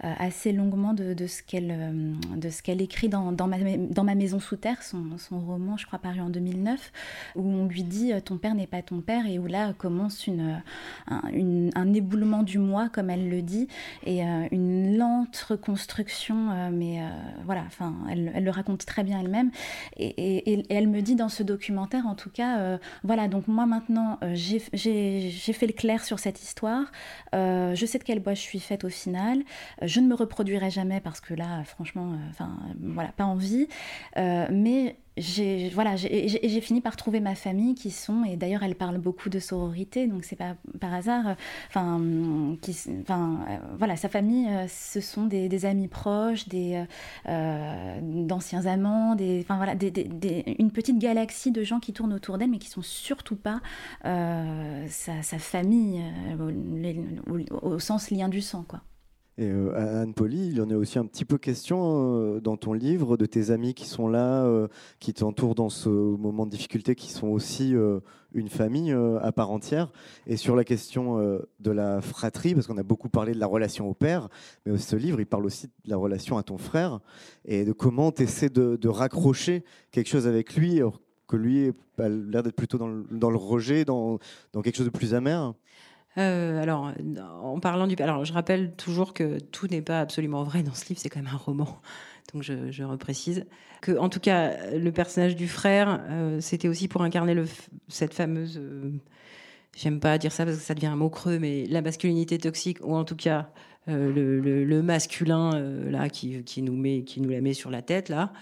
assez 0.00 0.52
longuement 0.52 0.94
de, 0.94 1.14
de 1.14 1.26
ce 1.26 1.42
qu'elle 1.42 2.82
écrit 2.82 3.08
dans, 3.08 3.34
ma, 3.46 4.14
maison 4.14 4.40
sous 4.40 4.56
terre, 4.56 4.82
son, 4.82 5.06
roman, 5.30 5.76
je 5.76 5.86
crois, 5.86 5.98
paru 5.98 6.20
en 6.20 6.30
2009, 6.30 6.92
où 7.36 7.42
on 7.42 7.66
lui 7.66 7.82
dit 7.82 8.12
ton 8.24 8.38
père 8.38 8.54
n'est 8.54 8.66
pas 8.66 8.82
ton 8.82 9.00
père 9.00 9.26
et 9.26 9.38
où 9.38 9.46
là 9.46 9.72
commence 9.72 10.28
un, 11.08 11.94
éboulement 11.94 12.42
du 12.42 12.58
moi, 12.58 12.88
comme 12.88 13.10
elle 13.10 13.28
le 13.28 13.42
dit, 13.42 13.68
et 14.04 14.22
une 14.22 14.96
lente 14.96 15.36
reconstruction, 15.36 16.70
mais 16.72 17.00
voilà, 17.44 17.62
enfin, 17.66 17.94
elle, 18.10 18.44
le 18.44 18.50
raconte 18.50 18.84
très 18.84 19.04
bien 19.04 19.20
elle-même, 19.20 19.50
et, 19.96 20.66
elle 20.70 20.88
me 20.88 21.00
dit 21.00 21.14
dans 21.14 21.28
ce 21.28 21.42
documentaire, 21.42 22.06
en 22.06 22.14
tout 22.14 22.30
cas, 22.30 22.78
voilà, 23.04 23.28
donc 23.28 23.48
moi 23.48 23.66
maintenant, 23.66 24.18
j'ai 24.32 24.58
fait 24.58 25.66
le 25.66 25.72
clair 25.72 26.04
sur 26.04 26.18
cette 26.18 26.42
histoire, 26.42 26.90
je 27.32 27.84
sais 27.86 27.98
de 27.98 28.04
quel 28.04 28.20
bois 28.20 28.34
je 28.34 28.40
suis 28.40 28.60
faite 28.60 28.84
au 28.84 28.88
final, 28.88 29.25
je 29.82 30.00
ne 30.00 30.06
me 30.06 30.14
reproduirai 30.14 30.70
jamais 30.70 31.00
parce 31.00 31.20
que 31.20 31.34
là, 31.34 31.64
franchement, 31.64 32.12
euh, 32.12 32.30
enfin, 32.30 32.56
voilà, 32.80 33.10
pas 33.12 33.24
envie. 33.24 33.68
Euh, 34.16 34.46
mais 34.50 34.96
j'ai 35.16 35.70
voilà 35.70 35.96
j'ai 35.96 36.60
fini 36.60 36.82
par 36.82 36.94
trouver 36.94 37.20
ma 37.20 37.34
famille 37.34 37.74
qui 37.74 37.90
sont 37.90 38.24
et 38.24 38.36
d'ailleurs 38.36 38.62
elle 38.62 38.74
parle 38.74 38.98
beaucoup 38.98 39.30
de 39.30 39.38
sororité 39.38 40.06
donc 40.06 40.24
c'est 40.24 40.36
pas 40.36 40.56
par 40.78 40.92
hasard 40.92 41.36
enfin 41.70 41.98
euh, 41.98 42.54
voilà 43.78 43.96
sa 43.96 44.10
famille 44.10 44.46
ce 44.68 45.00
sont 45.00 45.24
des, 45.24 45.64
amis 45.64 45.88
proches 45.88 46.48
des 46.48 46.84
d'anciens 47.24 48.66
amants 48.66 49.14
des 49.14 49.40
enfin 49.40 49.56
voilà 49.56 49.72
une 49.72 50.70
petite 50.70 50.98
galaxie 50.98 51.50
de 51.50 51.62
gens 51.62 51.80
qui 51.80 51.94
tournent 51.94 52.12
autour 52.12 52.36
d'elle 52.36 52.50
mais 52.50 52.58
qui 52.58 52.68
sont 52.68 52.82
surtout 52.82 53.36
pas 53.36 53.62
sa, 54.04 55.22
sa, 55.22 55.38
famille 55.38 56.02
au, 57.30 57.68
au, 57.68 57.78
sens 57.78 58.10
lien 58.10 58.28
du 58.28 58.42
sang 58.42 58.66
quoi 58.68 58.82
et 59.38 59.50
euh, 59.50 60.00
Anne 60.02 60.14
Poli, 60.14 60.48
il 60.48 60.56
y 60.56 60.60
en 60.62 60.70
a 60.70 60.76
aussi 60.76 60.98
un 60.98 61.04
petit 61.04 61.26
peu 61.26 61.36
question 61.36 62.10
euh, 62.10 62.40
dans 62.40 62.56
ton 62.56 62.72
livre 62.72 63.18
de 63.18 63.26
tes 63.26 63.50
amis 63.50 63.74
qui 63.74 63.84
sont 63.84 64.08
là, 64.08 64.44
euh, 64.44 64.66
qui 64.98 65.12
t'entourent 65.12 65.54
dans 65.54 65.68
ce 65.68 65.90
moment 65.90 66.46
de 66.46 66.50
difficulté, 66.50 66.94
qui 66.94 67.10
sont 67.10 67.28
aussi 67.28 67.74
une 68.32 68.48
famille 68.48 68.92
à 68.92 69.32
part 69.32 69.50
entière. 69.50 69.92
Et 70.26 70.38
sur 70.38 70.56
la 70.56 70.64
question 70.64 71.18
de 71.60 71.70
la 71.70 72.00
fratrie, 72.00 72.54
parce 72.54 72.66
qu'on 72.66 72.78
a 72.78 72.82
beaucoup 72.82 73.10
parlé 73.10 73.32
de 73.32 73.38
la 73.40 73.46
relation 73.46 73.88
au 73.90 73.94
père, 73.94 74.28
mais 74.64 74.78
ce 74.78 74.96
livre, 74.96 75.20
il 75.20 75.26
parle 75.26 75.44
aussi 75.44 75.66
de 75.66 75.90
la 75.90 75.96
relation 75.96 76.38
à 76.38 76.42
ton 76.42 76.56
frère 76.56 77.00
et 77.44 77.64
de 77.64 77.72
comment 77.72 78.12
tu 78.12 78.22
essaies 78.22 78.48
de, 78.48 78.88
raccrocher 78.88 79.64
quelque 79.90 80.08
chose 80.08 80.26
avec 80.26 80.56
lui, 80.56 80.78
alors 80.78 81.00
que 81.26 81.36
lui 81.36 81.72
a 81.98 82.08
l'air 82.08 82.42
d'être 82.42 82.56
plutôt 82.56 82.78
dans 82.78 83.30
le, 83.30 83.36
rejet, 83.36 83.84
dans 83.84 84.18
quelque 84.62 84.76
chose 84.76 84.86
de 84.86 84.90
plus 84.90 85.12
amer. 85.12 85.54
Euh, 86.18 86.62
alors, 86.62 86.92
en 87.42 87.60
parlant 87.60 87.86
du. 87.86 87.94
Alors, 87.98 88.24
je 88.24 88.32
rappelle 88.32 88.72
toujours 88.72 89.12
que 89.12 89.38
tout 89.38 89.66
n'est 89.66 89.82
pas 89.82 90.00
absolument 90.00 90.42
vrai 90.44 90.62
dans 90.62 90.74
ce 90.74 90.88
livre, 90.88 91.00
c'est 91.00 91.08
quand 91.08 91.22
même 91.22 91.32
un 91.32 91.36
roman. 91.36 91.80
Donc, 92.32 92.42
je, 92.42 92.70
je 92.70 92.82
reprécise. 92.82 93.44
Que, 93.82 93.96
en 93.98 94.08
tout 94.08 94.20
cas, 94.20 94.70
le 94.72 94.90
personnage 94.90 95.36
du 95.36 95.48
frère, 95.48 96.00
euh, 96.08 96.40
c'était 96.40 96.68
aussi 96.68 96.88
pour 96.88 97.02
incarner 97.02 97.36
cette 97.88 98.14
fameuse. 98.14 98.58
Euh, 98.58 98.90
j'aime 99.76 100.00
pas 100.00 100.16
dire 100.18 100.32
ça 100.32 100.44
parce 100.44 100.56
que 100.56 100.62
ça 100.62 100.74
devient 100.74 100.86
un 100.86 100.96
mot 100.96 101.10
creux, 101.10 101.38
mais 101.38 101.66
la 101.66 101.82
masculinité 101.82 102.38
toxique, 102.38 102.78
ou 102.82 102.96
en 102.96 103.04
tout 103.04 103.16
cas 103.16 103.50
le, 103.86 104.80
masculin 104.80 105.60
là 105.88 106.08
qui, 106.08 106.42
qui, 106.42 106.62
nous 106.62 106.74
met, 106.74 107.04
qui 107.04 107.20
nous 107.20 107.28
la 107.28 107.40
met 107.40 107.52
sur 107.52 107.70
la 107.70 107.82
tête 107.82 108.08
là. 108.08 108.32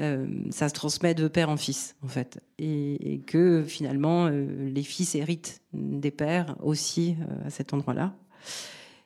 Euh, 0.00 0.26
ça 0.50 0.68
se 0.68 0.74
transmet 0.74 1.14
de 1.14 1.28
père 1.28 1.50
en 1.50 1.56
fils, 1.56 1.96
en 2.02 2.08
fait. 2.08 2.40
Et, 2.58 3.20
que 3.26 3.62
finalement, 3.66 4.26
euh, 4.26 4.68
les 4.68 4.82
fils 4.82 5.14
héritent 5.14 5.62
des 5.72 6.10
pères 6.10 6.56
aussi 6.62 7.16
euh, 7.20 7.46
à 7.46 7.50
cet 7.50 7.72
endroit-là. 7.72 8.14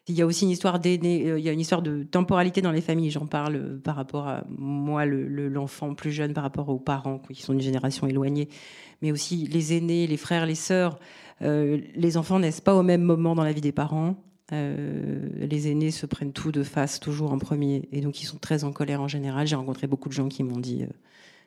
Il 0.06 0.14
y 0.14 0.22
a 0.22 0.26
aussi 0.26 0.44
une 0.46 0.50
histoire 0.50 0.80
il 0.82 1.04
y 1.04 1.48
a 1.50 1.52
une 1.52 1.60
histoire 1.60 1.82
de 1.82 2.02
temporalité 2.02 2.62
dans 2.62 2.72
les 2.72 2.80
familles. 2.80 3.10
J'en 3.10 3.26
parle 3.26 3.78
par 3.84 3.94
rapport 3.94 4.26
à 4.26 4.44
moi, 4.48 5.04
l'enfant 5.04 5.88
le, 5.88 5.94
plus 5.94 6.12
jeune, 6.12 6.32
par 6.32 6.44
rapport 6.44 6.70
aux 6.70 6.78
parents 6.78 7.18
qui 7.18 7.42
sont 7.42 7.52
d'une 7.52 7.60
génération 7.60 8.06
éloignée, 8.06 8.48
mais 9.02 9.12
aussi 9.12 9.46
les 9.46 9.76
aînés, 9.76 10.06
les 10.06 10.16
frères, 10.16 10.46
les 10.46 10.54
sœurs. 10.54 10.98
les 11.42 12.16
enfants 12.16 12.38
naissent 12.38 12.62
pas 12.62 12.74
au 12.74 12.82
même 12.82 13.02
moment 13.02 13.34
dans 13.34 13.44
la 13.44 13.52
vie 13.52 13.60
des 13.60 13.70
parents. 13.70 14.16
Euh, 14.52 15.28
les 15.38 15.70
aînés 15.70 15.90
se 15.90 16.06
prennent 16.06 16.32
tout 16.32 16.52
de 16.52 16.62
face, 16.62 17.00
toujours 17.00 17.32
en 17.32 17.38
premier, 17.38 17.88
et 17.92 18.00
donc 18.00 18.22
ils 18.22 18.24
sont 18.24 18.38
très 18.38 18.64
en 18.64 18.72
colère 18.72 19.02
en 19.02 19.08
général. 19.08 19.46
J'ai 19.46 19.56
rencontré 19.56 19.86
beaucoup 19.86 20.08
de 20.08 20.14
gens 20.14 20.28
qui 20.28 20.42
m'ont 20.42 20.58
dit 20.58 20.84
euh, 20.84 20.92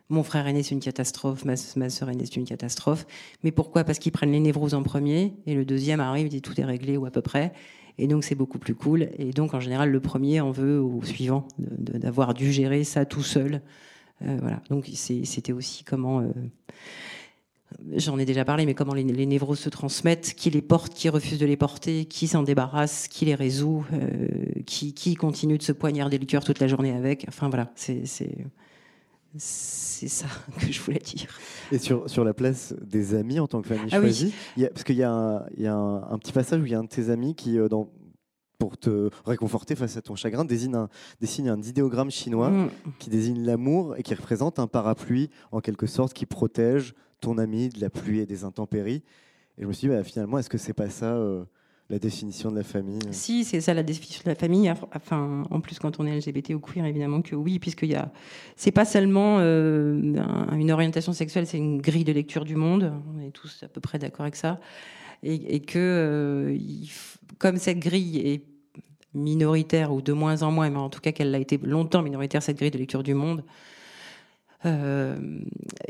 Mon 0.09 0.23
frère 0.23 0.47
aîné, 0.47 0.61
c'est 0.61 0.75
une 0.75 0.81
catastrophe, 0.81 1.43
ma, 1.45 1.55
soeur 1.55 2.09
aînée, 2.09 2.25
c'est 2.25 2.35
une 2.35 2.45
catastrophe. 2.45 3.07
Mais 3.43 3.51
pourquoi? 3.51 3.83
Parce 3.83 3.97
qu'ils 3.97 4.11
prennent 4.11 4.31
les 4.31 4.39
névroses 4.39 4.75
en 4.75 4.83
premier, 4.83 5.33
et 5.47 5.55
le 5.55 5.65
deuxième 5.65 5.99
arrive, 5.99 6.27
il 6.27 6.29
dit 6.29 6.41
Tout 6.41 6.59
est 6.61 6.65
réglé, 6.65 6.97
ou 6.97 7.05
à 7.05 7.11
peu 7.11 7.21
près. 7.21 7.53
Et 7.97 8.07
donc 8.07 8.23
c'est 8.23 8.35
beaucoup 8.35 8.59
plus 8.59 8.75
cool. 8.75 9.09
Et 9.17 9.31
donc 9.31 9.53
en 9.53 9.59
général, 9.59 9.89
le 9.89 9.99
premier 9.99 10.39
en 10.39 10.51
veut 10.51 10.79
au 10.79 11.03
suivant 11.03 11.47
d'avoir 11.57 12.33
dû 12.33 12.51
gérer 12.51 12.83
ça 12.83 13.05
tout 13.05 13.23
seul. 13.23 13.61
Euh, 14.21 14.37
voilà. 14.41 14.61
Donc 14.69 14.89
c'était 14.93 15.53
aussi 15.53 15.83
comment 15.83 16.23
j'en 17.95 18.19
ai 18.19 18.25
déjà 18.25 18.45
parlé, 18.45 18.65
mais 18.65 18.73
comment 18.73 18.93
les, 18.93 19.03
les, 19.03 19.25
névroses 19.25 19.59
se 19.59 19.69
transmettent, 19.69 20.33
qui 20.35 20.49
les 20.49 20.61
porte, 20.61 20.93
qui 20.93 21.09
refuse 21.09 21.39
de 21.39 21.45
les 21.45 21.57
porter, 21.57 22.05
qui 22.05 22.27
s'en 22.27 22.43
débarrasse, 22.43 23.07
qui 23.07 23.25
les 23.25 23.35
résout, 23.35 23.85
euh, 23.93 24.27
qui, 24.65 24.93
qui, 24.93 25.15
continue 25.15 25.57
de 25.57 25.63
se 25.63 25.71
poignarder 25.71 26.17
le 26.17 26.25
cœur 26.25 26.43
toute 26.43 26.59
la 26.59 26.67
journée 26.67 26.91
avec. 26.91 27.25
Enfin 27.27 27.49
voilà, 27.49 27.71
c'est 27.75 28.05
ça 29.35 30.25
que 30.59 30.71
je 30.71 30.81
voulais 30.81 30.99
dire. 30.99 31.39
Et 31.71 31.79
sur, 31.79 32.09
sur 32.09 32.23
la 32.23 32.33
place 32.33 32.73
des 32.81 33.15
amis 33.15 33.39
en 33.39 33.47
tant 33.47 33.61
que 33.61 33.67
famille 33.67 33.89
ah 33.91 33.99
choisie, 33.99 34.33
y 34.57 34.65
a, 34.65 34.69
parce 34.69 34.83
qu'il 34.83 34.97
y 34.97 35.03
a, 35.03 35.11
un, 35.11 35.45
y 35.57 35.67
a 35.67 35.75
un, 35.75 36.17
petit 36.17 36.31
passage 36.31 36.61
où 36.61 36.65
il 36.65 36.71
y 36.71 36.75
a 36.75 36.79
un 36.79 36.83
de 36.83 36.89
tes 36.89 37.09
amis 37.09 37.35
qui, 37.35 37.57
euh, 37.57 37.67
dans, 37.67 37.89
pour 38.61 38.77
te 38.77 39.09
réconforter 39.25 39.75
face 39.75 39.97
à 39.97 40.03
ton 40.03 40.15
chagrin, 40.15 40.45
désigne 40.45 40.75
un, 40.75 40.89
dessine 41.19 41.49
un 41.49 41.59
idéogramme 41.59 42.11
chinois 42.11 42.51
mm. 42.51 42.69
qui 42.99 43.09
désigne 43.09 43.43
l'amour 43.43 43.95
et 43.97 44.03
qui 44.03 44.13
représente 44.13 44.59
un 44.59 44.67
parapluie 44.67 45.31
en 45.51 45.61
quelque 45.61 45.87
sorte 45.87 46.13
qui 46.13 46.27
protège 46.27 46.93
ton 47.21 47.39
ami 47.39 47.69
de 47.69 47.81
la 47.81 47.89
pluie 47.89 48.19
et 48.19 48.27
des 48.27 48.43
intempéries. 48.43 49.01
Et 49.57 49.63
je 49.63 49.65
me 49.65 49.73
suis 49.73 49.87
dit, 49.87 49.95
bah, 49.95 50.03
finalement, 50.03 50.37
est-ce 50.37 50.49
que 50.51 50.59
c'est 50.59 50.73
pas 50.73 50.91
ça 50.91 51.15
euh, 51.15 51.43
la 51.89 51.97
définition 51.97 52.51
de 52.51 52.55
la 52.55 52.63
famille 52.63 52.99
Si, 53.09 53.45
c'est 53.45 53.61
ça 53.61 53.73
la 53.73 53.81
définition 53.81 54.21
de 54.25 54.29
la 54.29 54.35
famille. 54.35 54.71
Enfin, 54.95 55.41
en 55.49 55.59
plus, 55.59 55.79
quand 55.79 55.99
on 55.99 56.05
est 56.05 56.15
LGBT 56.15 56.51
ou 56.51 56.59
queer, 56.59 56.85
évidemment 56.85 57.23
que 57.23 57.33
oui, 57.33 57.57
puisqu'il 57.57 57.89
y 57.89 57.95
a, 57.95 58.11
c'est 58.55 58.71
pas 58.71 58.85
seulement 58.85 59.39
euh, 59.39 59.99
une 60.51 60.71
orientation 60.71 61.13
sexuelle, 61.13 61.47
c'est 61.47 61.57
une 61.57 61.81
grille 61.81 62.03
de 62.03 62.13
lecture 62.13 62.45
du 62.45 62.55
monde. 62.55 62.93
On 63.11 63.19
est 63.21 63.31
tous 63.31 63.63
à 63.63 63.67
peu 63.67 63.81
près 63.81 63.97
d'accord 63.97 64.21
avec 64.21 64.35
ça. 64.35 64.59
Et, 65.23 65.59
que, 65.59 65.77
euh, 65.77 66.57
comme 67.37 67.57
cette 67.57 67.77
grille 67.77 68.17
est 68.17 68.50
minoritaire 69.13 69.91
ou 69.91 70.01
de 70.01 70.13
moins 70.13 70.43
en 70.43 70.51
moins, 70.51 70.69
mais 70.69 70.77
en 70.77 70.89
tout 70.89 71.01
cas 71.01 71.11
qu'elle 71.11 71.33
a 71.35 71.39
été 71.39 71.57
longtemps 71.57 72.01
minoritaire, 72.01 72.41
cette 72.41 72.57
grille 72.57 72.71
de 72.71 72.77
lecture 72.77 73.03
du 73.03 73.13
monde, 73.13 73.43
euh, 74.65 75.17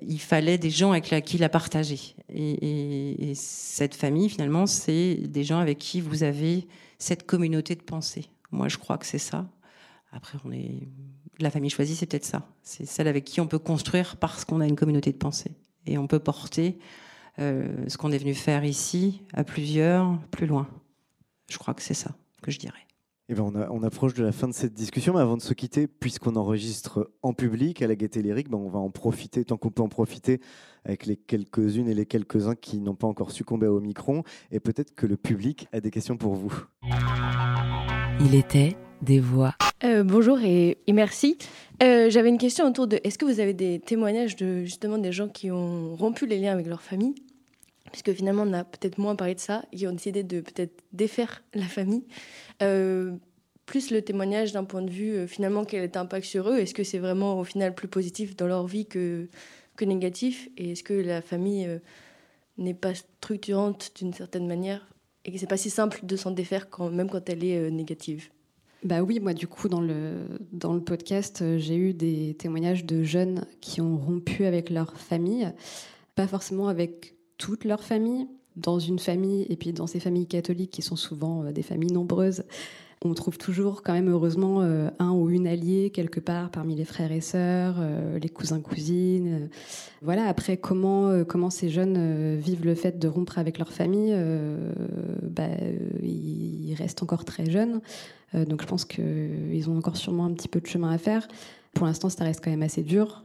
il 0.01 0.19
fallait 0.19 0.57
des 0.57 0.69
gens 0.69 0.91
avec 0.91 1.25
qui 1.25 1.37
la 1.37 1.49
partager. 1.49 2.15
Et, 2.29 3.33
cette 3.35 3.95
famille, 3.95 4.29
finalement, 4.29 4.65
c'est 4.65 5.15
des 5.15 5.43
gens 5.43 5.59
avec 5.59 5.77
qui 5.77 6.01
vous 6.01 6.23
avez 6.23 6.67
cette 6.97 7.25
communauté 7.25 7.75
de 7.75 7.81
pensée. 7.81 8.25
Moi, 8.51 8.67
je 8.67 8.77
crois 8.77 8.97
que 8.97 9.05
c'est 9.05 9.17
ça. 9.17 9.47
Après, 10.11 10.37
on 10.45 10.51
est 10.51 10.87
la 11.39 11.49
famille 11.49 11.69
choisie, 11.69 11.95
c'est 11.95 12.05
peut-être 12.05 12.25
ça. 12.25 12.47
C'est 12.63 12.85
celle 12.85 13.07
avec 13.07 13.23
qui 13.25 13.41
on 13.41 13.47
peut 13.47 13.59
construire 13.59 14.17
parce 14.17 14.45
qu'on 14.45 14.61
a 14.61 14.67
une 14.67 14.75
communauté 14.75 15.11
de 15.11 15.17
pensée 15.17 15.51
et 15.85 15.97
on 15.97 16.07
peut 16.07 16.19
porter 16.19 16.77
euh, 17.39 17.67
ce 17.87 17.97
qu'on 17.97 18.11
est 18.11 18.17
venu 18.17 18.35
faire 18.35 18.63
ici 18.63 19.21
à 19.33 19.43
plusieurs, 19.43 20.19
plus 20.29 20.47
loin. 20.47 20.67
Je 21.49 21.57
crois 21.57 21.73
que 21.73 21.81
c'est 21.81 21.93
ça 21.93 22.11
que 22.41 22.51
je 22.51 22.59
dirais. 22.59 22.85
Eh 23.31 23.33
ben, 23.33 23.49
on, 23.71 23.81
approche 23.83 24.13
de 24.13 24.25
la 24.25 24.33
fin 24.33 24.49
de 24.49 24.53
cette 24.53 24.73
discussion, 24.73 25.13
mais 25.13 25.21
avant 25.21 25.37
de 25.37 25.41
se 25.41 25.53
quitter, 25.53 25.87
puisqu'on 25.87 26.35
enregistre 26.35 27.09
en 27.21 27.31
public 27.31 27.81
à 27.81 27.87
la 27.87 27.95
Gaîté 27.95 28.21
Lyrique, 28.21 28.49
ben 28.49 28.57
on 28.57 28.67
va 28.67 28.79
en 28.79 28.89
profiter 28.89 29.45
tant 29.45 29.55
qu'on 29.55 29.69
peut 29.69 29.81
en 29.81 29.87
profiter 29.87 30.41
avec 30.83 31.05
les 31.05 31.15
quelques-unes 31.15 31.87
et 31.87 31.93
les 31.93 32.05
quelques-uns 32.05 32.55
qui 32.55 32.81
n'ont 32.81 32.93
pas 32.93 33.07
encore 33.07 33.31
succombé 33.31 33.67
au 33.67 33.79
micron, 33.79 34.23
et 34.51 34.59
peut-être 34.59 34.93
que 34.95 35.07
le 35.07 35.15
public 35.15 35.69
a 35.71 35.79
des 35.79 35.91
questions 35.91 36.17
pour 36.17 36.35
vous. 36.35 36.53
Il 38.19 38.35
était 38.35 38.75
des 39.01 39.21
voix. 39.21 39.55
Euh, 39.85 40.03
bonjour 40.03 40.37
et, 40.41 40.77
merci. 40.91 41.37
Euh, 41.81 42.09
j'avais 42.09 42.27
une 42.27 42.37
question 42.37 42.67
autour 42.67 42.87
de 42.87 42.99
est-ce 43.05 43.17
que 43.17 43.23
vous 43.23 43.39
avez 43.39 43.53
des 43.53 43.79
témoignages 43.79 44.35
de 44.35 44.65
justement 44.65 44.97
des 44.97 45.13
gens 45.13 45.29
qui 45.29 45.51
ont 45.51 45.95
rompu 45.95 46.25
les 46.25 46.37
liens 46.37 46.51
avec 46.51 46.67
leur 46.67 46.81
famille? 46.81 47.15
Puisque 47.91 48.13
finalement 48.13 48.43
on 48.43 48.53
a 48.53 48.63
peut-être 48.63 48.97
moins 48.97 49.15
parlé 49.15 49.35
de 49.35 49.39
ça, 49.39 49.63
qui 49.75 49.87
ont 49.87 49.91
décidé 49.91 50.23
de 50.23 50.41
peut-être 50.41 50.83
défaire 50.93 51.43
la 51.53 51.65
famille. 51.65 52.03
Euh, 52.61 53.15
plus 53.65 53.91
le 53.91 54.01
témoignage 54.01 54.51
d'un 54.51 54.63
point 54.63 54.81
de 54.81 54.89
vue 54.89 55.13
euh, 55.13 55.27
finalement 55.27 55.63
quel 55.63 55.83
est 55.83 55.95
l'impact 55.95 56.25
sur 56.25 56.49
eux, 56.49 56.57
est-ce 56.57 56.73
que 56.73 56.83
c'est 56.83 56.99
vraiment 56.99 57.39
au 57.39 57.43
final 57.43 57.73
plus 57.73 57.87
positif 57.87 58.35
dans 58.35 58.47
leur 58.47 58.67
vie 58.67 58.85
que, 58.85 59.27
que 59.75 59.85
négatif, 59.85 60.49
et 60.57 60.71
est-ce 60.71 60.83
que 60.83 60.93
la 60.93 61.21
famille 61.21 61.65
euh, 61.65 61.79
n'est 62.57 62.73
pas 62.73 62.93
structurante 62.95 63.91
d'une 63.95 64.13
certaine 64.13 64.47
manière, 64.47 64.87
et 65.25 65.31
que 65.31 65.37
c'est 65.37 65.47
pas 65.47 65.57
si 65.57 65.69
simple 65.69 66.05
de 66.05 66.15
s'en 66.15 66.31
défaire 66.31 66.67
même 66.91 67.09
quand 67.09 67.29
elle 67.29 67.43
est 67.43 67.71
négative? 67.71 68.29
Bah 68.83 69.03
oui, 69.03 69.19
moi 69.19 69.33
du 69.33 69.47
coup 69.47 69.69
dans 69.69 69.81
le, 69.81 70.25
dans 70.51 70.73
le 70.73 70.81
podcast, 70.81 71.43
j'ai 71.59 71.75
eu 71.75 71.93
des 71.93 72.33
témoignages 72.33 72.83
de 72.83 73.03
jeunes 73.03 73.45
qui 73.61 73.79
ont 73.79 73.95
rompu 73.95 74.45
avec 74.45 74.71
leur 74.71 74.97
famille, 74.97 75.53
pas 76.15 76.27
forcément 76.27 76.67
avec 76.67 77.15
toute 77.41 77.65
leur 77.65 77.83
famille. 77.83 78.27
Dans 78.57 78.79
une 78.79 78.99
famille, 78.99 79.47
et 79.49 79.55
puis 79.55 79.71
dans 79.71 79.87
ces 79.87 80.01
familles 80.01 80.27
catholiques 80.27 80.71
qui 80.71 80.81
sont 80.81 80.97
souvent 80.97 81.45
euh, 81.45 81.51
des 81.53 81.63
familles 81.63 81.93
nombreuses, 81.93 82.43
on 83.03 83.13
trouve 83.13 83.37
toujours 83.37 83.81
quand 83.81 83.93
même 83.93 84.09
heureusement 84.09 84.61
euh, 84.61 84.89
un 84.99 85.11
ou 85.11 85.29
une 85.29 85.47
alliée 85.47 85.89
quelque 85.89 86.19
part 86.19 86.51
parmi 86.51 86.75
les 86.75 86.83
frères 86.83 87.13
et 87.13 87.21
sœurs, 87.21 87.77
euh, 87.79 88.19
les 88.19 88.27
cousins 88.27 88.59
cousines. 88.59 89.49
Voilà. 90.01 90.25
Après 90.25 90.57
comment 90.57 91.23
comment 91.23 91.49
ces 91.49 91.69
jeunes 91.69 92.37
vivent 92.37 92.65
le 92.65 92.75
fait 92.75 92.99
de 92.99 93.07
rompre 93.07 93.39
avec 93.39 93.57
leur 93.57 93.71
famille, 93.71 94.13
bah, 95.23 95.47
ils 96.03 96.75
restent 96.77 97.01
encore 97.01 97.23
très 97.23 97.49
jeunes, 97.49 97.79
donc 98.33 98.61
je 98.61 98.67
pense 98.67 98.85
qu'ils 98.85 99.69
ont 99.69 99.77
encore 99.77 99.97
sûrement 99.97 100.25
un 100.25 100.33
petit 100.33 100.49
peu 100.49 100.59
de 100.59 100.67
chemin 100.67 100.91
à 100.91 100.97
faire. 100.97 101.27
Pour 101.73 101.87
l'instant, 101.87 102.09
ça 102.09 102.25
reste 102.25 102.43
quand 102.43 102.51
même 102.51 102.63
assez 102.63 102.83
dur 102.83 103.23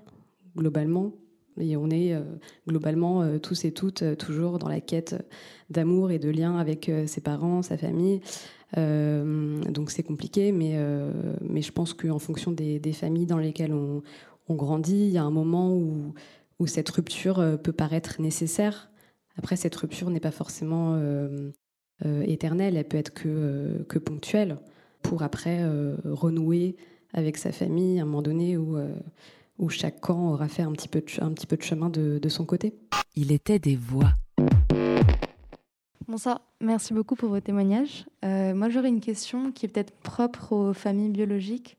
globalement. 0.57 1.13
Et 1.59 1.77
on 1.77 1.91
est 1.91 2.15
euh, 2.15 2.21
globalement 2.69 3.23
euh, 3.23 3.39
tous 3.39 3.65
et 3.65 3.73
toutes 3.73 4.03
euh, 4.03 4.15
toujours 4.15 4.59
dans 4.59 4.69
la 4.69 4.81
quête 4.81 5.17
d'amour 5.71 6.11
et 6.11 6.19
de 6.19 6.31
lien 6.31 6.57
avec 6.59 6.91
ses 7.07 7.21
parents, 7.21 7.61
sa 7.63 7.77
famille. 7.77 8.21
donc 8.77 9.91
c'est 9.91 10.05
compliqué, 10.05 10.53
mais, 10.53 10.75
je 10.75 11.73
pense 11.73 11.93
qu'en 11.93 12.21
fonction 12.21 12.53
des, 12.53 12.93
familles 12.93 13.27
dans 13.27 13.39
lesquelles 13.39 13.73
on, 13.75 14.03
grandit, 14.55 15.07
il 15.07 15.11
y 15.11 15.19
a 15.19 15.25
un 15.25 15.33
moment 15.33 15.75
où, 15.75 16.15
où 16.61 16.69
cette 16.69 16.89
rupture 16.91 17.59
peut 17.65 17.73
paraître 17.73 18.21
nécessaire. 18.21 18.91
Après, 19.37 19.57
cette 19.57 19.75
rupture 19.75 20.09
n'est 20.09 20.21
pas 20.21 20.31
forcément 20.31 20.97
éternelle, 22.05 22.77
elle 22.77 22.87
peut 22.87 22.99
être 22.99 23.13
que, 23.13 23.85
que 23.89 23.99
ponctuelle 23.99 24.59
pour 25.03 25.25
après 25.25 25.65
renouer 26.05 26.77
avec 27.13 27.39
sa 27.39 27.51
famille 27.51 27.99
à 27.99 28.03
un 28.03 28.07
moment 28.07 28.23
donné 28.23 28.57
où 28.57 28.79
où 29.59 29.69
chaque 29.69 30.01
camp 30.01 30.33
aura 30.33 30.49
fait 30.49 30.63
un 30.63 30.73
petit 30.73 30.89
peu 30.89 31.01
de, 31.01 31.23
un 31.23 31.33
petit 31.33 31.47
peu 31.47 31.57
de 31.57 31.63
chemin 31.63 31.89
de, 31.91 32.19
de 32.19 32.29
son 32.29 32.45
côté. 32.45 32.75
Il 33.15 33.33
était 33.33 33.59
des 33.59 33.77
voix. 33.77 34.13
Bonsoir, 36.09 36.41
merci 36.61 36.95
beaucoup 36.95 37.17
pour 37.17 37.31
vos 37.31 37.41
témoignages. 37.41 38.07
Euh, 38.25 38.55
moi, 38.55 38.69
j'aurais 38.69 38.89
une 38.89 39.01
question 39.01 39.51
qui 39.51 39.67
est 39.67 39.69
peut-être 39.69 39.93
propre 39.93 40.53
aux 40.53 40.73
familles 40.73 41.11
biologiques 41.11 41.77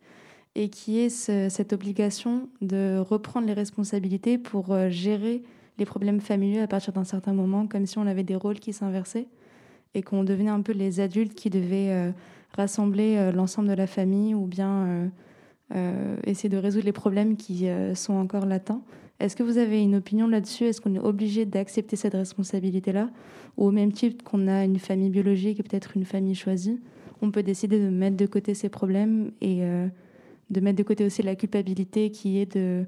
et 0.55 0.69
qui 0.69 0.99
est 0.99 1.09
cette 1.09 1.71
obligation 1.71 2.49
de 2.61 2.97
reprendre 2.99 3.47
les 3.47 3.53
responsabilités 3.53 4.37
pour 4.37 4.73
euh, 4.73 4.89
gérer 4.89 5.43
les 5.77 5.85
problèmes 5.85 6.19
familiaux 6.19 6.63
à 6.63 6.67
partir 6.67 6.91
d'un 6.93 7.03
certain 7.03 7.33
moment, 7.33 7.67
comme 7.67 7.85
si 7.85 7.99
on 7.99 8.07
avait 8.07 8.23
des 8.23 8.35
rôles 8.35 8.59
qui 8.59 8.73
s'inversaient 8.73 9.27
et 9.93 10.01
qu'on 10.01 10.23
devenait 10.23 10.49
un 10.49 10.61
peu 10.61 10.73
les 10.73 10.99
adultes 10.99 11.35
qui 11.35 11.49
devaient 11.49 11.91
euh, 11.91 12.11
rassembler 12.55 13.31
l'ensemble 13.31 13.67
de 13.69 13.73
la 13.73 13.87
famille 13.87 14.33
ou 14.33 14.45
bien 14.45 14.85
euh, 14.87 15.07
essayer 16.25 16.49
de 16.49 16.57
résoudre 16.57 16.85
les 16.85 16.91
problèmes 16.91 17.35
qui 17.35 17.67
euh, 17.67 17.95
sont 17.95 18.13
encore 18.13 18.45
latents. 18.45 18.83
Est-ce 19.19 19.35
que 19.35 19.43
vous 19.43 19.57
avez 19.57 19.81
une 19.81 19.95
opinion 19.95 20.27
là-dessus? 20.27 20.65
Est-ce 20.65 20.79
qu'on 20.79 20.93
est 20.93 20.99
obligé 20.99 21.45
d'accepter 21.45 21.95
cette 21.95 22.13
responsabilité-là? 22.13 23.09
Ou 23.57 23.65
au 23.65 23.71
même 23.71 23.91
titre 23.91 24.23
qu'on 24.23 24.47
a 24.47 24.63
une 24.63 24.79
famille 24.79 25.09
biologique 25.09 25.59
et 25.59 25.63
peut-être 25.63 25.97
une 25.97 26.05
famille 26.05 26.35
choisie, 26.35 26.79
on 27.21 27.31
peut 27.31 27.43
décider 27.43 27.79
de 27.79 27.89
mettre 27.89 28.15
de 28.15 28.27
côté 28.27 28.53
ces 28.53 28.69
problèmes 28.69 29.31
et 29.41 29.63
euh, 29.63 29.87
de 30.51 30.59
mettre 30.61 30.77
de 30.77 30.83
côté 30.83 31.03
aussi 31.03 31.23
la 31.23 31.35
culpabilité 31.35 32.11
qui 32.11 32.37
est 32.37 32.55
de 32.55 32.85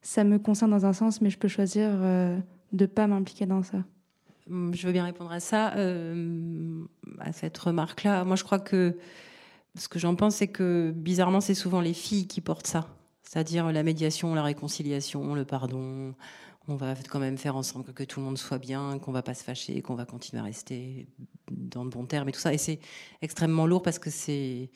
ça 0.00 0.24
me 0.24 0.38
concerne 0.38 0.70
dans 0.70 0.86
un 0.86 0.92
sens, 0.92 1.20
mais 1.20 1.30
je 1.30 1.38
peux 1.38 1.48
choisir 1.48 1.90
de 1.90 2.38
ne 2.72 2.86
pas 2.86 3.08
m'impliquer 3.08 3.44
dans 3.44 3.64
ça. 3.64 3.78
Hum, 4.48 4.72
je 4.72 4.86
veux 4.86 4.92
bien 4.92 5.04
répondre 5.04 5.32
à 5.32 5.40
ça, 5.40 5.74
à 7.18 7.32
cette 7.32 7.58
remarque-là. 7.58 8.24
Moi, 8.24 8.36
je 8.36 8.44
crois 8.44 8.60
que 8.60 8.96
ce 9.78 9.88
que 9.88 9.98
j'en 9.98 10.14
pense, 10.14 10.36
c'est 10.36 10.48
que 10.48 10.92
bizarrement, 10.94 11.40
c'est 11.40 11.54
souvent 11.54 11.80
les 11.80 11.94
filles 11.94 12.26
qui 12.26 12.40
portent 12.40 12.66
ça. 12.66 12.88
C'est-à-dire 13.22 13.72
la 13.72 13.82
médiation, 13.82 14.34
la 14.34 14.42
réconciliation, 14.42 15.34
le 15.34 15.44
pardon. 15.44 16.14
On 16.68 16.74
va 16.74 16.94
quand 17.08 17.20
même 17.20 17.38
faire 17.38 17.56
ensemble 17.56 17.92
que 17.92 18.02
tout 18.02 18.18
le 18.18 18.26
monde 18.26 18.38
soit 18.38 18.58
bien, 18.58 18.98
qu'on 18.98 19.12
va 19.12 19.22
pas 19.22 19.34
se 19.34 19.44
fâcher, 19.44 19.82
qu'on 19.82 19.94
va 19.94 20.04
continuer 20.04 20.40
à 20.40 20.44
rester 20.44 21.06
dans 21.50 21.84
de 21.84 21.90
bons 21.90 22.06
termes 22.06 22.28
et 22.28 22.32
tout 22.32 22.40
ça. 22.40 22.52
Et 22.52 22.58
c'est 22.58 22.80
extrêmement 23.22 23.66
lourd 23.66 23.82
parce 23.82 23.98
que 23.98 24.10
c'est. 24.10 24.70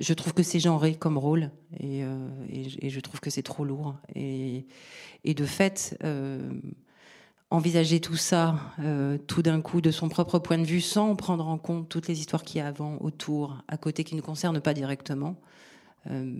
Je 0.00 0.14
trouve 0.14 0.32
que 0.32 0.42
c'est 0.42 0.60
genré 0.60 0.94
comme 0.94 1.18
rôle 1.18 1.50
et, 1.78 2.02
euh, 2.02 2.28
je 2.48 3.00
trouve 3.00 3.20
que 3.20 3.28
c'est 3.28 3.42
trop 3.42 3.64
lourd. 3.64 3.96
Et, 4.14 4.64
de 5.24 5.44
fait, 5.44 5.96
euh, 6.04 6.50
envisager 7.50 8.00
tout 8.00 8.16
ça 8.16 8.56
euh, 8.78 9.18
tout 9.18 9.42
d'un 9.42 9.60
coup 9.60 9.80
de 9.80 9.90
son 9.90 10.08
propre 10.08 10.38
point 10.38 10.58
de 10.58 10.64
vue 10.64 10.80
sans 10.80 11.16
prendre 11.16 11.48
en 11.48 11.58
compte 11.58 11.88
toutes 11.88 12.06
les 12.06 12.20
histoires 12.20 12.44
qu'il 12.44 12.58
y 12.58 12.60
a 12.60 12.68
avant, 12.68 12.96
autour, 13.00 13.62
à 13.68 13.76
côté 13.76 14.04
qui 14.04 14.14
ne 14.14 14.20
concernent 14.20 14.60
pas 14.60 14.72
directement. 14.72 15.36
Euh, 16.08 16.32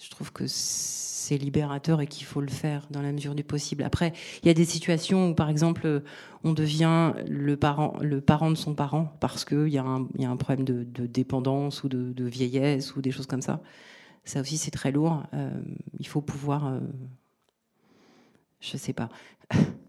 je 0.00 0.10
trouve 0.10 0.32
que 0.32 0.44
c'est 0.46 1.38
libérateur 1.38 2.00
et 2.00 2.06
qu'il 2.06 2.24
faut 2.24 2.40
le 2.40 2.48
faire 2.48 2.86
dans 2.90 3.02
la 3.02 3.10
mesure 3.10 3.34
du 3.34 3.42
possible. 3.42 3.82
Après, 3.82 4.12
il 4.42 4.46
y 4.46 4.50
a 4.50 4.54
des 4.54 4.64
situations 4.64 5.30
où, 5.30 5.34
par 5.34 5.50
exemple, 5.50 6.02
on 6.44 6.52
devient 6.52 7.14
le 7.26 7.56
parent, 7.56 7.96
le 8.00 8.20
parent 8.20 8.50
de 8.50 8.56
son 8.56 8.74
parent 8.74 9.16
parce 9.18 9.44
qu'il 9.44 9.68
y, 9.68 9.78
a 9.78 9.84
un 9.84 10.36
problème 10.36 10.64
de, 10.64 11.06
dépendance 11.06 11.82
ou 11.82 11.88
de, 11.88 12.24
vieillesse 12.24 12.94
ou 12.94 13.00
des 13.02 13.10
choses 13.10 13.26
comme 13.26 13.42
ça. 13.42 13.60
Ça 14.24 14.40
aussi, 14.40 14.56
c'est 14.56 14.70
très 14.70 14.92
lourd. 14.92 15.24
Euh, 15.34 15.50
il 15.98 16.06
faut 16.06 16.20
pouvoir... 16.20 16.70
je 18.60 18.76
sais 18.76 18.92
pas. 18.92 19.08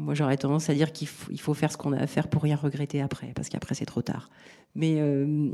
Moi, 0.00 0.14
j'aurais 0.14 0.38
tendance 0.38 0.70
à 0.70 0.74
dire 0.74 0.92
qu'il 0.92 1.08
faut, 1.08 1.54
faire 1.54 1.70
ce 1.70 1.76
qu'on 1.76 1.92
a 1.92 1.98
à 1.98 2.06
faire 2.06 2.28
pour 2.28 2.42
rien 2.42 2.56
regretter 2.56 3.02
après, 3.02 3.32
parce 3.34 3.50
qu'après, 3.50 3.74
c'est 3.74 3.84
trop 3.84 4.00
tard. 4.00 4.30
Mais, 4.74 4.96
euh, 4.98 5.50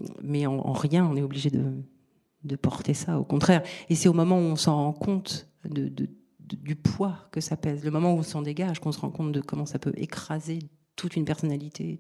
en, 0.47 0.73
rien, 0.73 1.05
on 1.05 1.17
est 1.17 1.23
obligé 1.23 1.51
de, 1.51 2.57
porter 2.57 2.95
ça, 2.95 3.19
au 3.19 3.25
contraire. 3.25 3.63
Et 3.89 3.97
c'est 3.97 4.09
au 4.09 4.13
moment 4.13 4.39
où 4.39 4.43
on 4.43 4.57
s'en 4.57 4.77
rend 4.77 4.93
compte 4.93 5.49
du 5.65 6.77
poids 6.77 7.29
que 7.33 7.41
ça 7.41 7.57
pèse, 7.57 7.85
le 7.85 7.91
moment 7.91 8.15
où 8.15 8.19
on 8.19 8.23
s'en 8.23 8.41
dégage, 8.41 8.79
qu'on 8.79 8.93
se 8.93 9.01
rend 9.01 9.11
compte 9.11 9.33
de 9.33 9.41
comment 9.41 9.67
ça 9.67 9.81
peut 9.81 9.93
écraser 9.97 10.61
toute 10.95 11.17
une 11.17 11.25
personnalité, 11.25 11.99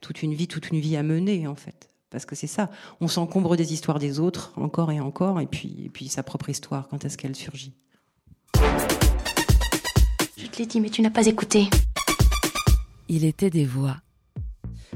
toute 0.00 0.22
une 0.22 0.34
vie, 0.34 0.46
toute 0.46 0.70
une 0.70 0.78
vie 0.78 0.96
à 0.96 1.02
mener, 1.02 1.48
en 1.48 1.56
fait. 1.56 1.88
Parce 2.10 2.26
que 2.26 2.36
c'est 2.36 2.46
ça, 2.46 2.70
on 3.00 3.08
s'encombre 3.08 3.56
des 3.56 3.72
histoires 3.72 3.98
des 3.98 4.20
autres, 4.20 4.52
encore 4.56 4.92
et 4.92 5.00
encore, 5.00 5.40
et 5.40 5.46
puis 5.46 6.08
sa 6.08 6.22
propre 6.22 6.48
histoire, 6.48 6.86
quand 6.88 7.04
est-ce 7.04 7.18
qu'elle 7.18 7.34
surgit. 7.34 7.74
Je 10.50 10.56
te 10.56 10.62
l'ai 10.62 10.66
dit, 10.66 10.80
mais 10.80 10.90
tu 10.90 11.00
n'as 11.00 11.10
pas 11.10 11.26
écouté. 11.28 11.68
Il 13.08 13.24
était 13.24 13.50
des 13.50 13.64
voix. 13.64 13.98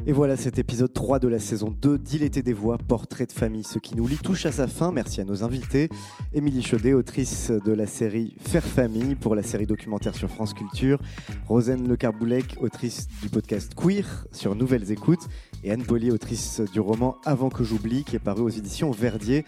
Et 0.05 0.11
voilà, 0.11 0.37
cet 0.37 0.59
épisode 0.59 0.93
3 0.93 1.21
de 1.21 1.29
la 1.29 1.39
saison 1.39 1.71
2 1.71 1.97
d'Il 1.97 2.25
était 2.25 2.43
des 2.43 2.53
voix, 2.53 2.77
portrait 2.77 3.27
de 3.27 3.33
famille. 3.33 3.63
Ce 3.63 3.79
qui 3.79 3.95
nous 3.95 4.09
lit 4.09 4.19
touche 4.19 4.47
à 4.47 4.53
sa 4.53 4.67
fin. 4.67 4.91
Merci 4.91 5.21
à 5.21 5.25
nos 5.25 5.45
invités. 5.45 5.91
Émilie 6.33 6.65
Chaudet, 6.65 6.93
autrice 6.93 7.53
de 7.53 7.73
la 7.73 7.87
série 7.87 8.35
Faire 8.41 8.65
Famille 8.65 9.15
pour 9.15 9.37
la 9.37 9.45
série 9.45 9.67
documentaire 9.67 10.17
sur 10.17 10.29
France 10.29 10.55
Culture. 10.55 10.99
Rosane 11.47 11.87
Le 11.87 11.97
Carboulec, 11.97 12.57
autrice 12.61 13.07
du 13.23 13.29
podcast 13.29 13.75
Queer 13.77 14.27
sur 14.33 14.57
Nouvelles 14.57 14.91
Écoutes 14.91 15.29
et 15.65 15.71
Anne 15.71 15.83
Bollier, 15.83 16.11
autrice 16.11 16.61
du 16.73 16.81
roman 16.81 17.17
Avant 17.25 17.49
que 17.49 17.65
j'oublie, 17.65 18.05
qui 18.05 18.17
est 18.17 18.21
paru 18.21 18.43
aux 18.43 18.51
éditions 18.51 18.91
Verdier. 18.91 19.45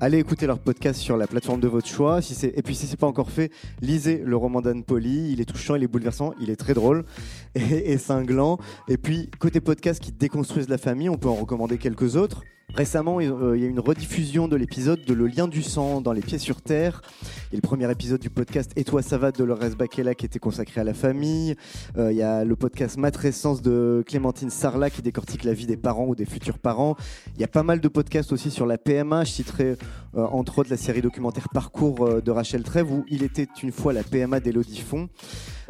Allez 0.00 0.18
écouter 0.18 0.46
leur 0.46 0.58
podcast 0.58 0.98
sur 0.98 1.16
la 1.16 1.26
plateforme 1.26 1.60
de 1.60 1.68
votre 1.68 1.86
choix. 1.86 2.20
Et 2.42 2.62
puis 2.62 2.74
si 2.74 2.86
c'est 2.86 2.96
pas 2.96 3.06
encore 3.06 3.30
fait, 3.30 3.52
lisez 3.82 4.22
le 4.24 4.36
roman 4.36 4.62
d'Anne 4.62 4.82
Polly. 4.82 5.30
Il 5.32 5.40
est 5.40 5.44
touchant, 5.44 5.74
il 5.74 5.82
est 5.82 5.88
bouleversant, 5.88 6.32
il 6.40 6.50
est 6.50 6.56
très 6.56 6.74
drôle 6.74 7.04
et, 7.54 7.92
et 7.92 7.98
cinglant. 7.98 8.58
Et 8.88 8.96
puis 8.96 9.30
côté 9.38 9.60
podcast 9.60 10.02
qui 10.02 10.10
déconstruisent 10.10 10.68
la 10.68 10.78
famille, 10.78 11.10
on 11.10 11.18
peut 11.18 11.28
en 11.28 11.34
recommander 11.34 11.76
quelques 11.76 12.16
autres. 12.16 12.42
Récemment, 12.74 13.18
euh, 13.18 13.56
il 13.56 13.62
y 13.62 13.64
a 13.64 13.66
eu 13.66 13.70
une 13.70 13.80
rediffusion 13.80 14.46
de 14.46 14.54
l'épisode 14.54 15.02
de 15.02 15.14
Le 15.14 15.26
lien 15.26 15.48
du 15.48 15.62
sang 15.62 16.02
dans 16.02 16.12
Les 16.12 16.20
Pieds 16.20 16.38
sur 16.38 16.60
Terre. 16.60 17.00
Il 17.22 17.54
y 17.54 17.56
a 17.56 17.56
le 17.56 17.62
premier 17.62 17.90
épisode 17.90 18.20
du 18.20 18.28
podcast 18.28 18.72
Et 18.76 18.84
toi 18.84 19.00
de 19.00 19.30
Dolores 19.30 19.74
Bakela 19.76 20.14
qui 20.14 20.26
était 20.26 20.38
consacré 20.38 20.82
à 20.82 20.84
la 20.84 20.92
famille. 20.92 21.56
Euh, 21.96 22.12
il 22.12 22.18
y 22.18 22.22
a 22.22 22.44
le 22.44 22.56
podcast 22.56 22.98
Matrescence 22.98 23.62
de 23.62 24.04
Clémentine 24.06 24.50
Sarlat 24.50 24.90
qui 24.90 25.00
décortique 25.00 25.44
la 25.44 25.54
vie 25.54 25.66
des 25.66 25.78
parents 25.78 26.06
ou 26.06 26.14
des 26.14 26.26
futurs 26.26 26.58
parents. 26.58 26.94
Il 27.34 27.40
y 27.40 27.44
a 27.44 27.48
pas 27.48 27.62
mal 27.62 27.80
de 27.80 27.88
podcasts 27.88 28.32
aussi 28.32 28.50
sur 28.50 28.66
la 28.66 28.76
PMA. 28.76 29.24
Je 29.24 29.32
citerai 29.32 29.76
euh, 30.16 30.24
entre 30.24 30.58
autres 30.58 30.70
la 30.70 30.76
série 30.76 31.02
documentaire 31.02 31.48
Parcours 31.48 32.22
de 32.22 32.30
Rachel 32.30 32.62
Trèves 32.62 32.90
où 32.90 33.04
il 33.08 33.22
était 33.22 33.48
une 33.62 33.72
fois 33.72 33.92
la 33.92 34.02
PMA 34.02 34.40
d'Elodie 34.40 34.80
Font. 34.80 35.08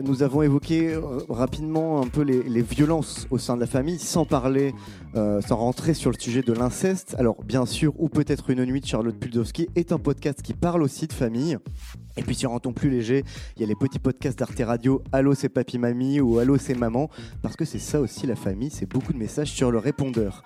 Nous 0.02 0.22
avons 0.22 0.42
évoqué 0.42 0.96
rapidement 1.28 2.00
un 2.00 2.06
peu 2.06 2.22
les, 2.22 2.44
les, 2.44 2.62
violences 2.62 3.26
au 3.30 3.38
sein 3.38 3.56
de 3.56 3.60
la 3.60 3.66
famille 3.66 3.98
sans 3.98 4.24
parler, 4.24 4.72
sans 5.14 5.56
rentrer 5.56 5.92
sur 5.92 6.12
le 6.12 6.16
sujet 6.18 6.42
de 6.42 6.52
l'inceste 6.52 7.16
alors, 7.18 7.42
bien 7.42 7.66
sûr, 7.66 7.94
ou 7.98 8.08
peut-être 8.08 8.50
une 8.50 8.64
nuit 8.64 8.80
de 8.80 8.86
Charlotte 8.86 9.18
Puldowski 9.18 9.68
est 9.74 9.92
un 9.92 9.98
podcast 9.98 10.42
qui 10.42 10.54
parle 10.54 10.82
aussi 10.82 11.06
de 11.06 11.12
famille. 11.12 11.58
Et 12.18 12.22
puis 12.22 12.34
sur 12.34 12.52
un 12.52 12.58
ton 12.58 12.72
plus 12.72 12.90
léger, 12.90 13.24
il 13.56 13.60
y 13.60 13.64
a 13.64 13.68
les 13.68 13.76
petits 13.76 14.00
podcasts 14.00 14.36
d'Arte 14.36 14.60
Radio, 14.60 15.02
Allô 15.12 15.34
c'est 15.34 15.48
papy 15.48 15.78
mamie 15.78 16.20
ou 16.20 16.38
Allô 16.38 16.58
c'est 16.58 16.74
maman, 16.74 17.08
parce 17.42 17.54
que 17.54 17.64
c'est 17.64 17.78
ça 17.78 18.00
aussi 18.00 18.26
la 18.26 18.34
famille, 18.34 18.70
c'est 18.70 18.86
beaucoup 18.86 19.12
de 19.12 19.18
messages 19.18 19.52
sur 19.52 19.70
le 19.70 19.78
répondeur. 19.78 20.42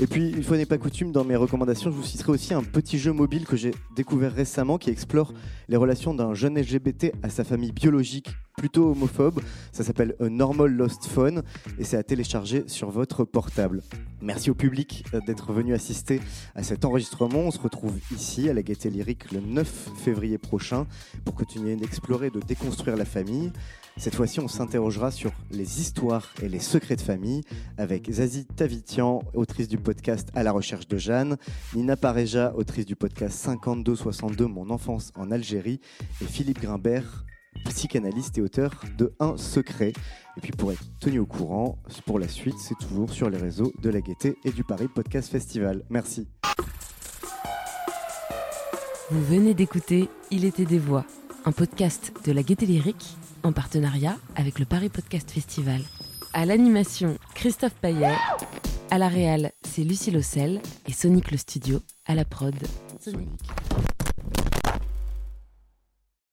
Et 0.00 0.06
puis 0.06 0.32
une 0.32 0.42
fois 0.42 0.58
n'est 0.58 0.66
pas 0.66 0.76
coutume, 0.76 1.12
dans 1.12 1.24
mes 1.24 1.36
recommandations, 1.36 1.90
je 1.90 1.96
vous 1.96 2.02
citerai 2.02 2.30
aussi 2.30 2.52
un 2.52 2.62
petit 2.62 2.98
jeu 2.98 3.12
mobile 3.12 3.46
que 3.46 3.56
j'ai 3.56 3.70
découvert 3.96 4.34
récemment 4.34 4.76
qui 4.76 4.90
explore 4.90 5.32
les 5.68 5.78
relations 5.78 6.12
d'un 6.12 6.34
jeune 6.34 6.60
LGBT 6.60 7.12
à 7.22 7.30
sa 7.30 7.42
famille 7.42 7.72
biologique 7.72 8.28
plutôt 8.56 8.90
homophobe. 8.90 9.40
Ça 9.72 9.84
s'appelle 9.84 10.14
A 10.20 10.28
Normal 10.28 10.72
Lost 10.72 11.06
Phone 11.06 11.42
et 11.78 11.84
c'est 11.84 11.96
à 11.96 12.02
télécharger 12.02 12.64
sur 12.66 12.90
votre 12.90 13.24
portable. 13.24 13.82
Merci 14.22 14.50
au 14.50 14.54
public 14.54 15.04
euh, 15.12 15.20
d'être 15.26 15.52
venu 15.52 15.74
assister 15.74 16.20
à 16.54 16.62
cet 16.62 16.84
enregistrement. 16.84 17.40
On 17.40 17.50
se 17.50 17.60
retrouve 17.60 17.98
ici 18.10 18.48
à 18.48 18.54
la 18.54 18.62
Gaieté 18.62 18.90
Lyrique 18.90 19.32
le 19.32 19.40
9 19.40 19.90
février 19.96 20.38
prochain 20.38 20.86
pour 21.24 21.34
continuer 21.34 21.76
d'explorer, 21.76 22.30
de 22.30 22.40
déconstruire 22.40 22.96
la 22.96 23.04
famille. 23.04 23.52
Cette 23.96 24.16
fois-ci, 24.16 24.40
on 24.40 24.48
s'interrogera 24.48 25.12
sur 25.12 25.30
les 25.52 25.80
histoires 25.80 26.34
et 26.42 26.48
les 26.48 26.58
secrets 26.58 26.96
de 26.96 27.00
famille 27.00 27.42
avec 27.78 28.10
Zazie 28.10 28.44
Tavitian, 28.44 29.22
autrice 29.34 29.68
du 29.68 29.78
podcast 29.78 30.30
À 30.34 30.42
la 30.42 30.50
recherche 30.50 30.88
de 30.88 30.96
Jeanne, 30.96 31.36
Nina 31.74 31.96
Pareja, 31.96 32.52
autrice 32.56 32.86
du 32.86 32.96
podcast 32.96 33.46
52-62 33.46 34.46
Mon 34.46 34.70
enfance 34.70 35.12
en 35.14 35.30
Algérie, 35.30 35.80
et 36.20 36.24
Philippe 36.24 36.60
Grimbert, 36.60 37.24
psychanalyste 37.66 38.38
et 38.38 38.40
auteur 38.40 38.82
de 38.98 39.12
Un 39.20 39.36
secret. 39.36 39.92
Et 40.36 40.40
puis 40.40 40.52
pour 40.52 40.72
être 40.72 40.84
tenu 41.00 41.18
au 41.18 41.26
courant, 41.26 41.78
pour 42.06 42.18
la 42.18 42.28
suite, 42.28 42.58
c'est 42.58 42.78
toujours 42.78 43.10
sur 43.12 43.30
les 43.30 43.38
réseaux 43.38 43.72
de 43.82 43.90
la 43.90 44.00
Gaieté 44.00 44.36
et 44.44 44.50
du 44.50 44.64
Paris 44.64 44.88
Podcast 44.88 45.30
Festival. 45.30 45.84
Merci. 45.90 46.26
Vous 49.10 49.22
venez 49.24 49.54
d'écouter 49.54 50.08
Il 50.30 50.44
était 50.44 50.64
des 50.64 50.78
voix, 50.78 51.04
un 51.44 51.52
podcast 51.52 52.12
de 52.24 52.32
la 52.32 52.42
Gaieté 52.42 52.66
Lyrique 52.66 53.16
en 53.42 53.52
partenariat 53.52 54.16
avec 54.34 54.58
le 54.58 54.64
Paris 54.64 54.88
Podcast 54.88 55.30
Festival. 55.30 55.82
À 56.32 56.46
l'animation, 56.46 57.18
Christophe 57.34 57.74
Paillet. 57.74 58.14
À 58.90 58.98
la 58.98 59.08
réal, 59.08 59.52
c'est 59.62 59.82
Lucie 59.82 60.10
Lossel 60.10 60.60
et 60.86 60.92
Sonic 60.92 61.30
le 61.30 61.36
Studio 61.36 61.80
à 62.06 62.14
la 62.14 62.24
prod. 62.24 62.54
Sonic. 63.00 63.28